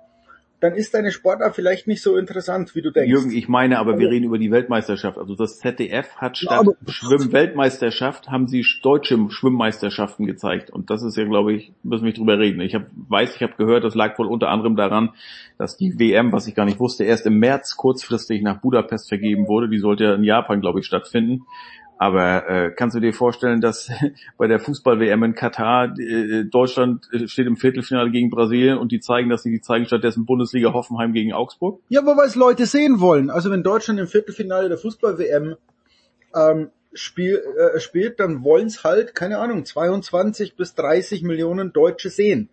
[0.61, 3.11] dann ist deine Sportart vielleicht nicht so interessant, wie du denkst.
[3.11, 5.19] Jürgen, ich meine, aber wir reden über die Weltmeisterschaft.
[5.19, 10.71] Also das ZDF hat statt aber- Schwimm-Weltmeisterschaft haben sie deutsche Schwimmmeisterschaften gezeigt.
[10.71, 12.61] Und das ist ja, glaube ich, müssen wir nicht drüber reden.
[12.61, 15.11] Ich hab, weiß, ich habe gehört, das lag wohl unter anderem daran,
[15.59, 19.49] dass die WM, was ich gar nicht wusste, erst im März kurzfristig nach Budapest vergeben
[19.49, 19.69] wurde.
[19.69, 21.45] Die sollte ja in Japan, glaube ich, stattfinden.
[21.99, 23.91] Aber äh, kannst du dir vorstellen, dass
[24.39, 29.01] bei der Fußball-WM in Katar äh, Deutschland äh, steht im Viertelfinale gegen Brasilien und die
[29.01, 31.81] zeigen, dass sie die zeigen stattdessen Bundesliga Hoffenheim gegen Augsburg?
[31.89, 33.31] Ja, aber weil es Leute sehen wollen.
[33.31, 35.57] Also wenn Deutschland im Viertelfinale der Fußball-WM
[36.35, 42.11] ähm, spiel, äh, spielt, dann wollen es halt, keine Ahnung, 22 bis 30 Millionen Deutsche
[42.11, 42.51] sehen.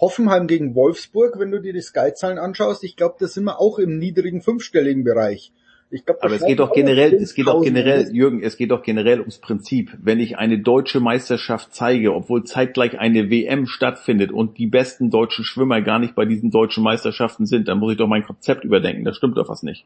[0.00, 3.78] Hoffenheim gegen Wolfsburg, wenn du dir die Sky-Zahlen anschaust, ich glaube, da sind wir auch
[3.78, 5.52] im niedrigen fünfstelligen Bereich.
[5.92, 8.42] Ich glaub, da Aber es geht doch auch generell, es geht doch 10.000 generell, Jürgen,
[8.42, 9.90] es geht doch generell ums Prinzip.
[10.00, 15.44] Wenn ich eine deutsche Meisterschaft zeige, obwohl zeitgleich eine WM stattfindet und die besten deutschen
[15.44, 19.04] Schwimmer gar nicht bei diesen deutschen Meisterschaften sind, dann muss ich doch mein Konzept überdenken.
[19.04, 19.84] Das stimmt doch was nicht.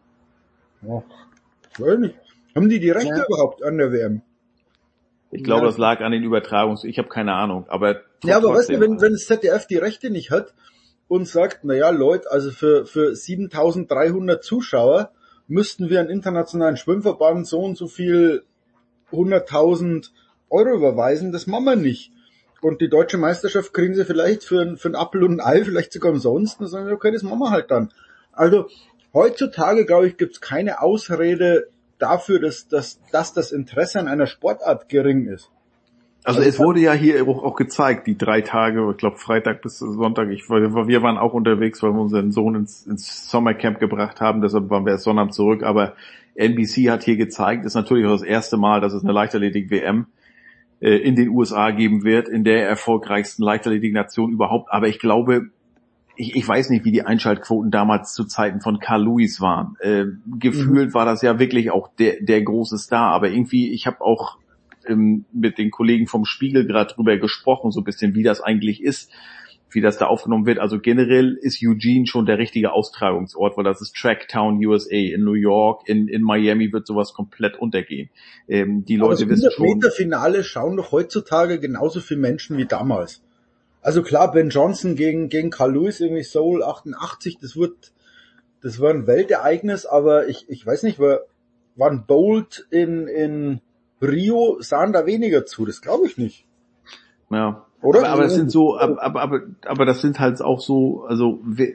[0.83, 1.03] Ja,
[1.79, 2.17] weiß nicht.
[2.55, 3.25] Haben die die Rechte Ja.
[3.27, 4.21] überhaupt an der WM?
[5.31, 5.67] Ich glaube, Ja.
[5.69, 9.01] das lag an den Übertragungs, ich habe keine Ahnung, aber Ja, aber weißt du, wenn,
[9.01, 10.53] wenn das ZDF die Rechte nicht hat
[11.09, 15.11] und sagt, na ja, Leute, also für, für 7300 Zuschauer
[15.47, 18.45] müssten wir einen internationalen Schwimmverband so und so viel
[19.13, 20.11] 100.000
[20.51, 22.13] Euro überweisen, das machen wir nicht.
[22.61, 25.65] Und die deutsche Meisterschaft kriegen sie vielleicht für, ein- für ein Apfel und ein Ei,
[25.65, 26.61] vielleicht sogar umsonst.
[26.61, 27.93] Dann sagen okay, das machen wir halt dann.
[28.33, 28.69] Also
[29.13, 34.89] heutzutage, glaube ich, gibt's keine Ausrede dafür, dass, dass, dass das Interesse an einer Sportart
[34.89, 35.51] gering ist.
[36.25, 40.31] Also es wurde ja hier auch, gezeigt, die drei Tage, ich glaube Freitag bis Sonntag.
[40.31, 44.71] Ich, wir waren auch unterwegs, weil wir unseren Sohn ins, ins Sommercamp gebracht haben, deshalb
[44.71, 45.63] waren wir erst Sonnabend zurück.
[45.63, 45.93] Aber
[46.35, 50.07] NBC hat hier gezeigt, ist natürlich auch das erste Mal, dass es eine Leichtathletik-WM
[50.81, 54.73] äh, in den USA geben wird, in der erfolgreichsten Leichtathletik-Nation überhaupt.
[54.73, 55.51] Aber ich glaube,
[56.17, 59.77] ich, ich weiß nicht, wie die Einschaltquoten damals zu Zeiten von Carl Lewis waren.
[59.81, 60.07] Äh,
[60.39, 63.13] gefühlt war das ja wirklich auch der, der große Star.
[63.13, 64.39] Aber irgendwie, ich habe auch
[64.87, 68.83] ähm, mit den Kollegen vom Spiegel gerade drüber gesprochen, so ein bisschen, wie das eigentlich
[68.83, 69.11] ist,
[69.75, 70.59] wie das da aufgenommen wird.
[70.59, 74.95] Also generell ist Eugene schon der richtige Austragungsort, weil das ist Tracktown USA.
[74.95, 78.11] In New York, in, in Miami wird sowas komplett untergehen.
[78.49, 79.67] Ähm, die Aber Leute wissen 100 schon.
[79.67, 83.23] Meter Finale schauen doch heutzutage genauso viele Menschen wie damals.
[83.83, 87.93] Also klar, Ben Johnson gegen, gegen Carl Lewis, irgendwie Seoul 88, das wird,
[88.63, 91.21] das war ein Weltereignis, aber ich, ich weiß nicht, war,
[91.77, 93.61] waren Bolt in, in
[94.03, 96.45] Rio, sahen da weniger zu, das glaube ich nicht.
[97.31, 97.67] Ja.
[97.83, 98.01] Oder?
[98.01, 101.41] Aber, aber das sind so, aber, aber, aber, aber das sind halt auch so, also
[101.45, 101.75] wir,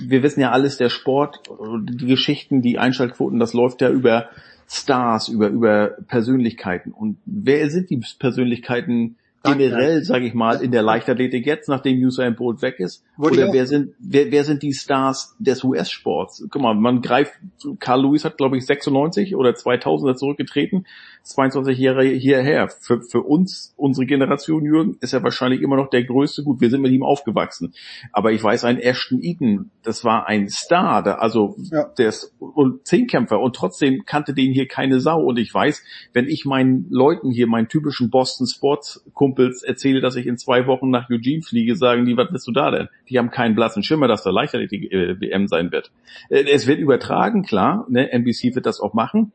[0.00, 1.42] wir wissen ja alles, der Sport,
[1.82, 4.30] die Geschichten, die Einschaltquoten, das läuft ja über
[4.68, 6.92] Stars, über, über Persönlichkeiten.
[6.92, 12.36] Und wer sind die Persönlichkeiten generell, sage ich mal, in der Leichtathletik jetzt, nachdem Usain
[12.36, 13.02] Bolt weg ist?
[13.16, 16.46] Wollte Oder wer sind, wer, wer sind die Stars des US-Sports?
[16.50, 17.32] Guck mal, man greift,
[17.78, 20.86] Carl Lewis hat, glaube ich, 96 oder 2000 zurückgetreten,
[21.22, 22.68] 22 Jahre hierher.
[22.68, 26.42] Für, für uns, unsere Generation, Jürgen, ist er wahrscheinlich immer noch der größte.
[26.42, 27.74] Gut, wir sind mit ihm aufgewachsen.
[28.12, 31.56] Aber ich weiß, ein Ashton Eaton, das war ein Star, da, also
[31.98, 35.22] der ist und Zehnkämpfer und trotzdem kannte den hier keine Sau.
[35.22, 35.82] Und ich weiß,
[36.12, 40.66] wenn ich meinen Leuten hier, meinen typischen Boston Sports Kumpels erzähle, dass ich in zwei
[40.66, 42.88] Wochen nach Eugene fliege, sagen die, was willst du da denn?
[43.08, 45.90] Die haben keinen blassen Schimmer, dass da Leichtathletik äh, WM sein wird.
[46.28, 48.10] Äh, es wird übertragen, klar, ne?
[48.10, 49.32] NBC wird das auch machen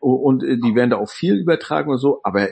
[0.00, 2.48] und äh, die werden da auch viel übertragen und so, aber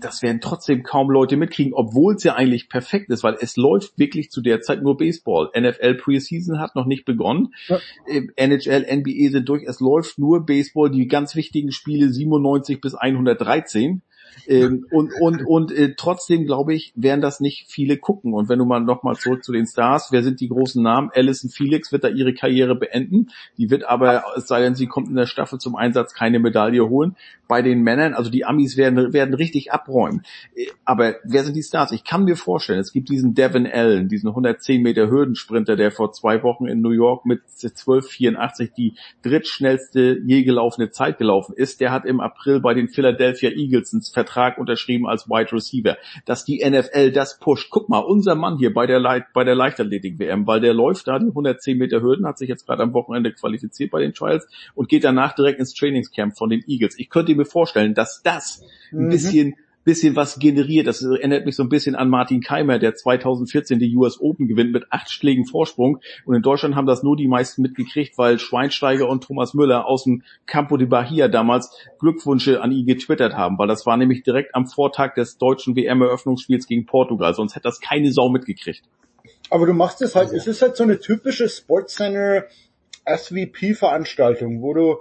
[0.00, 3.98] das werden trotzdem kaum Leute mitkriegen, obwohl es ja eigentlich perfekt ist, weil es läuft
[3.98, 5.50] wirklich zu der Zeit nur Baseball.
[5.58, 7.54] NFL Preseason hat noch nicht begonnen.
[8.06, 12.94] Äh, NHL, NBA sind durch, es läuft nur Baseball, die ganz wichtigen Spiele 97 bis
[12.94, 14.02] 113.
[14.46, 18.34] Ähm, und und und äh, trotzdem glaube ich, werden das nicht viele gucken.
[18.34, 21.10] Und wenn du mal noch mal zurück zu den Stars, wer sind die großen Namen?
[21.14, 23.30] Alison Felix wird da ihre Karriere beenden.
[23.58, 26.88] Die wird aber, es sei denn, sie kommt in der Staffel zum Einsatz, keine Medaille
[26.88, 27.16] holen.
[27.48, 30.22] Bei den Männern, also die Amis werden werden richtig abräumen.
[30.54, 31.92] Äh, Aber wer sind die Stars?
[31.92, 36.12] Ich kann mir vorstellen, es gibt diesen Devin Allen, diesen 110 Meter Hürdensprinter, der vor
[36.12, 41.80] zwei Wochen in New York mit 12,84 die drittschnellste je gelaufene Zeit gelaufen ist.
[41.80, 45.96] Der hat im April bei den Philadelphia Eagles einen Vertrag unterschrieben als Wide Receiver.
[46.26, 47.68] Dass die NFL das pusht.
[47.70, 51.18] Guck mal, unser Mann hier bei der, Leit bei der Leichtathletik-WM, weil der läuft da
[51.18, 54.88] die 110 Meter Hürden, hat sich jetzt gerade am Wochenende qualifiziert bei den Trials und
[54.88, 56.98] geht danach direkt ins Trainingscamp von den Eagles.
[56.98, 59.08] Ich könnte mir vorstellen, dass das ein Mhm.
[59.10, 60.86] bisschen bisschen was generiert.
[60.86, 64.72] Das erinnert mich so ein bisschen an Martin Keimer, der 2014 die US Open gewinnt
[64.72, 66.00] mit acht Schlägen Vorsprung.
[66.24, 70.04] Und in Deutschland haben das nur die meisten mitgekriegt, weil Schweinsteiger und Thomas Müller aus
[70.04, 74.54] dem Campo de Bahia damals Glückwünsche an ihn getwittert haben, weil das war nämlich direkt
[74.54, 77.34] am Vortag des deutschen WM-Eröffnungsspiels gegen Portugal.
[77.34, 78.82] Sonst hätte das keine Sau mitgekriegt.
[79.48, 82.46] Aber du machst es halt, es ist halt so eine typische Sportscenter
[83.04, 84.98] SVP-Veranstaltung, wo du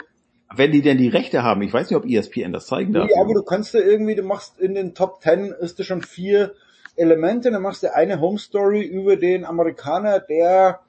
[0.56, 3.10] wenn die denn die Rechte haben, ich weiß nicht, ob ESPN das zeigen darf.
[3.10, 6.02] Ja, aber du kannst da irgendwie, du machst in den Top Ten ist da schon
[6.02, 6.54] vier
[6.96, 10.80] Elemente, dann machst du eine Home Story über den Amerikaner, der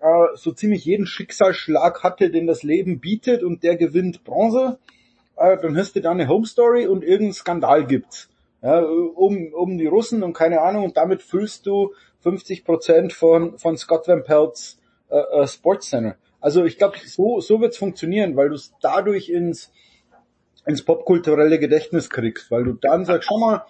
[0.00, 4.78] äh, so ziemlich jeden Schicksalsschlag hatte, den das Leben bietet und der gewinnt Bronze.
[5.36, 8.28] Äh, dann hast du da eine Home Story und irgendeinen Skandal gibt's.
[8.62, 13.56] Ja, um, um die Russen und keine Ahnung und damit füllst du 50 Prozent von,
[13.56, 14.78] von Scott Van Pelt's
[15.08, 16.16] äh, äh, Sports Center.
[16.40, 19.72] Also ich glaube, so, so wird's funktionieren, weil du es dadurch ins,
[20.66, 23.64] ins popkulturelle Gedächtnis kriegst, weil du dann sagst, schau mal,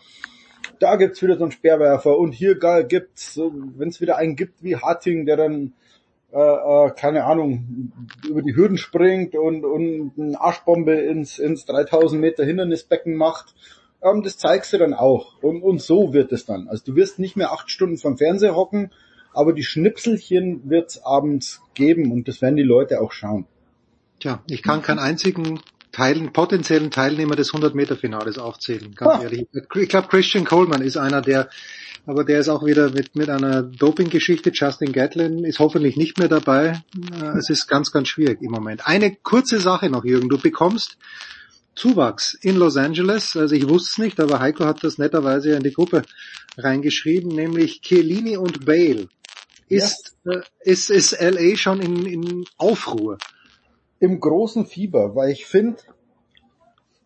[0.79, 4.77] da gibt's wieder so einen Speerwerfer und hier gibt's, wenn es wieder einen gibt wie
[4.77, 5.75] Harting, der dann
[6.33, 7.93] äh, äh, keine Ahnung,
[8.29, 13.55] über die Hürden springt und, und eine Arschbombe ins, ins 3000 Meter Hindernisbecken macht,
[14.01, 15.43] ähm, das zeigst du dann auch.
[15.43, 16.69] Und, und so wird es dann.
[16.69, 18.93] Also du wirst nicht mehr acht Stunden vom Fernseher hocken,
[19.33, 23.47] aber die Schnipselchen wird's abends geben und das werden die Leute auch schauen.
[24.20, 25.60] Tja, ich kann keinen einzigen
[25.92, 29.23] Teilen, potenziellen Teilnehmer des 100-Meter-Finales aufzählen, ganz ah.
[29.23, 29.47] ehrlich.
[29.52, 31.49] Ich glaube, Christian Coleman ist einer, der,
[32.07, 34.50] aber der ist auch wieder mit, mit einer Doping-Geschichte.
[34.52, 36.81] Justin Gatlin ist hoffentlich nicht mehr dabei.
[37.20, 38.86] Äh, es ist ganz, ganz schwierig im Moment.
[38.86, 40.28] Eine kurze Sache noch, Jürgen.
[40.28, 40.97] Du bekommst
[41.75, 43.36] Zuwachs in Los Angeles.
[43.36, 46.02] Also ich wusste es nicht, aber Heiko hat das netterweise in die Gruppe
[46.57, 49.09] reingeschrieben, nämlich Chiellini und Bale
[49.71, 50.33] ist, ja.
[50.33, 53.19] äh, ist, ist LA schon in, in Aufruhr.
[54.01, 55.83] Im großen Fieber, weil ich finde,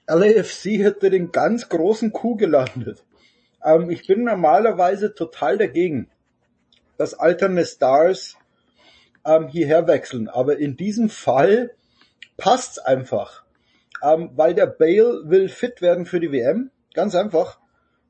[0.06, 3.04] LAFC hätte den ganz großen Coup gelandet.
[3.64, 6.10] Ähm, ich bin normalerweise total dagegen,
[6.96, 8.36] dass alternde Stars
[9.26, 10.28] ähm, hierher wechseln.
[10.28, 11.74] Aber in diesem Fall
[12.36, 13.44] passt's einfach.
[14.02, 16.70] Ähm, weil der Bale will fit werden für die WM.
[16.94, 17.58] Ganz einfach.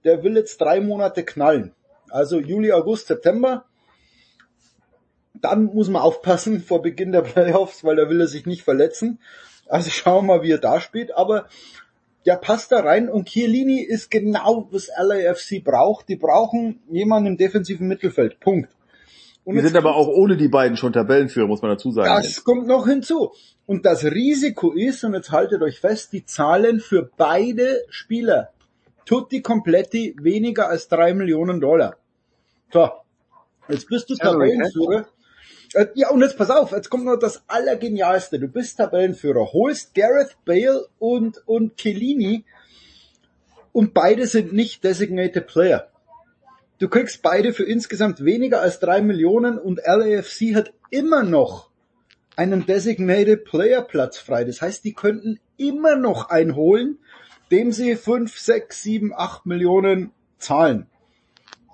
[0.04, 1.74] Der will jetzt drei Monate knallen.
[2.10, 3.64] Also Juli, August, September
[5.34, 9.18] dann muss man aufpassen vor Beginn der Playoffs, weil da will er sich nicht verletzen.
[9.68, 11.16] Also schauen wir mal, wie er da spielt.
[11.16, 11.48] Aber
[12.26, 16.08] der passt da rein und Chiellini ist genau, was LAFC braucht.
[16.08, 18.40] Die brauchen jemanden im defensiven Mittelfeld.
[18.40, 18.70] Punkt.
[19.44, 22.08] Und die sind aber auch ohne die beiden schon Tabellenführer, muss man dazu sagen.
[22.08, 22.44] Das jetzt.
[22.44, 23.32] kommt noch hinzu.
[23.66, 28.50] Und das Risiko ist, und jetzt haltet euch fest, die Zahlen für beide Spieler.
[29.04, 31.96] Tutti Kompletti weniger als drei Millionen Dollar.
[32.72, 32.88] So.
[33.68, 35.06] Jetzt bist du Tabellenführer.
[35.74, 38.38] Äh, ja, und jetzt pass auf, jetzt kommt noch das Allergenialste.
[38.38, 42.44] Du bist Tabellenführer, holst Gareth Bale und, und Kellini
[43.72, 45.88] und beide sind nicht designated Player.
[46.78, 51.70] Du kriegst beide für insgesamt weniger als drei Millionen und LAFC hat immer noch
[52.36, 54.44] einen designated Player Platz frei.
[54.44, 56.98] Das heißt, die könnten immer noch einholen,
[57.50, 60.86] dem sie fünf, sechs, sieben, acht Millionen zahlen.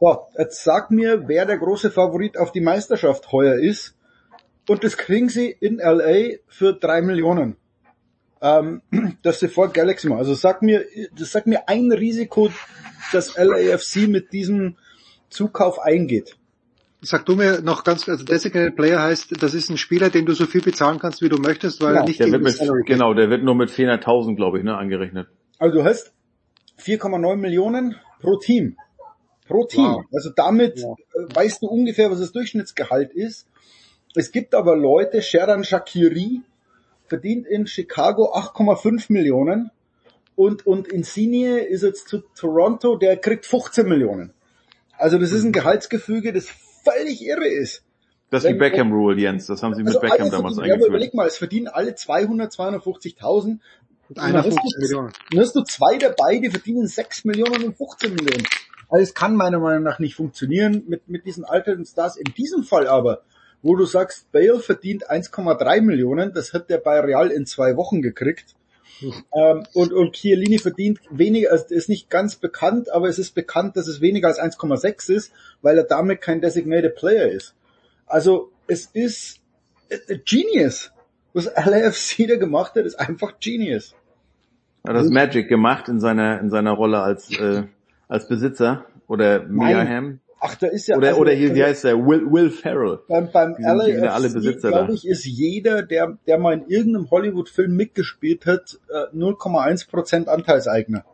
[0.00, 3.94] So, jetzt sag mir, wer der große Favorit auf die Meisterschaft heuer ist.
[4.66, 7.56] Und das kriegen sie in LA für drei Millionen.
[8.40, 8.80] Ähm,
[9.22, 10.20] das sie vor Galaxy machen.
[10.20, 10.86] Also sag mir,
[11.18, 12.50] das sagt mir ein Risiko,
[13.12, 14.76] das LAFC mit diesem
[15.28, 16.36] Zukauf eingeht.
[17.02, 20.34] Sag du mir noch ganz, also Designated Player heißt, das ist ein Spieler, den du
[20.34, 23.14] so viel bezahlen kannst, wie du möchtest, weil ja, er nicht der wird mit, Genau,
[23.14, 25.28] der wird nur mit 400.000, glaube ich, ne, angerechnet.
[25.58, 26.12] Also du hast
[26.78, 28.76] 4,9 Millionen pro Team.
[29.50, 29.84] Pro Team.
[29.84, 30.04] Wow.
[30.12, 30.88] Also damit ja.
[30.88, 33.46] Äh, weißt du ungefähr, was das Durchschnittsgehalt ist.
[34.14, 36.40] Es gibt aber Leute, Sheran Shakiri
[37.06, 39.70] verdient in Chicago 8,5 Millionen
[40.36, 44.32] und, und Insigne ist jetzt zu Toronto, der kriegt 15 Millionen.
[44.96, 45.52] Also das ist ein mhm.
[45.52, 46.48] Gehaltsgefüge, das
[46.84, 47.82] völlig irre ist.
[48.30, 49.46] Das ist die Beckham Rule, Jens.
[49.46, 50.82] Das haben sie also mit Beckham damals eingeführt.
[50.82, 53.58] Ja, überleg mal, es verdienen alle 200, 250.000.
[54.08, 55.12] Und einer 50 Millionen.
[55.30, 58.44] Dann hast du zwei dabei, die verdienen 6 Millionen und 15 Millionen.
[58.90, 62.16] Also es kann meiner Meinung nach nicht funktionieren mit, mit diesen alternden Stars.
[62.16, 63.22] In diesem Fall aber,
[63.62, 68.02] wo du sagst, Bale verdient 1,3 Millionen, das hat der bei Real in zwei Wochen
[68.02, 68.56] gekriegt.
[69.32, 73.76] Ähm, und, und Chiellini verdient weniger, also ist nicht ganz bekannt, aber es ist bekannt,
[73.76, 77.54] dass es weniger als 1,6 ist, weil er damit kein designated Player ist.
[78.06, 79.40] Also es ist
[79.88, 80.92] äh, Genius.
[81.32, 83.94] Was LAFC da gemacht hat, ist einfach Genius.
[84.86, 87.64] Hat das Magic gemacht in seiner in seiner Rolle als äh,
[88.10, 90.20] als Besitzer oder Meaham.
[90.42, 93.00] Ach, da ist ja oder also, oder hier, wie heißt der Will Will Ferrell.
[93.08, 98.78] Beim beim LAFC, glaube ich, ist jeder, der der mal in irgendeinem Hollywood-Film mitgespielt hat,
[99.14, 101.04] 0,1 äh, Prozent Anteilseigner.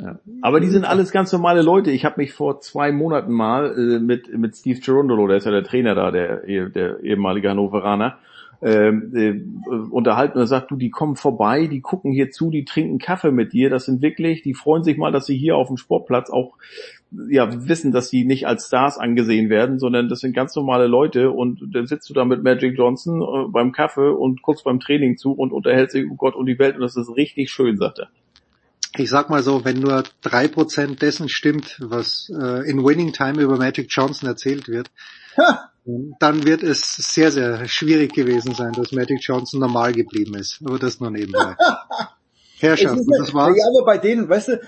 [0.00, 0.20] Ja.
[0.42, 1.90] Aber die sind alles ganz normale Leute.
[1.90, 5.50] Ich habe mich vor zwei Monaten mal äh, mit mit Steve Gerondolo, der ist ja
[5.50, 8.18] der Trainer da, der, der ehemalige Hannoveraner,
[8.60, 12.98] ähm, äh, unterhalten und sagt, du, die kommen vorbei, die gucken hier zu, die trinken
[12.98, 15.76] Kaffee mit dir, das sind wirklich, die freuen sich mal, dass sie hier auf dem
[15.76, 16.56] Sportplatz auch
[17.30, 21.30] ja wissen, dass sie nicht als Stars angesehen werden, sondern das sind ganz normale Leute
[21.30, 25.16] und dann sitzt du da mit Magic Johnson äh, beim Kaffee und guckst beim Training
[25.16, 28.00] zu und unterhältst sich um Gott und die Welt und das ist richtig schön, sagt
[28.00, 28.08] er
[28.98, 33.40] ich sag mal so, wenn nur drei Prozent dessen stimmt, was äh, in Winning Time
[33.40, 34.90] über Magic Johnson erzählt wird,
[35.36, 35.70] ha!
[36.18, 40.60] dann wird es sehr, sehr schwierig gewesen sein, dass Magic Johnson normal geblieben ist.
[40.64, 41.56] Aber das nur nebenbei.
[42.58, 43.56] Herrschaft, das war's.
[43.56, 44.60] Ja, aber bei denen, weißt du,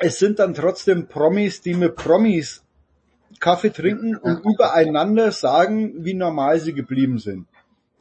[0.00, 2.62] es sind dann trotzdem Promis, die mit Promis
[3.40, 7.46] Kaffee trinken und übereinander sagen, wie normal sie geblieben sind.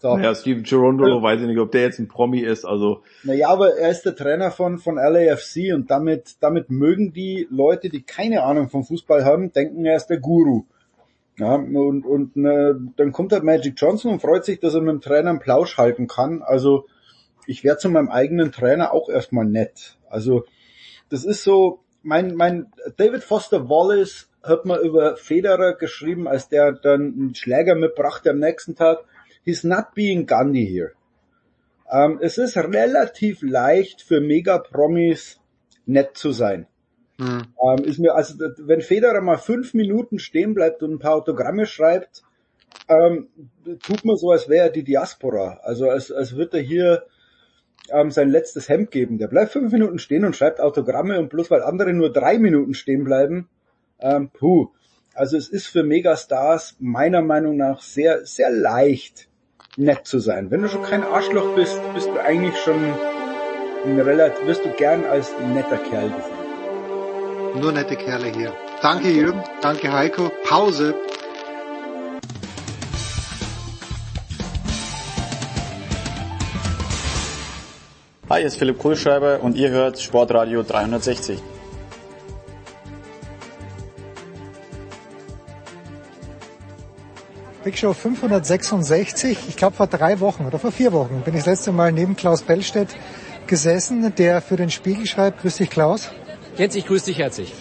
[0.05, 0.19] So.
[0.19, 3.01] Ja, Steven Girondolo, weiß ich nicht, ob der jetzt ein Promi ist, also.
[3.23, 7.89] Naja, aber er ist der Trainer von, von LAFC und damit, damit mögen die Leute,
[7.89, 10.65] die keine Ahnung vom Fußball haben, denken, er ist der Guru.
[11.39, 14.91] Ja, und, und ne, dann kommt halt Magic Johnson und freut sich, dass er mit
[14.91, 16.43] dem Trainer einen Plausch halten kann.
[16.43, 16.85] Also
[17.47, 19.97] ich werde zu meinem eigenen Trainer auch erstmal nett.
[20.07, 20.45] Also
[21.09, 22.67] das ist so, mein, mein
[22.97, 28.37] David Foster Wallace hat mal über Federer geschrieben, als der dann einen Schläger mitbrachte am
[28.37, 28.99] nächsten Tag
[29.45, 30.93] he's not being Gandhi here.
[31.89, 35.39] Ähm, es ist relativ leicht für Mega-Promis
[35.85, 36.67] nett zu sein.
[37.17, 37.43] Mhm.
[37.63, 41.65] Ähm, ist mir, also, wenn Federer mal fünf Minuten stehen bleibt und ein paar Autogramme
[41.65, 42.23] schreibt,
[42.89, 43.29] ähm,
[43.83, 45.59] tut man so, als wäre er die Diaspora.
[45.63, 47.03] Also als, als würde er hier
[47.89, 49.17] ähm, sein letztes Hemd geben.
[49.17, 52.73] Der bleibt fünf Minuten stehen und schreibt Autogramme und bloß weil andere nur drei Minuten
[52.73, 53.47] stehen bleiben,
[53.99, 54.69] ähm, puh.
[55.13, 59.29] Also es ist für Megastars meiner Meinung nach sehr, sehr leicht,
[59.77, 60.51] nett zu sein.
[60.51, 62.93] Wenn du schon kein Arschloch bist, bist du eigentlich schon
[63.85, 67.61] ein relativ, wirst du gern als netter Kerl gesehen.
[67.61, 68.53] Nur nette Kerle hier.
[68.81, 70.31] Danke Jürgen, danke Heiko.
[70.43, 70.95] Pause.
[78.29, 81.54] Hi, hier ist Philipp Kohlschreiber und ihr hört Sportradio 360.
[87.65, 89.39] Big Show 566.
[89.49, 92.15] Ich glaube vor drei Wochen oder vor vier Wochen bin ich das letzte Mal neben
[92.15, 92.89] Klaus Bellstedt
[93.47, 95.41] gesessen, der für den Spiegel schreibt.
[95.41, 96.11] Grüß dich, Klaus.
[96.57, 97.55] Jens, ich grüße dich herzlich.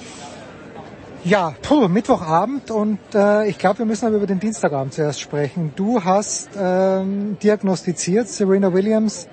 [1.24, 5.72] Ja, puh, Mittwochabend und äh, ich glaube, wir müssen aber über den Dienstagabend zuerst sprechen.
[5.74, 9.26] Du hast ähm, diagnostiziert, Serena Williams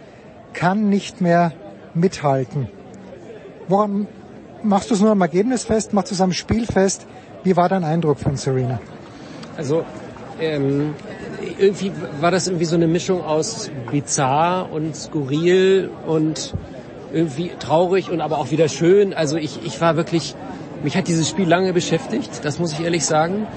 [0.54, 1.52] kann nicht mehr
[1.94, 2.70] mithalten.
[3.68, 4.08] Woran
[4.64, 5.92] machst du es nur am Ergebnis fest?
[5.92, 7.08] Machst du es am Spiel fest?
[7.44, 8.80] Wie war dein Eindruck von Serena?
[9.58, 9.84] Also
[10.42, 10.96] ähm,
[11.60, 16.54] irgendwie war das irgendwie so eine Mischung aus bizarr und skurril und
[17.14, 19.14] irgendwie traurig und aber auch wieder schön.
[19.14, 20.36] Also ich, ich war wirklich,
[20.84, 23.48] mich hat dieses Spiel lange beschäftigt, das muss ich ehrlich sagen.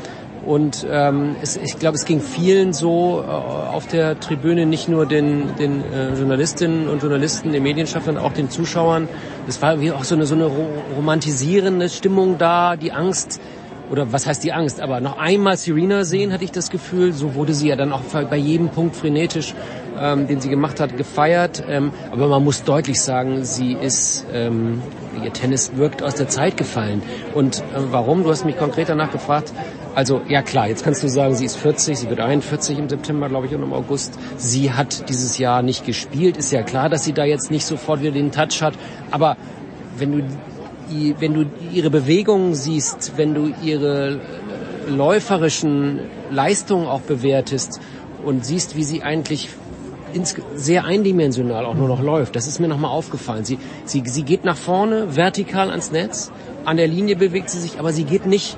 [0.44, 5.06] Und ähm, es, ich glaube, es ging vielen so äh, auf der Tribüne, nicht nur
[5.06, 9.08] den, den äh, Journalistinnen und Journalisten, den Medienschaffern, auch den Zuschauern.
[9.48, 10.50] Es war wie auch so eine, so eine
[10.96, 13.40] romantisierende Stimmung da, die Angst,
[13.90, 17.12] oder was heißt die Angst, aber noch einmal Serena sehen, hatte ich das Gefühl.
[17.12, 19.54] So wurde sie ja dann auch bei jedem Punkt frenetisch,
[20.00, 21.62] ähm, den sie gemacht hat, gefeiert.
[21.68, 24.82] Ähm, aber man muss deutlich sagen, sie ist, ähm,
[25.22, 27.02] ihr Tennis wirkt aus der Zeit gefallen.
[27.34, 28.24] Und äh, warum?
[28.24, 29.52] Du hast mich konkret danach gefragt.
[29.94, 33.28] Also ja klar, jetzt kannst du sagen, sie ist 40, sie wird 41 im September,
[33.28, 34.18] glaube ich, und im August.
[34.36, 36.36] Sie hat dieses Jahr nicht gespielt.
[36.36, 38.74] Ist ja klar, dass sie da jetzt nicht sofort wieder den Touch hat.
[39.12, 39.36] Aber
[39.96, 40.24] wenn du
[41.18, 44.20] wenn du ihre Bewegungen siehst, wenn du ihre
[44.88, 47.80] läuferischen Leistungen auch bewertest
[48.24, 49.48] und siehst, wie sie eigentlich
[50.54, 52.36] sehr eindimensional auch nur noch läuft.
[52.36, 53.44] Das ist mir nochmal aufgefallen.
[53.44, 56.30] Sie, sie, sie geht nach vorne, vertikal ans Netz,
[56.64, 58.56] an der Linie bewegt sie sich, aber sie geht nicht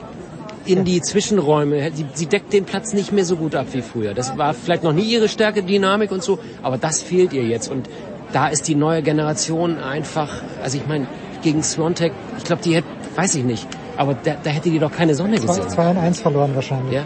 [0.66, 1.90] in die Zwischenräume.
[1.94, 4.14] Sie, sie deckt den Platz nicht mehr so gut ab wie früher.
[4.14, 7.70] Das war vielleicht noch nie ihre Stärke, Dynamik und so, aber das fehlt ihr jetzt.
[7.70, 7.88] Und
[8.32, 11.06] da ist die neue Generation einfach, also ich meine,
[11.46, 14.90] gegen Swantek, ich glaube, die hätte, weiß ich nicht, aber da, da hätte die doch
[14.90, 15.68] keine Sonne gesehen.
[15.68, 16.94] 2 und 1 verloren wahrscheinlich.
[16.94, 17.04] Ja.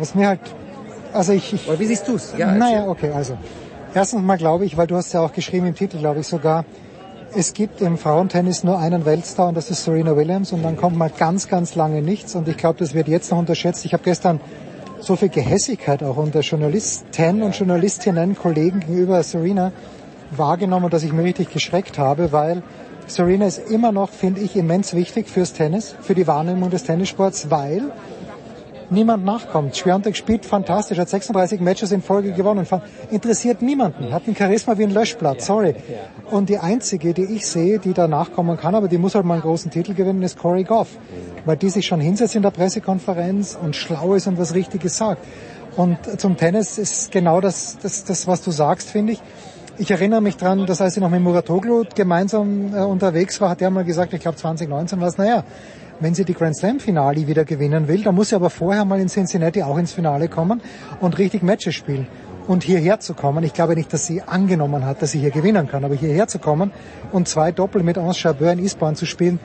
[0.00, 0.40] Was mir halt,
[1.12, 1.52] also ich...
[1.52, 2.32] ich Oder wie siehst du's?
[2.38, 3.36] Ja, naja, okay, also.
[3.94, 6.64] Erstens mal glaube ich, weil du hast ja auch geschrieben im Titel, glaube ich sogar,
[7.36, 10.96] es gibt im Frauentennis nur einen Weltstar und das ist Serena Williams und dann kommt
[10.96, 13.84] mal ganz, ganz lange nichts und ich glaube, das wird jetzt noch unterschätzt.
[13.84, 14.40] Ich habe gestern
[15.00, 19.72] so viel Gehässigkeit auch unter Journalisten und Journalistinnen, Kollegen gegenüber Serena
[20.30, 22.62] wahrgenommen, dass ich mir richtig geschreckt habe, weil
[23.08, 27.50] Serena ist immer noch, finde ich, immens wichtig fürs Tennis, für die Wahrnehmung des Tennissports,
[27.50, 27.82] weil
[28.90, 29.76] niemand nachkommt.
[29.76, 32.66] Schwiontek spielt fantastisch, hat 36 Matches in Folge gewonnen,
[33.10, 35.74] interessiert niemanden, hat ein Charisma wie ein Löschblatt, sorry.
[36.30, 39.34] Und die einzige, die ich sehe, die da nachkommen kann, aber die muss halt mal
[39.34, 40.88] einen großen Titel gewinnen, ist Corey Goff.
[41.44, 45.24] Weil die sich schon hinsetzt in der Pressekonferenz und schlau ist und was Richtiges sagt.
[45.76, 49.22] Und zum Tennis ist genau das, das, das was du sagst, finde ich.
[49.80, 53.62] Ich erinnere mich dran, dass als ich noch mit Muratoglu gemeinsam äh, unterwegs war, hat
[53.62, 55.44] er mal gesagt, ich glaube 2019 war es, naja,
[56.00, 58.98] wenn sie die Grand Slam Finale wieder gewinnen will, dann muss sie aber vorher mal
[58.98, 60.60] in Cincinnati auch ins Finale kommen
[61.00, 62.08] und richtig Matches spielen.
[62.48, 65.68] Und hierher zu kommen, ich glaube nicht, dass sie angenommen hat, dass sie hier gewinnen
[65.68, 66.72] kann, aber hierher zu kommen
[67.12, 69.38] und zwei Doppel mit Anse Chabeur in Eastbourne zu spielen,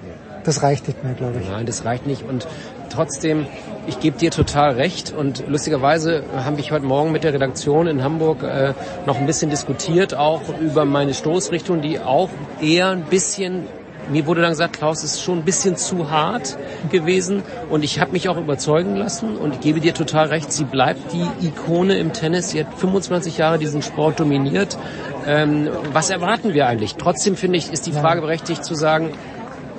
[0.45, 1.49] das reicht nicht mehr, glaube ich.
[1.49, 2.23] Nein, das reicht nicht.
[2.27, 2.47] Und
[2.89, 3.45] trotzdem,
[3.87, 5.13] ich gebe dir total recht.
[5.13, 8.73] Und lustigerweise habe ich heute Morgen mit der Redaktion in Hamburg äh,
[9.05, 12.29] noch ein bisschen diskutiert, auch über meine Stoßrichtung, die auch
[12.61, 13.67] eher ein bisschen
[14.11, 16.57] mir wurde dann gesagt, Klaus ist schon ein bisschen zu hart
[16.91, 20.65] gewesen und ich habe mich auch überzeugen lassen und ich gebe dir total recht, sie
[20.65, 22.49] bleibt die Ikone im Tennis.
[22.49, 24.77] Sie hat 25 Jahre diesen Sport dominiert.
[25.25, 26.95] Ähm, was erwarten wir eigentlich?
[26.95, 29.11] Trotzdem finde ich, ist die Frage berechtigt zu sagen,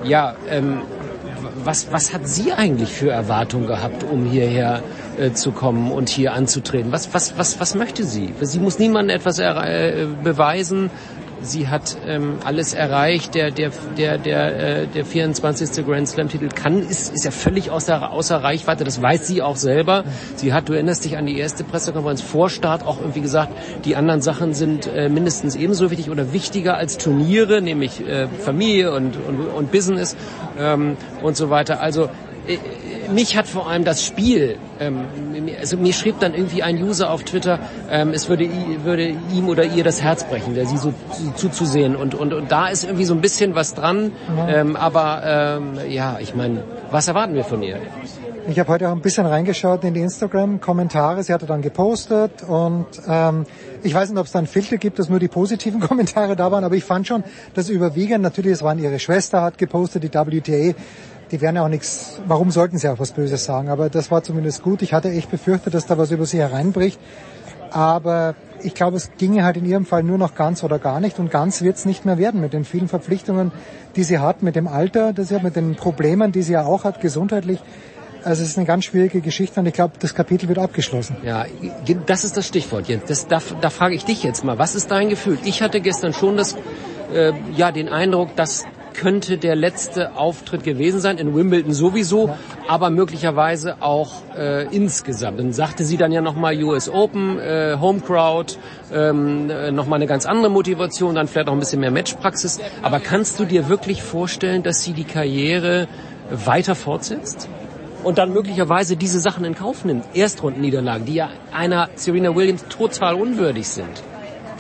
[0.04, 0.80] ja, ähm,
[1.64, 4.82] was, was hat sie eigentlich für Erwartungen gehabt, um hierher
[5.18, 6.92] äh, zu kommen und hier anzutreten?
[6.92, 8.32] Was, was, was, was möchte sie?
[8.40, 10.90] Sie muss niemandem etwas äh, beweisen.
[11.44, 13.34] Sie hat ähm, alles erreicht.
[13.34, 15.84] Der, der, der, der, äh, der 24.
[15.84, 18.84] Grand Slam-Titel kann, ist, ist ja völlig außer, außer Reichweite.
[18.84, 20.04] Das weiß sie auch selber.
[20.36, 23.52] Sie hat, du erinnerst dich an die erste Pressekonferenz vor Start auch irgendwie gesagt,
[23.84, 28.92] die anderen Sachen sind äh, mindestens ebenso wichtig oder wichtiger als Turniere, nämlich äh, Familie
[28.92, 30.16] und, und, und Business
[30.58, 31.80] ähm, und so weiter.
[31.80, 32.08] Also
[33.12, 35.04] mich hat vor allem das Spiel, ähm,
[35.58, 37.58] also mir schrieb dann irgendwie ein User auf Twitter,
[37.90, 38.48] ähm, es würde,
[38.84, 42.50] würde ihm oder ihr das Herz brechen, der sie so, so zuzusehen und, und, und
[42.50, 44.12] da ist irgendwie so ein bisschen was dran,
[44.48, 47.78] ähm, aber ähm, ja, ich meine, was erwarten wir von ihr?
[48.46, 51.22] Ich habe heute auch ein bisschen reingeschaut in die Instagram-Kommentare.
[51.22, 53.46] Sie hatte dann gepostet und ähm,
[53.82, 56.52] ich weiß nicht, ob es da einen Filter gibt, dass nur die positiven Kommentare da
[56.52, 57.24] waren, aber ich fand schon,
[57.54, 60.74] dass überwiegend, natürlich, es waren ihre Schwester, hat gepostet, die WTA,
[61.34, 63.68] die werden ja auch nichts, warum sollten sie auch was Böses sagen?
[63.68, 64.82] Aber das war zumindest gut.
[64.82, 67.00] Ich hatte echt befürchtet, dass da was über sie hereinbricht.
[67.72, 71.18] Aber ich glaube, es ginge halt in ihrem Fall nur noch ganz oder gar nicht.
[71.18, 73.50] Und ganz wird es nicht mehr werden mit den vielen Verpflichtungen,
[73.96, 76.64] die sie hat, mit dem Alter, das sie hat, mit den Problemen, die sie ja
[76.66, 77.58] auch hat, gesundheitlich.
[78.22, 81.16] Also es ist eine ganz schwierige Geschichte und ich glaube, das Kapitel wird abgeschlossen.
[81.24, 81.46] Ja,
[82.06, 83.10] das ist das Stichwort jetzt.
[83.10, 85.36] Das, da, da frage ich dich jetzt mal, was ist dein Gefühl?
[85.44, 86.56] Ich hatte gestern schon das,
[87.12, 92.34] äh, ja, den Eindruck, dass könnte der letzte Auftritt gewesen sein, in Wimbledon sowieso,
[92.68, 95.38] aber möglicherweise auch äh, insgesamt.
[95.38, 98.54] Dann sagte sie dann ja nochmal US Open, äh, Home Crowd,
[98.92, 102.60] ähm, äh, nochmal eine ganz andere Motivation, dann vielleicht auch ein bisschen mehr Matchpraxis.
[102.82, 105.88] Aber kannst du dir wirklich vorstellen, dass sie die Karriere
[106.30, 107.48] weiter fortsetzt?
[108.04, 110.04] und dann möglicherweise diese Sachen in Kauf nimmt.
[110.14, 114.02] Erstrundenniederlagen, die ja einer Serena Williams total unwürdig sind.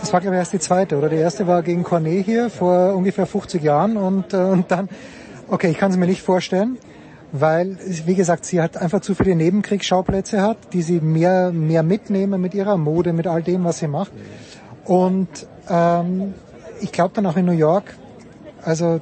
[0.04, 1.08] Das war glaube ich erst die zweite, oder?
[1.08, 4.90] Die erste war gegen Cornet hier vor ungefähr 50 Jahren und, äh, und dann,
[5.48, 6.76] okay, ich kann es mir nicht vorstellen,
[7.32, 12.38] weil, wie gesagt, sie hat einfach zu viele Nebenkriegsschauplätze hat, die sie mehr, mehr mitnehmen
[12.38, 14.12] mit ihrer Mode, mit all dem, was sie macht.
[14.84, 15.30] Und
[15.70, 16.34] ähm,
[16.82, 17.96] ich glaube dann auch in New York,
[18.62, 19.00] also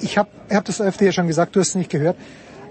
[0.00, 2.16] ich habe hab das öfter ja schon gesagt, du hast es nicht gehört,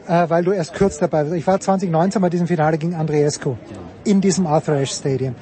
[0.07, 1.35] äh, weil du erst kurz dabei warst.
[1.35, 3.57] Ich war 2019 bei diesem Finale gegen Andreescu
[4.05, 5.35] in diesem Arthur Ashe Stadium.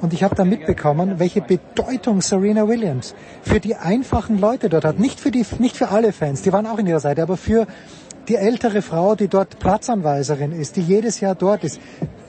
[0.00, 4.98] Und ich habe da mitbekommen, welche Bedeutung Serena Williams für die einfachen Leute dort hat.
[4.98, 7.66] Nicht für, die, nicht für alle Fans, die waren auch in ihrer Seite, aber für
[8.28, 11.80] die ältere Frau, die dort Platzanweiserin ist, die jedes Jahr dort ist.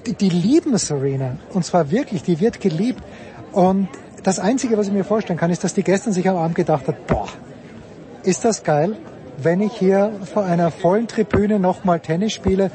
[0.06, 1.38] Die, die lieben Serena.
[1.53, 3.03] Und zwar wirklich, die wird geliebt.
[3.51, 3.88] Und
[4.24, 6.88] das Einzige, was ich mir vorstellen kann, ist, dass die gestern sich am Abend gedacht
[6.88, 7.27] hat, boah,
[8.24, 8.98] ist das geil,
[9.38, 12.69] wenn ich hier vor einer vollen Tribüne nochmal Tennis spiele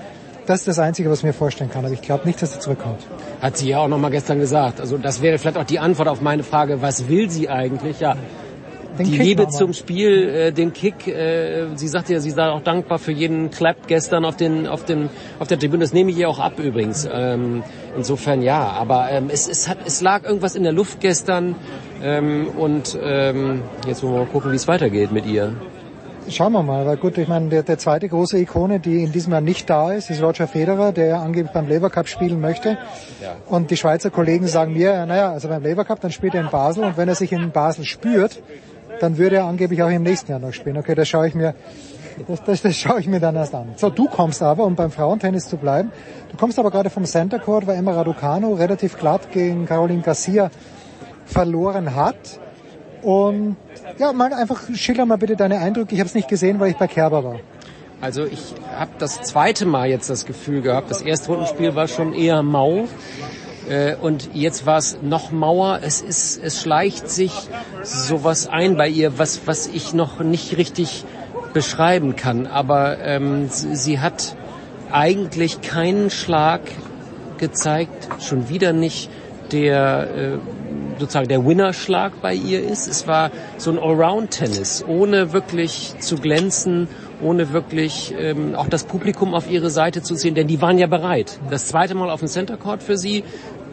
[0.47, 1.84] das ist das Einzige, was ich mir vorstellen kann.
[1.84, 3.00] Aber ich glaube nicht, dass sie zurückkommt.
[3.41, 4.81] Hat sie ja auch nochmal gestern gesagt.
[4.81, 8.00] Also das wäre vielleicht auch die Antwort auf meine Frage, was will sie eigentlich?
[8.00, 8.16] Ja,
[8.99, 11.07] den die Kick Liebe zum Spiel, äh, den Kick.
[11.07, 14.84] Äh, sie sagte ja, sie sei auch dankbar für jeden Clap gestern auf den, auf
[14.84, 15.84] den, auf der Tribüne.
[15.84, 17.08] Das nehme ich ihr auch ab übrigens.
[17.12, 17.62] Ähm,
[17.97, 21.57] insofern ja, aber ähm, es, es hat, es lag irgendwas in der Luft gestern
[22.02, 25.55] ähm, und ähm, jetzt wollen wir mal gucken, wie es weitergeht mit ihr.
[26.29, 29.33] Schauen wir mal, weil gut, ich meine, der, der zweite große Ikone, die in diesem
[29.33, 32.79] Jahr nicht da ist, ist Roger Federer, der ja angeblich beim Lever Cup spielen möchte.
[33.23, 33.37] Ja.
[33.47, 36.51] Und die Schweizer Kollegen sagen mir, naja, also beim Lever Cup, dann spielt er in
[36.51, 38.43] Basel und wenn er sich in Basel spürt,
[39.01, 40.79] dann würde er angeblich auch im nächsten Jahr noch spielen.
[40.79, 41.55] Okay, das schaue ich mir,
[42.27, 43.75] das, das, das schaue ich mir dann erst an.
[43.77, 45.93] So, du kommst aber, um beim Frauentennis zu bleiben,
[46.31, 50.51] du kommst aber gerade vom Center Court, weil Emma Raducano relativ glatt gegen Caroline Garcia
[51.25, 52.41] verloren hat.
[53.02, 53.57] Und
[53.99, 55.94] ja, mal einfach schilder mal bitte deine Eindrücke.
[55.94, 57.41] Ich habe es nicht gesehen, weil ich bei Kerber war.
[58.00, 62.12] Also ich habe das zweite Mal jetzt das Gefühl gehabt, das erste Rundenspiel war schon
[62.12, 62.86] eher mau.
[63.68, 65.81] Äh, und jetzt war es noch mauer.
[65.83, 67.33] Es ist, es schleicht sich
[67.83, 71.05] sowas ein bei ihr, was, was ich noch nicht richtig
[71.52, 72.47] beschreiben kann.
[72.47, 74.36] Aber ähm, sie, sie hat
[74.92, 76.60] eigentlich keinen Schlag
[77.39, 79.10] gezeigt, schon wieder nicht
[79.52, 80.39] der äh,
[80.99, 82.86] sozusagen der Winnerschlag bei ihr ist.
[82.89, 86.89] Es war so ein Allround-Tennis, ohne wirklich zu glänzen,
[87.23, 90.86] ohne wirklich ähm, auch das Publikum auf ihre Seite zu ziehen, denn die waren ja
[90.86, 91.39] bereit.
[91.50, 93.25] Das zweite Mal auf dem Center Court für sie,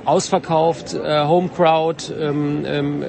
[0.06, 3.04] ausverkauft, äh, Home Crowd, ähm, ähm,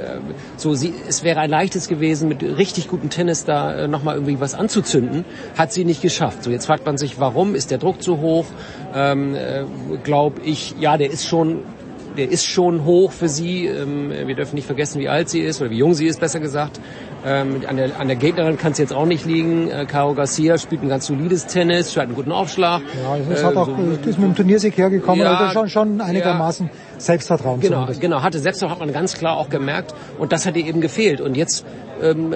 [0.56, 4.40] so sie, es wäre ein leichtes gewesen, mit richtig gutem Tennis da äh, nochmal irgendwie
[4.40, 5.24] was anzuzünden,
[5.58, 6.44] hat sie nicht geschafft.
[6.44, 8.46] So jetzt fragt man sich, warum ist der Druck zu hoch?
[8.94, 9.64] Ähm, äh,
[10.04, 11.62] Glaube ich, ja, der ist schon
[12.16, 13.66] der ist schon hoch für sie.
[13.66, 16.40] Ähm, wir dürfen nicht vergessen, wie alt sie ist oder wie jung sie ist, besser
[16.40, 16.80] gesagt.
[17.26, 19.70] Ähm, an, der, an der Gegnerin kann es jetzt auch nicht liegen.
[19.70, 22.82] Äh, Caro Garcia spielt ein ganz solides Tennis, hat einen guten Aufschlag.
[23.02, 26.00] Ja, es äh, hat auch, so, ist mit dem Turniersieg hergekommen, ja, also schon, schon
[26.00, 27.60] einigermaßen ja, Selbstvertrauen.
[27.60, 28.00] Genau, zumindest.
[28.00, 29.94] genau, hatte Selbstvertrauen, hat man ganz klar auch gemerkt.
[30.18, 31.20] Und das hat ihr eben gefehlt.
[31.20, 31.64] Und jetzt
[32.02, 32.34] ähm,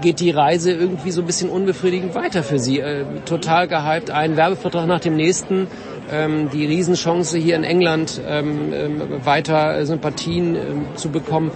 [0.00, 2.80] geht die Reise irgendwie so ein bisschen unbefriedigend weiter für sie.
[2.80, 5.68] Äh, total gehypt, ein Werbevertrag nach dem nächsten
[6.10, 11.50] ähm, die Riesenchance hier in England ähm, ähm, weiter Sympathien ähm, zu bekommen.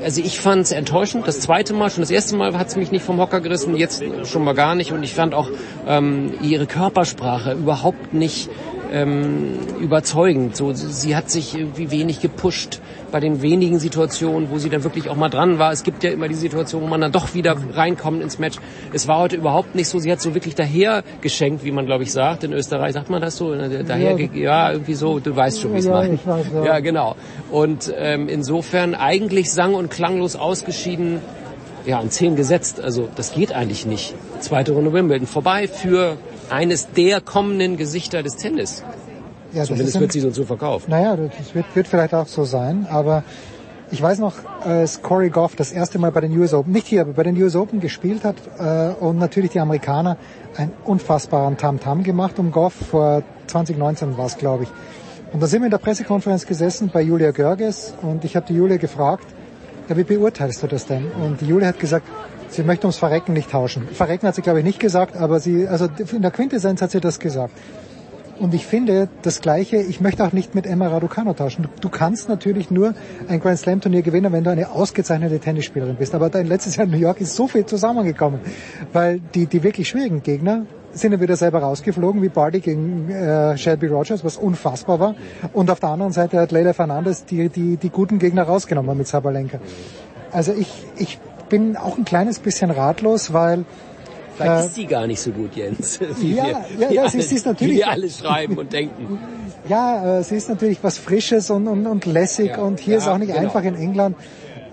[0.00, 1.26] Äh, also ich fand es enttäuschend.
[1.26, 4.02] Das zweite Mal, schon das erste Mal hat es mich nicht vom Hocker gerissen, jetzt
[4.24, 4.92] schon mal gar nicht.
[4.92, 5.48] Und ich fand auch
[5.86, 8.50] ähm, ihre Körpersprache überhaupt nicht
[8.90, 10.56] ähm, überzeugend.
[10.56, 15.08] So, sie hat sich irgendwie wenig gepusht bei den wenigen Situationen, wo sie dann wirklich
[15.08, 15.72] auch mal dran war.
[15.72, 18.58] Es gibt ja immer die Situation, wo man dann doch wieder reinkommt ins Match.
[18.92, 19.98] Es war heute überhaupt nicht so.
[19.98, 22.44] Sie hat so wirklich daher geschenkt, wie man glaube ich sagt.
[22.44, 23.54] In Österreich sagt man das so.
[23.54, 25.18] Daher, ja, ja irgendwie so.
[25.18, 26.20] Du weißt schon, wie es ja, meint.
[26.26, 26.64] Ja.
[26.64, 27.16] ja, genau.
[27.50, 31.20] Und ähm, insofern eigentlich sang- und klanglos ausgeschieden.
[31.86, 32.80] Ja, an zehn gesetzt.
[32.80, 34.14] Also das geht eigentlich nicht.
[34.40, 36.18] Zweite Runde Wimbledon vorbei für
[36.50, 38.82] eines der kommenden Gesichter des Tennis.
[39.52, 40.88] Ja, Zumindest wird sie so verkauft.
[40.88, 43.24] Naja, das wird, wird vielleicht auch so sein, aber
[43.92, 47.00] ich weiß noch, als Corey Goff das erste Mal bei den US Open, nicht hier,
[47.00, 50.16] aber bei den US Open gespielt hat äh, und natürlich die Amerikaner
[50.56, 54.68] einen unfassbaren Tamtam -Tam gemacht um Goff vor 2019 war es, glaube ich.
[55.32, 58.54] Und da sind wir in der Pressekonferenz gesessen bei Julia Görges und ich habe die
[58.54, 59.26] Julia gefragt,
[59.88, 61.10] ja, wie beurteilst du das denn?
[61.10, 62.06] Und die Julia hat gesagt,
[62.50, 63.88] sie möchte ums Verrecken nicht tauschen.
[63.88, 67.00] Verrecken hat sie, glaube ich, nicht gesagt, aber sie, also in der Quintessenz hat sie
[67.00, 67.54] das gesagt.
[68.40, 71.68] Und ich finde das Gleiche, ich möchte auch nicht mit Emma Raducano tauschen.
[71.82, 72.94] Du, kannst natürlich nur
[73.28, 76.14] ein Grand Slam Turnier gewinnen, wenn du eine ausgezeichnete Tennisspielerin bist.
[76.14, 78.40] Aber dein letztes Jahr in New York ist so viel zusammengekommen,
[78.94, 83.58] weil die, die wirklich schwierigen Gegner sind ja wieder selber rausgeflogen, wie Barty gegen äh,
[83.58, 85.14] Shelby Rogers, was unfassbar war.
[85.52, 89.06] Und auf der anderen Seite hat Leila Fernandes die, die, die guten Gegner rausgenommen mit
[89.06, 89.58] Sabalenka.
[90.32, 91.18] Also ich, ich
[91.50, 93.66] bin auch ein kleines bisschen ratlos, weil
[94.36, 96.00] Vielleicht äh, ist sie gar nicht so gut, Jens.
[96.20, 97.74] Wie ja, wir, ja, ja, alle, sie ist natürlich.
[97.74, 99.18] Wie wir alle schreiben und denken.
[99.68, 102.98] Ja, äh, sie ist natürlich was Frisches und, und, und lässig ja, und hier ja,
[102.98, 103.42] ist auch nicht genau.
[103.42, 104.16] einfach in England.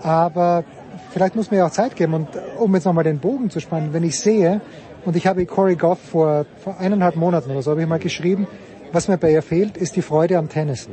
[0.00, 0.64] Aber
[1.10, 3.92] vielleicht muss man ja auch Zeit geben und um jetzt nochmal den Bogen zu spannen,
[3.92, 4.62] wenn ich sehe,
[5.04, 8.46] und ich habe Corey Goff vor, vor eineinhalb Monaten oder so, habe ich mal geschrieben,
[8.92, 10.88] was mir bei ihr fehlt, ist die Freude am Tennis.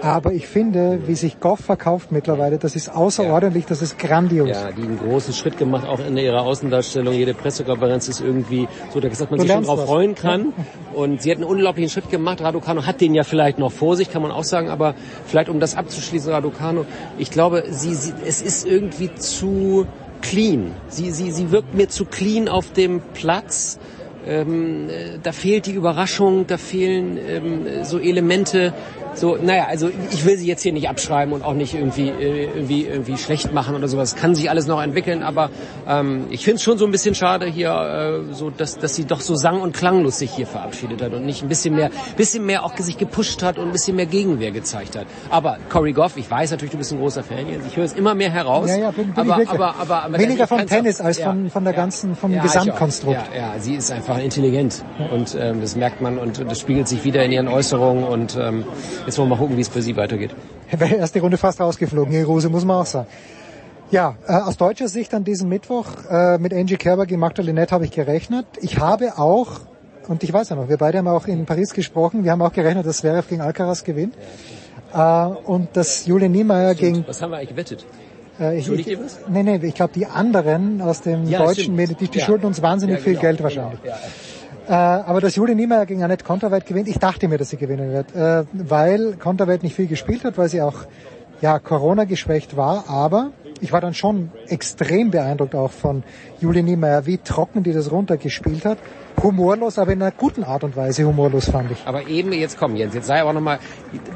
[0.00, 4.48] Aber ich finde, wie sich Goff verkauft mittlerweile, das ist außerordentlich, das ist grandios.
[4.48, 7.14] Ja, die einen großen Schritt gemacht, auch in ihrer Außendarstellung.
[7.14, 9.86] Jede Pressekonferenz ist irgendwie so, dass man du sich schon drauf was.
[9.86, 10.52] freuen kann.
[10.94, 12.40] Und sie hat einen unglaublichen Schritt gemacht.
[12.42, 14.68] Raducano hat den ja vielleicht noch vor sich, kann man auch sagen.
[14.68, 14.94] Aber
[15.26, 16.86] vielleicht, um das abzuschließen, Raducano,
[17.18, 19.86] ich glaube, sie, sie es ist irgendwie zu
[20.22, 20.72] clean.
[20.88, 23.78] Sie, sie, sie wirkt mir zu clean auf dem Platz
[24.26, 28.72] ähm, äh, da fehlt die Überraschung, da fehlen ähm, so Elemente,
[29.14, 32.44] so, naja, also ich will sie jetzt hier nicht abschreiben und auch nicht irgendwie, äh,
[32.54, 34.16] irgendwie, irgendwie schlecht machen oder sowas.
[34.16, 35.50] Kann sich alles noch entwickeln, aber
[35.88, 39.04] ähm, ich finde es schon so ein bisschen schade hier, äh, so dass, dass sie
[39.04, 42.44] doch so sang- und klanglos sich hier verabschiedet hat und nicht ein bisschen mehr, bisschen
[42.44, 45.06] mehr auch sich gepusht hat und ein bisschen mehr Gegenwehr gezeigt hat.
[45.30, 47.66] Aber Cory Goff, ich weiß natürlich, du bist ein großer Fan jetzt.
[47.66, 48.68] Ich höre es immer mehr heraus.
[48.68, 51.50] Ja, ja, bin, bin aber, ich aber, aber, aber, Weniger vom Tennis als ja, von,
[51.50, 53.16] von der ganzen, vom ja, Gesamtkonstrukt.
[53.34, 57.04] Ja, ja, sie ist einfach intelligent und ähm, das merkt man und das spiegelt sich
[57.04, 58.64] wieder in ihren Äußerungen und ähm,
[59.06, 60.34] Jetzt wollen wir mal gucken, wie es für Sie weitergeht.
[60.70, 63.06] Wäre erste Runde fast rausgeflogen, Herr Rose, muss man auch sagen.
[63.90, 67.74] Ja, äh, aus deutscher Sicht an diesem Mittwoch äh, mit Angie Kerber gegen Magda Linette
[67.74, 68.46] habe ich gerechnet.
[68.60, 69.60] Ich habe auch,
[70.08, 72.52] und ich weiß ja noch, wir beide haben auch in Paris gesprochen, wir haben auch
[72.52, 74.14] gerechnet, dass Zverev gegen Alcaraz gewinnt.
[74.94, 77.06] Äh, und dass Julian Niemeyer gegen...
[77.06, 77.84] Was haben wir eigentlich gewettet?
[78.40, 82.08] Äh, ich, ich, nee, nee, ich glaube, die anderen aus dem ja, deutschen Medien, die,
[82.08, 82.24] die ja.
[82.24, 83.82] schulden uns wahnsinnig ja, genau, viel Geld wahrscheinlich.
[83.82, 83.94] Genau,
[84.68, 87.92] äh, aber dass Julie Niemeyer gegen Annette Konterweit gewinnt, ich dachte mir, dass sie gewinnen
[87.92, 90.86] wird, äh, weil Konterweit nicht viel gespielt hat, weil sie auch
[91.40, 96.02] ja Corona geschwächt war, aber ich war dann schon extrem beeindruckt auch von
[96.40, 98.78] Julie Niemeyer, wie trocken die das runtergespielt hat.
[99.22, 101.78] Humorlos, aber in einer guten Art und Weise humorlos fand ich.
[101.86, 103.58] Aber eben, jetzt komm Jens, jetzt sei aber nochmal,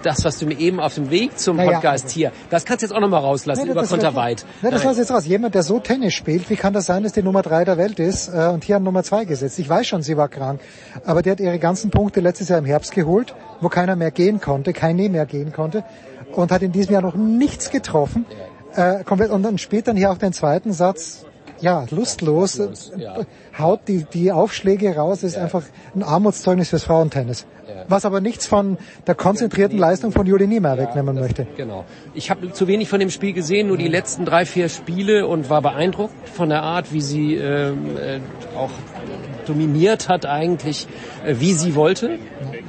[0.03, 2.87] das, was du mir eben auf dem Weg zum Naja, Podcast hier, das kannst du
[2.87, 4.45] jetzt auch nochmal rauslassen Nee, über Konterweit.
[4.63, 4.89] Ne, das Nein.
[4.89, 5.27] war's jetzt raus.
[5.27, 7.99] Jemand, der so Tennis spielt, wie kann das sein, dass die Nummer drei der Welt
[7.99, 9.59] ist äh, und hier an Nummer zwei gesetzt?
[9.59, 10.61] Ich weiß schon, sie war krank,
[11.05, 14.41] aber die hat ihre ganzen Punkte letztes Jahr im Herbst geholt, wo keiner mehr gehen
[14.41, 15.85] konnte, keine mehr gehen konnte
[16.33, 18.27] und hat in diesem Jahr noch nichts getroffen.
[18.75, 21.25] Äh, komplett, und dann spielt dann hier auch den zweiten Satz.
[21.61, 23.25] Ja, lustlos, äh,
[23.59, 25.63] haut die, die Aufschläge raus, ist einfach
[25.95, 27.47] ein Armutszeugnis fürs Frauentennis.
[27.87, 31.47] Was aber nichts von der konzentrierten Leistung von Juli Niemeyer wegnehmen möchte.
[31.57, 31.85] Genau.
[32.15, 35.49] Ich habe zu wenig von dem Spiel gesehen, nur die letzten drei, vier Spiele und
[35.51, 38.21] war beeindruckt von der Art, wie sie ähm, äh,
[38.57, 38.71] auch
[39.47, 40.87] dominiert hat eigentlich,
[41.25, 42.19] äh, wie sie wollte.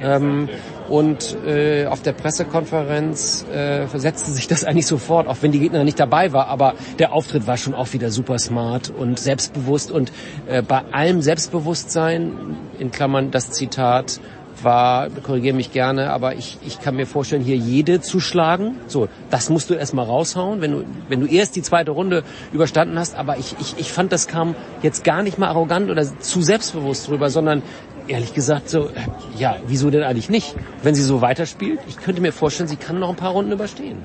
[0.02, 0.48] Ähm,
[0.90, 5.84] und äh, auf der Pressekonferenz äh, versetzte sich das eigentlich sofort, auch wenn die Gegner
[5.84, 6.48] nicht dabei war.
[6.48, 9.92] Aber der Auftritt war schon auch wieder super smart und selbstbewusst.
[9.92, 10.12] Und
[10.48, 14.20] äh, bei allem Selbstbewusstsein, in Klammern das Zitat,
[14.62, 18.76] war, korrigiere mich gerne, aber ich, ich kann mir vorstellen, hier jede zu schlagen.
[18.88, 22.98] So, das musst du erstmal raushauen, wenn du, wenn du erst die zweite Runde überstanden
[22.98, 23.14] hast.
[23.14, 27.08] Aber ich, ich, ich fand, das kam jetzt gar nicht mal arrogant oder zu selbstbewusst
[27.08, 27.62] drüber, sondern
[28.10, 28.90] ehrlich gesagt so, äh,
[29.38, 30.54] ja, wieso denn eigentlich nicht?
[30.82, 33.98] Wenn sie so weiterspielt, ich könnte mir vorstellen, sie kann noch ein paar Runden überstehen.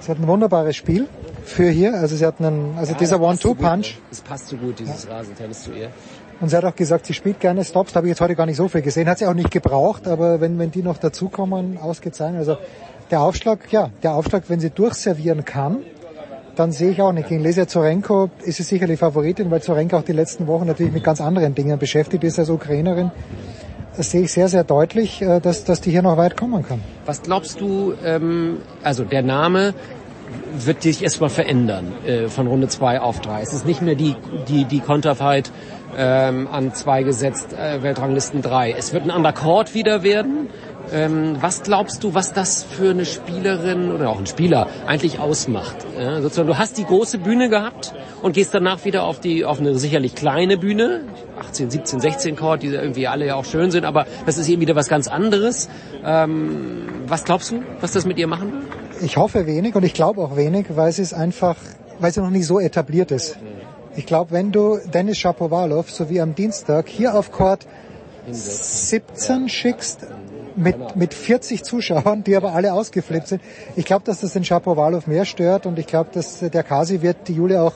[0.00, 1.06] Sie hat ein wunderbares Spiel
[1.44, 1.94] für hier.
[1.94, 3.94] Also sie hat einen, also Ja, dieser so One-Two-Punch.
[3.96, 4.02] ne?
[4.10, 5.90] Das passt so gut, dieses Rasentennis zu ihr.
[6.40, 7.92] Und sie hat auch gesagt, sie spielt gerne Stops.
[7.92, 9.08] Da habe ich jetzt heute gar nicht so viel gesehen.
[9.10, 12.38] Hat sie auch nicht gebraucht, aber wenn, wenn die noch dazukommen, ausgezeichnet.
[12.40, 12.56] Also
[13.10, 15.78] der Aufschlag, ja, der Aufschlag, wenn sie durchservieren kann,
[16.60, 17.26] dann sehe ich auch nicht.
[17.26, 21.02] Gegen Lesia Zorenko ist sie sicherlich Favoritin, weil Zorenko auch die letzten Wochen natürlich mit
[21.02, 23.10] ganz anderen Dingen beschäftigt ist als Ukrainerin.
[23.96, 26.82] Das sehe ich sehr, sehr deutlich, äh, dass, dass die hier noch weit kommen kann.
[27.06, 29.72] Was glaubst du, ähm, also der Name
[30.52, 33.40] wird sich erstmal verändern äh, von Runde 2 auf 3.
[33.40, 34.14] Es ist nicht mehr die,
[34.46, 35.50] die, die Konterfight
[35.96, 38.72] ähm, an zwei gesetzt, äh, Weltranglisten 3.
[38.72, 40.48] Es wird ein Undercourt wieder werden.
[40.92, 45.76] Ähm, was glaubst du, was das für eine Spielerin oder auch ein Spieler eigentlich ausmacht?
[45.98, 49.60] Ja, sozusagen, du hast die große Bühne gehabt und gehst danach wieder auf die auf
[49.60, 51.02] eine sicherlich kleine Bühne,
[51.38, 54.60] 18, 17, 16 Court, die irgendwie alle ja auch schön sind, aber das ist eben
[54.60, 55.68] wieder was ganz anderes.
[56.04, 58.62] Ähm, was glaubst du, was das mit ihr machen wird?
[59.02, 61.56] Ich hoffe wenig und ich glaube auch wenig, weil sie es einfach,
[61.98, 63.38] weil sie noch nicht so etabliert ist.
[63.96, 67.66] Ich glaube, wenn du Dennis Shapovalov, so wie am Dienstag, hier auf Court
[68.30, 70.06] 17 schickst,
[70.56, 73.42] mit, mit 40 Zuschauern, die aber alle ausgeflippt sind.
[73.76, 77.28] Ich glaube, dass das den Shapovalov mehr stört und ich glaube, dass der Kasi wird
[77.28, 77.74] die Julia auch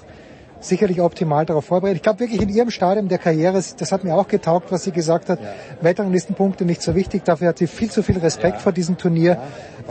[0.60, 1.96] sicherlich optimal darauf vorbereitet.
[1.96, 4.92] Ich glaube wirklich in ihrem Stadium der Karriere, das hat mir auch getaugt, was sie
[4.92, 5.38] gesagt hat,
[5.82, 9.38] Weltranglistenpunkte nicht so wichtig, dafür hat sie viel zu viel Respekt vor diesem Turnier.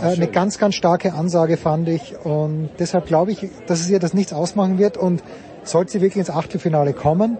[0.01, 3.99] Äh, eine ganz, ganz starke Ansage fand ich und deshalb glaube ich, dass es ihr
[3.99, 5.23] das nichts ausmachen wird und
[5.63, 7.37] sollte sie wirklich ins Achtelfinale kommen,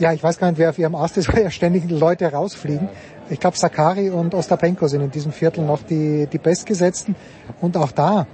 [0.00, 2.88] ja, ich weiß gar nicht, wer auf ihrem Ast ist, weil ja ständig Leute rausfliegen.
[3.30, 7.14] Ich glaube, Sakari und Ostapenko sind in diesem Viertel noch die, die Bestgesetzten.
[7.60, 8.26] Und auch da,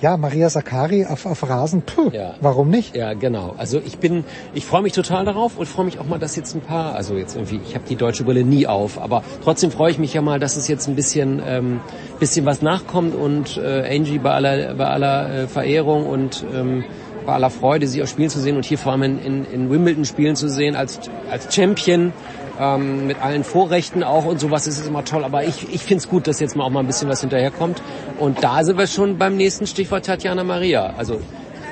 [0.00, 2.94] ja, Maria Sakari auf, auf Rasen, puh, warum nicht?
[2.94, 3.54] Ja, genau.
[3.58, 6.54] Also ich bin, ich freue mich total darauf und freue mich auch mal, dass jetzt
[6.54, 9.90] ein paar, also jetzt irgendwie, ich habe die deutsche Brille nie auf, aber trotzdem freue
[9.90, 11.80] ich mich ja mal, dass es jetzt ein bisschen, ähm,
[12.20, 16.84] bisschen was nachkommt und äh, Angie bei aller, bei aller äh, Verehrung und ähm,
[17.24, 19.70] bei aller Freude, sie auch spielen zu sehen und hier vor allem in, in, in
[19.70, 21.00] Wimbledon spielen zu sehen als,
[21.30, 22.12] als Champion
[22.60, 25.24] ähm, mit allen Vorrechten auch und sowas ist es immer toll.
[25.24, 27.82] Aber ich, ich finde es gut, dass jetzt mal auch mal ein bisschen was hinterherkommt.
[28.18, 30.94] Und da sind wir schon beim nächsten Stichwort Tatjana Maria.
[30.96, 31.20] Also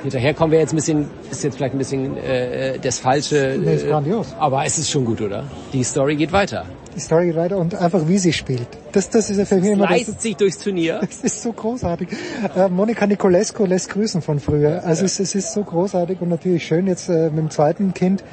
[0.05, 3.57] hinterher kommen wir jetzt ein bisschen, ist jetzt vielleicht ein bisschen äh, das Falsche.
[3.59, 4.33] Nee, ist äh, grandios.
[4.39, 5.45] Aber es ist schon gut, oder?
[5.73, 6.65] Die Story geht weiter.
[6.95, 8.67] Die Story geht weiter und einfach wie sie spielt.
[8.93, 10.99] Das, das ist ja für mich immer das, Leistet sich durchs Turnier.
[11.01, 12.07] Das ist so großartig.
[12.55, 14.83] Äh, Monika Nicolescu lässt grüßen von früher.
[14.85, 18.23] Also Es, es ist so großartig und natürlich schön jetzt äh, mit dem zweiten Kind,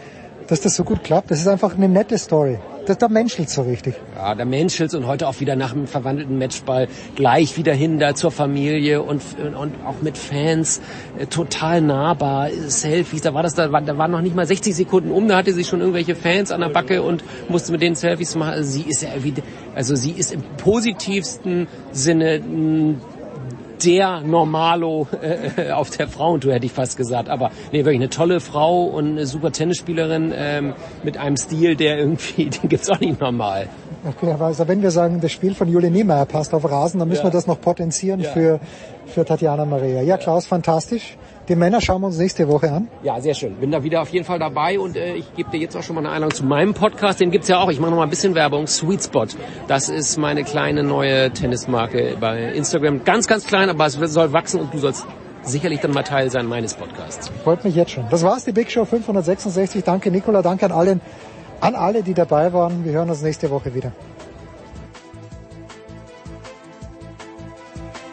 [0.49, 1.31] dass das so gut klappt.
[1.31, 2.59] Das ist einfach eine nette Story.
[2.87, 3.95] Das, da menschelt so richtig.
[4.17, 8.15] Ja, der Menschels und heute auch wieder nach dem verwandelten Matchball gleich wieder hin da
[8.17, 10.81] zur Familie und, und auch mit Fans
[11.17, 12.49] äh, total nahbar.
[12.51, 15.37] Selfies, da war das, da, war, da waren noch nicht mal 60 Sekunden um, da
[15.37, 18.55] hatte sie schon irgendwelche Fans an der Backe und musste mit denen Selfies machen.
[18.55, 19.11] Also sie ist ja
[19.75, 22.41] also sie ist im positivsten Sinne
[23.85, 27.29] der Normalo äh, auf der Frauentour, hätte ich fast gesagt.
[27.29, 31.99] Aber nee, wirklich eine tolle Frau und eine super Tennisspielerin ähm, mit einem Stil, der
[31.99, 33.69] irgendwie, den gibt's auch nicht normal.
[34.09, 37.09] Okay, aber also wenn wir sagen, das Spiel von Jule Niemeyer passt auf Rasen, dann
[37.09, 37.29] müssen Ja.
[37.29, 38.31] wir das noch potenzieren Ja.
[38.31, 38.61] für,
[39.07, 40.03] für Tatjana Maria.
[40.03, 41.17] Ja, Klaus, fantastisch.
[41.49, 42.89] Die Männer schauen wir uns nächste Woche an.
[43.03, 43.57] Ja, sehr schön.
[43.57, 45.97] Bin da wieder auf jeden Fall dabei und äh, ich gebe dir jetzt auch schon
[45.97, 47.21] mal eine Einladung zu meinem Podcast.
[47.21, 47.69] Den gibt's ja auch.
[47.69, 48.69] Ich mache noch mal ein bisschen Werbung.
[48.69, 49.27] Sweet Spot.
[49.67, 53.03] Das ist meine kleine neue Tennismarke bei Instagram.
[53.03, 55.05] Ganz, ganz klein, aber es soll wachsen und du sollst
[55.43, 57.31] sicherlich dann mal Teil sein meines Podcasts.
[57.43, 58.05] Freut mich jetzt schon.
[58.09, 59.83] Das war's, die Big Show 566.
[59.83, 61.01] Danke Nicola, danke an allen,
[61.61, 62.85] an alle, die dabei waren.
[62.85, 63.91] Wir hören uns nächste Woche wieder.